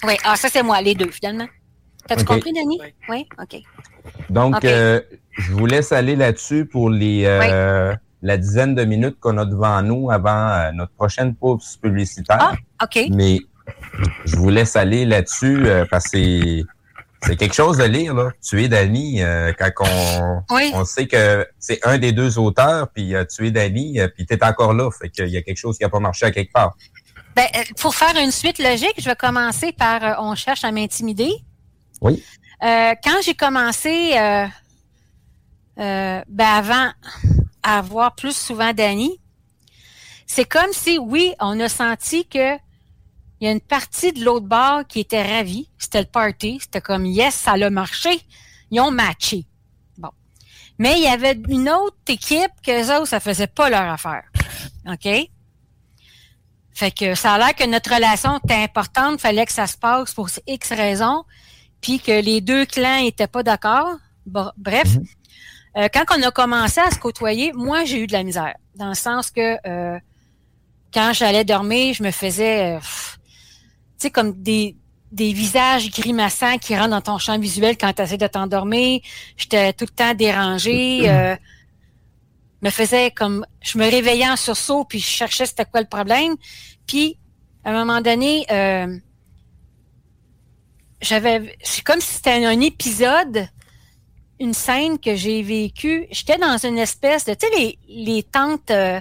Oui. 0.03 0.13
Ah, 0.23 0.35
ça, 0.35 0.49
c'est 0.49 0.63
moi, 0.63 0.81
les 0.81 0.95
deux, 0.95 1.11
finalement. 1.11 1.47
T'as-tu 2.07 2.25
compris, 2.25 2.53
Denis? 2.53 2.79
Oui. 3.09 3.25
OK. 3.41 3.61
Donc, 4.29 4.63
euh, 4.63 5.01
je 5.37 5.51
vous 5.53 5.65
laisse 5.65 5.91
aller 5.91 6.15
là-dessus 6.15 6.65
pour 6.65 6.89
les 6.89 7.23
euh, 7.25 7.95
la 8.21 8.37
dizaine 8.37 8.75
de 8.75 8.83
minutes 8.83 9.19
qu'on 9.19 9.37
a 9.37 9.45
devant 9.45 9.81
nous 9.81 10.11
avant 10.11 10.49
euh, 10.49 10.71
notre 10.71 10.93
prochaine 10.93 11.35
pause 11.35 11.77
publicitaire. 11.81 12.37
Ah, 12.39 12.83
OK. 12.83 13.05
Mais 13.11 13.39
je 14.25 14.35
vous 14.35 14.49
laisse 14.49 14.75
aller 14.75 15.05
là-dessus 15.05 15.65
euh, 15.65 15.85
parce 15.89 16.09
que 16.09 16.61
c'est 17.25 17.35
quelque 17.35 17.53
chose 17.53 17.77
de 17.77 17.83
lire, 17.83 18.13
là. 18.13 18.31
Tuer 18.41 18.67
Danny, 18.67 19.21
euh, 19.23 19.51
quand 19.57 19.71
on, 19.79 20.41
Oui. 20.55 20.71
on 20.73 20.85
sait 20.85 21.07
que 21.07 21.47
c'est 21.59 21.79
un 21.85 21.97
des 21.97 22.11
deux 22.11 22.37
auteurs, 22.37 22.89
puis 22.89 23.15
euh, 23.15 23.25
tuer 23.25 23.51
Danny, 23.51 23.99
euh, 23.99 24.07
puis 24.07 24.25
t'es 24.25 24.43
encore 24.43 24.73
là. 24.73 24.89
Fait 24.91 25.09
qu'il 25.09 25.27
y 25.29 25.37
a 25.37 25.41
quelque 25.41 25.57
chose 25.57 25.77
qui 25.77 25.83
a 25.83 25.89
pas 25.89 25.99
marché 25.99 26.25
à 26.25 26.31
quelque 26.31 26.51
part. 26.51 26.75
Ben, 27.35 27.47
euh, 27.55 27.63
pour 27.79 27.95
faire 27.95 28.15
une 28.21 28.31
suite 28.31 28.59
logique, 28.59 28.93
je 28.97 29.05
vais 29.05 29.15
commencer 29.15 29.71
par 29.71 30.03
euh, 30.03 30.13
On 30.19 30.35
cherche 30.35 30.63
à 30.63 30.71
m'intimider. 30.71 31.33
Oui. 32.01 32.23
Euh, 32.63 32.93
quand 33.03 33.21
j'ai 33.23 33.33
commencé, 33.35 34.13
ben 35.77 36.21
avant 36.39 36.91
à 37.63 37.81
voir 37.81 38.15
plus 38.15 38.35
souvent 38.35 38.71
Danny, 38.73 39.19
c'est 40.27 40.45
comme 40.45 40.71
si, 40.71 40.97
oui, 40.97 41.33
on 41.39 41.59
a 41.59 41.67
senti 41.67 42.25
que 42.27 42.55
il 43.39 43.45
y 43.45 43.47
a 43.47 43.51
une 43.51 43.61
partie 43.61 44.13
de 44.13 44.23
l'autre 44.23 44.45
bar 44.45 44.87
qui 44.87 45.01
était 45.01 45.21
ravie. 45.21 45.69
C'était 45.77 46.01
le 46.01 46.07
party. 46.07 46.59
C'était 46.61 46.81
comme, 46.81 47.05
yes, 47.05 47.35
ça 47.35 47.53
a 47.53 47.69
marché. 47.69 48.21
Ils 48.71 48.79
ont 48.79 48.91
matché. 48.91 49.45
Bon. 49.97 50.09
Mais 50.79 50.97
il 50.97 51.03
y 51.03 51.07
avait 51.07 51.37
une 51.49 51.69
autre 51.69 51.97
équipe 52.07 52.51
que 52.65 52.97
autres, 52.97 53.07
ça 53.07 53.19
faisait 53.19 53.47
pas 53.47 53.69
leur 53.69 53.89
affaire. 53.89 54.23
OK? 54.87 55.07
Fait 56.75 56.91
que 56.91 57.15
ça 57.15 57.33
a 57.33 57.37
l'air 57.37 57.55
que 57.55 57.65
notre 57.65 57.93
relation 57.93 58.37
était 58.37 58.53
importante, 58.53 59.21
fallait 59.21 59.45
que 59.45 59.53
ça 59.53 59.65
se 59.65 59.77
passe 59.77 60.13
pour 60.13 60.29
X 60.45 60.73
raisons, 60.73 61.23
puis 61.79 61.99
que 62.01 62.11
les 62.11 62.41
deux 62.41 62.65
clans 62.65 62.97
étaient 62.97 63.27
pas 63.27 63.43
d'accord. 63.43 63.95
Bon, 64.25 64.51
bref, 64.57 64.89
euh, 65.77 65.87
quand 65.93 66.03
on 66.17 66.21
a 66.21 66.31
commencé 66.31 66.81
à 66.81 66.91
se 66.91 66.99
côtoyer, 66.99 67.53
moi 67.53 67.85
j'ai 67.85 67.99
eu 67.99 68.07
de 68.07 68.11
la 68.11 68.23
misère, 68.23 68.55
dans 68.75 68.89
le 68.89 68.95
sens 68.95 69.31
que 69.31 69.57
euh, 69.65 69.97
quand 70.93 71.13
j'allais 71.13 71.45
dormir, 71.45 71.93
je 71.93 72.03
me 72.03 72.11
faisais, 72.11 72.75
euh, 72.75 72.79
pff, 72.79 73.19
sais, 73.97 74.11
comme 74.11 74.33
des 74.41 74.75
des 75.11 75.31
visages 75.31 75.91
grimaçants 75.91 76.57
qui 76.57 76.75
rentrent 76.75 76.89
dans 76.89 77.01
ton 77.01 77.17
champ 77.17 77.39
visuel 77.39 77.77
quand 77.77 77.93
tu 77.93 78.01
essaies 78.01 78.17
de 78.17 78.27
t'endormir. 78.27 78.99
J'étais 79.37 79.71
tout 79.71 79.85
le 79.85 79.95
temps 79.95 80.13
dérangée. 80.13 81.09
Euh, 81.09 81.35
me 82.61 82.71
faisais 82.71 83.11
comme 83.11 83.45
je 83.61 83.77
me 83.77 83.89
réveillais 83.89 84.27
en 84.27 84.35
sursaut 84.35 84.85
puis 84.85 84.99
je 84.99 85.05
cherchais 85.05 85.45
c'était 85.45 85.65
quoi 85.65 85.81
le 85.81 85.87
problème 85.87 86.35
puis 86.87 87.17
à 87.63 87.69
un 87.71 87.85
moment 87.85 88.01
donné 88.01 88.45
euh, 88.51 88.97
j'avais 90.99 91.55
c'est 91.61 91.83
comme 91.83 92.01
si 92.01 92.15
c'était 92.15 92.43
un 92.43 92.59
épisode 92.61 93.47
une 94.39 94.53
scène 94.53 94.97
que 94.97 95.15
j'ai 95.15 95.43
vécue 95.43 96.07
j'étais 96.09 96.39
dans 96.39 96.57
une 96.57 96.79
espèce 96.79 97.25
de 97.25 97.35
tu 97.35 97.45
sais 97.45 97.53
les, 97.55 97.77
les 97.87 98.23
tentes 98.23 98.71
euh, 98.71 98.99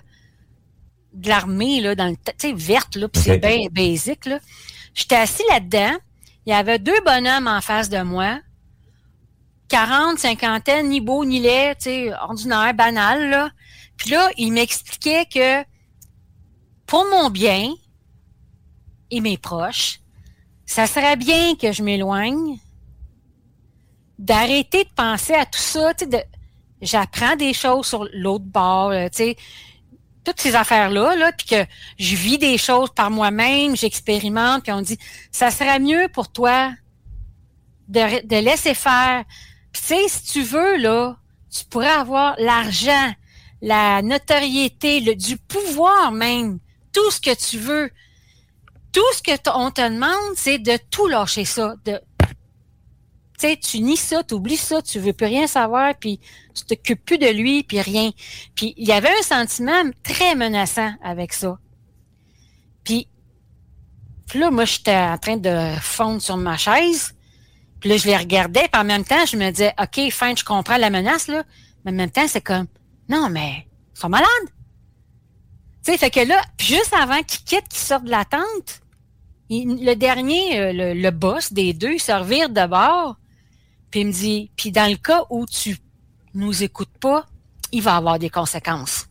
de 1.14 1.28
l'armée 1.28 1.80
là 1.80 1.94
dans 1.94 2.08
le 2.08 2.16
tu 2.16 2.32
sais 2.36 2.52
verte 2.52 2.96
là 2.96 3.08
puis 3.08 3.22
c'est 3.22 3.38
bien 3.38 3.68
basique 3.70 4.26
là 4.26 4.40
j'étais 4.94 5.16
assis 5.16 5.42
là-dedans. 5.50 5.96
Il 6.46 6.50
y 6.50 6.52
avait 6.52 6.78
deux 6.78 7.00
bonhommes 7.04 7.48
en 7.48 7.60
face 7.60 7.88
de 7.88 8.02
moi. 8.02 8.38
40, 9.68 10.18
cinquantaine, 10.18 10.88
ni 10.88 11.00
beau 11.00 11.24
ni 11.24 11.40
laid, 11.40 11.76
tu 11.76 11.84
sais, 11.84 12.14
ordinaire, 12.14 12.74
banal, 12.74 13.30
là. 13.30 13.50
Puis 13.96 14.10
là, 14.10 14.30
il 14.36 14.52
m'expliquait 14.52 15.26
que 15.26 15.64
pour 16.86 17.06
mon 17.10 17.30
bien 17.30 17.72
et 19.10 19.20
mes 19.20 19.38
proches, 19.38 20.00
ça 20.66 20.86
serait 20.86 21.16
bien 21.16 21.54
que 21.56 21.72
je 21.72 21.82
m'éloigne, 21.82 22.58
d'arrêter 24.18 24.84
de 24.84 24.90
penser 24.94 25.34
à 25.34 25.46
tout 25.46 25.58
ça, 25.58 25.94
tu 25.94 26.06
sais, 26.10 26.26
j'apprends 26.80 27.36
des 27.36 27.52
choses 27.52 27.86
sur 27.86 28.06
l'autre 28.12 28.44
bord, 28.44 28.92
tu 28.92 29.08
sais, 29.12 29.36
toutes 30.24 30.40
ces 30.40 30.54
affaires-là, 30.54 31.16
là, 31.16 31.32
puis 31.32 31.46
que 31.46 31.66
je 31.98 32.16
vis 32.16 32.38
des 32.38 32.58
choses 32.58 32.90
par 32.94 33.10
moi-même, 33.10 33.76
j'expérimente, 33.76 34.62
puis 34.64 34.72
on 34.72 34.80
dit, 34.80 34.98
ça 35.30 35.50
serait 35.50 35.78
mieux 35.78 36.08
pour 36.12 36.32
toi 36.32 36.72
de, 37.88 38.26
de 38.26 38.36
laisser 38.36 38.74
faire. 38.74 39.24
Puis 39.72 39.82
tu 39.82 39.88
sais, 39.88 40.08
si 40.08 40.22
tu 40.32 40.42
veux, 40.42 40.76
là, 40.76 41.16
tu 41.50 41.64
pourrais 41.66 41.88
avoir 41.88 42.34
l'argent, 42.38 43.12
la 43.60 44.02
notoriété, 44.02 45.00
le, 45.00 45.14
du 45.14 45.36
pouvoir 45.36 46.12
même, 46.12 46.58
tout 46.92 47.10
ce 47.10 47.20
que 47.20 47.34
tu 47.34 47.58
veux. 47.58 47.90
Tout 48.92 49.02
ce 49.14 49.22
que 49.22 49.50
on 49.52 49.70
te 49.70 49.80
demande, 49.80 50.36
c'est 50.36 50.58
de 50.58 50.78
tout 50.90 51.08
lâcher 51.08 51.44
ça. 51.44 51.74
De, 51.84 52.00
tu 53.38 53.48
sais, 53.48 53.56
tu 53.56 53.80
nies 53.80 53.96
ça, 53.96 54.22
tu 54.22 54.34
oublies 54.34 54.56
ça, 54.56 54.80
tu 54.80 55.00
veux 55.00 55.12
plus 55.12 55.26
rien 55.26 55.46
savoir, 55.46 55.94
puis 55.98 56.20
tu 56.54 56.64
t'occupes 56.64 57.04
plus 57.04 57.18
de 57.18 57.26
lui, 57.26 57.64
puis 57.64 57.80
rien. 57.80 58.10
Puis 58.54 58.74
il 58.76 58.86
y 58.86 58.92
avait 58.92 59.10
un 59.10 59.22
sentiment 59.22 59.82
très 60.02 60.34
menaçant 60.36 60.92
avec 61.02 61.32
ça. 61.32 61.58
Puis, 62.84 63.08
puis 64.26 64.38
là, 64.38 64.50
moi, 64.50 64.64
j'étais 64.64 64.96
en 64.96 65.18
train 65.18 65.36
de 65.36 65.74
fondre 65.80 66.22
sur 66.22 66.36
ma 66.36 66.56
chaise. 66.56 67.14
Puis 67.80 67.90
là, 67.90 67.96
je 67.96 68.06
les 68.06 68.16
regardais, 68.16 68.68
puis 68.70 68.80
en 68.80 68.84
même 68.84 69.04
temps, 69.04 69.26
je 69.26 69.36
me 69.36 69.50
disais, 69.50 69.74
OK, 69.80 70.10
fin, 70.10 70.34
je 70.34 70.44
comprends 70.44 70.76
la 70.76 70.90
menace, 70.90 71.26
là. 71.26 71.42
Mais 71.84 71.90
en 71.90 71.94
même 71.94 72.10
temps, 72.10 72.26
c'est 72.28 72.40
comme, 72.40 72.66
non, 73.08 73.28
mais 73.30 73.66
ils 73.94 74.00
sont 74.00 74.08
malades. 74.08 74.28
Tu 75.84 75.92
sais, 75.92 75.98
fait 75.98 76.10
que 76.10 76.20
là, 76.20 76.40
juste 76.58 76.94
avant 76.94 77.22
qu'ils 77.22 77.44
quittent, 77.44 77.68
qu'ils 77.68 77.82
sortent 77.82 78.04
de 78.04 78.10
la 78.10 78.24
tente, 78.24 78.80
le 79.50 79.94
dernier, 79.94 80.58
euh, 80.58 80.94
le, 80.94 81.10
boss 81.10 81.52
des 81.52 81.74
deux, 81.74 81.94
il 81.94 82.00
se 82.00 82.12
de 82.12 82.66
bord, 82.66 83.16
puis 83.94 84.00
il 84.00 84.08
me 84.08 84.12
dit, 84.12 84.50
puis 84.56 84.72
dans 84.72 84.90
le 84.90 84.96
cas 84.96 85.22
où 85.30 85.46
tu 85.46 85.76
nous 86.34 86.64
écoutes 86.64 86.98
pas, 86.98 87.26
il 87.70 87.80
va 87.80 87.94
avoir 87.94 88.18
des 88.18 88.28
conséquences. 88.28 89.06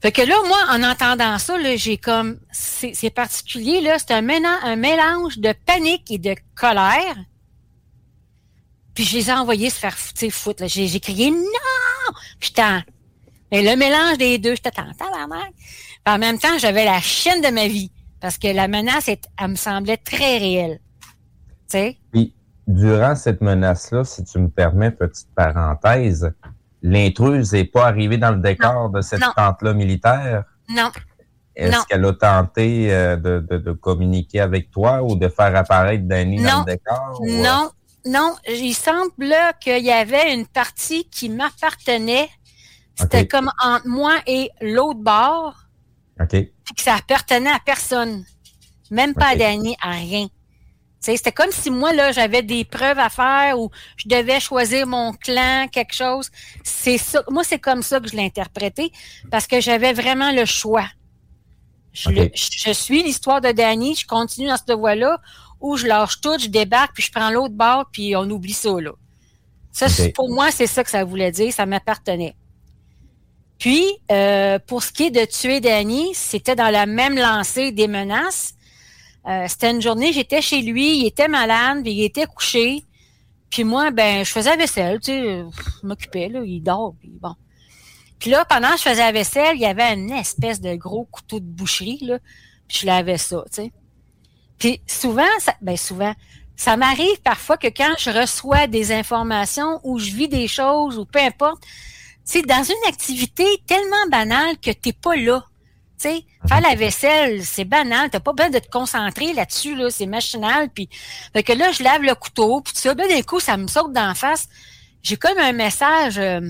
Fait 0.00 0.12
que 0.12 0.22
là, 0.22 0.36
moi, 0.46 0.58
en 0.68 0.84
entendant 0.84 1.36
ça, 1.40 1.56
j'ai 1.74 1.96
comme, 1.96 2.38
c'est 2.52 3.10
particulier, 3.10 3.80
là, 3.80 3.98
c'est 3.98 4.12
un, 4.12 4.22
mélange 4.22 5.38
de 5.38 5.52
panique 5.66 6.12
et 6.12 6.18
de 6.18 6.36
colère. 6.54 7.16
Puis 8.94 9.02
je 9.02 9.16
les 9.16 9.30
ai 9.30 9.32
envoyés 9.32 9.70
se 9.70 9.80
faire 9.80 9.98
foutre. 9.98 10.68
J'ai 10.68 11.00
crié 11.00 11.32
non! 11.32 11.38
En- 12.58 12.82
Mais 13.50 13.62
le 13.62 13.76
mélange 13.76 14.16
des 14.18 14.38
deux, 14.38 14.54
j'étais 14.54 14.78
en 14.78 14.92
tabarnak. 14.94 15.52
Puis 15.56 16.14
en 16.14 16.18
même 16.18 16.38
temps, 16.38 16.56
j'avais 16.56 16.84
la 16.84 17.00
chaîne 17.00 17.40
de 17.40 17.48
ma 17.48 17.66
vie. 17.66 17.90
Parce 18.20 18.38
que 18.38 18.46
la 18.46 18.68
menace, 18.68 19.08
elle, 19.08 19.48
me 19.48 19.56
semblait 19.56 19.96
très 19.96 20.38
réelle. 20.38 20.78
Tu 21.68 21.78
sais? 21.78 21.98
Puis, 22.12 22.32
durant 22.74 23.14
cette 23.14 23.40
menace-là, 23.40 24.04
si 24.04 24.24
tu 24.24 24.38
me 24.38 24.48
permets, 24.48 24.90
petite 24.90 25.28
parenthèse, 25.34 26.32
l'intruse 26.82 27.52
n'est 27.52 27.64
pas 27.64 27.86
arrivée 27.86 28.18
dans 28.18 28.30
le 28.32 28.38
décor 28.40 28.90
de 28.90 29.00
cette 29.00 29.20
tente-là 29.36 29.72
militaire? 29.74 30.44
Non. 30.68 30.90
Est-ce 31.54 31.86
qu'elle 31.86 32.04
a 32.04 32.12
tenté 32.14 32.92
euh, 32.92 33.16
de, 33.16 33.40
de- 33.40 33.58
de 33.58 33.72
communiquer 33.72 34.40
avec 34.40 34.70
toi 34.70 35.02
ou 35.02 35.16
de 35.16 35.28
faire 35.28 35.54
apparaître 35.54 36.04
Danny 36.04 36.42
dans 36.42 36.60
le 36.60 36.64
décor? 36.72 37.18
ou, 37.20 37.28
euh, 37.28 37.42
Non, 37.42 37.70
non. 38.06 38.34
Il 38.48 38.72
semble 38.72 39.12
qu'il 39.60 39.84
y 39.84 39.90
avait 39.92 40.32
une 40.34 40.46
partie 40.46 41.04
qui 41.10 41.28
m'appartenait. 41.28 42.30
C'était 42.94 43.26
comme 43.26 43.50
entre 43.62 43.86
moi 43.86 44.14
et 44.26 44.50
l'autre 44.62 45.00
bord. 45.00 45.54
OK. 46.20 46.28
puis 46.30 46.74
que 46.76 46.82
ça 46.82 46.94
appartenait 46.94 47.50
à 47.50 47.58
personne. 47.64 48.24
Même 48.90 49.12
pas 49.14 49.28
à. 49.28 49.36
Danny, 49.36 49.76
à 49.82 49.90
rien. 49.92 50.26
C'était 51.02 51.32
comme 51.32 51.50
si 51.50 51.68
moi, 51.70 51.92
là, 51.92 52.12
j'avais 52.12 52.42
des 52.42 52.64
preuves 52.64 52.98
à 53.00 53.10
faire 53.10 53.58
ou 53.58 53.70
je 53.96 54.08
devais 54.08 54.38
choisir 54.38 54.86
mon 54.86 55.12
clan, 55.12 55.66
quelque 55.70 55.94
chose. 55.94 56.30
C'est 56.62 56.96
ça. 56.98 57.24
Moi, 57.28 57.42
c'est 57.42 57.58
comme 57.58 57.82
ça 57.82 57.98
que 57.98 58.08
je 58.08 58.14
l'ai 58.14 58.24
interprété 58.24 58.92
parce 59.30 59.48
que 59.48 59.60
j'avais 59.60 59.92
vraiment 59.92 60.30
le 60.30 60.44
choix. 60.44 60.86
Je, 61.92 62.08
Ok. 62.08 62.14
le- 62.16 62.30
je 62.34 62.70
suis 62.72 63.02
l'histoire 63.02 63.40
de 63.40 63.50
Danny, 63.50 63.96
je 63.96 64.06
continue 64.06 64.46
dans 64.46 64.56
cette 64.56 64.72
voie-là 64.78 65.18
où 65.60 65.76
je 65.76 65.86
lâche 65.86 66.20
tout, 66.20 66.38
je 66.38 66.46
débarque, 66.46 66.94
puis 66.94 67.02
je 67.02 67.12
prends 67.12 67.30
l'autre 67.30 67.54
bord, 67.54 67.86
puis 67.92 68.14
on 68.16 68.22
oublie 68.30 68.52
ça, 68.52 68.70
là. 68.80 68.92
Ça, 69.72 69.86
pour 70.14 70.30
moi, 70.30 70.50
c'est 70.50 70.66
ça 70.66 70.84
que 70.84 70.90
ça 70.90 71.02
voulait 71.04 71.32
dire, 71.32 71.52
ça 71.52 71.66
m'appartenait. 71.66 72.34
Puis, 73.58 73.86
euh, 74.10 74.58
pour 74.66 74.82
ce 74.82 74.90
qui 74.92 75.04
est 75.04 75.10
de 75.10 75.24
tuer 75.24 75.60
Danny, 75.60 76.10
c'était 76.14 76.56
dans 76.56 76.70
la 76.70 76.86
même 76.86 77.16
lancée 77.16 77.70
des 77.72 77.86
menaces. 77.88 78.54
Euh, 79.26 79.46
c'était 79.48 79.70
une 79.70 79.80
journée, 79.80 80.12
j'étais 80.12 80.42
chez 80.42 80.62
lui, 80.62 80.98
il 80.98 81.06
était 81.06 81.28
malade, 81.28 81.86
il 81.86 82.02
était 82.02 82.26
couché. 82.26 82.84
Puis 83.50 83.64
moi, 83.64 83.90
ben, 83.90 84.24
je 84.24 84.30
faisais 84.30 84.50
la 84.50 84.56
vaisselle, 84.56 84.98
tu 85.00 85.12
sais, 85.12 85.22
je 85.82 85.86
m'occupais, 85.86 86.28
là, 86.28 86.42
il 86.44 86.60
dort, 86.60 86.94
puis 86.98 87.12
bon. 87.20 87.34
Puis 88.18 88.30
là, 88.30 88.44
pendant 88.44 88.70
que 88.70 88.78
je 88.78 88.82
faisais 88.82 89.02
la 89.02 89.12
vaisselle, 89.12 89.56
il 89.56 89.60
y 89.60 89.66
avait 89.66 89.92
une 89.94 90.10
espèce 90.10 90.60
de 90.60 90.74
gros 90.74 91.04
couteau 91.04 91.38
de 91.38 91.44
boucherie, 91.44 91.98
là, 92.02 92.18
puis 92.66 92.78
je 92.80 92.86
lavais 92.86 93.18
ça, 93.18 93.44
tu 93.46 93.62
sais. 93.62 93.72
Puis 94.58 94.80
souvent, 94.86 95.26
ça, 95.40 95.54
ben 95.60 95.76
souvent, 95.76 96.14
ça 96.56 96.76
m'arrive 96.76 97.20
parfois 97.24 97.56
que 97.56 97.66
quand 97.66 97.94
je 97.98 98.10
reçois 98.10 98.66
des 98.68 98.92
informations 98.92 99.80
ou 99.82 99.98
je 99.98 100.12
vis 100.12 100.28
des 100.28 100.46
choses 100.48 100.98
ou 100.98 101.04
peu 101.04 101.18
importe, 101.18 101.62
c'est 102.24 102.46
dans 102.46 102.62
une 102.62 102.88
activité 102.88 103.44
tellement 103.66 104.06
banale 104.10 104.56
que 104.58 104.70
t'es 104.70 104.92
pas 104.92 105.16
là. 105.16 105.44
Sais, 106.02 106.24
faire 106.48 106.60
la 106.60 106.74
vaisselle, 106.74 107.44
c'est 107.44 107.64
banal, 107.64 108.10
t'as 108.10 108.18
pas 108.18 108.32
besoin 108.32 108.50
de 108.50 108.58
te 108.58 108.68
concentrer 108.68 109.34
là-dessus, 109.34 109.76
là, 109.76 109.88
c'est 109.88 110.06
machinal. 110.06 110.68
Puis, 110.68 110.88
fait 111.32 111.44
que 111.44 111.52
là, 111.52 111.70
je 111.70 111.84
lave 111.84 112.02
le 112.02 112.16
couteau, 112.16 112.60
puis 112.60 112.72
ça, 112.74 112.92
ben, 112.94 113.08
d'un 113.08 113.22
coup, 113.22 113.38
ça 113.38 113.56
me 113.56 113.68
saute 113.68 113.92
d'en 113.92 114.12
face. 114.12 114.48
J'ai 115.04 115.16
comme 115.16 115.38
un 115.38 115.52
message, 115.52 116.18
euh, 116.18 116.40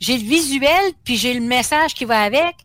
j'ai 0.00 0.18
le 0.18 0.24
visuel, 0.24 0.94
puis 1.04 1.16
j'ai 1.16 1.32
le 1.32 1.46
message 1.46 1.94
qui 1.94 2.04
va 2.06 2.22
avec. 2.22 2.56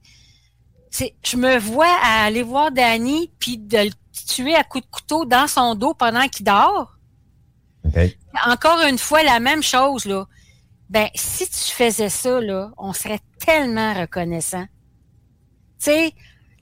C'est, 0.90 1.14
je 1.24 1.38
me 1.38 1.60
vois 1.60 2.00
à 2.02 2.24
aller 2.24 2.42
voir 2.42 2.72
Danny, 2.72 3.32
puis 3.38 3.60
de 3.60 3.78
le 3.78 3.92
tuer 4.28 4.56
à 4.56 4.64
coups 4.64 4.84
de 4.84 4.90
couteau 4.90 5.26
dans 5.26 5.48
son 5.48 5.76
dos 5.76 5.94
pendant 5.94 6.28
qu'il 6.30 6.48
dort. 6.48 6.98
Encore 8.48 8.82
une 8.90 8.98
fois, 8.98 9.22
la 9.22 9.40
même 9.40 9.62
chose, 9.62 10.06
là. 10.06 10.26
Ben, 10.90 11.10
si 11.14 11.46
tu 11.46 11.72
faisais 11.76 12.10
ça, 12.10 12.42
là, 12.42 12.72
on 12.80 12.92
serait 12.92 13.20
tellement 13.38 13.94
reconnaissant. 13.94 14.66
Tu 15.84 15.92
sais, 15.92 16.14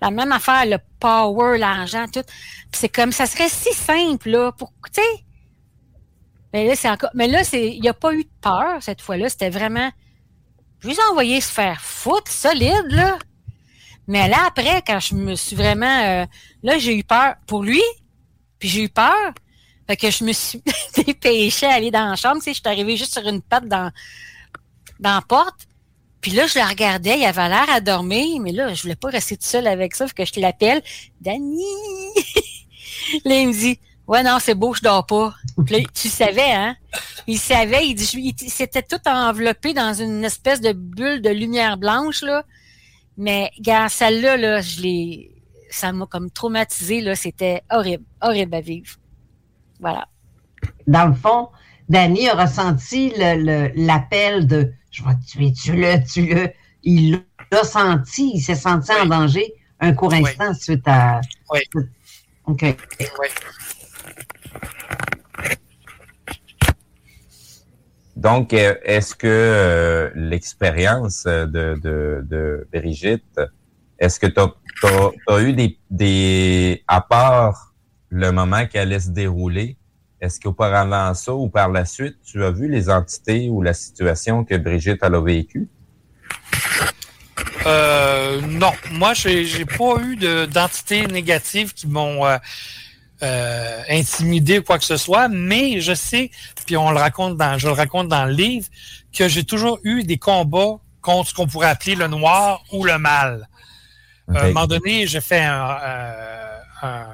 la 0.02 0.10
même 0.10 0.32
affaire, 0.32 0.66
le 0.66 0.78
power, 1.00 1.58
l'argent, 1.58 2.06
tout. 2.12 2.24
C'est 2.72 2.90
comme, 2.90 3.12
ça 3.12 3.26
serait 3.26 3.50
si 3.50 3.74
simple, 3.74 4.30
là, 4.30 4.52
pour, 4.52 4.74
tu 4.92 5.02
sais. 5.02 5.24
Mais 6.54 6.68
là, 6.68 6.76
c'est 6.76 6.90
encore, 6.90 7.12
mais 7.14 7.28
là, 7.28 7.44
c'est, 7.44 7.70
il 7.70 7.82
n'y 7.82 7.90
a 7.90 7.94
pas 7.94 8.14
eu 8.14 8.24
de 8.24 8.30
peur, 8.42 8.82
cette 8.82 9.02
fois-là. 9.02 9.30
C'était 9.30 9.50
vraiment, 9.50 9.92
je 10.80 10.88
lui 10.88 10.96
ai 10.96 11.12
envoyé 11.12 11.40
se 11.40 11.52
faire 11.52 11.80
foutre, 11.82 12.32
solide, 12.32 12.88
là. 12.90 13.18
Mais 14.08 14.28
là, 14.28 14.38
après, 14.48 14.82
quand 14.86 15.00
je 15.00 15.14
me 15.16 15.36
suis 15.36 15.56
vraiment, 15.56 16.00
euh, 16.04 16.26
là, 16.64 16.78
j'ai 16.80 16.98
eu 16.98 17.04
peur 17.04 17.36
pour 17.46 17.64
lui, 17.64 17.84
puis 18.60 18.68
j'ai 18.68 18.84
eu 18.84 18.90
peur. 18.90 19.34
Fait 19.88 19.96
que 19.98 20.10
je 20.10 20.24
me 20.24 20.34
suis 20.34 20.62
dépêchée 20.96 21.68
à 21.68 21.74
aller 21.74 21.92
dans 21.92 22.10
la 22.10 22.16
chambre. 22.16 22.38
Tu 22.38 22.46
sais, 22.46 22.54
je 22.54 22.60
suis 22.60 22.68
arrivée 22.68 22.98
juste 22.98 23.14
sur 23.14 23.28
une 23.28 23.42
patte 23.42 23.68
dans, 23.68 23.92
dans 25.00 25.16
la 25.16 25.22
porte. 25.22 25.68
Puis 26.22 26.32
là, 26.32 26.46
je 26.46 26.58
la 26.60 26.68
regardais, 26.68 27.20
il 27.20 27.26
avait 27.26 27.50
l'air 27.50 27.70
à 27.70 27.82
dormir, 27.82 28.40
mais 28.42 28.52
là, 28.52 28.74
je 28.74 28.84
voulais 28.84 28.96
pas 28.96 29.10
rester 29.10 29.36
toute 29.36 29.46
seule 29.46 29.68
avec 29.68 29.96
ça, 29.96 30.08
fait 30.08 30.14
que 30.14 30.26
je 30.26 30.40
l'appelle. 30.40 30.84
Danny! 31.20 31.64
là, 33.26 33.40
il 33.40 33.48
me 33.48 33.54
dit, 33.54 33.80
ouais, 34.08 34.22
non, 34.22 34.38
c'est 34.40 34.54
beau, 34.54 34.74
je 34.76 34.82
dors 34.82 35.06
pas. 35.06 35.34
Puis 35.66 35.76
là, 35.76 35.84
tu 35.94 36.10
savais, 36.10 36.52
hein? 36.52 36.76
Il 37.26 37.40
savait, 37.40 37.88
il 37.88 37.96
dit, 37.96 38.36
s'était 38.50 38.84
tout 38.84 39.00
enveloppé 39.08 39.74
dans 39.74 39.94
une 39.94 40.24
espèce 40.24 40.62
de 40.62 40.74
bulle 40.74 41.24
de 41.24 41.30
lumière 41.30 41.78
blanche, 41.78 42.22
là. 42.22 42.44
Mais, 43.18 43.52
gars, 43.60 43.90
celle-là, 43.90 44.38
là, 44.38 44.62
je 44.62 44.82
l'ai, 44.82 45.32
ça 45.72 45.92
m'a 45.92 46.06
comme 46.06 46.30
traumatisé, 46.30 47.02
là. 47.02 47.16
C'était 47.16 47.64
horrible, 47.72 48.04
horrible 48.22 48.56
à 48.56 48.62
vivre. 48.62 48.96
Voilà. 49.80 50.08
Dans 50.86 51.08
le 51.08 51.16
fond, 51.16 51.50
Danny 51.92 52.30
a 52.30 52.36
ressenti 52.36 53.12
le- 53.18 53.44
le- 53.44 53.72
l'appel 53.76 54.48
de 54.48 54.72
je 54.92 55.04
vais 55.04 55.16
te 55.16 55.26
tuer, 55.26 55.52
tue-le, 55.52 56.04
tue-le. 56.06 56.50
Il 56.84 57.22
l'a 57.52 57.64
senti, 57.66 58.32
il 58.36 58.42
s'est 58.42 58.56
senti 58.56 58.92
en 58.94 59.06
danger 59.06 59.54
un 59.82 59.92
court 59.92 60.14
instant 60.14 60.54
suite 60.54 60.88
à. 60.88 61.20
Oui. 61.52 61.60
OK. 62.46 62.78
Donc, 68.16 68.54
euh, 68.54 68.76
est-ce 68.84 69.14
que 69.14 69.28
euh, 69.28 70.12
l'expérience 70.16 71.26
de, 71.26 71.78
de, 71.84 72.24
de 72.24 72.68
Brigitte, 72.72 73.42
est-ce 74.00 74.18
que 74.18 74.28
tu 74.28 74.40
as, 74.40 75.42
eu 75.42 75.54
des, 75.54 75.78
des... 75.90 76.84
À 76.88 77.02
part 77.02 77.74
le 78.10 78.32
moment 78.32 78.66
qu'elle 78.68 78.84
allait 78.84 79.00
se 79.00 79.10
dérouler, 79.10 79.78
est-ce 80.22 80.40
qu'auparavant 80.40 81.14
ça 81.16 81.34
ou 81.34 81.50
par 81.50 81.70
la 81.70 81.84
suite, 81.84 82.18
tu 82.24 82.44
as 82.44 82.52
vu 82.52 82.70
les 82.70 82.90
entités 82.90 83.50
ou 83.50 83.62
la 83.62 83.74
situation 83.74 84.46
que 84.46 84.56
Brigitte 84.56 85.00
elle 85.02 85.16
a 85.16 85.22
vécue? 85.22 85.68
Euh, 87.66 88.42
non, 88.42 88.72
moi, 88.92 89.14
j'ai 89.14 89.46
j'ai 89.46 89.66
pas 89.66 89.96
eu 90.04 90.16
de- 90.16 90.46
d'entités 90.46 91.06
négatives 91.08 91.74
qui 91.74 91.88
m'ont 91.88 92.26
euh, 92.26 92.38
euh, 93.24 93.82
intimidé 93.90 94.60
ou 94.60 94.64
quoi 94.64 94.80
que 94.80 94.86
ce 94.86 94.98
soit, 94.98 95.28
mais 95.28 95.80
je 95.80 95.94
sais, 95.94 96.32
puis 96.66 96.78
on 96.78 96.92
le 96.92 96.98
raconte 96.98 97.38
dans, 97.38 97.58
je 97.58 97.68
le 97.68 97.74
raconte 97.74 98.08
dans 98.08 98.26
le 98.26 98.32
livre, 98.34 98.68
que 99.16 99.28
j'ai 99.28 99.44
toujours 99.44 99.80
eu 99.84 100.04
des 100.04 100.18
combats 100.18 100.78
contre 101.02 101.30
ce 101.30 101.34
qu'on 101.34 101.48
pourrait 101.48 101.70
appeler 101.70 101.96
le 101.96 102.08
noir 102.08 102.64
ou 102.72 102.84
le 102.84 102.98
mal. 102.98 103.48
À 104.34 104.44
un 104.44 104.48
moment 104.48 104.68
donné, 104.68 105.08
j'ai 105.08 105.20
fait 105.22 105.44
un, 105.44 105.78
un, 106.82 107.06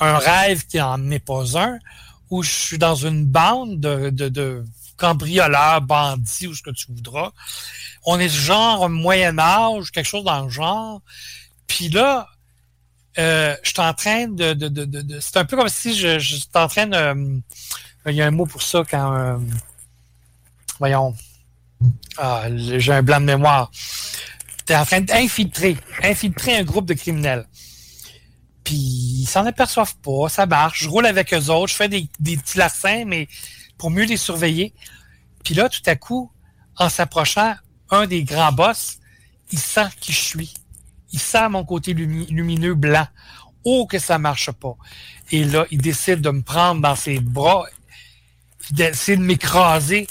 un 0.00 0.18
rêve 0.18 0.66
qui 0.66 0.76
n'en 0.78 1.10
est 1.10 1.24
pas 1.24 1.58
un, 1.58 1.78
où 2.30 2.42
je 2.42 2.50
suis 2.50 2.78
dans 2.78 2.94
une 2.94 3.24
bande 3.24 3.80
de, 3.80 4.64
cambrioleurs, 4.96 5.80
bandits 5.80 6.48
ou 6.48 6.54
ce 6.54 6.62
que 6.62 6.70
tu 6.70 6.86
voudras. 6.88 7.30
On 8.04 8.18
est 8.18 8.28
genre 8.28 8.88
Moyen 8.88 9.38
Âge, 9.38 9.90
quelque 9.92 10.06
chose 10.06 10.24
dans 10.24 10.44
le 10.44 10.50
genre. 10.50 11.00
Puis 11.66 11.88
là, 11.88 12.28
euh, 13.18 13.56
je 13.62 13.70
suis 13.70 13.80
en 13.80 13.94
train 13.94 14.28
de... 14.28 14.56
c'est 15.20 15.36
un 15.36 15.44
peu 15.44 15.56
comme 15.56 15.68
si 15.68 15.96
je, 15.96 16.18
je 16.18 16.36
suis 16.36 16.48
en 16.54 16.68
train 16.68 16.86
de... 16.86 16.96
euh, 16.96 17.40
Il 18.06 18.14
y 18.14 18.22
a 18.22 18.26
un 18.26 18.30
mot 18.30 18.46
pour 18.46 18.62
ça 18.62 18.82
quand... 18.88 19.14
euh, 19.14 19.36
voyons. 20.78 21.14
Ah, 22.16 22.46
j'ai 22.56 22.92
un 22.92 23.02
blanc 23.02 23.20
de 23.20 23.26
mémoire. 23.26 23.70
Tu 24.66 24.72
es 24.72 24.76
en 24.76 24.84
train 24.84 25.00
d'infiltrer, 25.00 25.76
infiltrer 26.02 26.56
un 26.56 26.64
groupe 26.64 26.86
de 26.86 26.94
criminels. 26.94 27.46
Puis 28.68 28.76
ils 29.22 29.26
s'en 29.26 29.46
aperçoivent 29.46 29.96
pas, 29.96 30.28
ça 30.28 30.44
marche. 30.44 30.82
Je 30.82 30.90
roule 30.90 31.06
avec 31.06 31.32
eux 31.32 31.48
autres, 31.48 31.68
je 31.68 31.74
fais 31.74 31.88
des, 31.88 32.06
des 32.20 32.36
petits 32.36 32.58
larcins, 32.58 33.04
mais 33.06 33.26
pour 33.78 33.90
mieux 33.90 34.04
les 34.04 34.18
surveiller. 34.18 34.74
Puis 35.42 35.54
là, 35.54 35.70
tout 35.70 35.80
à 35.86 35.96
coup, 35.96 36.30
en 36.76 36.90
s'approchant, 36.90 37.54
un 37.88 38.06
des 38.06 38.24
grands 38.24 38.52
boss, 38.52 38.98
il 39.52 39.58
sent 39.58 39.88
qui 40.00 40.12
je 40.12 40.20
suis. 40.20 40.54
Il 41.12 41.18
sent 41.18 41.48
mon 41.48 41.64
côté 41.64 41.94
lumi- 41.94 42.26
lumineux 42.28 42.74
blanc. 42.74 43.06
Oh, 43.64 43.86
que 43.86 43.98
ça 43.98 44.18
marche 44.18 44.50
pas. 44.50 44.76
Et 45.30 45.44
là, 45.44 45.64
il 45.70 45.80
décide 45.80 46.20
de 46.20 46.28
me 46.28 46.42
prendre 46.42 46.82
dans 46.82 46.94
ses 46.94 47.20
bras, 47.20 47.64
d'essayer 48.72 49.16
de 49.16 49.22
m'écraser. 49.22 50.08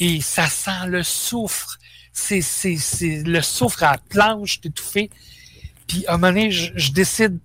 Et 0.00 0.20
ça 0.20 0.48
sent 0.48 0.88
le 0.88 1.04
soufre. 1.04 1.78
c'est, 2.12 2.40
c'est, 2.42 3.22
le 3.22 3.40
souffle 3.40 3.84
à 3.84 3.92
la 3.92 3.98
planche 3.98 4.60
d'étouffer. 4.60 5.10
Puis 5.86 6.04
à 6.08 6.14
un 6.14 6.16
moment 6.16 6.32
donné, 6.32 6.50
je 6.50 6.90
décide 6.90 7.38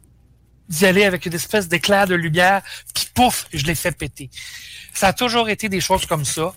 d'y 0.70 0.86
aller 0.86 1.04
avec 1.04 1.26
une 1.26 1.34
espèce 1.34 1.68
d'éclair 1.68 2.08
de 2.08 2.16
lumière, 2.16 2.62
puis 2.94 3.08
pouf, 3.14 3.48
je 3.54 3.66
l'ai 3.66 3.76
fait 3.76 3.92
péter. 3.92 4.30
Ça 4.94 5.08
a 5.08 5.14
toujours 5.14 5.50
été 5.50 5.70
des 5.70 5.82
choses 5.82 6.06
comme 6.06 6.26
ça. 6.26 6.54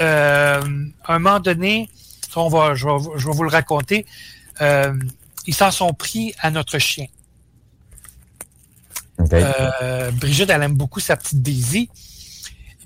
Euh, 0.00 0.62
à 1.04 1.14
un 1.14 1.18
moment 1.18 1.40
donné, 1.40 1.90
on 2.36 2.48
va, 2.48 2.74
je, 2.74 2.86
vais, 2.86 3.18
je 3.18 3.26
vais 3.26 3.32
vous 3.32 3.42
le 3.42 3.50
raconter, 3.50 4.06
euh, 4.60 4.94
ils 5.46 5.54
s'en 5.54 5.70
sont 5.70 5.92
pris 5.92 6.34
à 6.40 6.50
notre 6.50 6.78
chien. 6.78 7.06
Euh, 9.32 10.10
Brigitte, 10.12 10.50
elle 10.50 10.62
aime 10.62 10.74
beaucoup 10.74 11.00
sa 11.00 11.16
petite 11.16 11.42
Daisy. 11.42 11.88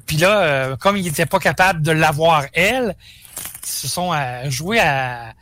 Puis 0.07 0.17
là, 0.19 0.43
euh, 0.43 0.77
comme 0.77 0.97
il 0.97 1.05
n'était 1.05 1.27
pas 1.27 1.39
capable 1.39 1.83
de 1.83 1.93
l'avoir 1.93 2.45
elle, 2.53 2.95
ils 3.65 3.69
se 3.69 3.89
sont 3.89 4.13
euh, 4.13 4.51
joués 4.51 4.81
à, 4.81 5.33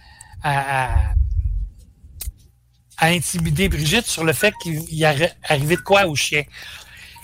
à, 0.42 0.84
à, 0.84 0.88
à 2.98 3.06
intimider 3.08 3.68
Brigitte 3.68 4.06
sur 4.06 4.24
le 4.24 4.32
fait 4.32 4.54
qu'il 4.62 4.80
y 4.94 5.02
arri- 5.02 5.32
arrivait 5.44 5.76
de 5.76 5.80
quoi 5.82 6.06
au 6.06 6.14
chien. 6.14 6.42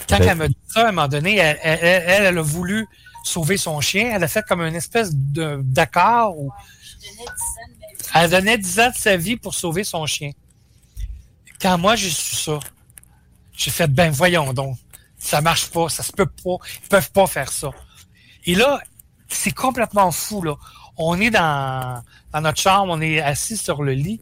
Quand 0.09 0.17
Ok. 0.21 0.27
elle 0.29 0.37
m'a 0.37 0.49
dit 0.49 0.57
ça, 0.67 0.87
à 0.87 0.89
un 0.89 0.93
moment 0.93 1.09
donné, 1.09 1.37
elle, 1.37 1.59
elle, 1.63 1.79
elle, 1.83 2.23
elle 2.27 2.39
a 2.39 2.43
voulu 2.43 2.87
sauver 3.25 3.57
son 3.57 3.81
chien. 3.81 4.11
Elle 4.15 4.25
a 4.25 4.29
fait 4.29 4.45
comme 4.47 4.61
une 4.63 4.75
espèce 4.75 5.11
de- 5.15 5.61
d'accord 5.63 6.37
où 6.39 6.51
elle 8.15 8.31
donnait 8.31 8.59
10 8.59 8.81
ans 8.81 8.91
de 8.91 8.97
sa 8.97 9.17
vie 9.17 9.37
pour 9.37 9.55
sauver 9.55 9.85
son 9.85 10.05
chien. 10.07 10.33
Quand 11.61 11.79
moi 11.79 11.95
j'ai 11.97 12.11
su 12.11 12.37
ça, 12.37 12.59
j'ai 13.57 13.71
fait 13.71 13.87
ben 13.87 14.11
voyons 14.11 14.53
donc, 14.53 14.77
ça 15.19 15.41
marche 15.41 15.71
pas, 15.71 15.89
ça 15.89 16.03
se 16.03 16.13
peut 16.13 16.27
pas, 16.27 16.57
ils 16.83 16.89
peuvent 16.89 17.11
pas 17.13 17.27
faire 17.27 17.53
ça. 17.53 17.71
Et 18.47 18.55
là, 18.55 18.81
c'est 19.29 19.53
complètement 19.53 20.11
fou 20.11 20.43
là. 20.43 20.55
On 20.97 21.21
est 21.21 21.31
dans, 21.31 22.03
dans 22.33 22.41
notre 22.41 22.61
chambre, 22.61 22.93
on 22.95 23.01
est 23.01 23.21
assis 23.21 23.57
sur 23.57 23.83
le 23.83 23.93
lit, 23.93 24.21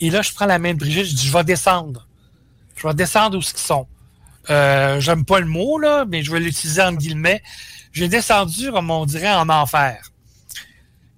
et 0.00 0.10
là 0.10 0.22
je 0.22 0.32
prends 0.32 0.46
la 0.46 0.58
main 0.58 0.74
de 0.74 0.78
Brigitte, 0.78 1.06
je 1.06 1.14
dis 1.14 1.26
je 1.26 1.32
vais 1.32 1.44
descendre, 1.44 2.06
je 2.76 2.86
vais 2.86 2.94
descendre 2.94 3.36
où 3.38 3.40
ils 3.40 3.58
sont. 3.58 3.86
Euh, 4.50 5.00
J'aime 5.00 5.24
pas 5.24 5.40
le 5.40 5.46
mot 5.46 5.78
là, 5.78 6.04
mais 6.08 6.22
je 6.22 6.32
vais 6.32 6.40
l'utiliser 6.40 6.82
en 6.82 6.92
guillemets. 6.92 7.42
J'ai 7.92 8.08
descendu, 8.08 8.70
comme 8.70 8.90
on 8.90 9.04
dirait, 9.06 9.34
en 9.34 9.48
enfer. 9.48 10.10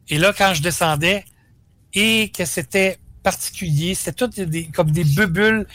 Et 0.08 0.18
là, 0.18 0.32
quand 0.36 0.54
je 0.54 0.62
descendais, 0.62 1.24
et 1.94 2.30
que 2.30 2.44
c'était 2.44 2.98
particulier, 3.22 3.94
c'était 3.94 4.12
tout 4.12 4.28
des, 4.28 4.66
comme 4.68 4.90
des 4.90 5.04
bulles 5.04 5.66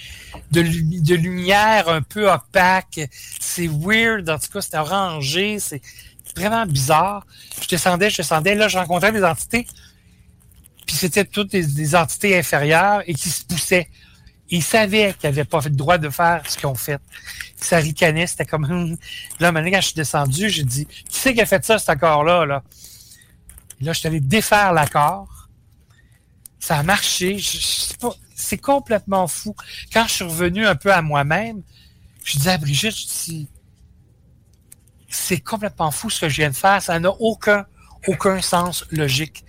de, 0.52 0.62
de 0.62 1.16
lumière 1.16 1.90
un 1.90 2.02
peu 2.02 2.32
opaque. 2.32 3.00
C'est 3.40 3.68
weird, 3.68 4.30
en 4.30 4.40
tout 4.40 4.50
cas, 4.52 4.62
c'était 4.62 4.78
orangé, 4.78 5.60
c'est 5.60 5.82
vraiment 6.36 6.66
bizarre. 6.66 7.26
Je 7.62 7.68
descendais, 7.68 8.10
je 8.10 8.18
descendais, 8.18 8.56
là, 8.56 8.68
je 8.68 8.78
rencontrais 8.78 9.12
des 9.12 9.24
entités, 9.24 9.68
puis 10.86 10.96
c'était 10.96 11.26
toutes 11.26 11.52
des, 11.52 11.96
entités 11.96 12.38
inférieures 12.38 13.02
et 13.08 13.14
qui 13.14 13.30
se 13.30 13.44
poussaient. 13.44 13.90
Ils 14.50 14.64
savaient 14.64 15.16
qu'ils 15.20 15.30
n'avaient 15.30 15.44
pas 15.46 15.62
fait 15.62 15.70
le 15.70 15.76
droit 15.76 15.98
de 15.98 16.10
faire 16.10 16.44
ce 16.48 16.56
qu'ils 16.58 16.68
ont 16.68 16.76
fait. 16.76 17.02
Ça 17.58 17.78
ricanait, 17.78 18.28
c'était 18.28 18.46
comme... 18.46 18.66
hum. 18.66 18.98
Là, 19.40 19.52
maintenant, 19.52 19.72
quand 19.72 19.82
je 19.82 19.88
suis 19.88 19.96
descendu, 19.96 20.50
j'ai 20.50 20.64
dit, 20.64 20.86
qui 20.86 21.04
c'est 21.10 21.34
qui 21.34 21.42
a 21.42 21.46
fait 21.46 21.66
ça, 21.66 21.80
cet 21.80 21.90
accord-là? 21.90 22.46
Là? 22.46 22.64
Là, 23.82 23.94
je 23.94 24.00
suis 24.00 24.08
allé 24.08 24.20
défaire 24.20 24.72
l'accord. 24.74 25.50
Ça 26.60 26.78
a 26.78 26.84
marché. 26.84 27.40
C'est 28.36 28.58
complètement 28.58 29.28
fou. 29.28 29.56
Quand 29.92 30.06
je 30.08 30.14
suis 30.14 30.26
revenu 30.26 30.66
un 30.66 30.76
peu 30.76 30.94
à 30.94 31.02
moi-même, 31.02 31.64
je 32.24 32.38
disais 32.38 32.52
à 32.52 32.58
Brigitte, 32.58 32.96
je 32.96 33.06
dis, 33.08 33.48
c'est 35.10 35.40
complètement 35.40 35.92
fou 35.92 36.10
ce 36.10 36.22
que 36.22 36.30
je 36.30 36.36
viens 36.38 36.50
de 36.50 36.56
faire. 36.56 36.82
Ça 36.82 37.00
n'a 37.00 37.10
aucun, 37.10 37.66
aucun 38.08 38.42
sens 38.42 38.86
logique. 38.92 39.44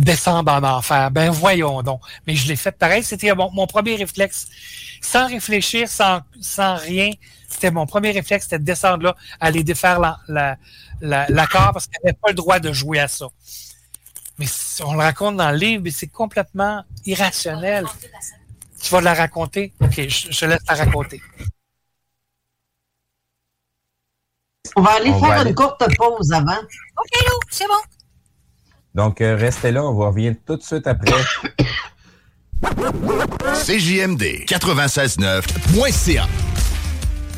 Descendre 0.00 0.52
en 0.52 0.62
enfer. 0.62 1.10
Ben 1.10 1.30
voyons 1.30 1.82
donc. 1.82 2.00
Mais 2.26 2.34
je 2.34 2.48
l'ai 2.48 2.56
fait 2.56 2.72
pareil. 2.72 3.02
C'était 3.04 3.34
mon, 3.34 3.50
mon 3.52 3.66
premier 3.66 3.96
réflexe. 3.96 4.48
Sans 5.00 5.26
réfléchir, 5.28 5.88
sans, 5.88 6.20
sans 6.40 6.76
rien. 6.76 7.10
C'était 7.48 7.70
mon 7.70 7.86
premier 7.86 8.10
réflexe, 8.10 8.44
c'était 8.46 8.58
de 8.58 8.64
descendre 8.64 9.04
là, 9.04 9.16
aller 9.38 9.62
défaire 9.62 10.00
la- 10.00 10.18
la- 10.28 10.56
la- 11.00 11.26
l'accord 11.28 11.70
parce 11.72 11.86
qu'elle 11.86 12.00
n'avait 12.04 12.18
pas 12.20 12.28
le 12.30 12.34
droit 12.34 12.58
de 12.58 12.72
jouer 12.72 12.98
à 12.98 13.06
ça. 13.06 13.26
Mais 14.38 14.46
on 14.84 14.94
le 14.94 14.98
raconte 15.00 15.36
dans 15.36 15.50
le 15.52 15.56
livre, 15.56 15.82
mais 15.84 15.92
c'est 15.92 16.08
complètement 16.08 16.82
irrationnel. 17.06 17.86
Tu 18.82 18.90
vas 18.90 19.00
la 19.00 19.14
raconter? 19.14 19.72
OK, 19.80 19.94
je, 20.08 20.32
je 20.32 20.46
laisse 20.46 20.60
la 20.68 20.74
raconter. 20.74 21.22
On 24.76 24.82
va 24.82 24.92
aller 24.92 25.10
On 25.10 25.20
faire 25.20 25.28
va 25.44 25.48
une 25.48 25.54
courte 25.54 25.84
pause 25.96 26.32
avant. 26.32 26.58
OK, 26.58 27.22
Lou, 27.26 27.38
c'est 27.50 27.66
bon. 27.68 27.74
Donc, 28.94 29.20
euh, 29.20 29.36
restez 29.36 29.72
là, 29.72 29.84
on 29.84 29.94
va 29.94 30.06
revenir 30.06 30.34
tout 30.46 30.56
de 30.56 30.62
suite 30.62 30.86
après. 30.86 31.10
CJMD 33.54 34.46
96.9.ca 34.46 36.26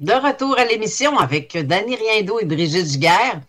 De 0.00 0.12
retour 0.12 0.58
à 0.58 0.64
l'émission 0.64 1.18
avec 1.18 1.56
Danny 1.56 1.96
Riendo 1.96 2.40
et 2.40 2.44
Brigitte 2.44 2.86
Giguère. 2.86 3.40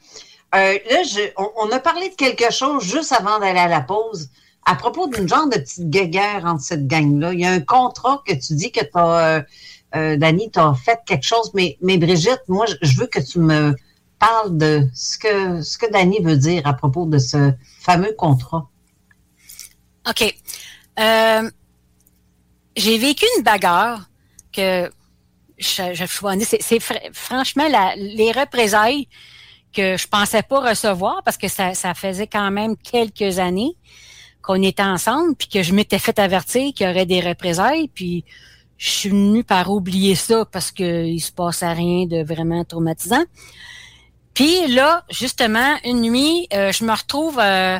Euh, 0.53 0.77
là, 0.89 1.41
on, 1.57 1.71
a 1.71 1.79
parlé 1.79 2.09
de 2.09 2.15
quelque 2.15 2.51
chose 2.51 2.83
juste 2.83 3.11
avant 3.11 3.39
d'aller 3.39 3.59
à 3.59 3.67
la 3.67 3.81
pause. 3.81 4.29
À 4.65 4.75
propos 4.75 5.07
d'une 5.07 5.27
genre 5.27 5.47
de 5.47 5.57
petite 5.57 5.89
guéguerre 5.89 6.43
entre 6.45 6.61
cette 6.61 6.87
gang-là. 6.87 7.33
Il 7.33 7.39
y 7.41 7.45
a 7.45 7.51
un 7.51 7.59
contrat 7.59 8.23
que 8.25 8.33
tu 8.33 8.53
dis 8.53 8.71
que 8.71 8.81
tu 8.81 8.89
as, 8.93 9.37
euh, 9.37 9.41
euh, 9.95 10.73
fait 10.75 10.99
quelque 11.05 11.25
chose, 11.25 11.51
mais, 11.53 11.77
Brigitte, 11.81 12.41
moi, 12.47 12.65
je- 12.81 12.99
veux 12.99 13.07
que 13.07 13.19
tu 13.19 13.39
me 13.39 13.75
parles 14.19 14.57
de 14.57 14.87
ce 14.93 15.17
que, 15.17 15.61
ce 15.61 15.77
veut 16.23 16.37
dire 16.37 16.65
à 16.65 16.73
propos 16.73 17.05
de 17.05 17.17
ce 17.17 17.51
fameux 17.79 18.13
contrat. 18.17 18.69
OK. 20.07 20.35
J'ai 22.77 22.97
vécu 22.97 23.25
une 23.37 23.43
bagarre 23.43 24.09
que 24.51 24.89
je, 25.57 25.93
je 25.93 26.05
c'est, 26.45 26.61
c'est 26.61 26.77
fr- 26.77 27.13
franchement 27.13 27.67
les 27.97 28.31
représailles 28.31 29.07
que 29.73 29.97
je 29.97 30.07
pensais 30.07 30.43
pas 30.43 30.69
recevoir 30.69 31.21
parce 31.23 31.37
que 31.37 31.47
ça, 31.47 31.73
faisait 31.93 32.27
quand 32.27 32.51
même 32.51 32.75
quelques 32.77 33.39
années 33.39 33.75
qu'on 34.41 34.61
était 34.61 34.83
ensemble 34.83 35.35
puis 35.35 35.47
que 35.47 35.63
je 35.63 35.73
m'étais 35.73 35.99
fait 35.99 36.17
avertir 36.19 36.73
qu'il 36.73 36.87
y 36.87 36.89
aurait 36.89 37.05
des 37.05 37.19
représailles 37.19 37.89
puis 37.93 38.23
je 38.77 38.89
suis 38.89 39.09
venue 39.09 39.43
par 39.43 39.71
oublier 39.71 40.15
ça 40.15 40.45
parce 40.45 40.71
que 40.71 41.05
il 41.05 41.19
se 41.19 41.31
passait 41.31 41.71
rien 41.71 42.05
de 42.05 42.23
vraiment 42.23 42.63
traumatisant. 42.65 43.23
Puis 44.33 44.67
là, 44.67 45.05
justement, 45.09 45.75
une 45.85 46.01
nuit, 46.01 46.47
euh, 46.53 46.73
je 46.73 46.83
me 46.83 46.91
retrouve 46.91 47.39
euh, 47.39 47.79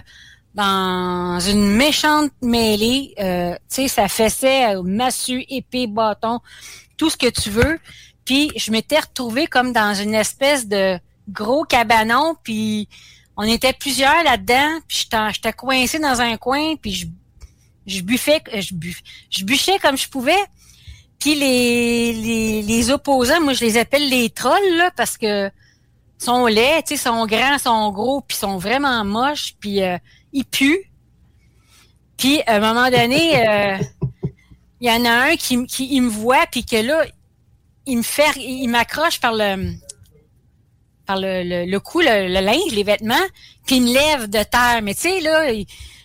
dans 0.54 1.38
une 1.42 1.76
méchante 1.76 2.32
mêlée. 2.42 3.14
Euh, 3.20 3.56
tu 3.70 3.76
sais, 3.76 3.88
ça 3.90 4.08
fessait 4.08 4.74
euh, 4.74 4.82
massue, 4.82 5.44
épée, 5.50 5.86
bâton, 5.86 6.40
tout 6.98 7.10
ce 7.10 7.18
que 7.18 7.30
tu 7.30 7.50
veux. 7.50 7.80
Puis 8.26 8.52
je 8.56 8.72
m'étais 8.72 9.00
retrouvée 9.00 9.48
comme 9.48 9.72
dans 9.74 9.94
une 9.94 10.14
espèce 10.16 10.68
de 10.68 11.00
gros 11.30 11.64
cabanon. 11.64 12.36
Puis 12.44 12.88
on 13.38 13.44
était 13.44 13.74
plusieurs 13.74 14.24
là-dedans. 14.24 14.80
Puis 14.88 15.08
j'étais 15.34 15.54
coincée 15.54 16.00
dans 16.00 16.22
un 16.22 16.38
coin. 16.38 16.76
Puis 16.76 16.94
je, 16.94 17.08
je 17.86 18.02
buffais, 18.02 18.42
je, 18.54 18.74
bu- 18.74 19.02
je 19.30 19.44
bûchais 19.44 19.78
comme 19.80 19.98
je 19.98 20.10
pouvais. 20.10 20.34
Puis 21.20 21.36
les, 21.36 22.14
les, 22.14 22.62
les 22.62 22.92
opposants, 22.92 23.42
moi 23.42 23.54
je 23.54 23.64
les 23.64 23.78
appelle 23.78 24.10
les 24.10 24.30
trolls 24.30 24.78
là, 24.78 24.92
parce 24.96 25.18
que 25.18 25.50
sont 26.18 26.46
laids, 26.46 26.84
tu 26.86 26.98
sais, 26.98 27.04
sont 27.04 27.26
grands, 27.26 27.58
sont 27.58 27.92
gros, 27.92 28.22
puis 28.22 28.38
sont 28.38 28.58
vraiment 28.58 29.04
moches, 29.06 29.56
puis 29.60 29.82
euh, 29.82 29.98
ils 30.34 30.46
puent. 30.46 30.90
Puis 32.18 32.42
à 32.48 32.56
un 32.56 32.60
moment 32.60 32.90
donné, 32.90 33.48
euh, 33.48 33.78
il 34.82 34.88
y 34.88 34.92
en 34.92 35.06
a 35.06 35.12
un 35.12 35.36
qui, 35.36 35.66
qui 35.66 35.88
il 35.96 36.02
me 36.02 36.10
voit, 36.10 36.46
puis 36.52 36.66
que 36.66 36.76
là, 36.76 37.06
il 37.86 37.98
me 37.98 38.04
fait, 38.04 38.36
il 38.38 38.68
m'accroche 38.68 39.20
par 39.20 39.34
le 39.34 39.74
par 41.06 41.18
le, 41.18 41.44
le, 41.44 41.66
le 41.66 41.80
cou, 41.80 42.02
le, 42.02 42.28
le 42.28 42.40
linge, 42.42 42.72
les 42.72 42.84
vêtements, 42.84 43.28
puis 43.66 43.76
il 43.76 43.84
me 43.84 43.94
lève 43.94 44.28
de 44.28 44.42
terre. 44.44 44.80
Mais 44.82 44.96
tu 44.96 45.02
sais, 45.02 45.20
là, 45.22 45.52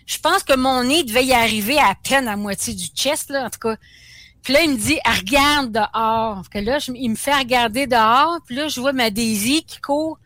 je 0.07 0.19
pense 0.19 0.43
que 0.43 0.55
mon 0.55 0.85
nez 0.85 1.05
devait 1.05 1.25
y 1.25 1.33
arriver 1.33 1.79
à 1.79 1.95
peine 1.95 2.29
à 2.29 2.37
moitié 2.37 2.75
du 2.75 2.87
chest, 2.87 3.31
là, 3.31 3.47
en 3.47 3.51
tout 3.51 3.61
cas. 3.61 3.77
Puis 4.43 4.53
là, 4.53 4.63
il 4.63 4.71
me 4.71 4.77
dit, 4.77 4.99
regarde 5.05 5.73
dehors. 5.73 6.49
Que 6.51 6.59
là, 6.59 6.79
il 6.95 7.11
me 7.11 7.17
fait 7.17 7.35
regarder 7.35 7.87
dehors. 7.87 8.39
Puis 8.47 8.57
là, 8.57 8.69
je 8.69 8.81
vois 8.81 8.93
ma 8.93 9.11
Daisy 9.11 9.65
qui 9.65 9.81
court 9.81 10.19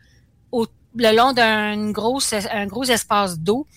au, 0.51 0.67
le 0.95 1.15
long 1.15 1.33
d'un 1.33 1.91
gros, 1.91 2.19
un 2.51 2.65
gros 2.65 2.85
espace 2.85 3.39
d'eau. 3.39 3.67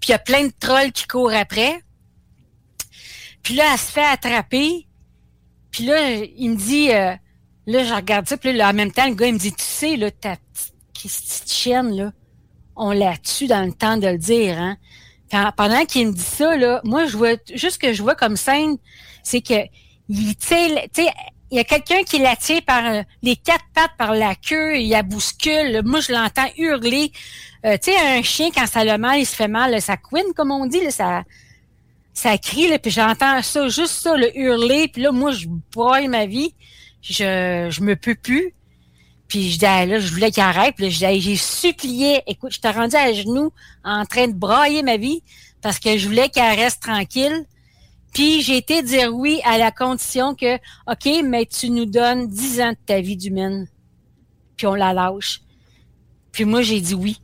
Puis 0.00 0.08
il 0.08 0.12
y 0.12 0.14
a 0.14 0.18
plein 0.18 0.46
de 0.46 0.52
trolls 0.58 0.92
qui 0.92 1.06
courent 1.06 1.34
après. 1.34 1.82
Puis 3.42 3.54
là, 3.54 3.64
elle 3.72 3.78
se 3.78 3.90
fait 3.90 4.04
attraper. 4.04 4.86
Puis 5.70 5.84
là, 5.84 6.10
il 6.36 6.50
me 6.50 6.56
dit, 6.56 6.90
euh, 6.90 7.14
là, 7.66 7.84
je 7.84 7.94
regarde 7.94 8.28
ça. 8.28 8.36
Puis 8.36 8.52
là, 8.52 8.70
en 8.70 8.72
même 8.72 8.92
temps, 8.92 9.06
le 9.06 9.14
gars, 9.14 9.26
il 9.26 9.34
me 9.34 9.38
dit, 9.38 9.52
tu 9.52 9.64
sais, 9.64 9.96
là, 9.96 10.10
ta 10.10 10.36
petite, 10.92 11.50
chienne, 11.50 11.94
là, 11.96 12.12
on 12.76 12.92
la 12.92 13.16
tue 13.16 13.46
dans 13.46 13.64
le 13.64 13.72
temps 13.72 13.96
de 13.96 14.08
le 14.08 14.18
dire, 14.18 14.58
hein. 14.58 14.76
Pendant 15.56 15.84
qu'il 15.84 16.08
me 16.08 16.12
dit 16.12 16.20
ça, 16.20 16.56
là, 16.56 16.80
moi, 16.82 17.06
je 17.06 17.16
vois, 17.16 17.34
juste 17.54 17.74
ce 17.74 17.78
que 17.78 17.92
je 17.92 18.02
vois 18.02 18.16
comme 18.16 18.36
scène, 18.36 18.78
c'est 19.22 19.40
que, 19.40 19.62
il, 20.08 20.34
sais, 20.40 20.88
tu 20.92 21.04
sais, 21.04 21.10
il 21.52 21.56
y 21.56 21.60
a 21.60 21.64
quelqu'un 21.64 22.02
qui 22.02 22.18
la 22.18 22.36
tient 22.36 22.60
par 22.60 22.84
euh, 22.84 23.02
les 23.22 23.36
quatre 23.36 23.64
pattes 23.74 23.92
par 23.96 24.14
la 24.14 24.34
queue, 24.34 24.78
il 24.78 24.90
la 24.90 25.02
bouscule. 25.02 25.82
Moi, 25.84 26.00
je 26.00 26.12
l'entends 26.12 26.48
hurler. 26.56 27.12
Euh, 27.64 27.76
tu 27.76 27.92
sais, 27.92 27.98
un 27.98 28.22
chien, 28.22 28.50
quand 28.54 28.66
ça 28.66 28.84
le 28.84 28.98
mal, 28.98 29.20
il 29.20 29.26
se 29.26 29.36
fait 29.36 29.48
mal, 29.48 29.72
là, 29.72 29.80
ça 29.80 29.96
couine, 29.96 30.32
comme 30.36 30.50
on 30.50 30.66
dit, 30.66 30.90
ça, 30.90 31.22
ça 32.20 32.38
crie, 32.38 32.68
là, 32.68 32.78
puis 32.78 32.90
j'entends 32.90 33.42
ça, 33.42 33.68
juste 33.68 33.94
ça, 33.94 34.16
le 34.16 34.36
hurler, 34.38 34.88
puis 34.88 35.02
là, 35.02 35.12
moi, 35.12 35.32
je 35.32 35.46
broye 35.72 36.08
ma 36.08 36.26
vie. 36.26 36.54
Je, 37.02 37.68
je 37.70 37.80
me 37.80 37.96
peux 37.96 38.14
plus. 38.14 38.54
Puis 39.26 39.52
je 39.52 39.58
dis, 39.58 39.66
ah, 39.66 39.86
là, 39.86 40.00
je 40.00 40.12
voulais 40.12 40.30
qu'il 40.30 40.42
arrête. 40.42 40.74
Puis 40.74 40.90
là, 40.90 41.18
j'ai 41.18 41.36
supplié. 41.36 42.20
Écoute, 42.26 42.52
je 42.52 42.60
t'ai 42.60 42.70
rendu 42.70 42.96
à 42.96 43.12
genoux 43.12 43.52
en 43.84 44.04
train 44.04 44.28
de 44.28 44.34
brailler 44.34 44.82
ma 44.82 44.96
vie 44.96 45.22
parce 45.62 45.78
que 45.78 45.96
je 45.96 46.08
voulais 46.08 46.28
qu'elle 46.28 46.58
reste 46.58 46.82
tranquille. 46.82 47.46
Puis 48.12 48.42
j'ai 48.42 48.56
été 48.56 48.82
dire 48.82 49.14
oui 49.14 49.40
à 49.44 49.56
la 49.56 49.70
condition 49.70 50.34
que, 50.34 50.56
OK, 50.90 51.22
mais 51.24 51.46
tu 51.46 51.70
nous 51.70 51.86
donnes 51.86 52.26
10 52.26 52.60
ans 52.60 52.70
de 52.70 52.78
ta 52.84 53.00
vie 53.00 53.16
d'humaine. 53.16 53.68
Puis 54.56 54.66
on 54.66 54.74
la 54.74 54.92
lâche. 54.92 55.42
Puis 56.32 56.44
moi, 56.44 56.62
j'ai 56.62 56.80
dit 56.80 56.94
oui. 56.94 57.20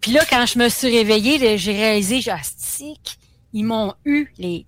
Puis 0.00 0.12
là, 0.12 0.24
quand 0.28 0.44
je 0.46 0.58
me 0.58 0.68
suis 0.68 0.94
réveillée, 0.94 1.58
j'ai 1.58 1.72
réalisé, 1.72 2.20
j'ai 2.20 2.30
astique, 2.30 3.18
ils 3.52 3.64
m'ont 3.64 3.94
eu, 4.04 4.32
les... 4.38 4.66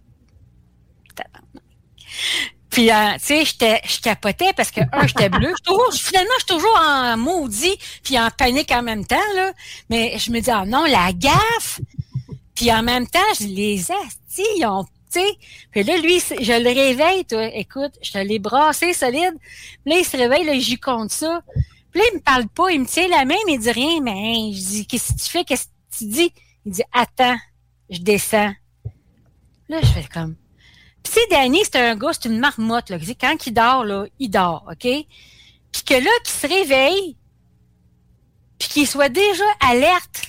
Puis, 2.71 2.91
euh, 2.91 3.13
tu 3.15 3.45
sais, 3.45 3.45
je 3.45 4.01
capotais 4.01 4.53
parce 4.55 4.71
que, 4.71 4.81
un, 4.93 5.07
j'étais 5.07 5.29
bleu. 5.29 5.51
Je 5.51 5.55
suis 5.57 5.63
toujours- 5.65 5.93
finalement, 5.93 6.31
je 6.39 6.45
suis 6.45 6.57
toujours 6.57 6.81
en 6.81 7.17
maudit 7.19 7.79
puis 8.03 8.19
en 8.19 8.31
panique 8.31 8.71
en 8.71 8.83
même 8.83 9.05
temps, 9.05 9.17
là. 9.35 9.53
Mais 9.91 10.19
je 10.19 10.31
me 10.31 10.41
dis, 10.41 10.51
ah 10.51 10.65
non, 10.65 10.85
la 10.87 11.13
gaffe! 11.13 11.81
Puis 12.55 12.73
en 12.73 12.83
même 12.83 13.07
temps, 13.07 13.19
je 13.39 13.45
les 13.47 13.91
astis, 13.93 14.47
ils 14.57 14.65
ont, 14.65 14.85
tu 14.85 15.21
sais. 15.21 15.39
Puis 15.71 15.83
là, 15.83 15.99
lui, 15.99 16.19
je 16.21 16.63
le 16.63 16.69
réveille, 16.71 17.27
toi. 17.27 17.45
Écoute, 17.55 17.93
je 18.03 18.13
te 18.13 18.19
l'ai 18.19 18.39
brassé 18.39 18.95
solide. 18.95 19.35
Puis 19.85 19.93
là, 19.93 19.99
il 19.99 20.05
se 20.05 20.17
réveille, 20.17 20.45
là, 20.45 20.59
j'y 20.59 20.79
compte 20.79 21.11
ça. 21.11 21.43
Puis 21.91 22.01
là, 22.01 22.07
il 22.13 22.17
me 22.17 22.23
parle 22.23 22.49
pas, 22.49 22.71
il 22.71 22.81
me 22.81 22.87
tient 22.87 23.09
la 23.09 23.27
main, 23.27 23.37
mais 23.47 23.55
il 23.55 23.61
dit 23.61 23.71
rien. 23.71 24.01
Mais 24.01 24.13
hein, 24.13 24.51
je 24.55 24.59
dis, 24.61 24.87
qu'est-ce 24.87 25.13
que 25.13 25.19
tu 25.19 25.29
fais? 25.29 25.45
Qu'est-ce 25.45 25.65
que 25.65 25.99
tu 25.99 26.05
dis? 26.07 26.33
Il 26.65 26.73
dit, 26.73 26.83
attends, 26.91 27.37
je 27.91 27.99
descends. 27.99 28.53
Là, 29.73 29.81
je 29.81 29.87
fais 29.87 30.05
comme. 30.05 30.37
Puis 31.03 31.15
tu 31.15 31.21
sais, 31.21 31.27
Danny, 31.31 31.61
c'est 31.65 31.77
un 31.77 31.97
gars, 31.97 32.11
c'est 32.13 32.29
une 32.29 32.39
marmotte, 32.39 32.91
là. 32.91 32.99
Quand 33.19 33.47
il 33.47 33.55
dort, 33.55 33.85
là, 33.85 34.05
il 34.19 34.29
dort, 34.29 34.67
OK? 34.71 34.83
Puis 34.83 35.83
que 35.87 35.95
là, 35.95 36.11
qu'il 36.25 36.35
se 36.35 36.47
réveille, 36.47 37.17
puis 38.59 38.69
qu'il 38.69 38.87
soit 38.87 39.09
déjà 39.09 39.45
alerte 39.61 40.25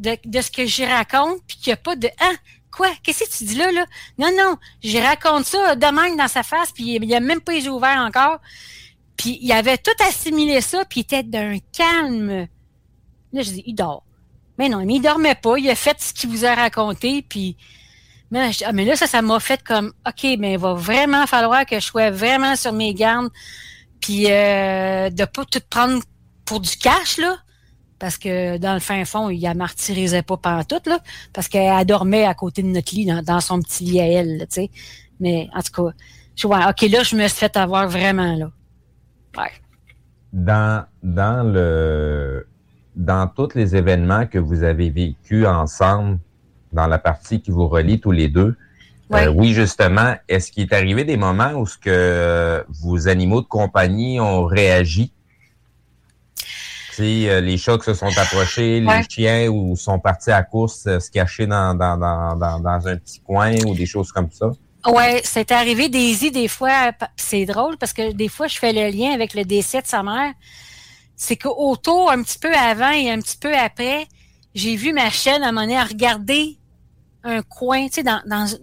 de, 0.00 0.18
de 0.24 0.40
ce 0.40 0.50
que 0.50 0.66
j'y 0.66 0.84
raconte, 0.84 1.42
puis 1.46 1.58
qu'il 1.58 1.68
n'y 1.68 1.74
a 1.74 1.76
pas 1.76 1.94
de 1.94 2.08
Ah, 2.18 2.32
quoi? 2.72 2.88
Qu'est-ce 3.04 3.22
que 3.22 3.38
tu 3.38 3.44
dis 3.44 3.54
là, 3.54 3.70
là? 3.70 3.86
Non, 4.18 4.32
non, 4.36 4.56
j'y 4.82 4.98
raconte 4.98 5.44
ça 5.44 5.76
de 5.76 5.86
même 5.86 6.16
dans 6.16 6.26
sa 6.26 6.42
face, 6.42 6.72
puis 6.72 6.98
il 7.00 7.14
a 7.14 7.20
même 7.20 7.40
pas 7.40 7.52
les 7.52 7.66
yeux 7.66 7.70
ouverts 7.70 8.00
encore. 8.00 8.40
Puis 9.16 9.38
il 9.40 9.52
avait 9.52 9.78
tout 9.78 9.94
assimilé 10.00 10.60
ça, 10.60 10.84
puis 10.86 11.00
il 11.00 11.02
était 11.04 11.22
d'un 11.22 11.58
calme. 11.72 12.48
Là, 13.32 13.42
je 13.42 13.50
dis, 13.50 13.62
il 13.64 13.76
dort. 13.76 14.02
Mais 14.58 14.68
non, 14.68 14.84
mais 14.84 14.94
il 14.94 15.00
dormait 15.00 15.36
pas, 15.36 15.56
il 15.56 15.70
a 15.70 15.76
fait 15.76 16.00
ce 16.00 16.12
qu'il 16.12 16.30
vous 16.30 16.44
a 16.44 16.56
raconté, 16.56 17.22
puis 17.22 17.56
ah, 18.34 18.72
mais 18.72 18.84
là, 18.84 18.96
ça, 18.96 19.06
ça 19.06 19.22
m'a 19.22 19.38
fait 19.40 19.62
comme, 19.62 19.92
OK, 20.06 20.26
mais 20.38 20.52
il 20.54 20.58
va 20.58 20.74
vraiment 20.74 21.26
falloir 21.26 21.64
que 21.64 21.76
je 21.76 21.84
sois 21.84 22.10
vraiment 22.10 22.56
sur 22.56 22.72
mes 22.72 22.92
gardes, 22.94 23.30
puis 24.00 24.30
euh, 24.30 25.10
de 25.10 25.24
pas 25.24 25.44
tout 25.44 25.60
prendre 25.70 26.02
pour 26.44 26.60
du 26.60 26.76
cash, 26.76 27.18
là, 27.18 27.36
parce 27.98 28.18
que 28.18 28.58
dans 28.58 28.74
le 28.74 28.80
fin 28.80 29.04
fond, 29.04 29.30
il 29.30 29.40
la 29.40 29.54
martyrisait 29.54 30.22
pas 30.22 30.36
pantoute, 30.36 30.86
là, 30.86 30.98
parce 31.32 31.48
qu'elle 31.48 31.84
dormait 31.86 32.24
à 32.24 32.34
côté 32.34 32.62
de 32.62 32.68
notre 32.68 32.94
lit, 32.94 33.06
dans, 33.06 33.40
son 33.40 33.60
petit 33.60 33.84
lit 33.84 34.00
à 34.00 34.06
elle, 34.06 34.38
tu 34.40 34.46
sais. 34.62 34.70
Mais 35.20 35.48
en 35.54 35.62
tout 35.62 35.84
cas, 35.84 35.94
je 36.34 36.46
vois, 36.46 36.68
OK, 36.68 36.82
là, 36.82 37.02
je 37.02 37.16
me 37.16 37.26
suis 37.28 37.38
fait 37.38 37.56
avoir 37.56 37.88
vraiment, 37.88 38.34
là. 38.36 38.50
Ouais. 39.38 39.52
dans, 40.32 40.86
dans 41.02 41.46
le 41.46 42.46
dans 42.96 43.28
tous 43.28 43.54
les 43.54 43.76
événements 43.76 44.26
que 44.26 44.38
vous 44.38 44.62
avez 44.62 44.88
vécus 44.88 45.46
ensemble, 45.46 46.18
dans 46.72 46.86
la 46.86 46.98
partie 46.98 47.40
qui 47.40 47.50
vous 47.50 47.68
relie 47.68 48.00
tous 48.00 48.12
les 48.12 48.28
deux, 48.28 48.56
Ouais. 49.08 49.26
euh, 49.26 49.30
oui, 49.30 49.52
justement, 49.54 50.16
est-ce 50.28 50.50
qu'il 50.50 50.64
est 50.64 50.72
arrivé 50.72 51.04
des 51.04 51.16
moments 51.16 51.52
où 51.52 51.64
ce 51.66 51.78
que 51.78 52.64
vos 52.82 53.06
animaux 53.06 53.40
de 53.40 53.46
compagnie 53.46 54.18
ont 54.18 54.44
réagi? 54.46 55.12
Sais, 56.92 57.28
euh, 57.28 57.40
les 57.40 57.56
chats 57.58 57.76
qui 57.78 57.84
se 57.84 57.94
sont 57.94 58.16
approchés, 58.16 58.82
Ouais. 58.84 58.98
les 58.98 59.04
chiens 59.08 59.48
ou 59.48 59.76
sont 59.76 59.98
partis 59.98 60.30
à 60.30 60.42
course 60.42 60.86
euh, 60.86 60.98
se 60.98 61.10
cacher 61.10 61.46
dans, 61.46 61.74
dans, 61.74 61.96
dans, 61.98 62.36
dans, 62.36 62.58
dans 62.58 62.88
un 62.88 62.96
petit 62.96 63.20
coin 63.20 63.54
ou 63.66 63.74
des 63.74 63.86
choses 63.86 64.10
comme 64.12 64.30
ça? 64.30 64.50
Ouais, 64.86 65.20
c'est 65.24 65.50
arrivé 65.52 65.88
Daisy 65.88 66.30
des 66.30 66.48
fois. 66.48 66.92
C'est 67.16 67.44
drôle 67.44 67.76
parce 67.76 67.92
que 67.92 68.12
des 68.12 68.28
fois 68.28 68.46
je 68.46 68.56
fais 68.58 68.72
le 68.72 68.88
lien 68.96 69.12
avec 69.12 69.34
le 69.34 69.44
décès 69.44 69.82
de 69.82 69.86
sa 69.86 70.02
mère. 70.02 70.32
C'est 71.16 71.36
qu'autour, 71.36 72.10
un 72.10 72.22
petit 72.22 72.38
peu 72.38 72.52
avant 72.54 72.90
et 72.90 73.10
un 73.10 73.20
petit 73.20 73.36
peu 73.38 73.54
après, 73.54 74.06
j'ai 74.56 74.74
vu 74.74 74.94
ma 74.94 75.10
chaîne 75.10 75.42
à 75.42 75.48
un 75.48 75.52
moment 75.52 75.66
donné 75.66 75.76
à 75.76 75.84
regarder 75.84 76.58
un 77.22 77.42
coin, 77.42 77.86
tu 77.88 77.96
sais, 77.96 78.02
dans, 78.02 78.22
dans 78.26 78.46
tu 78.46 78.56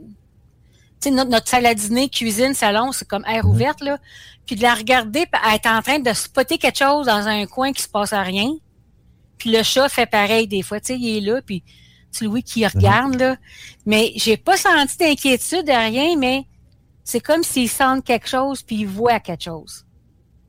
sais, 0.99 1.11
notre, 1.11 1.29
notre 1.29 1.47
salle 1.47 1.67
à 1.67 1.75
dîner, 1.75 2.09
cuisine, 2.09 2.55
salon, 2.55 2.91
c'est 2.91 3.07
comme 3.07 3.23
air 3.25 3.47
ouverte, 3.47 3.81
là. 3.81 3.99
Puis 4.47 4.55
de 4.55 4.63
la 4.63 4.73
regarder, 4.73 5.25
elle 5.31 5.53
est 5.53 5.67
en 5.67 5.81
train 5.83 5.99
de 5.99 6.11
spotter 6.13 6.57
quelque 6.57 6.79
chose 6.79 7.05
dans 7.05 7.27
un 7.27 7.45
coin 7.45 7.71
qui 7.71 7.83
se 7.83 7.87
passe 7.87 8.11
à 8.11 8.23
rien. 8.23 8.51
Puis 9.37 9.51
le 9.51 9.61
chat 9.61 9.87
fait 9.87 10.07
pareil 10.07 10.47
des 10.47 10.63
fois, 10.63 10.79
tu 10.79 10.87
sais, 10.87 10.99
il 10.99 11.17
est 11.17 11.21
là, 11.21 11.41
puis 11.45 11.63
tu 12.11 12.25
Louis 12.25 12.41
qui 12.41 12.65
regarde, 12.65 13.19
là. 13.19 13.37
Mais 13.85 14.13
j'ai 14.15 14.37
pas 14.37 14.57
senti 14.57 14.97
d'inquiétude 14.97 15.65
de 15.65 15.71
rien, 15.71 16.17
mais 16.17 16.45
c'est 17.03 17.19
comme 17.19 17.43
s'ils 17.43 17.69
sentent 17.69 18.03
quelque 18.03 18.27
chose 18.27 18.63
puis 18.63 18.77
ils 18.77 18.87
voient 18.87 19.19
quelque 19.19 19.43
chose. 19.43 19.85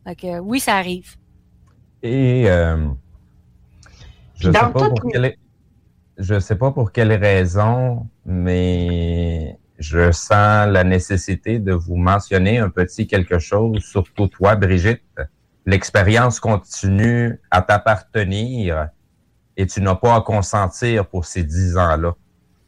Fait 0.07 0.17
que 0.17 0.39
oui, 0.39 0.59
ça 0.59 0.77
arrive. 0.77 1.17
Et 2.03 2.45
euh, 2.49 2.89
je 4.37 4.51
Dans 4.51 4.67
sais 4.67 4.73
pas 4.73 4.89
pour 4.91 5.11
quelle 5.11 5.37
je 6.17 6.39
sais 6.39 6.57
pas 6.57 6.71
pour 6.71 6.93
quelle 6.93 7.13
raison, 7.13 8.09
mais 8.25 9.59
je 9.79 10.13
sens 10.13 10.69
la 10.69 10.85
nécessité 10.85 11.59
de 11.59 11.73
vous 11.73 11.97
mentionner 11.97 12.59
un 12.59 12.71
petit 12.71 13.07
quelque 13.09 13.39
chose, 13.41 13.83
surtout 13.83 14.29
toi, 14.29 14.55
Brigitte. 14.55 15.03
L'expérience 15.67 16.39
continue 16.39 17.41
à 17.51 17.63
t'appartenir 17.63 18.91
et 19.57 19.67
tu 19.67 19.81
n'as 19.81 19.95
pas 19.97 20.15
à 20.15 20.21
consentir 20.21 21.07
pour 21.09 21.25
ces 21.25 21.43
dix 21.43 21.77
ans-là 21.77 22.15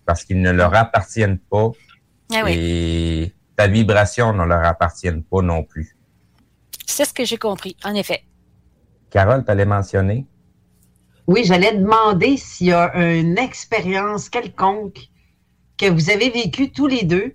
parce 0.05 0.25
qu'ils 0.25 0.41
ne 0.41 0.51
leur 0.51 0.75
appartiennent 0.75 1.39
pas 1.39 1.71
Ah 2.35 2.43
oui. 2.45 2.53
et 2.57 3.35
ta 3.57 3.67
vibration 3.69 4.33
ne 4.33 4.45
leur 4.45 4.65
appartient 4.65 5.13
pas 5.31 5.43
non 5.43 5.63
plus. 5.63 5.97
C'est 6.87 7.05
ce 7.05 7.13
que 7.13 7.25
j'ai 7.25 7.37
compris, 7.39 7.77
en 7.85 7.95
effet. 7.95 8.25
Carole, 9.11 9.45
tu 9.45 9.51
allais 9.51 9.65
mentionner? 9.67 10.27
Oui, 11.27 11.43
j'allais 11.45 11.77
demander 11.77 12.37
s'il 12.37 12.69
y 12.69 12.73
a 12.73 12.95
une 12.97 13.37
expérience 13.37 14.29
quelconque 14.29 15.09
que 15.77 15.87
vous 15.87 16.11
avez 16.11 16.31
vécue 16.31 16.71
tous 16.71 16.87
les 16.87 17.03
deux 17.03 17.35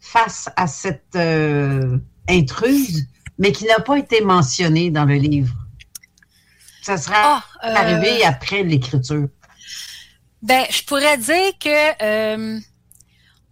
face 0.00 0.48
à 0.56 0.66
cette 0.66 1.16
euh, 1.16 1.98
intruse, 2.28 3.06
mais 3.38 3.52
qui 3.52 3.64
n'a 3.66 3.80
pas 3.80 3.98
été 3.98 4.20
mentionnée 4.20 4.90
dans 4.90 5.04
le 5.04 5.14
livre. 5.14 5.54
Ça 6.82 6.96
sera 6.96 7.44
euh, 7.64 7.74
arrivé 7.74 8.24
après 8.24 8.62
l'écriture. 8.62 9.28
Ben, 10.42 10.64
je 10.70 10.82
pourrais 10.84 11.18
dire 11.18 11.52
que 11.58 12.02
euh, 12.02 12.60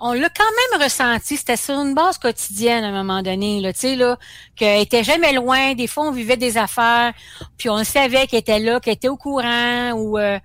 on 0.00 0.12
l'a 0.12 0.28
quand 0.28 0.44
même 0.44 0.82
ressenti. 0.82 1.36
C'était 1.36 1.56
sur 1.56 1.74
une 1.74 1.94
base 1.94 2.18
quotidienne 2.18 2.84
à 2.84 2.88
un 2.88 2.92
moment 2.92 3.22
donné, 3.22 3.60
là, 3.60 3.72
tu 3.72 3.80
sais, 3.80 3.96
là, 3.96 4.18
qu'elle 4.54 4.82
était 4.82 5.04
jamais 5.04 5.32
loin. 5.32 5.74
Des 5.74 5.86
fois, 5.86 6.08
on 6.08 6.12
vivait 6.12 6.36
des 6.36 6.58
affaires, 6.58 7.12
puis 7.56 7.70
on 7.70 7.82
savait 7.84 8.26
qu'elle 8.26 8.40
était 8.40 8.58
là, 8.58 8.80
qu'elle 8.80 8.94
était 8.94 9.08
au 9.08 9.16
courant, 9.16 9.92
ou 9.92 10.18
euh, 10.18 10.38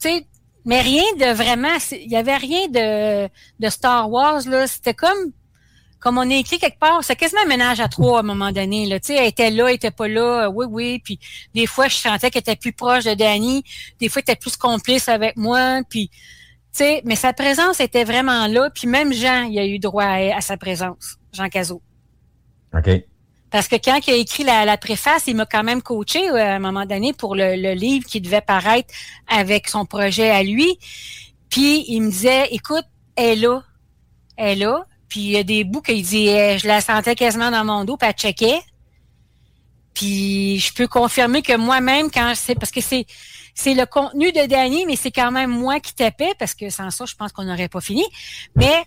tu 0.00 0.08
sais, 0.08 0.26
mais 0.64 0.80
rien 0.80 1.04
de 1.18 1.32
vraiment. 1.34 1.76
Il 1.92 2.10
y 2.10 2.16
avait 2.16 2.36
rien 2.36 2.68
de, 2.68 3.28
de 3.60 3.68
Star 3.68 4.10
Wars 4.10 4.40
là. 4.46 4.66
C'était 4.66 4.94
comme 4.94 5.32
comme 6.04 6.18
on 6.18 6.28
est 6.28 6.38
écrit 6.38 6.58
quelque 6.58 6.78
part, 6.78 7.02
c'est 7.02 7.16
quasiment 7.16 7.40
un 7.40 7.48
ménage 7.48 7.80
à 7.80 7.88
trois 7.88 8.18
à 8.18 8.20
un 8.20 8.24
moment 8.24 8.52
donné. 8.52 8.84
Là. 8.84 9.00
Tu 9.00 9.06
sais, 9.06 9.14
elle 9.16 9.26
était 9.26 9.50
là, 9.50 9.68
elle 9.68 9.76
était 9.76 9.90
pas 9.90 10.06
là, 10.06 10.44
euh, 10.44 10.48
oui, 10.48 10.66
oui. 10.68 10.98
Puis 11.02 11.18
des 11.54 11.66
fois, 11.66 11.88
je 11.88 11.96
sentais 11.96 12.30
qu'elle 12.30 12.40
était 12.40 12.56
plus 12.56 12.74
proche 12.74 13.04
de 13.04 13.14
Danny. 13.14 13.64
Des 13.98 14.10
fois, 14.10 14.20
elle 14.20 14.34
était 14.34 14.38
plus 14.38 14.54
complice 14.58 15.08
avec 15.08 15.34
moi. 15.38 15.80
Puis, 15.88 16.10
sais, 16.78 17.02
mais 17.04 17.16
sa 17.16 17.32
présence 17.32 17.80
était 17.80 18.04
vraiment 18.04 18.46
là. 18.46 18.70
Puis 18.70 18.86
même 18.86 19.12
Jean, 19.12 19.44
il 19.44 19.58
a 19.58 19.66
eu 19.66 19.78
droit 19.78 20.04
à, 20.04 20.36
à 20.36 20.40
sa 20.40 20.56
présence, 20.56 21.16
Jean 21.32 21.48
Cazot. 21.48 21.82
OK. 22.76 22.90
Parce 23.50 23.68
que 23.68 23.76
quand 23.76 24.00
il 24.08 24.14
a 24.14 24.16
écrit 24.16 24.42
la, 24.42 24.64
la 24.64 24.76
préface, 24.76 25.28
il 25.28 25.36
m'a 25.36 25.46
quand 25.46 25.62
même 25.62 25.80
coaché 25.80 26.28
euh, 26.28 26.34
à 26.36 26.54
un 26.54 26.58
moment 26.58 26.86
donné 26.86 27.12
pour 27.12 27.36
le, 27.36 27.54
le 27.54 27.72
livre 27.74 28.04
qui 28.04 28.20
devait 28.20 28.40
paraître 28.40 28.92
avec 29.28 29.68
son 29.68 29.86
projet 29.86 30.28
à 30.30 30.42
lui. 30.42 30.76
Puis 31.50 31.84
il 31.86 32.00
me 32.00 32.10
disait, 32.10 32.48
écoute, 32.50 32.84
elle 33.14 33.24
est 33.24 33.36
là, 33.36 33.62
elle 34.36 34.48
est 34.48 34.64
là. 34.64 34.84
Puis 35.08 35.20
il 35.20 35.30
y 35.30 35.36
a 35.36 35.44
des 35.44 35.62
bouts 35.62 35.82
qu'il 35.82 36.02
dit, 36.02 36.26
eh, 36.26 36.58
je 36.58 36.66
la 36.66 36.80
sentais 36.80 37.14
quasiment 37.14 37.52
dans 37.52 37.64
mon 37.64 37.84
dos, 37.84 37.96
puis 37.96 38.08
elle 38.08 38.16
checkait. 38.16 38.60
Puis 39.94 40.58
je 40.58 40.74
peux 40.74 40.88
confirmer 40.88 41.40
que 41.40 41.56
moi-même, 41.56 42.10
quand 42.10 42.32
c'est 42.34 42.56
parce 42.56 42.72
que 42.72 42.80
c'est 42.80 43.06
c'est 43.54 43.74
le 43.74 43.86
contenu 43.86 44.32
de 44.32 44.46
Danny, 44.46 44.84
mais 44.84 44.96
c'est 44.96 45.12
quand 45.12 45.30
même 45.30 45.50
moi 45.50 45.78
qui 45.80 45.94
tapais, 45.94 46.34
parce 46.38 46.54
que 46.54 46.70
sans 46.70 46.90
ça, 46.90 47.04
je 47.06 47.14
pense 47.14 47.32
qu'on 47.32 47.44
n'aurait 47.44 47.68
pas 47.68 47.80
fini. 47.80 48.04
Mais 48.56 48.84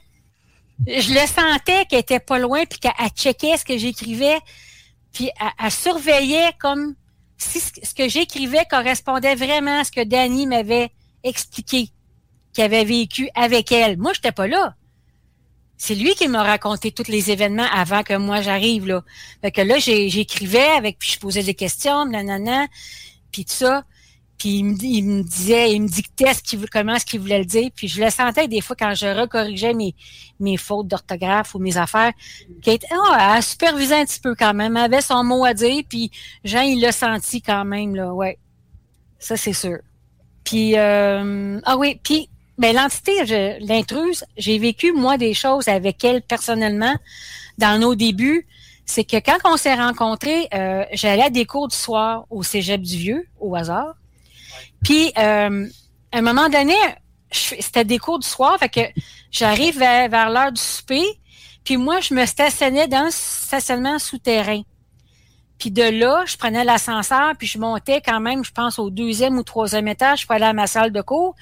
je 0.85 1.13
le 1.13 1.25
sentais 1.25 1.85
qu'elle 1.85 1.99
était 1.99 2.19
pas 2.19 2.37
loin, 2.37 2.65
puis 2.65 2.79
qu'elle 2.79 3.09
checkait 3.15 3.57
ce 3.57 3.63
que 3.63 3.77
j'écrivais, 3.77 4.37
puis 5.13 5.31
elle, 5.59 5.71
surveillait 5.71 6.51
comme 6.59 6.95
si 7.37 7.59
ce 7.59 7.93
que 7.93 8.09
j'écrivais 8.09 8.65
correspondait 8.69 9.35
vraiment 9.35 9.79
à 9.79 9.83
ce 9.83 9.91
que 9.91 10.03
Danny 10.03 10.45
m'avait 10.47 10.91
expliqué, 11.23 11.89
qu'il 12.53 12.63
avait 12.63 12.83
vécu 12.83 13.29
avec 13.35 13.71
elle. 13.71 13.97
Moi, 13.97 14.13
j'étais 14.13 14.31
pas 14.31 14.47
là. 14.47 14.75
C'est 15.77 15.95
lui 15.95 16.15
qui 16.15 16.27
m'a 16.27 16.43
raconté 16.43 16.91
tous 16.91 17.07
les 17.07 17.29
événements 17.29 17.67
avant 17.71 18.01
que 18.01 18.15
moi 18.15 18.41
j'arrive 18.41 18.87
là. 18.87 19.03
Fait 19.41 19.51
que 19.51 19.61
là, 19.61 19.77
j'écrivais 19.77 20.65
avec, 20.65 20.97
puis 20.97 21.11
je 21.11 21.19
posais 21.19 21.43
des 21.43 21.53
questions, 21.53 22.05
nanana, 22.05 22.65
puis 23.31 23.45
tout 23.45 23.53
ça. 23.53 23.85
Puis 24.37 24.49
il 24.59 24.63
me, 24.65 24.75
il 24.83 25.03
me 25.03 25.23
disait, 25.23 25.73
il 25.73 25.81
me 25.81 25.87
dictait 25.87 26.33
ce 26.33 26.43
qu'il, 26.43 26.69
comment 26.69 26.93
est-ce 26.95 27.05
qu'il 27.05 27.19
voulait 27.19 27.39
le 27.39 27.45
dire. 27.45 27.69
Puis 27.75 27.87
je 27.87 28.03
le 28.03 28.09
sentais 28.11 28.47
des 28.47 28.61
fois 28.61 28.75
quand 28.77 28.93
je 28.93 29.07
recorrigeais 29.07 29.73
mes, 29.73 29.95
mes 30.39 30.57
fautes 30.57 30.87
d'orthographe 30.87 31.55
ou 31.55 31.59
mes 31.59 31.75
affaires, 31.77 32.11
qu'elle 32.61 32.75
était- 32.75 32.87
oh, 32.93 33.13
elle 33.19 33.41
supervisait 33.41 34.01
un 34.01 34.05
petit 34.05 34.19
peu 34.19 34.35
quand 34.35 34.53
même. 34.53 34.77
Avait 34.77 35.01
son 35.01 35.23
mot 35.23 35.43
à 35.43 35.53
dire, 35.53 35.83
puis 35.89 36.11
Jean, 36.43 36.61
il 36.61 36.79
l'a 36.81 36.91
senti 36.91 37.41
quand 37.41 37.65
même, 37.65 37.95
là, 37.95 38.13
ouais. 38.13 38.37
Ça, 39.17 39.35
c'est 39.37 39.53
sûr. 39.53 39.79
Puis, 40.43 40.77
euh, 40.77 41.59
ah 41.65 41.75
oui, 41.77 41.99
puis, 42.03 42.29
ben, 42.59 42.75
l'entité, 42.75 43.25
je- 43.25 43.65
l'intruse, 43.67 44.23
j'ai 44.37 44.59
vécu, 44.59 44.91
moi, 44.93 45.17
des 45.17 45.33
choses 45.33 45.67
avec 45.67 46.03
elle 46.03 46.21
personnellement 46.21 46.95
dans 47.57 47.79
nos 47.79 47.95
débuts. 47.95 48.45
C'est 48.85 49.03
que 49.03 49.17
quand 49.17 49.37
on 49.45 49.57
s'est 49.57 49.75
rencontrés, 49.75 50.47
euh, 50.53 50.85
j'allais 50.93 51.23
à 51.23 51.29
des 51.29 51.45
cours 51.45 51.67
du 51.67 51.75
soir 51.75 52.25
au 52.29 52.43
cégep 52.43 52.81
du 52.81 52.97
Vieux, 52.97 53.27
au 53.39 53.55
hasard. 53.55 53.95
Puis, 54.83 55.11
euh, 55.17 55.67
à 56.11 56.17
un 56.17 56.21
moment 56.21 56.49
donné, 56.49 56.75
c'était 57.31 57.85
des 57.85 57.97
cours 57.97 58.19
du 58.19 58.27
soir, 58.27 58.57
fait 58.59 58.69
que 58.69 59.01
j'arrive 59.31 59.77
vers, 59.77 60.09
vers 60.09 60.29
l'heure 60.29 60.51
du 60.51 60.61
souper, 60.61 61.05
puis 61.63 61.77
moi, 61.77 61.99
je 61.99 62.13
me 62.13 62.25
stationnais 62.25 62.87
dans 62.87 63.05
le 63.05 63.11
stationnement 63.11 63.99
souterrain. 63.99 64.61
Puis 65.59 65.71
de 65.71 65.83
là, 65.83 66.23
je 66.25 66.37
prenais 66.37 66.63
l'ascenseur, 66.63 67.33
puis 67.37 67.47
je 67.47 67.57
montais 67.57 68.01
quand 68.01 68.19
même, 68.19 68.43
je 68.43 68.51
pense, 68.51 68.79
au 68.79 68.89
deuxième 68.89 69.37
ou 69.37 69.43
troisième 69.43 69.87
étage 69.87 70.25
pour 70.25 70.35
aller 70.35 70.45
à 70.45 70.53
ma 70.53 70.67
salle 70.67 70.91
de 70.91 71.01
cours. 71.01 71.35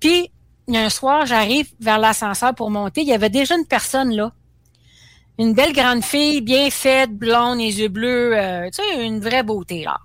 Puis, 0.00 0.30
un 0.72 0.88
soir, 0.90 1.26
j'arrive 1.26 1.70
vers 1.80 1.98
l'ascenseur 1.98 2.54
pour 2.54 2.70
monter. 2.70 3.02
Il 3.02 3.08
y 3.08 3.12
avait 3.12 3.30
déjà 3.30 3.56
une 3.56 3.66
personne 3.66 4.14
là. 4.14 4.32
Une 5.38 5.54
belle 5.54 5.72
grande 5.72 6.02
fille, 6.02 6.40
bien 6.40 6.70
faite, 6.70 7.10
blonde, 7.10 7.58
les 7.58 7.80
yeux 7.80 7.88
bleus, 7.88 8.36
euh, 8.36 8.70
tu 8.70 8.82
sais, 8.82 9.06
une 9.06 9.20
vraie 9.20 9.42
beauté, 9.42 9.84
là. 9.84 9.98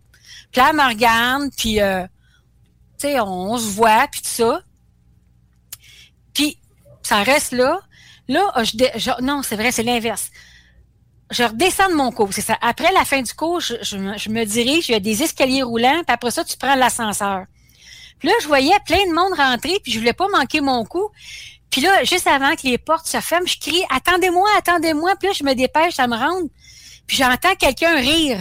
Puis 0.52 0.62
là, 0.62 0.68
elle 0.70 0.76
me 0.76 0.88
regarde, 0.88 1.50
puis, 1.58 1.82
euh, 1.82 2.06
tu 2.99 3.07
sais, 3.07 3.20
on, 3.20 3.52
on 3.53 3.57
se 3.57 3.68
voit, 3.68 4.07
puis 4.11 4.22
tout 4.22 4.30
ça. 4.30 4.61
Puis, 6.34 6.57
ça 7.03 7.24
reste 7.24 7.52
là. 7.52 7.80
Là, 8.28 8.64
je, 8.64 8.78
dé- 8.78 8.91
je- 8.95 9.22
non, 9.22 9.41
c'est 9.44 9.56
vrai, 9.56 9.72
c'est 9.72 9.84
l'inverse 9.84 10.30
je 11.34 11.44
redescends 11.44 11.90
de 11.90 11.95
mon 11.95 12.11
cours. 12.11 12.30
C'est 12.32 12.41
ça. 12.41 12.57
Après 12.61 12.91
la 12.94 13.06
fin 13.06 13.22
du 13.22 13.34
cours, 13.34 13.60
je, 13.60 13.76
je 13.82 13.98
je 14.18 14.30
me 14.30 14.45
dirige, 14.45 14.90
il 14.90 14.94
y 14.94 14.95
a 14.95 14.99
des 14.99 15.24
escaliers 15.24 15.64
roulants, 15.64 16.03
puis 16.06 16.14
après 16.14 16.32
ça, 16.32 16.44
tu 16.44 16.56
prends 16.57 16.76
l'ascenseur. 16.76 17.45
Puis 18.20 18.30
là, 18.30 18.36
je 18.41 18.48
voyais 18.48 18.76
plein 18.86 19.06
de 19.07 19.14
monde 19.14 19.34
rentrer, 19.38 19.80
puis 19.84 19.91
je 19.91 19.99
voulais 19.99 20.14
pas 20.14 20.28
manquer 20.30 20.61
mon 20.61 20.86
coup. 20.86 21.10
Puis 21.70 21.82
là, 21.82 22.03
juste 22.03 22.28
avant 22.28 22.56
que 22.56 22.68
les 22.68 22.78
portes 22.78 23.07
se 23.07 23.20
ferment, 23.20 23.48
je 23.48 23.57
crie 23.60 23.84
Attendez-moi, 23.90 24.48
attendez-moi. 24.57 25.15
Puis 25.15 25.28
là, 25.30 25.34
je 25.34 25.44
me 25.44 25.53
dépêche 25.56 25.99
à 25.99 26.07
me 26.07 26.15
rendre. 26.15 26.48
Puis 27.07 27.18
j'entends 27.18 27.56
quelqu'un 27.56 27.95
rire 27.95 28.40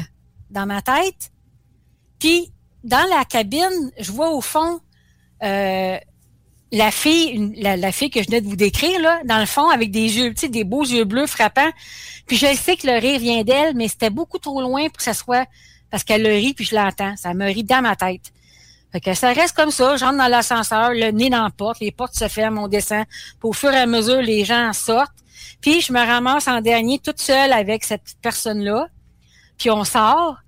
dans 0.50 0.66
ma 0.66 0.82
tête. 0.82 1.32
Puis 2.18 2.51
dans 2.84 3.04
la 3.16 3.24
cabine, 3.24 3.92
je 3.98 4.12
vois 4.12 4.30
au 4.30 4.40
fond 4.40 4.80
euh, 5.42 5.98
la 6.70 6.90
fille, 6.90 7.54
la, 7.56 7.92
fille 7.92 8.10
que 8.10 8.22
je 8.22 8.28
venais 8.28 8.40
de 8.40 8.48
vous 8.48 8.56
décrire, 8.56 8.98
là, 9.00 9.20
dans 9.24 9.38
le 9.38 9.46
fond, 9.46 9.68
avec 9.68 9.90
des 9.90 10.18
yeux, 10.18 10.30
tu 10.30 10.42
sais, 10.42 10.48
des 10.48 10.64
beaux 10.64 10.84
yeux 10.84 11.04
bleus 11.04 11.26
frappants. 11.26 11.70
Puis 12.26 12.36
je 12.36 12.46
sais 12.54 12.76
que 12.76 12.86
le 12.86 12.98
rire 12.98 13.20
vient 13.20 13.44
d'elle, 13.44 13.76
mais 13.76 13.88
c'était 13.88 14.10
beaucoup 14.10 14.38
trop 14.38 14.62
loin 14.62 14.84
pour 14.86 14.96
que 14.96 15.02
ça 15.02 15.14
soit 15.14 15.46
parce 15.90 16.04
qu'elle 16.04 16.22
le 16.22 16.30
rit, 16.30 16.54
puis 16.54 16.64
je 16.64 16.74
l'entends. 16.74 17.14
Ça 17.16 17.34
me 17.34 17.44
rit 17.44 17.64
dans 17.64 17.82
ma 17.82 17.94
tête. 17.94 18.32
Fait 18.92 19.00
que 19.00 19.12
ça 19.12 19.32
reste 19.32 19.54
comme 19.54 19.70
ça. 19.70 19.96
J'entre 19.96 20.16
dans 20.16 20.28
l'ascenseur, 20.28 20.92
le 20.92 21.10
nez 21.10 21.28
dans 21.28 21.44
la 21.44 21.50
porte, 21.50 21.80
les 21.80 21.92
portes 21.92 22.14
se 22.14 22.28
ferment, 22.28 22.64
on 22.64 22.68
descend. 22.68 23.04
Puis 23.06 23.48
au 23.48 23.52
fur 23.52 23.70
et 23.70 23.76
à 23.76 23.86
mesure, 23.86 24.22
les 24.22 24.44
gens 24.46 24.72
sortent. 24.72 25.12
Puis 25.60 25.82
je 25.82 25.92
me 25.92 25.98
ramasse 25.98 26.48
en 26.48 26.62
dernier 26.62 26.98
toute 26.98 27.20
seule 27.20 27.52
avec 27.52 27.84
cette 27.84 28.16
personne-là. 28.22 28.88
Puis 29.58 29.70
on 29.70 29.84
sort. 29.84 30.38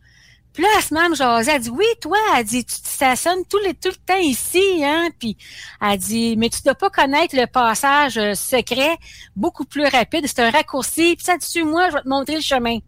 Puis 0.54 0.62
là, 0.62 0.68
elle 0.76 0.84
se 0.84 0.94
met 0.94 1.00
à 1.00 1.08
me 1.08 1.16
jaser. 1.16 1.50
Elle 1.50 1.62
dit, 1.62 1.70
oui, 1.70 1.84
toi, 2.00 2.16
elle 2.36 2.44
dit, 2.44 2.64
tu 2.64 2.74
stationnes 2.76 3.44
tout, 3.50 3.58
les, 3.58 3.74
tout 3.74 3.88
le 3.88 3.96
temps 4.06 4.20
ici, 4.20 4.82
hein? 4.84 5.08
Puis 5.18 5.36
elle 5.82 5.98
dit, 5.98 6.36
mais 6.36 6.48
tu 6.48 6.62
dois 6.62 6.76
pas 6.76 6.90
connaître 6.90 7.36
le 7.36 7.46
passage 7.46 8.16
euh, 8.16 8.34
secret 8.34 8.96
beaucoup 9.34 9.64
plus 9.64 9.84
rapide. 9.84 10.24
C'est 10.28 10.38
un 10.38 10.50
raccourci. 10.50 11.16
Puis 11.16 11.24
ça, 11.24 11.36
dessus 11.36 11.64
moi, 11.64 11.88
je 11.90 11.94
vais 11.94 12.02
te 12.02 12.08
montrer 12.08 12.36
le 12.36 12.40
chemin. 12.40 12.78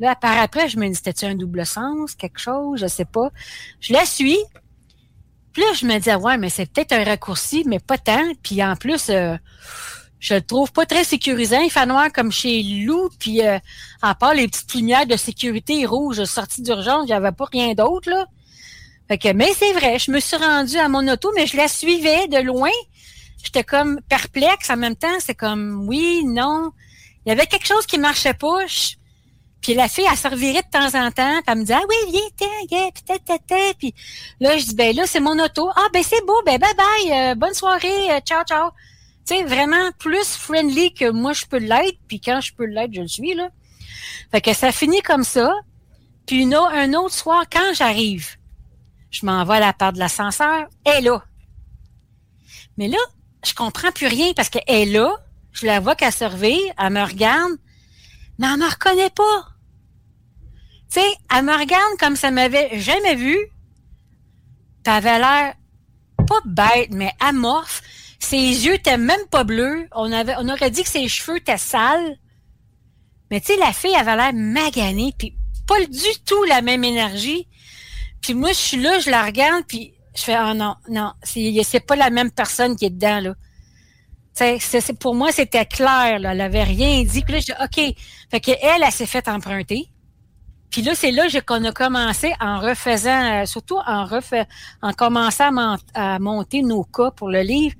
Là, 0.00 0.16
par 0.16 0.38
après, 0.38 0.68
je 0.68 0.78
me 0.78 0.86
dis, 0.86 0.94
c'était-tu 0.96 1.24
un 1.24 1.34
double 1.34 1.64
sens, 1.64 2.14
quelque 2.14 2.38
chose? 2.38 2.78
Je 2.78 2.86
sais 2.86 3.06
pas. 3.06 3.30
Je 3.80 3.94
la 3.94 4.04
suis. 4.04 4.38
Puis 5.54 5.62
là, 5.62 5.72
je 5.72 5.86
me 5.86 5.98
dis, 5.98 6.10
ah 6.10 6.18
ouais, 6.18 6.36
mais 6.36 6.50
c'est 6.50 6.70
peut-être 6.70 6.92
un 6.92 7.04
raccourci, 7.04 7.64
mais 7.66 7.78
pas 7.80 7.96
tant. 7.96 8.32
Puis 8.42 8.62
en 8.62 8.76
plus, 8.76 9.08
euh, 9.08 9.34
je 10.20 10.34
le 10.34 10.42
trouve 10.42 10.72
pas 10.72 10.86
très 10.86 11.04
sécurisant. 11.04 11.60
Il 11.60 11.70
fait 11.70 11.86
noir 11.86 12.08
comme 12.12 12.32
chez 12.32 12.62
Lou. 12.62 13.08
Puis 13.18 13.46
euh, 13.46 13.58
à 14.02 14.14
part 14.14 14.34
les 14.34 14.48
petites 14.48 14.74
lumières 14.74 15.06
de 15.06 15.16
sécurité 15.16 15.86
rouges 15.86 16.24
sorties 16.24 16.62
d'urgence, 16.62 17.04
il 17.04 17.06
n'y 17.06 17.12
avait 17.12 17.32
pas 17.32 17.46
rien 17.50 17.74
d'autre, 17.74 18.10
là. 18.10 18.26
Fait 19.08 19.16
que, 19.16 19.32
mais 19.32 19.52
c'est 19.54 19.72
vrai, 19.72 19.98
je 19.98 20.10
me 20.10 20.20
suis 20.20 20.36
rendue 20.36 20.76
à 20.76 20.88
mon 20.88 21.06
auto, 21.08 21.32
mais 21.34 21.46
je 21.46 21.56
la 21.56 21.66
suivais 21.66 22.28
de 22.28 22.38
loin. 22.38 22.70
J'étais 23.42 23.64
comme 23.64 24.00
perplexe 24.06 24.68
en 24.68 24.76
même 24.76 24.96
temps. 24.96 25.16
C'est 25.20 25.34
comme, 25.34 25.86
oui, 25.88 26.22
non. 26.26 26.72
Il 27.24 27.30
y 27.30 27.32
avait 27.32 27.46
quelque 27.46 27.66
chose 27.66 27.86
qui 27.86 27.98
marchait 27.98 28.34
pas. 28.34 28.66
Puis 29.62 29.74
la 29.74 29.88
fille, 29.88 30.06
elle 30.10 30.16
se 30.16 30.28
revirait 30.28 30.62
de 30.62 30.70
temps 30.70 30.98
en 30.98 31.10
temps, 31.10 31.40
puis 31.42 31.44
elle 31.46 31.54
me 31.56 31.60
disait, 31.62 31.74
ah 31.74 31.84
oui, 31.88 31.96
viens, 32.10 32.48
tiens, 32.68 32.90
ta, 33.06 33.18
ta, 33.18 33.38
ta. 33.38 33.74
Puis 33.78 33.94
là, 34.40 34.56
je 34.58 34.66
dis, 34.66 34.74
ben 34.74 34.94
là, 34.94 35.06
c'est 35.06 35.20
mon 35.20 35.38
auto. 35.42 35.68
Ah, 35.74 35.88
ben 35.92 36.02
c'est 36.02 36.24
beau, 36.26 36.40
ben 36.44 36.58
bye 36.58 36.74
bye, 36.74 37.12
euh, 37.12 37.34
bonne 37.34 37.54
soirée, 37.54 38.10
euh, 38.10 38.20
ciao, 38.20 38.44
ciao. 38.44 38.70
Tu 39.28 39.34
sais, 39.34 39.44
vraiment 39.44 39.92
plus 39.98 40.36
friendly 40.36 40.94
que 40.94 41.10
moi, 41.10 41.34
je 41.34 41.44
peux 41.44 41.58
l'être, 41.58 41.98
puis 42.08 42.18
quand 42.18 42.40
je 42.40 42.54
peux 42.54 42.64
l'être, 42.64 42.94
je 42.94 43.02
le 43.02 43.08
suis, 43.08 43.34
là. 43.34 43.50
Fait 44.30 44.40
que 44.40 44.54
ça 44.54 44.72
finit 44.72 45.02
comme 45.02 45.22
ça. 45.22 45.52
Puis 46.24 46.44
une 46.44 46.54
un 46.54 46.94
autre 46.94 47.12
soir, 47.12 47.44
quand 47.52 47.74
j'arrive, 47.74 48.36
je 49.10 49.26
m'en 49.26 49.44
vais 49.44 49.56
à 49.56 49.60
la 49.60 49.72
part 49.74 49.92
de 49.92 49.98
l'ascenseur, 49.98 50.68
elle 50.86 50.94
est 50.94 51.00
là. 51.02 51.22
Mais 52.78 52.88
là, 52.88 52.96
je 53.44 53.52
comprends 53.52 53.92
plus 53.92 54.06
rien 54.06 54.32
parce 54.34 54.48
qu'elle 54.48 54.62
est 54.66 54.86
là, 54.86 55.14
je 55.52 55.66
la 55.66 55.80
vois 55.80 55.94
qu'elle 55.94 56.10
surveille, 56.10 56.72
elle 56.78 56.94
me 56.94 57.02
regarde, 57.02 57.52
mais 58.38 58.46
elle 58.46 58.60
me 58.60 58.70
reconnaît 58.70 59.10
pas. 59.10 59.48
Tu 60.90 61.00
sais, 61.00 61.14
elle 61.36 61.44
me 61.44 61.52
regarde 61.52 61.98
comme 62.00 62.16
ça 62.16 62.30
m'avait 62.30 62.80
jamais 62.80 63.14
vu. 63.14 63.36
Puis 64.82 64.86
elle 64.86 65.06
avait 65.06 65.18
l'air 65.18 65.54
pas 66.26 66.40
bête, 66.46 66.92
mais 66.92 67.12
amorphe. 67.20 67.82
Ses 68.18 68.36
yeux 68.66 68.74
étaient 68.74 68.98
même 68.98 69.26
pas 69.30 69.44
bleus. 69.44 69.88
On, 69.94 70.10
avait, 70.12 70.34
on 70.38 70.48
aurait 70.48 70.70
dit 70.70 70.82
que 70.82 70.88
ses 70.88 71.08
cheveux 71.08 71.38
étaient 71.38 71.56
sales. 71.58 72.16
Mais 73.30 73.40
tu 73.40 73.48
sais, 73.48 73.56
la 73.58 73.72
fille 73.72 73.94
avait 73.94 74.16
l'air 74.16 74.32
maganée, 74.32 75.12
puis 75.18 75.34
pas 75.66 75.78
du 75.84 76.20
tout 76.24 76.42
la 76.44 76.62
même 76.62 76.82
énergie. 76.84 77.46
Puis 78.20 78.34
moi, 78.34 78.50
je 78.50 78.58
suis 78.58 78.80
là, 78.80 78.98
je 78.98 79.10
la 79.10 79.24
regarde, 79.24 79.64
puis 79.68 79.92
je 80.16 80.22
fais, 80.22 80.36
oh 80.40 80.54
non, 80.54 80.74
non, 80.88 81.12
c'est 81.22 81.86
pas 81.86 81.94
la 81.96 82.10
même 82.10 82.30
personne 82.30 82.74
qui 82.74 82.86
est 82.86 82.90
dedans, 82.90 83.20
là. 83.20 83.34
C'est- 84.32 84.92
pour 84.98 85.14
moi, 85.14 85.32
c'était 85.32 85.66
clair, 85.66 86.18
là. 86.20 86.32
Elle 86.32 86.40
avait 86.40 86.62
rien 86.62 87.02
dit. 87.02 87.22
Puis 87.22 87.32
là, 87.34 87.40
je 87.40 87.46
dis, 87.46 87.52
OK. 87.60 87.94
Fait 88.30 88.40
que 88.40 88.52
elle, 88.62 88.90
s'est 88.92 89.06
fait 89.06 89.26
emprunter. 89.28 89.88
Puis 90.70 90.82
là, 90.82 90.94
c'est 90.94 91.10
là 91.10 91.24
qu'on 91.44 91.64
a 91.64 91.72
commencé 91.72 92.32
en 92.40 92.60
refaisant, 92.60 93.42
euh, 93.42 93.46
surtout 93.46 93.78
en 93.86 94.04
refait, 94.04 94.46
en 94.82 94.92
commençant 94.92 95.50
à 95.94 96.18
monter 96.20 96.62
nos 96.62 96.84
cas 96.84 97.10
pour 97.10 97.30
le 97.30 97.40
livre. 97.40 97.74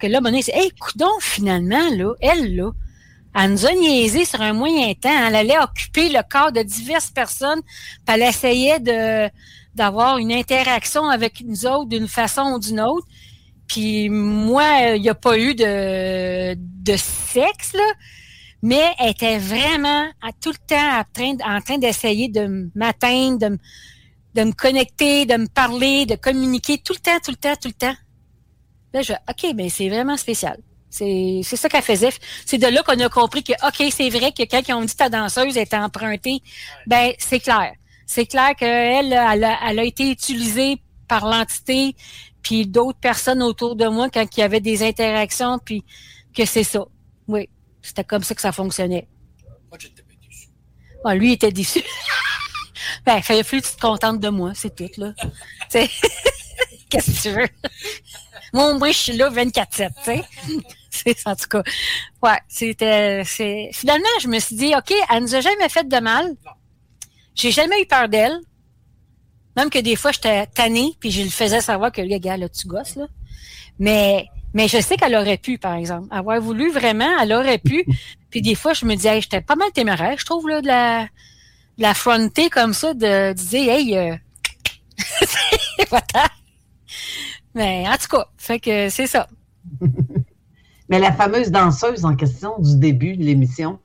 Que 0.00 0.06
là, 0.06 0.20
mon 0.20 0.40
c'est, 0.40 0.54
hey, 0.54 0.72
finalement, 1.20 1.90
là, 1.90 2.14
elle, 2.20 2.56
là, 2.56 2.70
Elle 3.34 3.52
nous 3.52 3.66
a 3.66 3.72
niaisé 3.74 4.24
sur 4.24 4.40
un 4.40 4.52
moyen 4.52 4.92
temps. 4.94 5.26
Elle 5.28 5.36
allait 5.36 5.58
occuper 5.58 6.08
le 6.08 6.20
corps 6.28 6.52
de 6.52 6.62
diverses 6.62 7.10
personnes, 7.10 7.60
puis 7.62 8.14
elle 8.14 8.22
essayait 8.22 8.80
de 8.80 9.30
d'avoir 9.74 10.18
une 10.18 10.32
interaction 10.32 11.08
avec 11.08 11.42
nous 11.42 11.64
autres 11.64 11.88
d'une 11.88 12.08
façon 12.08 12.54
ou 12.54 12.58
d'une 12.58 12.80
autre. 12.80 13.06
Puis 13.68 14.08
moi, 14.08 14.94
il 14.96 15.02
n'y 15.02 15.08
a 15.08 15.14
pas 15.14 15.38
eu 15.38 15.54
de, 15.54 16.54
de 16.56 16.96
sexe, 16.96 17.72
là, 17.74 17.92
mais 18.62 18.82
elle 18.98 19.10
était 19.10 19.38
vraiment 19.38 20.08
à, 20.20 20.32
tout 20.32 20.50
le 20.50 20.66
temps 20.66 20.98
en 20.98 21.04
train, 21.12 21.56
en 21.56 21.60
train 21.60 21.78
d'essayer 21.78 22.28
de 22.28 22.68
m'atteindre, 22.74 23.38
de, 23.38 23.58
de 24.34 24.42
me 24.44 24.52
connecter, 24.52 25.24
de 25.24 25.36
me 25.36 25.46
parler, 25.46 26.04
de 26.04 26.16
communiquer 26.16 26.78
tout 26.78 26.94
le 26.94 26.98
temps, 26.98 27.18
tout 27.24 27.30
le 27.30 27.36
temps, 27.36 27.54
tout 27.60 27.68
le 27.68 27.74
temps. 27.74 27.94
Là, 28.92 29.02
je 29.02 29.12
OK, 29.12 29.54
mais 29.54 29.68
c'est 29.68 29.88
vraiment 29.88 30.16
spécial. 30.16 30.58
C'est 30.88 31.40
c'est 31.44 31.56
ça 31.56 31.68
qu'elle 31.68 31.82
faisait. 31.82 32.10
C'est 32.44 32.58
de 32.58 32.66
là 32.66 32.82
qu'on 32.82 32.98
a 32.98 33.08
compris 33.08 33.44
que, 33.44 33.52
OK, 33.66 33.92
c'est 33.92 34.10
vrai 34.10 34.32
que 34.32 34.42
quand 34.42 34.60
ils 34.66 34.74
ont 34.74 34.84
dit 34.84 34.96
ta 34.96 35.08
danseuse 35.08 35.56
était 35.56 35.76
empruntée, 35.76 36.42
ben 36.86 37.12
c'est 37.18 37.40
clair. 37.40 37.72
C'est 38.06 38.26
clair 38.26 38.56
qu'elle, 38.56 39.12
elle 39.12 39.44
a, 39.44 39.58
elle 39.68 39.78
a 39.78 39.84
été 39.84 40.10
utilisée 40.10 40.82
par 41.06 41.26
l'entité, 41.26 41.94
puis 42.42 42.66
d'autres 42.66 42.98
personnes 42.98 43.42
autour 43.42 43.76
de 43.76 43.86
moi 43.86 44.08
quand 44.10 44.26
il 44.36 44.40
y 44.40 44.42
avait 44.42 44.60
des 44.60 44.82
interactions, 44.82 45.58
puis 45.64 45.84
que 46.34 46.44
c'est 46.44 46.64
ça. 46.64 46.84
Oui, 47.28 47.48
c'était 47.82 48.04
comme 48.04 48.24
ça 48.24 48.34
que 48.34 48.40
ça 48.40 48.50
fonctionnait. 48.52 49.06
Bon, 51.04 51.12
lui 51.12 51.28
il 51.28 51.32
était 51.32 51.52
déçu. 51.52 51.82
ben, 53.06 53.16
il 53.18 53.22
fallait 53.22 53.44
plus 53.44 53.60
que 53.62 53.66
tu 53.68 53.76
te 53.76 53.80
contentes 53.80 54.20
de 54.20 54.28
moi, 54.28 54.52
c'est 54.54 54.74
tout, 54.74 54.90
là. 55.00 55.12
Qu'est-ce 56.90 57.10
que 57.10 57.22
tu 57.22 57.30
veux? 57.30 57.48
Moi, 58.52 58.74
moi, 58.74 58.90
je 58.90 58.98
suis 58.98 59.12
là 59.12 59.30
24-7, 59.30 59.66
tu 59.68 60.04
sais. 60.04 60.24
C'est, 60.90 61.16
en 61.26 61.36
tout 61.36 61.46
cas, 61.48 61.62
ouais, 62.22 62.38
c'était, 62.48 63.22
c'est, 63.24 63.70
finalement, 63.72 64.08
je 64.20 64.26
me 64.26 64.40
suis 64.40 64.56
dit, 64.56 64.74
OK, 64.76 64.92
elle 65.08 65.22
nous 65.22 65.34
a 65.36 65.40
jamais 65.40 65.68
fait 65.68 65.88
de 65.88 66.00
mal. 66.00 66.34
J'ai 67.36 67.52
jamais 67.52 67.80
eu 67.80 67.86
peur 67.86 68.08
d'elle. 68.08 68.40
Même 69.56 69.70
que 69.70 69.78
des 69.78 69.94
fois, 69.94 70.10
j'étais 70.10 70.46
tannée, 70.46 70.96
puis 70.98 71.12
je 71.12 71.22
lui 71.22 71.30
faisais 71.30 71.60
savoir 71.60 71.92
que, 71.92 72.02
le 72.02 72.18
gars, 72.18 72.36
là, 72.36 72.48
tu 72.48 72.66
gosses, 72.66 72.96
là. 72.96 73.06
Mais, 73.78 74.26
mais 74.52 74.66
je 74.66 74.80
sais 74.80 74.96
qu'elle 74.96 75.14
aurait 75.14 75.38
pu, 75.38 75.58
par 75.58 75.74
exemple. 75.74 76.08
Avoir 76.10 76.40
voulu 76.40 76.70
vraiment, 76.70 77.18
elle 77.22 77.32
aurait 77.32 77.58
pu. 77.58 77.86
puis 78.30 78.42
des 78.42 78.56
fois, 78.56 78.74
je 78.74 78.84
me 78.84 78.96
disais, 78.96 79.14
hey, 79.16 79.22
j'étais 79.22 79.40
pas 79.40 79.54
mal 79.54 79.70
téméraire, 79.70 80.18
je 80.18 80.26
trouve, 80.26 80.48
là, 80.48 80.60
de 80.60 80.66
la, 80.66 81.04
de 81.04 81.82
la 81.82 81.94
fronter 81.94 82.50
comme 82.50 82.74
ça, 82.74 82.94
de, 82.94 83.32
de 83.32 83.32
dire, 83.32 83.72
hey, 83.72 83.96
euh. 83.96 84.16
Mais 87.54 87.84
en 87.88 87.96
tout 87.96 88.08
cas, 88.08 88.26
fait 88.36 88.60
que 88.60 88.88
c'est 88.88 89.06
ça. 89.06 89.28
Mais 90.88 90.98
la 90.98 91.12
fameuse 91.12 91.50
danseuse 91.50 92.04
en 92.04 92.16
question 92.16 92.58
du 92.58 92.76
début 92.76 93.16
de 93.16 93.22
l'émission, 93.24 93.78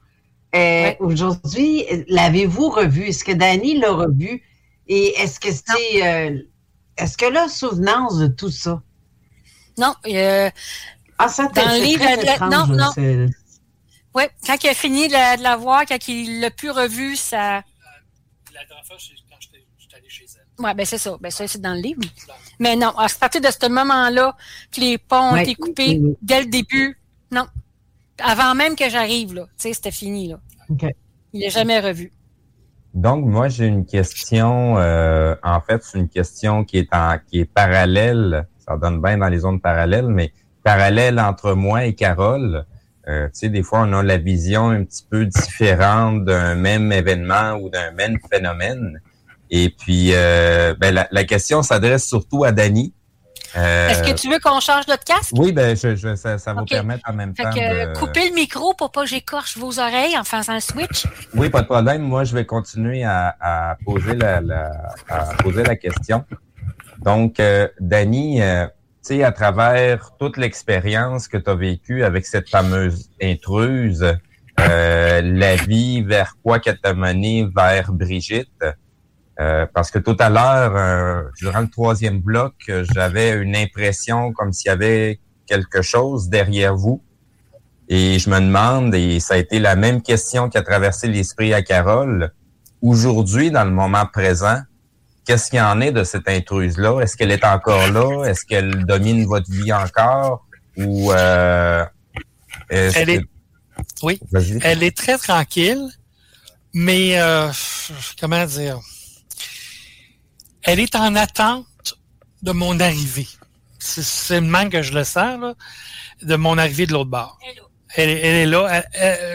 euh, 0.56 0.94
aujourd'hui, 1.00 1.84
l'avez-vous 2.08 2.70
revue? 2.70 3.08
Est-ce 3.08 3.24
que 3.24 3.32
Danny 3.32 3.78
l'a 3.78 3.92
revue? 3.92 4.42
Et 4.88 5.14
est-ce 5.20 5.40
que 5.40 5.50
c'est. 5.52 6.06
euh, 6.08 6.40
est-ce 6.98 7.18
que 7.18 7.26
là, 7.26 7.48
souvenance 7.50 8.18
de 8.18 8.28
tout 8.28 8.50
ça? 8.50 8.82
Non, 9.78 9.94
euh, 10.08 10.50
ah, 11.18 11.28
ça 11.28 11.48
dans 11.48 11.62
le 11.78 11.84
livre, 11.84 12.06
très 12.06 12.24
la- 12.24 12.50
non, 12.50 12.66
non. 12.68 12.92
Oui, 14.16 14.24
quand 14.48 14.64
il 14.64 14.70
a 14.70 14.74
fini 14.74 15.08
de 15.10 15.14
la, 15.14 15.36
de 15.36 15.44
la 15.44 15.58
voir, 15.58 15.86
quand 15.86 16.08
il 16.08 16.40
l'a 16.40 16.50
plus 16.52 16.72
revue, 16.72 17.16
ça. 17.18 17.64
La 18.54 18.62
Ouais, 20.60 20.73
ben 20.73 20.86
c'est 20.86 20.98
ça. 20.98 21.18
Ben 21.19 21.30
ça, 21.32 21.48
c'est 21.48 21.61
dans 21.61 21.73
le 21.73 21.82
livre. 21.82 22.02
Mais 22.60 22.76
non, 22.76 22.90
à 22.98 23.07
partir 23.19 23.41
de 23.41 23.48
ce 23.48 23.68
moment-là, 23.69 24.36
que 24.73 24.80
les 24.82 24.98
ponts 24.98 25.32
ont 25.32 25.34
Ouais, 25.34 25.44
été 25.44 25.56
coupés 25.56 25.99
oui, 25.99 26.02
oui. 26.03 26.18
dès 26.22 26.41
le 26.41 26.48
début. 26.49 26.98
Non. 27.32 27.45
Avant 28.23 28.56
même 28.56 28.76
que 28.76 28.90
j'arrive, 28.90 29.34
là. 29.34 29.44
Tu 29.57 29.68
sais, 29.68 29.73
c'était 29.73 29.91
fini, 29.91 30.30
là. 30.30 30.40
OK. 30.69 30.86
Il 31.34 31.41
l'a 31.41 31.49
jamais 31.49 31.80
revu. 31.82 32.11
Donc, 32.94 33.26
moi, 33.26 33.49
j'ai 33.49 33.65
une 33.65 33.86
question. 33.86 34.77
euh, 34.77 35.36
en 35.44 35.60
fait, 35.60 35.84
c'est 35.84 35.98
une 35.99 36.07
question 36.07 36.64
qui 36.64 36.77
est 36.77 36.94
en, 36.94 37.18
qui 37.27 37.40
est 37.41 37.45
parallèle. 37.45 38.48
Ça 38.65 38.77
donne 38.77 39.02
bien 39.02 39.18
dans 39.18 39.27
les 39.27 39.40
zones 39.40 39.60
parallèles, 39.60 40.07
mais 40.07 40.32
parallèle 40.64 41.19
entre 41.19 41.53
moi 41.53 41.84
et 41.84 41.94
Carole. 41.94 42.65
Euh, 43.10 43.26
tu 43.27 43.32
sais, 43.34 43.49
des 43.49 43.61
fois, 43.64 43.82
on 43.82 43.91
a 43.91 44.02
la 44.02 44.18
vision 44.18 44.69
un 44.69 44.86
petit 44.86 45.06
peu 45.07 45.26
différente 45.26 46.23
d'un 46.23 46.56
même 46.56 46.91
événement 46.94 47.56
ou 47.61 47.69
d'un 47.69 47.91
même 47.91 48.18
phénomène. 48.32 49.02
Et 49.49 49.69
puis, 49.69 50.09
euh, 50.13 50.73
ben, 50.80 50.93
la, 50.93 51.07
la 51.11 51.23
question 51.23 51.61
s'adresse 51.63 52.07
surtout 52.07 52.43
à 52.43 52.51
Dany. 52.51 52.93
Euh, 53.57 53.88
Est-ce 53.89 54.03
que 54.03 54.19
tu 54.19 54.30
veux 54.30 54.39
qu'on 54.39 54.59
change 54.59 54.85
notre 54.88 55.05
casque? 55.05 55.31
Oui, 55.34 55.53
ben, 55.53 55.77
je, 55.77 55.95
je- 55.95 56.15
ça, 56.15 56.38
ça 56.38 56.53
va 56.53 56.63
Ok. 56.63 56.69
permettre 56.69 57.09
en 57.09 57.13
même 57.13 57.34
Fait 57.35 57.43
temps 57.43 57.51
que 57.51 57.93
de... 57.93 57.97
coupez 57.97 58.27
le 58.30 58.35
micro 58.35 58.73
pour 58.73 58.91
pas 58.91 59.03
que 59.03 59.07
j'écorche 59.07 59.57
vos 59.57 59.80
oreilles 59.80 60.17
en 60.17 60.23
faisant 60.26 60.55
le 60.55 60.59
switch. 60.59 61.05
Oui, 61.35 61.49
pas 61.49 61.61
de 61.61 61.67
problème. 61.67 62.01
Moi, 62.01 62.26
je 62.26 62.34
vais 62.35 62.45
continuer 62.45 63.03
à, 63.05 63.34
à 63.39 63.77
poser 63.85 64.15
la, 64.15 64.41
la- 64.41 64.72
à 65.07 65.34
poser 65.35 65.63
la 65.63 65.76
question. 65.77 66.26
Donc, 66.99 67.39
euh, 67.39 67.67
Dany, 67.80 68.41
euh, 68.41 68.65
tu 68.67 69.15
sais, 69.17 69.23
à 69.23 69.31
travers 69.31 70.11
toute 70.19 70.35
l'expérience 70.38 71.27
que 71.30 71.38
tu 71.38 71.49
as 71.49 71.55
vécue 71.55 72.03
avec 72.03 72.26
cette 72.26 72.49
fameuse 72.49 73.09
intruse, 73.22 74.03
euh, 74.59 75.22
la 75.23 75.55
vie 75.55 76.01
vers 76.01 76.34
quoi 76.43 76.59
qu'elle 76.59 76.80
t'a 76.80 76.93
mené 76.93 77.47
vers 77.55 77.91
Brigitte, 77.93 78.65
euh, 79.40 79.66
parce 79.74 79.91
que 79.91 79.99
tout 79.99 80.16
à 80.20 80.30
l'heure, 80.30 80.74
euh, 80.76 81.24
durant 81.40 81.60
le 81.62 81.70
troisième 81.70 82.20
bloc, 82.20 82.53
euh, 82.70 82.86
j'avais 82.94 83.32
une 83.32 83.56
impression 83.56 84.32
comme 84.34 84.53
s'il 84.53 84.70
y 84.70 84.72
avait 84.72 85.20
quelque 85.45 85.82
chose 85.82 86.30
derrière 86.30 86.76
vous. 86.76 87.02
Et 87.90 88.18
je 88.18 88.30
me 88.30 88.40
demande, 88.40 88.95
et 88.95 89.20
ça 89.20 89.36
a 89.36 89.38
été 89.38 89.60
la 89.60 89.76
même 89.76 90.02
question 90.02 90.49
qui 90.49 90.57
a 90.57 90.64
traversé 90.64 91.07
l'esprit 91.07 91.53
à 91.53 91.62
Carole, 91.62 92.32
aujourd'hui, 92.82 93.52
dans 93.52 93.64
le 93.66 93.72
moment 93.72 94.06
présent, 94.12 94.60
qu'est-ce 95.26 95.49
qu'il 95.49 95.60
y 95.60 95.62
en 95.62 95.82
est 95.82 95.91
de 95.91 96.03
cette 96.03 96.28
intruse-là? 96.28 97.02
Est-ce 97.02 97.16
qu'elle 97.18 97.32
est 97.32 97.45
encore 97.45 97.91
là? 97.91 98.26
Est-ce 98.26 98.45
qu'elle 98.45 98.86
domine 98.86 99.26
votre 99.26 99.52
vie 99.52 99.72
encore? 99.74 100.45
Ou 100.78 101.12
euh, 101.12 101.86
est-ce 102.70 102.98
Elle 102.98 103.10
est, 103.12 103.18
que- 103.20 103.28
oui, 104.03 104.20
elle 104.64 104.82
est 104.84 104.95
très 104.95 105.18
tranquille, 105.18 105.88
mais 106.74 107.20
euh, 107.20 107.49
comment 108.20 108.45
dire? 108.45 108.80
Elle 110.66 110.80
est 110.80 110.96
en 110.96 111.16
attente 111.16 111.66
de 112.42 112.52
mon 112.52 112.80
arrivée. 112.80 113.28
C'est 113.80 114.40
le 114.40 114.48
même 114.48 114.70
que 114.70 114.82
je 114.82 114.94
le 114.94 115.04
sens, 115.04 115.40
là, 115.40 115.54
de 116.22 116.36
mon 116.36 116.58
arrivée 116.58 116.86
de 116.88 116.94
l'autre 116.94 117.10
bord. 117.10 117.38
Elle, 117.96 118.10
est- 118.10 118.20
elle 118.20 118.36
est 118.36 118.46
là. 118.46 118.84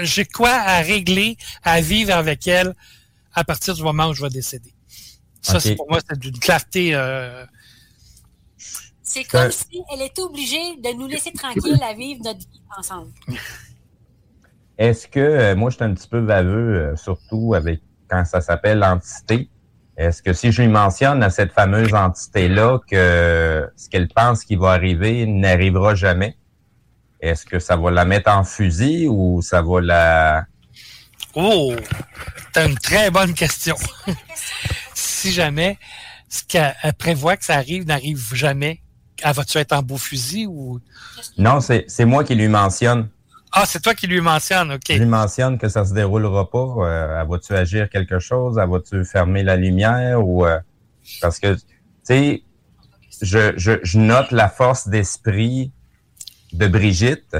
J'ai 0.03 0.25
quoi 0.25 0.51
à 0.51 0.81
régler, 0.81 1.37
à 1.63 1.81
vivre 1.81 2.13
avec 2.15 2.47
elle 2.49 2.75
à 3.33 3.45
partir 3.45 3.75
du 3.75 3.83
moment 3.83 4.09
où 4.09 4.15
je 4.15 4.23
vais 4.23 4.29
décéder. 4.31 4.75
Ça, 5.41 5.55
c'est 5.61 5.77
pour 5.77 5.89
moi, 5.89 6.01
c'est 6.07 6.19
d'une 6.19 6.39
clarté. 6.39 6.95
euh, 6.95 7.45
C'est 9.03 9.25
comme 9.25 9.43
comme 9.43 9.51
si 9.53 9.83
elle 9.93 10.03
était 10.03 10.21
obligée 10.23 10.77
de 10.77 10.97
nous 10.97 11.07
laisser 11.09 11.33
tranquille 11.33 11.81
à 11.83 11.95
vivre 11.95 12.23
notre 12.25 12.41
vie 12.41 12.61
ensemble. 12.77 13.11
Est-ce 14.79 15.09
que, 15.09 15.19
euh, 15.21 15.57
moi, 15.57 15.71
je 15.71 15.77
suis 15.77 15.85
un 15.85 15.95
petit 15.95 16.09
peu 16.09 16.21
baveux, 16.21 16.77
euh, 16.93 16.97
surtout 16.97 17.55
avec 17.55 17.81
quand 18.09 18.25
ça 18.25 18.41
s'appelle 18.41 18.83
entité. 18.85 19.49
Est-ce 20.01 20.23
que 20.23 20.33
si 20.33 20.51
je 20.51 20.63
lui 20.63 20.69
mentionne 20.69 21.23
à 21.23 21.29
cette 21.29 21.53
fameuse 21.53 21.93
entité-là 21.93 22.79
que 22.91 23.71
ce 23.77 23.91
qu'elle 23.91 24.09
pense 24.09 24.45
qui 24.45 24.57
va 24.57 24.71
arriver 24.71 25.27
n'arrivera 25.27 25.95
jamais, 25.95 26.39
est-ce 27.21 27.45
que 27.45 27.59
ça 27.59 27.77
va 27.77 27.91
la 27.91 28.07
mettre 28.07 28.31
en 28.31 28.43
fusil 28.43 29.09
ou 29.09 29.43
ça 29.43 29.61
va 29.61 29.83
la... 29.83 30.45
Oh, 31.35 31.75
t'as 32.55 32.67
une 32.67 32.79
très 32.79 33.11
bonne 33.11 33.35
question. 33.35 33.77
si 34.95 35.33
jamais 35.33 35.77
ce 36.31 36.45
qu'elle 36.45 36.75
elle 36.83 36.95
prévoit 36.95 37.37
que 37.37 37.45
ça 37.45 37.57
arrive 37.57 37.85
n'arrive 37.85 38.35
jamais, 38.35 38.81
elle 39.23 39.35
va-tu 39.35 39.59
être 39.59 39.75
en 39.75 39.83
beau 39.83 39.99
fusil 39.99 40.47
ou... 40.47 40.81
Non, 41.37 41.61
c'est 41.61 41.85
c'est 41.89 42.07
moi 42.07 42.25
qui 42.25 42.35
lui 42.35 42.49
mentionne. 42.49 43.11
Ah, 43.53 43.65
c'est 43.67 43.81
toi 43.81 43.95
qui 43.95 44.07
lui 44.07 44.21
mentionne, 44.21 44.73
OK. 44.73 44.83
Je 44.89 44.95
lui 44.95 45.07
mentionne 45.07 45.59
que 45.59 45.69
ça 45.69 45.85
se 45.85 45.93
déroulera 45.93 46.49
pas. 46.51 46.75
Euh, 46.79 47.25
va-tu 47.29 47.53
agir 47.55 47.91
quelque 47.91 48.19
chose? 48.21 48.59
Elle 48.63 48.69
va-tu 48.69 49.05
fermer 49.05 49.43
la 49.43 49.57
lumière? 49.57 50.25
ou 50.25 50.47
euh, 50.47 50.59
Parce 51.21 51.41
que, 51.41 51.55
tu 51.55 51.61
sais, 52.05 52.43
je, 53.23 53.53
je, 53.57 53.73
je 53.83 53.99
note 53.99 54.31
la 54.31 54.49
force 54.49 54.89
d'esprit 54.89 55.73
de 56.53 56.67
Brigitte 56.69 57.37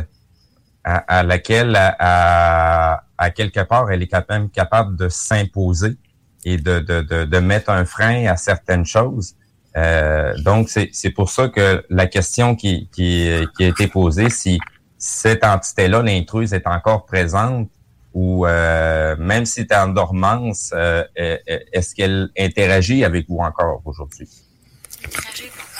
à, 0.83 0.97
à 0.97 1.23
laquelle, 1.23 1.77
à, 1.77 3.05
à, 3.17 3.31
quelque 3.31 3.61
part, 3.61 3.91
elle 3.91 4.03
est 4.03 4.09
quand 4.09 4.29
même 4.29 4.51
capable 4.51 4.97
de 4.97 5.09
s'imposer 5.09 5.97
et 6.45 6.57
de, 6.57 6.81
de, 6.81 7.03
de, 7.03 7.25
de 7.25 7.39
mettre 7.39 7.71
un 7.71 7.85
frein 7.85 8.27
à 8.27 8.37
certaines 8.37 8.85
choses. 8.87 9.35
Euh, 9.77 10.37
donc, 10.39 10.69
c'est 10.69 10.91
c'est 10.93 11.11
pour 11.11 11.31
ça 11.31 11.49
que 11.49 11.85
la 11.89 12.07
question 12.07 12.57
qui, 12.57 12.89
qui, 12.93 13.31
qui 13.57 13.65
a 13.65 13.69
été 13.69 13.87
posée, 13.87 14.29
si 14.29 14.59
cette 15.01 15.45
entité-là, 15.45 16.03
l'intruse, 16.03 16.53
est 16.53 16.67
encore 16.67 17.07
présente 17.07 17.69
ou 18.13 18.47
euh, 18.47 19.17
même 19.19 19.47
si 19.47 19.67
tu 19.67 19.73
es 19.73 19.77
en 19.77 19.89
dormance, 19.89 20.73
euh, 20.75 21.05
euh, 21.19 21.39
est-ce 21.47 21.95
qu'elle 21.95 22.29
interagit 22.39 23.03
avec 23.05 23.27
vous 23.29 23.39
encore 23.39 23.81
aujourd'hui? 23.85 24.29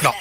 Non, 0.03 0.13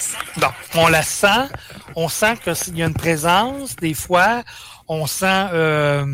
non. 0.41 0.49
On 0.75 0.87
la 0.89 1.01
sent. 1.01 1.47
On 1.95 2.09
sent 2.09 2.35
qu'il 2.43 2.77
y 2.77 2.83
a 2.83 2.87
une 2.87 2.93
présence. 2.93 3.75
Des 3.77 3.93
fois, 3.93 4.43
on 4.87 5.07
sent... 5.07 5.47
euh, 5.53 6.05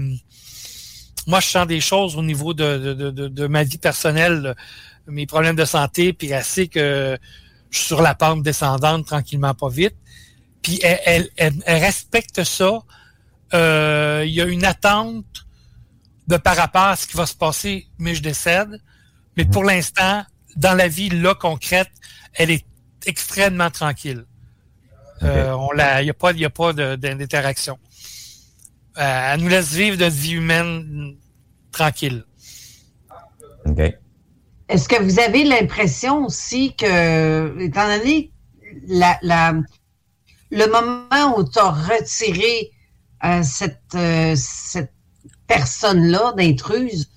moi, 1.26 1.40
je 1.40 1.48
sens 1.48 1.66
des 1.66 1.82
choses 1.82 2.16
au 2.16 2.22
niveau 2.22 2.54
de, 2.54 2.94
de, 2.94 3.10
de, 3.10 3.28
de 3.28 3.48
ma 3.48 3.64
vie 3.64 3.80
personnelle, 3.80 4.56
mes 5.08 5.26
problèmes 5.26 5.56
de 5.56 5.66
santé, 5.66 6.14
puis 6.14 6.30
sait 6.44 6.68
que 6.68 7.18
je 7.72 7.78
suis 7.80 7.88
sur 7.88 8.04
la 8.04 8.14
pente 8.14 8.44
descendante 8.44 9.08
tranquillement, 9.08 9.56
pas 9.56 9.70
vite. 9.70 9.96
Puis 10.66 10.80
elle, 10.82 11.00
elle, 11.06 11.30
elle- 11.38 11.64
elle 11.68 11.84
respecte 11.84 12.44
ça. 12.44 12.82
Euh, 13.54 14.24
Il 14.26 14.34
y 14.34 14.42
a 14.42 14.46
une 14.46 14.66
attente 14.66 15.46
de 16.28 16.38
par 16.38 16.56
rapport 16.58 16.86
à 16.88 16.96
ce 16.96 17.06
qui 17.06 17.16
va 17.16 17.28
se 17.28 17.36
passer, 17.36 17.88
mais 18.00 18.16
je 18.16 18.24
décède. 18.24 18.82
Mais 19.38 19.46
pour 19.46 19.64
l'instant, 19.64 20.24
dans 20.56 20.74
la 20.74 20.88
vie 20.88 21.10
là 21.10 21.36
concrète, 21.36 21.92
elle 22.34 22.50
est 22.50 22.66
extrêmement 23.06 23.70
tranquille. 23.70 24.26
Euh, 25.22 25.52
on 25.54 25.70
la, 25.72 26.02
il 26.02 26.06
n'y 26.06 26.10
a 26.10 26.16
pas, 26.16 26.32
il 26.32 26.40
y 26.40 26.46
a 26.46 26.50
pas 26.50 26.74
d'interaction. 26.74 27.78
Euh, 28.98 29.34
elle 29.34 29.42
nous 29.42 29.48
laisse 29.50 29.72
vivre 29.72 29.98
notre 30.00 30.16
vie 30.16 30.32
humaine 30.34 31.16
tranquille. 31.72 32.26
OK. 33.68 33.82
Est-ce 34.68 34.90
que 34.90 35.00
vous 35.00 35.20
avez 35.20 35.44
l'impression 35.44 36.26
aussi 36.26 36.76
que, 36.76 37.56
étant 37.62 37.88
donné 37.88 38.32
la, 38.88 39.20
la- 39.22 39.54
le 40.56 40.68
moment 40.68 41.38
où 41.38 41.44
tu 41.44 41.60
as 41.60 41.72
retiré 41.72 42.72
euh, 43.26 43.44
cette, 43.44 43.94
euh, 43.96 44.34
cette 44.38 44.94
personne-là 45.48 46.34
d'intruse, 46.38 47.10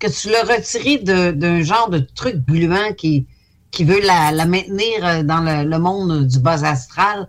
que 0.00 0.08
tu 0.08 0.28
l'as 0.30 0.42
retiré 0.42 0.98
de- 0.98 1.30
d'un 1.30 1.62
genre 1.62 1.88
de 1.88 2.00
truc 2.00 2.36
gluant 2.46 2.92
qui, 2.94 3.26
qui 3.70 3.84
veut 3.84 4.00
la, 4.00 4.32
la 4.32 4.46
maintenir 4.46 5.06
euh, 5.06 5.22
dans 5.22 5.40
le, 5.40 5.68
le 5.68 5.78
monde 5.78 6.26
du 6.26 6.40
bas 6.40 6.64
astral, 6.64 7.28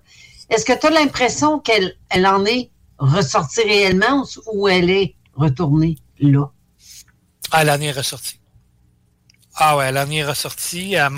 est-ce 0.50 0.66
que 0.66 0.78
tu 0.78 0.88
as 0.88 0.90
l'impression 0.90 1.60
qu'elle 1.60 1.94
elle 2.10 2.26
en 2.26 2.44
est 2.46 2.72
ressortie 2.98 3.62
réellement 3.62 4.26
ou 4.54 4.68
elle 4.68 4.90
est 4.90 5.16
retournée 5.36 5.98
là? 6.20 6.50
Ah, 7.52 7.64
l'année 7.64 7.88
est 7.88 7.92
ressortie. 7.92 8.40
Ah 9.56 9.78
ouais, 9.78 9.92
l'année 9.92 10.20
est 10.20 10.26
ressortie. 10.26 10.94
Elle, 10.94 11.12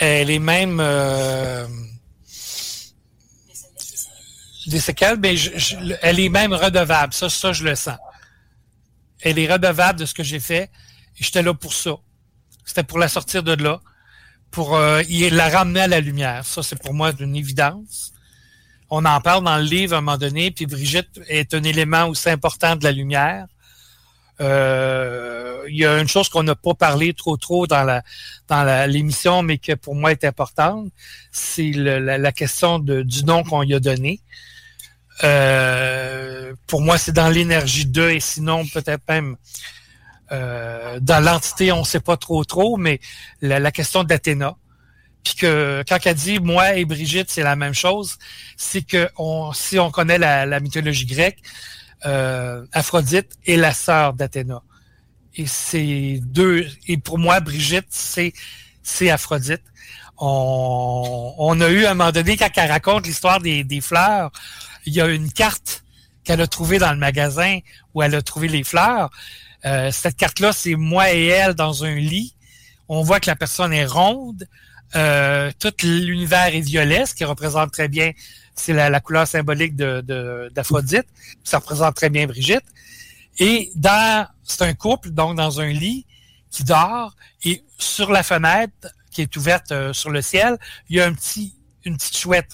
elle 0.00 0.30
est 0.30 0.38
même 0.38 0.80
des 4.70 4.80
séquelles, 4.80 5.18
mais 5.18 5.34
elle 6.02 6.20
est 6.20 6.28
même 6.28 6.52
redevable. 6.52 7.12
Ça, 7.12 7.28
ça, 7.28 7.52
je 7.52 7.64
le 7.64 7.74
sens. 7.74 7.98
Elle 9.22 9.38
est 9.38 9.50
redevable 9.50 10.00
de 10.00 10.04
ce 10.04 10.14
que 10.14 10.22
j'ai 10.22 10.40
fait. 10.40 10.70
J'étais 11.14 11.42
là 11.42 11.54
pour 11.54 11.72
ça. 11.72 11.96
C'était 12.64 12.82
pour 12.82 12.98
la 12.98 13.08
sortir 13.08 13.42
de 13.42 13.52
là, 13.52 13.80
pour 14.50 14.76
euh, 14.76 15.02
la 15.08 15.48
ramener 15.48 15.80
à 15.80 15.88
la 15.88 16.00
lumière. 16.00 16.44
Ça, 16.44 16.62
c'est 16.62 16.80
pour 16.80 16.94
moi 16.94 17.12
une 17.18 17.36
évidence. 17.36 18.12
On 18.90 19.04
en 19.04 19.20
parle 19.20 19.44
dans 19.44 19.56
le 19.56 19.64
livre 19.64 19.94
à 19.94 19.98
un 19.98 20.00
moment 20.00 20.18
donné, 20.18 20.50
puis 20.50 20.66
Brigitte 20.66 21.20
est 21.28 21.54
un 21.54 21.62
élément 21.62 22.06
aussi 22.06 22.28
important 22.28 22.76
de 22.76 22.84
la 22.84 22.92
lumière. 22.92 23.46
Euh, 24.40 25.64
il 25.68 25.76
y 25.76 25.86
a 25.86 25.98
une 25.98 26.08
chose 26.08 26.28
qu'on 26.28 26.42
n'a 26.42 26.54
pas 26.54 26.74
parlé 26.74 27.14
trop 27.14 27.36
trop 27.36 27.66
dans 27.66 28.02
l'émission, 28.88 29.42
mais 29.42 29.58
que 29.58 29.72
pour 29.74 29.94
moi 29.94 30.12
est 30.12 30.24
importante, 30.24 30.88
c'est 31.32 31.72
la, 31.72 32.32
question 32.32 32.78
du 32.78 33.24
nom 33.24 33.42
qu'on 33.42 33.62
lui 33.62 33.74
a 33.74 33.80
donné. 33.80 34.20
Euh, 35.24 36.54
pour 36.66 36.80
moi, 36.80 36.98
c'est 36.98 37.12
dans 37.12 37.28
l'énergie 37.28 37.86
2 37.86 38.10
et 38.10 38.20
sinon 38.20 38.66
peut-être 38.66 39.02
même 39.08 39.36
euh, 40.32 40.98
dans 41.00 41.24
l'entité, 41.24 41.72
on 41.72 41.84
sait 41.84 42.00
pas 42.00 42.16
trop 42.16 42.44
trop, 42.44 42.76
mais 42.76 43.00
la, 43.40 43.58
la 43.58 43.70
question 43.70 44.04
d'Athéna. 44.04 44.56
Puis 45.24 45.34
que 45.34 45.82
quand 45.88 45.98
elle 46.04 46.14
dit 46.14 46.38
moi 46.38 46.74
et 46.74 46.84
Brigitte, 46.84 47.30
c'est 47.30 47.42
la 47.42 47.56
même 47.56 47.74
chose, 47.74 48.18
c'est 48.56 48.82
que 48.82 49.08
on, 49.16 49.52
si 49.52 49.78
on 49.78 49.90
connaît 49.90 50.18
la, 50.18 50.46
la 50.46 50.60
mythologie 50.60 51.06
grecque, 51.06 51.38
euh, 52.04 52.64
Aphrodite 52.72 53.32
est 53.46 53.56
la 53.56 53.72
sœur 53.72 54.12
d'Athéna. 54.12 54.62
Et 55.34 55.46
c'est 55.46 56.20
deux. 56.22 56.66
Et 56.86 56.96
pour 56.96 57.18
moi, 57.18 57.40
Brigitte, 57.40 57.86
c'est 57.90 58.32
c'est 58.82 59.10
Aphrodite. 59.10 59.62
On, 60.18 61.34
on 61.38 61.60
a 61.60 61.68
eu 61.68 61.84
à 61.84 61.90
un 61.90 61.94
moment 61.94 62.12
donné, 62.12 62.36
quand 62.36 62.48
elle 62.56 62.70
raconte 62.70 63.06
l'histoire 63.06 63.40
des, 63.40 63.64
des 63.64 63.80
fleurs, 63.80 64.30
il 64.86 64.94
y 64.94 65.00
a 65.00 65.08
une 65.08 65.30
carte 65.30 65.84
qu'elle 66.24 66.40
a 66.40 66.46
trouvée 66.46 66.78
dans 66.78 66.92
le 66.92 66.98
magasin 66.98 67.58
où 67.94 68.02
elle 68.02 68.14
a 68.14 68.22
trouvé 68.22 68.48
les 68.48 68.64
fleurs. 68.64 69.10
Euh, 69.64 69.90
cette 69.90 70.16
carte-là, 70.16 70.52
c'est 70.52 70.74
moi 70.74 71.12
et 71.12 71.26
elle 71.26 71.54
dans 71.54 71.84
un 71.84 71.94
lit. 71.94 72.34
On 72.88 73.02
voit 73.02 73.20
que 73.20 73.28
la 73.28 73.36
personne 73.36 73.72
est 73.72 73.86
ronde. 73.86 74.46
Euh, 74.94 75.50
tout 75.58 75.72
l'univers 75.82 76.54
est 76.54 76.60
violet, 76.60 77.06
ce 77.06 77.14
qui 77.14 77.24
représente 77.24 77.72
très 77.72 77.88
bien, 77.88 78.12
c'est 78.54 78.72
la, 78.72 79.00
couleur 79.00 79.26
symbolique 79.26 79.76
d'Aphrodite. 79.76 81.06
Ça 81.44 81.58
représente 81.58 81.94
très 81.94 82.08
bien 82.08 82.26
Brigitte. 82.26 82.64
Et 83.38 83.70
dans, 83.74 84.26
c'est 84.44 84.62
un 84.62 84.74
couple, 84.74 85.10
donc 85.10 85.36
dans 85.36 85.60
un 85.60 85.66
lit 85.66 86.06
qui 86.50 86.64
dort, 86.64 87.14
et 87.44 87.62
sur 87.76 88.10
la 88.10 88.22
fenêtre 88.22 88.88
qui 89.10 89.22
est 89.22 89.36
ouverte 89.36 89.72
euh, 89.72 89.92
sur 89.92 90.10
le 90.10 90.22
ciel, 90.22 90.56
il 90.88 90.96
y 90.96 91.00
a 91.00 91.06
un 91.06 91.12
petit, 91.12 91.54
une 91.84 91.96
petite 91.96 92.16
chouette. 92.16 92.50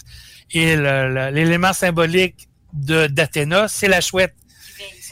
Et 0.53 0.77
l'élément 0.77 1.73
symbolique 1.73 2.49
de, 2.73 3.07
d'Athéna, 3.07 3.69
c'est 3.69 3.89
la 3.89 4.01
chouette 4.01 4.35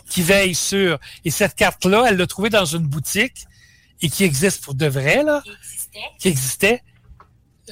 qui 0.08 0.22
veille 0.22 0.54
sur. 0.54 0.98
Et 1.24 1.30
cette 1.30 1.54
carte-là, 1.54 2.06
elle 2.08 2.16
l'a 2.16 2.26
trouvée 2.26 2.50
dans 2.50 2.64
une 2.64 2.86
boutique 2.86 3.46
et 4.02 4.10
qui 4.10 4.24
existe 4.24 4.64
pour 4.64 4.74
de 4.74 4.86
vrai, 4.86 5.22
là. 5.22 5.42
Qui 6.18 6.28
existait. 6.28 6.82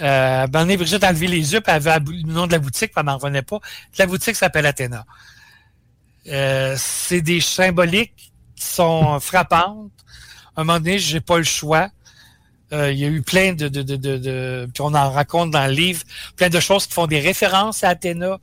Euh, 0.01 0.47
ben, 0.47 0.65
Brigitte 0.65 1.03
a 1.03 1.13
levé 1.13 1.27
les 1.27 1.53
yeux, 1.53 1.61
puis 1.61 1.73
elle 1.75 1.89
avait 1.89 1.99
le 1.99 2.33
nom 2.33 2.47
de 2.47 2.53
la 2.53 2.59
boutique, 2.59 2.93
puis 2.93 3.01
elle 3.01 3.07
n'en 3.07 3.19
revenait 3.19 3.43
pas. 3.43 3.59
La 3.99 4.07
boutique 4.07 4.37
s'appelle 4.37 4.67
Athéna. 4.67 5.05
Euh, 6.29 6.77
c'est 6.79 7.21
des 7.21 7.41
symboliques 7.41 8.33
qui 8.55 8.67
sont 8.67 9.19
frappantes. 9.21 9.91
À 10.55 10.61
un 10.61 10.65
moment 10.65 10.79
donné, 10.79 10.99
j'ai 10.99 11.21
pas 11.21 11.39
le 11.39 11.45
choix. 11.45 11.91
Euh, 12.73 12.93
il 12.93 12.99
y 12.99 13.05
a 13.05 13.09
eu 13.09 13.23
plein 13.23 13.55
de, 13.55 13.69
de, 13.69 13.83
de, 13.83 13.97
de, 13.97 14.69
puis 14.73 14.83
on 14.83 14.95
en 14.95 15.11
raconte 15.11 15.51
dans 15.51 15.67
le 15.67 15.73
livre, 15.73 16.03
plein 16.37 16.51
de 16.51 16.61
choses 16.61 16.87
qui 16.87 16.93
font 16.93 17.07
des 17.07 17.21
références 17.21 17.83
à 17.83 17.91
Athéna. 17.91 18.39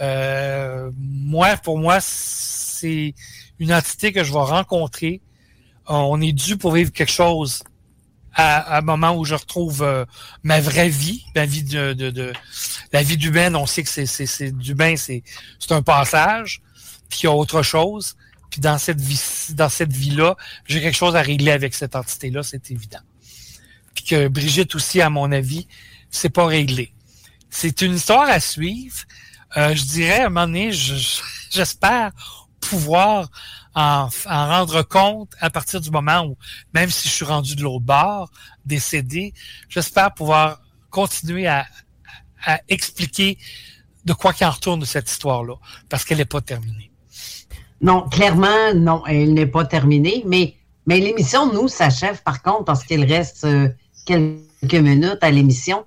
Euh, 0.00 0.90
moi, 0.98 1.56
pour 1.58 1.78
moi, 1.78 1.98
c'est 2.00 3.14
une 3.60 3.72
entité 3.72 4.12
que 4.12 4.24
je 4.24 4.32
vais 4.32 4.40
rencontrer. 4.40 5.20
On 5.86 6.20
est 6.20 6.32
dû 6.32 6.56
pour 6.56 6.72
vivre 6.72 6.90
quelque 6.90 7.12
chose 7.12 7.62
à, 8.34 8.58
à 8.58 8.78
un 8.78 8.80
moment 8.80 9.14
où 9.14 9.24
je 9.24 9.36
retrouve 9.36 9.82
euh, 9.84 10.04
ma 10.42 10.60
vraie 10.60 10.88
vie, 10.88 11.24
ma 11.36 11.46
vie 11.46 11.62
de, 11.62 11.92
de, 11.92 12.10
de- 12.10 12.32
la 12.92 13.02
vie 13.04 13.16
d'humaine. 13.16 13.54
On 13.54 13.66
sait 13.66 13.84
que 13.84 13.88
c'est, 13.88 14.06
c'est, 14.06 14.26
c'est 14.26 14.50
d'humain, 14.50 14.96
c'est, 14.96 15.22
c'est 15.60 15.70
un 15.72 15.82
passage, 15.82 16.60
puis 17.08 17.20
il 17.22 17.26
y 17.26 17.28
a 17.28 17.32
autre 17.32 17.62
chose. 17.62 18.16
Puis 18.50 18.60
dans 18.60 18.78
cette 18.78 19.00
vie, 19.00 19.20
dans 19.50 19.68
cette 19.68 19.92
vie-là, 19.92 20.36
j'ai 20.66 20.80
quelque 20.80 20.96
chose 20.96 21.14
à 21.14 21.22
régler 21.22 21.52
avec 21.52 21.74
cette 21.74 21.94
entité-là, 21.94 22.42
c'est 22.42 22.70
évident. 22.72 23.00
Puis 23.94 24.04
que 24.04 24.28
Brigitte 24.28 24.74
aussi, 24.74 25.00
à 25.00 25.10
mon 25.10 25.30
avis, 25.32 25.66
c'est 26.10 26.30
pas 26.30 26.46
réglé. 26.46 26.92
C'est 27.50 27.80
une 27.82 27.94
histoire 27.94 28.28
à 28.28 28.40
suivre. 28.40 28.98
Euh, 29.56 29.74
je 29.74 29.84
dirais, 29.84 30.20
à 30.20 30.26
un 30.26 30.28
moment 30.30 30.46
donné, 30.46 30.72
je- 30.72 30.96
je- 30.96 31.22
j'espère 31.50 32.10
pouvoir 32.60 33.28
en, 33.74 34.08
en 34.26 34.46
rendre 34.48 34.82
compte 34.82 35.32
à 35.40 35.50
partir 35.50 35.80
du 35.80 35.90
moment 35.90 36.24
où, 36.24 36.36
même 36.72 36.90
si 36.90 37.08
je 37.08 37.12
suis 37.14 37.24
rendu 37.24 37.54
de 37.54 37.62
l'autre 37.62 37.84
bord, 37.84 38.30
décédé, 38.64 39.32
j'espère 39.68 40.12
pouvoir 40.14 40.60
continuer 40.90 41.46
à, 41.46 41.66
à 42.44 42.60
expliquer 42.68 43.38
de 44.04 44.12
quoi 44.12 44.32
qu'il 44.32 44.46
en 44.46 44.50
retourne 44.50 44.84
cette 44.84 45.10
histoire-là, 45.10 45.54
parce 45.88 46.04
qu'elle 46.04 46.18
n'est 46.18 46.24
pas 46.24 46.40
terminée. 46.40 46.90
Non, 47.80 48.08
clairement, 48.08 48.72
non, 48.74 49.04
elle 49.06 49.34
n'est 49.34 49.46
pas 49.46 49.64
terminée, 49.64 50.22
mais, 50.26 50.56
mais 50.86 51.00
l'émission, 51.00 51.52
nous, 51.52 51.68
s'achève 51.68 52.22
par 52.22 52.42
contre 52.42 52.64
parce 52.64 52.84
qu'il 52.84 53.04
reste 53.04 53.44
euh, 53.44 53.68
quelques 54.04 54.74
minutes 54.74 55.18
à 55.22 55.30
l'émission. 55.30 55.84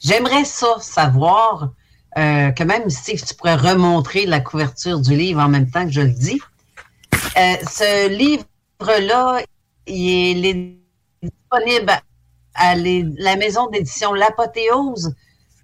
J'aimerais 0.00 0.44
ça 0.44 0.76
savoir, 0.80 1.72
euh, 2.18 2.50
que 2.50 2.62
même 2.62 2.90
si 2.90 3.16
tu 3.16 3.34
pourrais 3.34 3.56
remontrer 3.56 4.26
la 4.26 4.40
couverture 4.40 5.00
du 5.00 5.16
livre 5.16 5.40
en 5.40 5.48
même 5.48 5.70
temps 5.70 5.84
que 5.86 5.92
je 5.92 6.02
le 6.02 6.12
dis. 6.12 6.40
Euh, 7.36 7.54
ce 7.68 8.08
livre-là, 8.10 9.40
il 9.86 10.46
est, 10.46 10.78
disponible 11.22 11.90
à 12.54 12.76
la 12.76 13.36
maison 13.36 13.70
d'édition 13.70 14.12
L'Apothéose, 14.12 15.14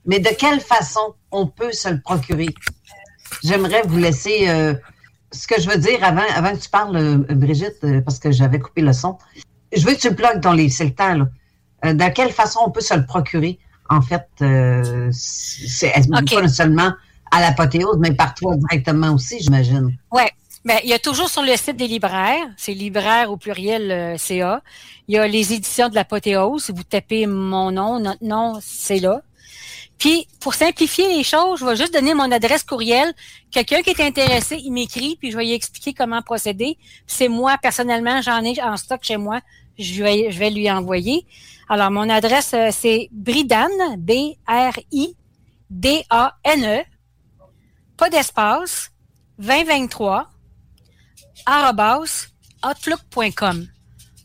mais 0.06 0.20
de 0.20 0.30
quelle 0.30 0.60
façon 0.60 1.14
on 1.30 1.46
peut 1.46 1.72
se 1.72 1.90
le 1.90 2.00
procurer? 2.00 2.48
J'aimerais 3.44 3.82
vous 3.82 3.98
laisser 3.98 4.48
euh, 4.48 4.74
ce 5.30 5.46
que 5.46 5.60
je 5.60 5.68
veux 5.68 5.76
dire 5.76 6.02
avant, 6.02 6.52
que 6.52 6.62
tu 6.62 6.70
parles, 6.70 7.18
Brigitte, 7.28 7.84
parce 8.04 8.18
que 8.18 8.32
j'avais 8.32 8.58
coupé 8.58 8.80
le 8.80 8.94
son. 8.94 9.18
Je 9.76 9.84
veux 9.84 9.94
que 9.94 10.00
tu 10.00 10.14
plugues 10.14 10.40
ton 10.40 10.52
livre, 10.52 10.72
c'est 10.72 10.84
le 10.84 10.94
temps. 10.94 11.14
Là. 11.14 11.26
Euh, 11.84 11.94
de 11.94 12.08
quelle 12.10 12.30
façon 12.32 12.60
on 12.66 12.70
peut 12.70 12.80
se 12.80 12.94
le 12.94 13.06
procurer? 13.06 13.58
En 13.88 14.02
fait, 14.02 14.26
euh, 14.42 15.08
c'est 15.12 15.92
Ok. 15.98 16.34
pas 16.34 16.48
seulement 16.48 16.92
à 17.30 17.40
l'apothéose, 17.40 17.96
mais 17.98 18.12
par 18.12 18.34
toi 18.34 18.56
directement 18.56 19.14
aussi, 19.14 19.38
j'imagine? 19.40 19.96
Oui. 20.12 20.22
Ben, 20.64 20.78
il 20.84 20.90
y 20.90 20.92
a 20.92 20.98
toujours 20.98 21.30
sur 21.30 21.40
le 21.42 21.56
site 21.56 21.76
des 21.78 21.86
libraires, 21.88 22.44
c'est 22.58 22.74
libraire 22.74 23.30
au 23.30 23.38
pluriel 23.38 23.90
euh, 23.90 24.18
CA. 24.18 24.60
Il 25.08 25.14
y 25.14 25.18
a 25.18 25.26
les 25.26 25.54
éditions 25.54 25.88
de 25.88 25.94
l'apothéose. 25.94 26.64
Si 26.64 26.72
vous 26.72 26.82
tapez 26.82 27.26
mon 27.26 27.70
nom, 27.70 27.98
notre 27.98 28.22
nom, 28.22 28.58
c'est 28.60 28.98
là. 28.98 29.22
Puis, 29.96 30.26
pour 30.38 30.54
simplifier 30.54 31.08
les 31.08 31.24
choses, 31.24 31.60
je 31.60 31.64
vais 31.64 31.76
juste 31.76 31.94
donner 31.94 32.12
mon 32.14 32.30
adresse 32.30 32.62
courriel. 32.62 33.12
Quelqu'un 33.50 33.80
qui 33.82 33.90
est 33.90 34.00
intéressé, 34.00 34.56
il 34.62 34.70
m'écrit, 34.72 35.16
puis 35.18 35.30
je 35.30 35.36
vais 35.36 35.44
lui 35.44 35.52
expliquer 35.52 35.94
comment 35.94 36.20
procéder. 36.20 36.76
C'est 37.06 37.28
moi, 37.28 37.56
personnellement, 37.60 38.20
j'en 38.22 38.42
ai 38.42 38.60
en 38.62 38.76
stock 38.76 39.00
chez 39.02 39.16
moi. 39.16 39.40
Je 39.78 40.02
vais, 40.02 40.30
je 40.30 40.38
vais 40.38 40.50
lui 40.50 40.70
envoyer. 40.70 41.26
Alors, 41.72 41.92
mon 41.92 42.08
adresse, 42.08 42.52
euh, 42.52 42.70
c'est 42.72 43.08
Bridane, 43.12 43.96
B-R-I-D-A-N-E, 43.96 45.14
pas 47.96 48.10
d'espace, 48.10 48.90
2023, 49.38 50.28
arrobas, 51.46 52.26
outlook.com. 52.68 53.68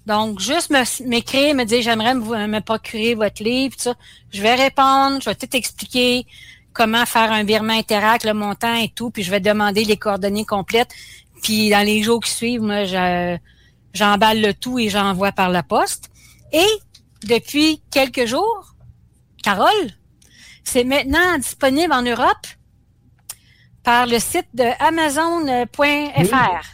Donc, 0.07 0.39
juste 0.39 0.73
m'écrire, 1.05 1.53
me 1.53 1.65
dire 1.65 1.83
j'aimerais 1.83 2.15
me, 2.15 2.47
me 2.47 2.61
procurer 2.61 3.13
votre 3.13 3.43
livre, 3.43 3.75
tout 3.75 3.83
ça. 3.83 3.93
Je 4.33 4.41
vais 4.41 4.55
répondre, 4.55 5.19
je 5.21 5.29
vais 5.29 5.35
tout 5.35 5.55
expliquer 5.55 6.25
comment 6.73 7.05
faire 7.05 7.31
un 7.31 7.43
virement 7.43 7.73
Interact, 7.73 8.25
le 8.25 8.33
montant 8.33 8.73
et 8.73 8.89
tout, 8.89 9.11
puis 9.11 9.21
je 9.21 9.29
vais 9.29 9.39
demander 9.39 9.83
les 9.83 9.97
coordonnées 9.97 10.45
complètes. 10.45 10.89
Puis 11.43 11.69
dans 11.69 11.85
les 11.85 12.01
jours 12.01 12.21
qui 12.21 12.31
suivent, 12.31 12.61
moi, 12.61 12.85
je- 12.85 13.37
j'emballe 13.93 14.41
le 14.41 14.55
tout 14.55 14.79
et 14.79 14.89
j'envoie 14.89 15.31
par 15.31 15.49
la 15.49 15.61
poste. 15.61 16.09
Et 16.51 16.65
depuis 17.25 17.81
quelques 17.91 18.25
jours, 18.25 18.75
Carole, 19.43 19.91
c'est 20.63 20.83
maintenant 20.83 21.37
disponible 21.37 21.93
en 21.93 22.01
Europe 22.01 22.47
par 23.83 24.07
le 24.07 24.19
site 24.19 24.47
de 24.53 24.65
Amazon.fr. 24.79 26.65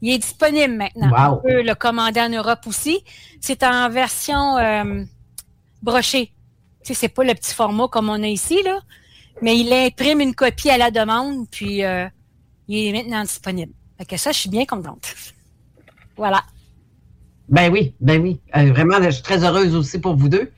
Il 0.00 0.12
est 0.12 0.18
disponible 0.18 0.74
maintenant. 0.74 1.10
Wow. 1.10 1.38
On 1.38 1.42
peut 1.42 1.62
le 1.62 1.74
commander 1.74 2.20
en 2.20 2.28
Europe 2.28 2.66
aussi. 2.66 3.02
C'est 3.40 3.62
en 3.64 3.90
version 3.90 4.56
euh, 4.56 5.04
brochée. 5.82 6.32
Tu 6.84 6.88
sais, 6.88 6.94
c'est 6.94 7.08
pas 7.08 7.24
le 7.24 7.34
petit 7.34 7.52
format 7.52 7.88
comme 7.88 8.08
on 8.08 8.22
a 8.22 8.28
ici, 8.28 8.62
là, 8.62 8.80
mais 9.42 9.58
il 9.58 9.72
imprime 9.72 10.20
une 10.20 10.34
copie 10.34 10.70
à 10.70 10.78
la 10.78 10.90
demande, 10.90 11.48
puis 11.50 11.84
euh, 11.84 12.08
il 12.68 12.86
est 12.86 12.92
maintenant 12.92 13.22
disponible. 13.22 13.72
Fait 13.98 14.06
que 14.06 14.16
ça, 14.16 14.30
je 14.30 14.38
suis 14.38 14.50
bien 14.50 14.64
contente. 14.64 15.14
Voilà. 16.16 16.44
Ben 17.48 17.72
oui, 17.72 17.94
ben 18.00 18.20
oui. 18.20 18.40
Euh, 18.56 18.72
vraiment, 18.72 19.02
je 19.02 19.10
suis 19.10 19.22
très 19.22 19.44
heureuse 19.44 19.74
aussi 19.74 19.98
pour 19.98 20.16
vous 20.16 20.28
deux. 20.28 20.50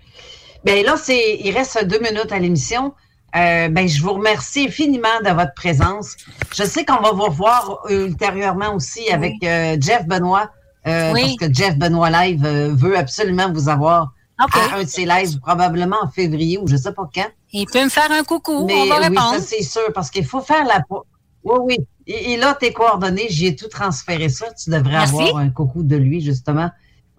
Ben 0.64 0.84
là, 0.84 0.96
c'est, 0.96 1.38
il 1.42 1.52
reste 1.52 1.84
deux 1.84 2.00
minutes 2.00 2.32
à 2.32 2.38
l'émission. 2.38 2.94
Euh, 3.36 3.68
ben, 3.68 3.88
je 3.88 4.02
vous 4.02 4.14
remercie 4.14 4.66
infiniment 4.66 5.20
de 5.24 5.30
votre 5.30 5.54
présence. 5.54 6.16
Je 6.52 6.64
sais 6.64 6.84
qu'on 6.84 7.00
va 7.00 7.12
vous 7.12 7.24
revoir 7.24 7.80
ultérieurement 7.88 8.74
aussi 8.74 9.08
avec 9.10 9.34
euh, 9.44 9.76
Jeff 9.80 10.04
Benoît, 10.06 10.50
euh, 10.86 11.12
Oui. 11.12 11.36
parce 11.38 11.50
que 11.50 11.54
Jeff 11.54 11.76
Benoît 11.76 12.10
Live 12.10 12.44
euh, 12.44 12.74
veut 12.74 12.98
absolument 12.98 13.52
vous 13.52 13.68
avoir 13.68 14.12
OK. 14.42 14.56
à 14.56 14.76
un 14.76 14.82
de 14.82 14.88
ses 14.88 15.04
lives, 15.04 15.38
probablement 15.38 15.98
en 16.02 16.10
février 16.10 16.58
ou 16.58 16.66
je 16.66 16.76
sais 16.76 16.92
pas 16.92 17.08
quand. 17.14 17.28
Il 17.52 17.66
peut 17.66 17.84
me 17.84 17.88
faire 17.88 18.10
un 18.10 18.24
coucou, 18.24 18.64
Mais 18.66 18.74
on 18.74 18.86
va 18.86 19.08
oui, 19.08 19.16
ça 19.16 19.40
c'est 19.40 19.62
sûr, 19.62 19.92
parce 19.94 20.10
qu'il 20.10 20.24
faut 20.24 20.40
faire 20.40 20.64
la... 20.64 20.82
Oui, 21.44 21.56
oui. 21.62 21.76
Et, 22.12 22.32
et 22.32 22.36
là, 22.36 22.54
tes 22.54 22.72
coordonnées, 22.72 23.28
j'y 23.30 23.46
ai 23.46 23.56
tout 23.56 23.68
transféré 23.68 24.28
ça. 24.28 24.46
Tu 24.62 24.70
devrais 24.70 24.90
Merci. 24.92 25.14
avoir 25.14 25.36
un 25.38 25.50
coucou 25.50 25.82
de 25.82 25.96
lui, 25.96 26.20
justement, 26.20 26.70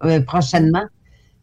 euh, 0.03 0.21
prochainement. 0.21 0.85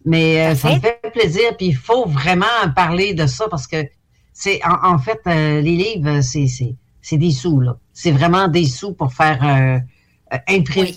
Mais 0.04 0.46
euh, 0.46 0.54
ça 0.54 0.74
me 0.74 0.80
fait 0.80 1.00
plaisir, 1.12 1.56
puis 1.56 1.66
il 1.68 1.76
faut 1.76 2.06
vraiment 2.06 2.46
parler 2.74 3.14
de 3.14 3.26
ça, 3.26 3.46
parce 3.50 3.66
que 3.66 3.84
c'est 4.32 4.60
en, 4.64 4.94
en 4.94 4.98
fait, 4.98 5.20
euh, 5.26 5.60
les 5.60 5.76
livres, 5.76 6.20
c'est, 6.20 6.46
c'est, 6.46 6.74
c'est 7.02 7.18
des 7.18 7.32
sous, 7.32 7.60
là. 7.60 7.76
C'est 7.92 8.12
vraiment 8.12 8.48
des 8.48 8.66
sous 8.66 8.92
pour 8.92 9.12
faire 9.12 9.38
euh, 9.44 10.36
imprimer 10.48 10.94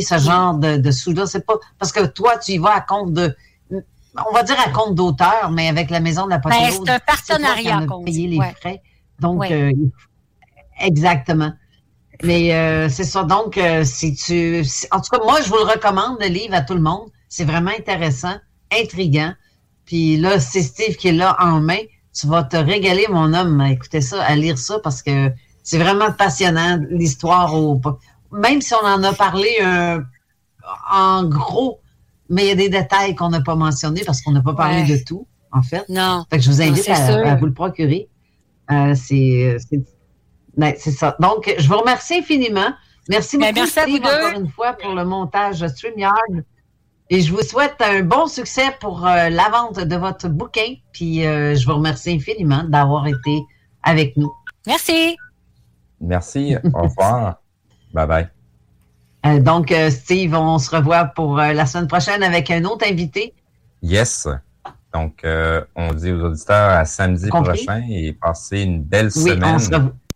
ce 0.00 0.18
genre 0.18 0.54
de, 0.54 0.76
de 0.78 0.90
sous-là. 0.90 1.26
C'est 1.26 1.44
pas... 1.44 1.54
Parce 1.78 1.92
que 1.92 2.06
toi, 2.06 2.38
tu 2.38 2.52
y 2.52 2.58
vas 2.58 2.74
à 2.76 2.80
compte 2.80 3.12
de... 3.12 3.36
On 3.70 4.32
va 4.34 4.42
dire 4.42 4.56
à 4.66 4.70
compte 4.70 4.94
d'auteur, 4.94 5.50
mais 5.52 5.68
avec 5.68 5.90
la 5.90 6.00
maison 6.00 6.24
de 6.24 6.30
la 6.30 6.38
Ben, 6.38 6.50
Poteau, 6.50 6.84
c'est 6.86 6.92
un 6.92 6.98
partenariat 6.98 7.84
qu'on 7.86 8.02
payer 8.04 8.26
les 8.26 8.38
ouais. 8.38 8.54
frais. 8.58 8.82
Donc, 9.20 9.40
Ouais. 9.40 9.52
euh, 9.52 9.70
il 9.70 9.90
faut- 9.96 10.07
exactement. 10.80 11.52
Mais 12.24 12.52
euh, 12.54 12.88
c'est 12.88 13.04
ça. 13.04 13.22
Donc, 13.24 13.56
euh, 13.58 13.84
si 13.84 14.14
tu, 14.14 14.64
si- 14.64 14.86
en 14.90 15.00
tout 15.00 15.10
cas, 15.10 15.22
moi, 15.24 15.40
je 15.42 15.48
vous 15.48 15.56
le 15.56 15.62
recommande 15.70 16.16
le 16.20 16.26
livre 16.28 16.54
à 16.54 16.62
tout 16.62 16.74
le 16.74 16.80
monde. 16.80 17.08
C'est 17.28 17.44
vraiment 17.44 17.70
intéressant, 17.78 18.34
intriguant. 18.72 19.32
Puis 19.84 20.16
là, 20.16 20.40
c'est 20.40 20.62
Steve 20.62 20.96
qui 20.96 21.08
est 21.08 21.12
là 21.12 21.36
en 21.40 21.60
main. 21.60 21.78
Tu 22.18 22.26
vas 22.26 22.42
te 22.42 22.56
régaler, 22.56 23.06
mon 23.08 23.32
homme, 23.34 23.60
à 23.60 23.70
écouter 23.70 24.00
ça, 24.00 24.22
à 24.24 24.34
lire 24.34 24.58
ça, 24.58 24.80
parce 24.82 25.02
que 25.02 25.30
c'est 25.62 25.78
vraiment 25.78 26.10
passionnant 26.10 26.80
l'histoire. 26.90 27.54
Au, 27.54 27.80
même 28.32 28.60
si 28.62 28.74
on 28.74 28.84
en 28.84 29.02
a 29.04 29.12
parlé 29.12 29.48
euh, 29.62 30.00
en 30.90 31.24
gros, 31.24 31.80
mais 32.28 32.42
il 32.44 32.48
y 32.48 32.52
a 32.52 32.54
des 32.56 32.68
détails 32.68 33.14
qu'on 33.14 33.28
n'a 33.28 33.40
pas 33.42 33.54
mentionnés 33.54 34.02
parce 34.04 34.22
qu'on 34.22 34.32
n'a 34.32 34.42
pas 34.42 34.54
parlé 34.54 34.82
Ouais. 34.82 34.98
de 34.98 35.04
tout, 35.04 35.26
en 35.52 35.62
fait. 35.62 35.84
Non. 35.88 36.24
Fait 36.30 36.38
que 36.38 36.42
je 36.42 36.50
vous 36.50 36.60
invite 36.62 36.88
à, 36.88 37.30
à 37.30 37.34
vous 37.36 37.46
le 37.46 37.52
procurer. 37.54 38.08
C'est 38.94 39.56
c'est- 40.58 40.60
ben, 40.60 40.74
c'est 40.78 40.90
ça. 40.92 41.16
Donc, 41.20 41.54
je 41.58 41.68
vous 41.68 41.78
remercie 41.78 42.18
infiniment. 42.18 42.70
Merci 43.08 43.38
Ben, 43.38 43.46
beaucoup, 43.46 43.60
merci 43.60 43.78
à 43.80 43.84
vous 43.86 43.90
Steve, 43.96 44.02
deux. 44.02 44.26
encore 44.26 44.40
une 44.40 44.48
fois, 44.48 44.72
pour 44.74 44.92
le 44.94 45.04
montage 45.04 45.66
StreamYard. 45.66 46.14
Et 47.10 47.22
je 47.22 47.32
vous 47.32 47.40
souhaite 47.42 47.76
un 47.80 48.02
bon 48.02 48.26
succès 48.26 48.66
pour 48.80 49.06
euh, 49.06 49.30
la 49.30 49.48
vente 49.48 49.78
de 49.80 49.96
votre 49.96 50.28
bouquin. 50.28 50.74
Puis, 50.92 51.24
euh, 51.26 51.54
je 51.54 51.66
vous 51.66 51.74
remercie 51.74 52.10
infiniment 52.12 52.64
d'avoir 52.64 53.06
été 53.06 53.40
avec 53.82 54.14
nous. 54.18 54.30
Merci. 54.66 55.16
Merci. 56.00 56.56
Au 56.74 56.82
revoir. 56.82 57.36
Bye 57.94 58.06
bye. 58.06 58.28
Euh, 59.26 59.40
donc, 59.40 59.72
euh, 59.72 59.88
Steve, 59.90 60.34
on 60.34 60.58
se 60.58 60.74
revoit 60.74 61.06
pour 61.06 61.38
euh, 61.40 61.52
la 61.54 61.64
semaine 61.64 61.88
prochaine 61.88 62.22
avec 62.22 62.50
un 62.50 62.64
autre 62.64 62.86
invité. 62.86 63.32
Yes. 63.82 64.28
Donc, 64.92 65.24
euh, 65.24 65.64
on 65.76 65.92
dit 65.94 66.12
aux 66.12 66.20
auditeurs 66.24 66.70
à 66.70 66.84
samedi 66.84 67.28
Compris. 67.30 67.64
prochain 67.64 67.82
et 67.90 68.12
passez 68.12 68.60
une 68.62 68.82
belle 68.82 69.10
Oui, 69.16 69.30
semaine. 69.30 69.54
on 69.54 69.58
se 69.58 69.70
revoit. 69.70 69.92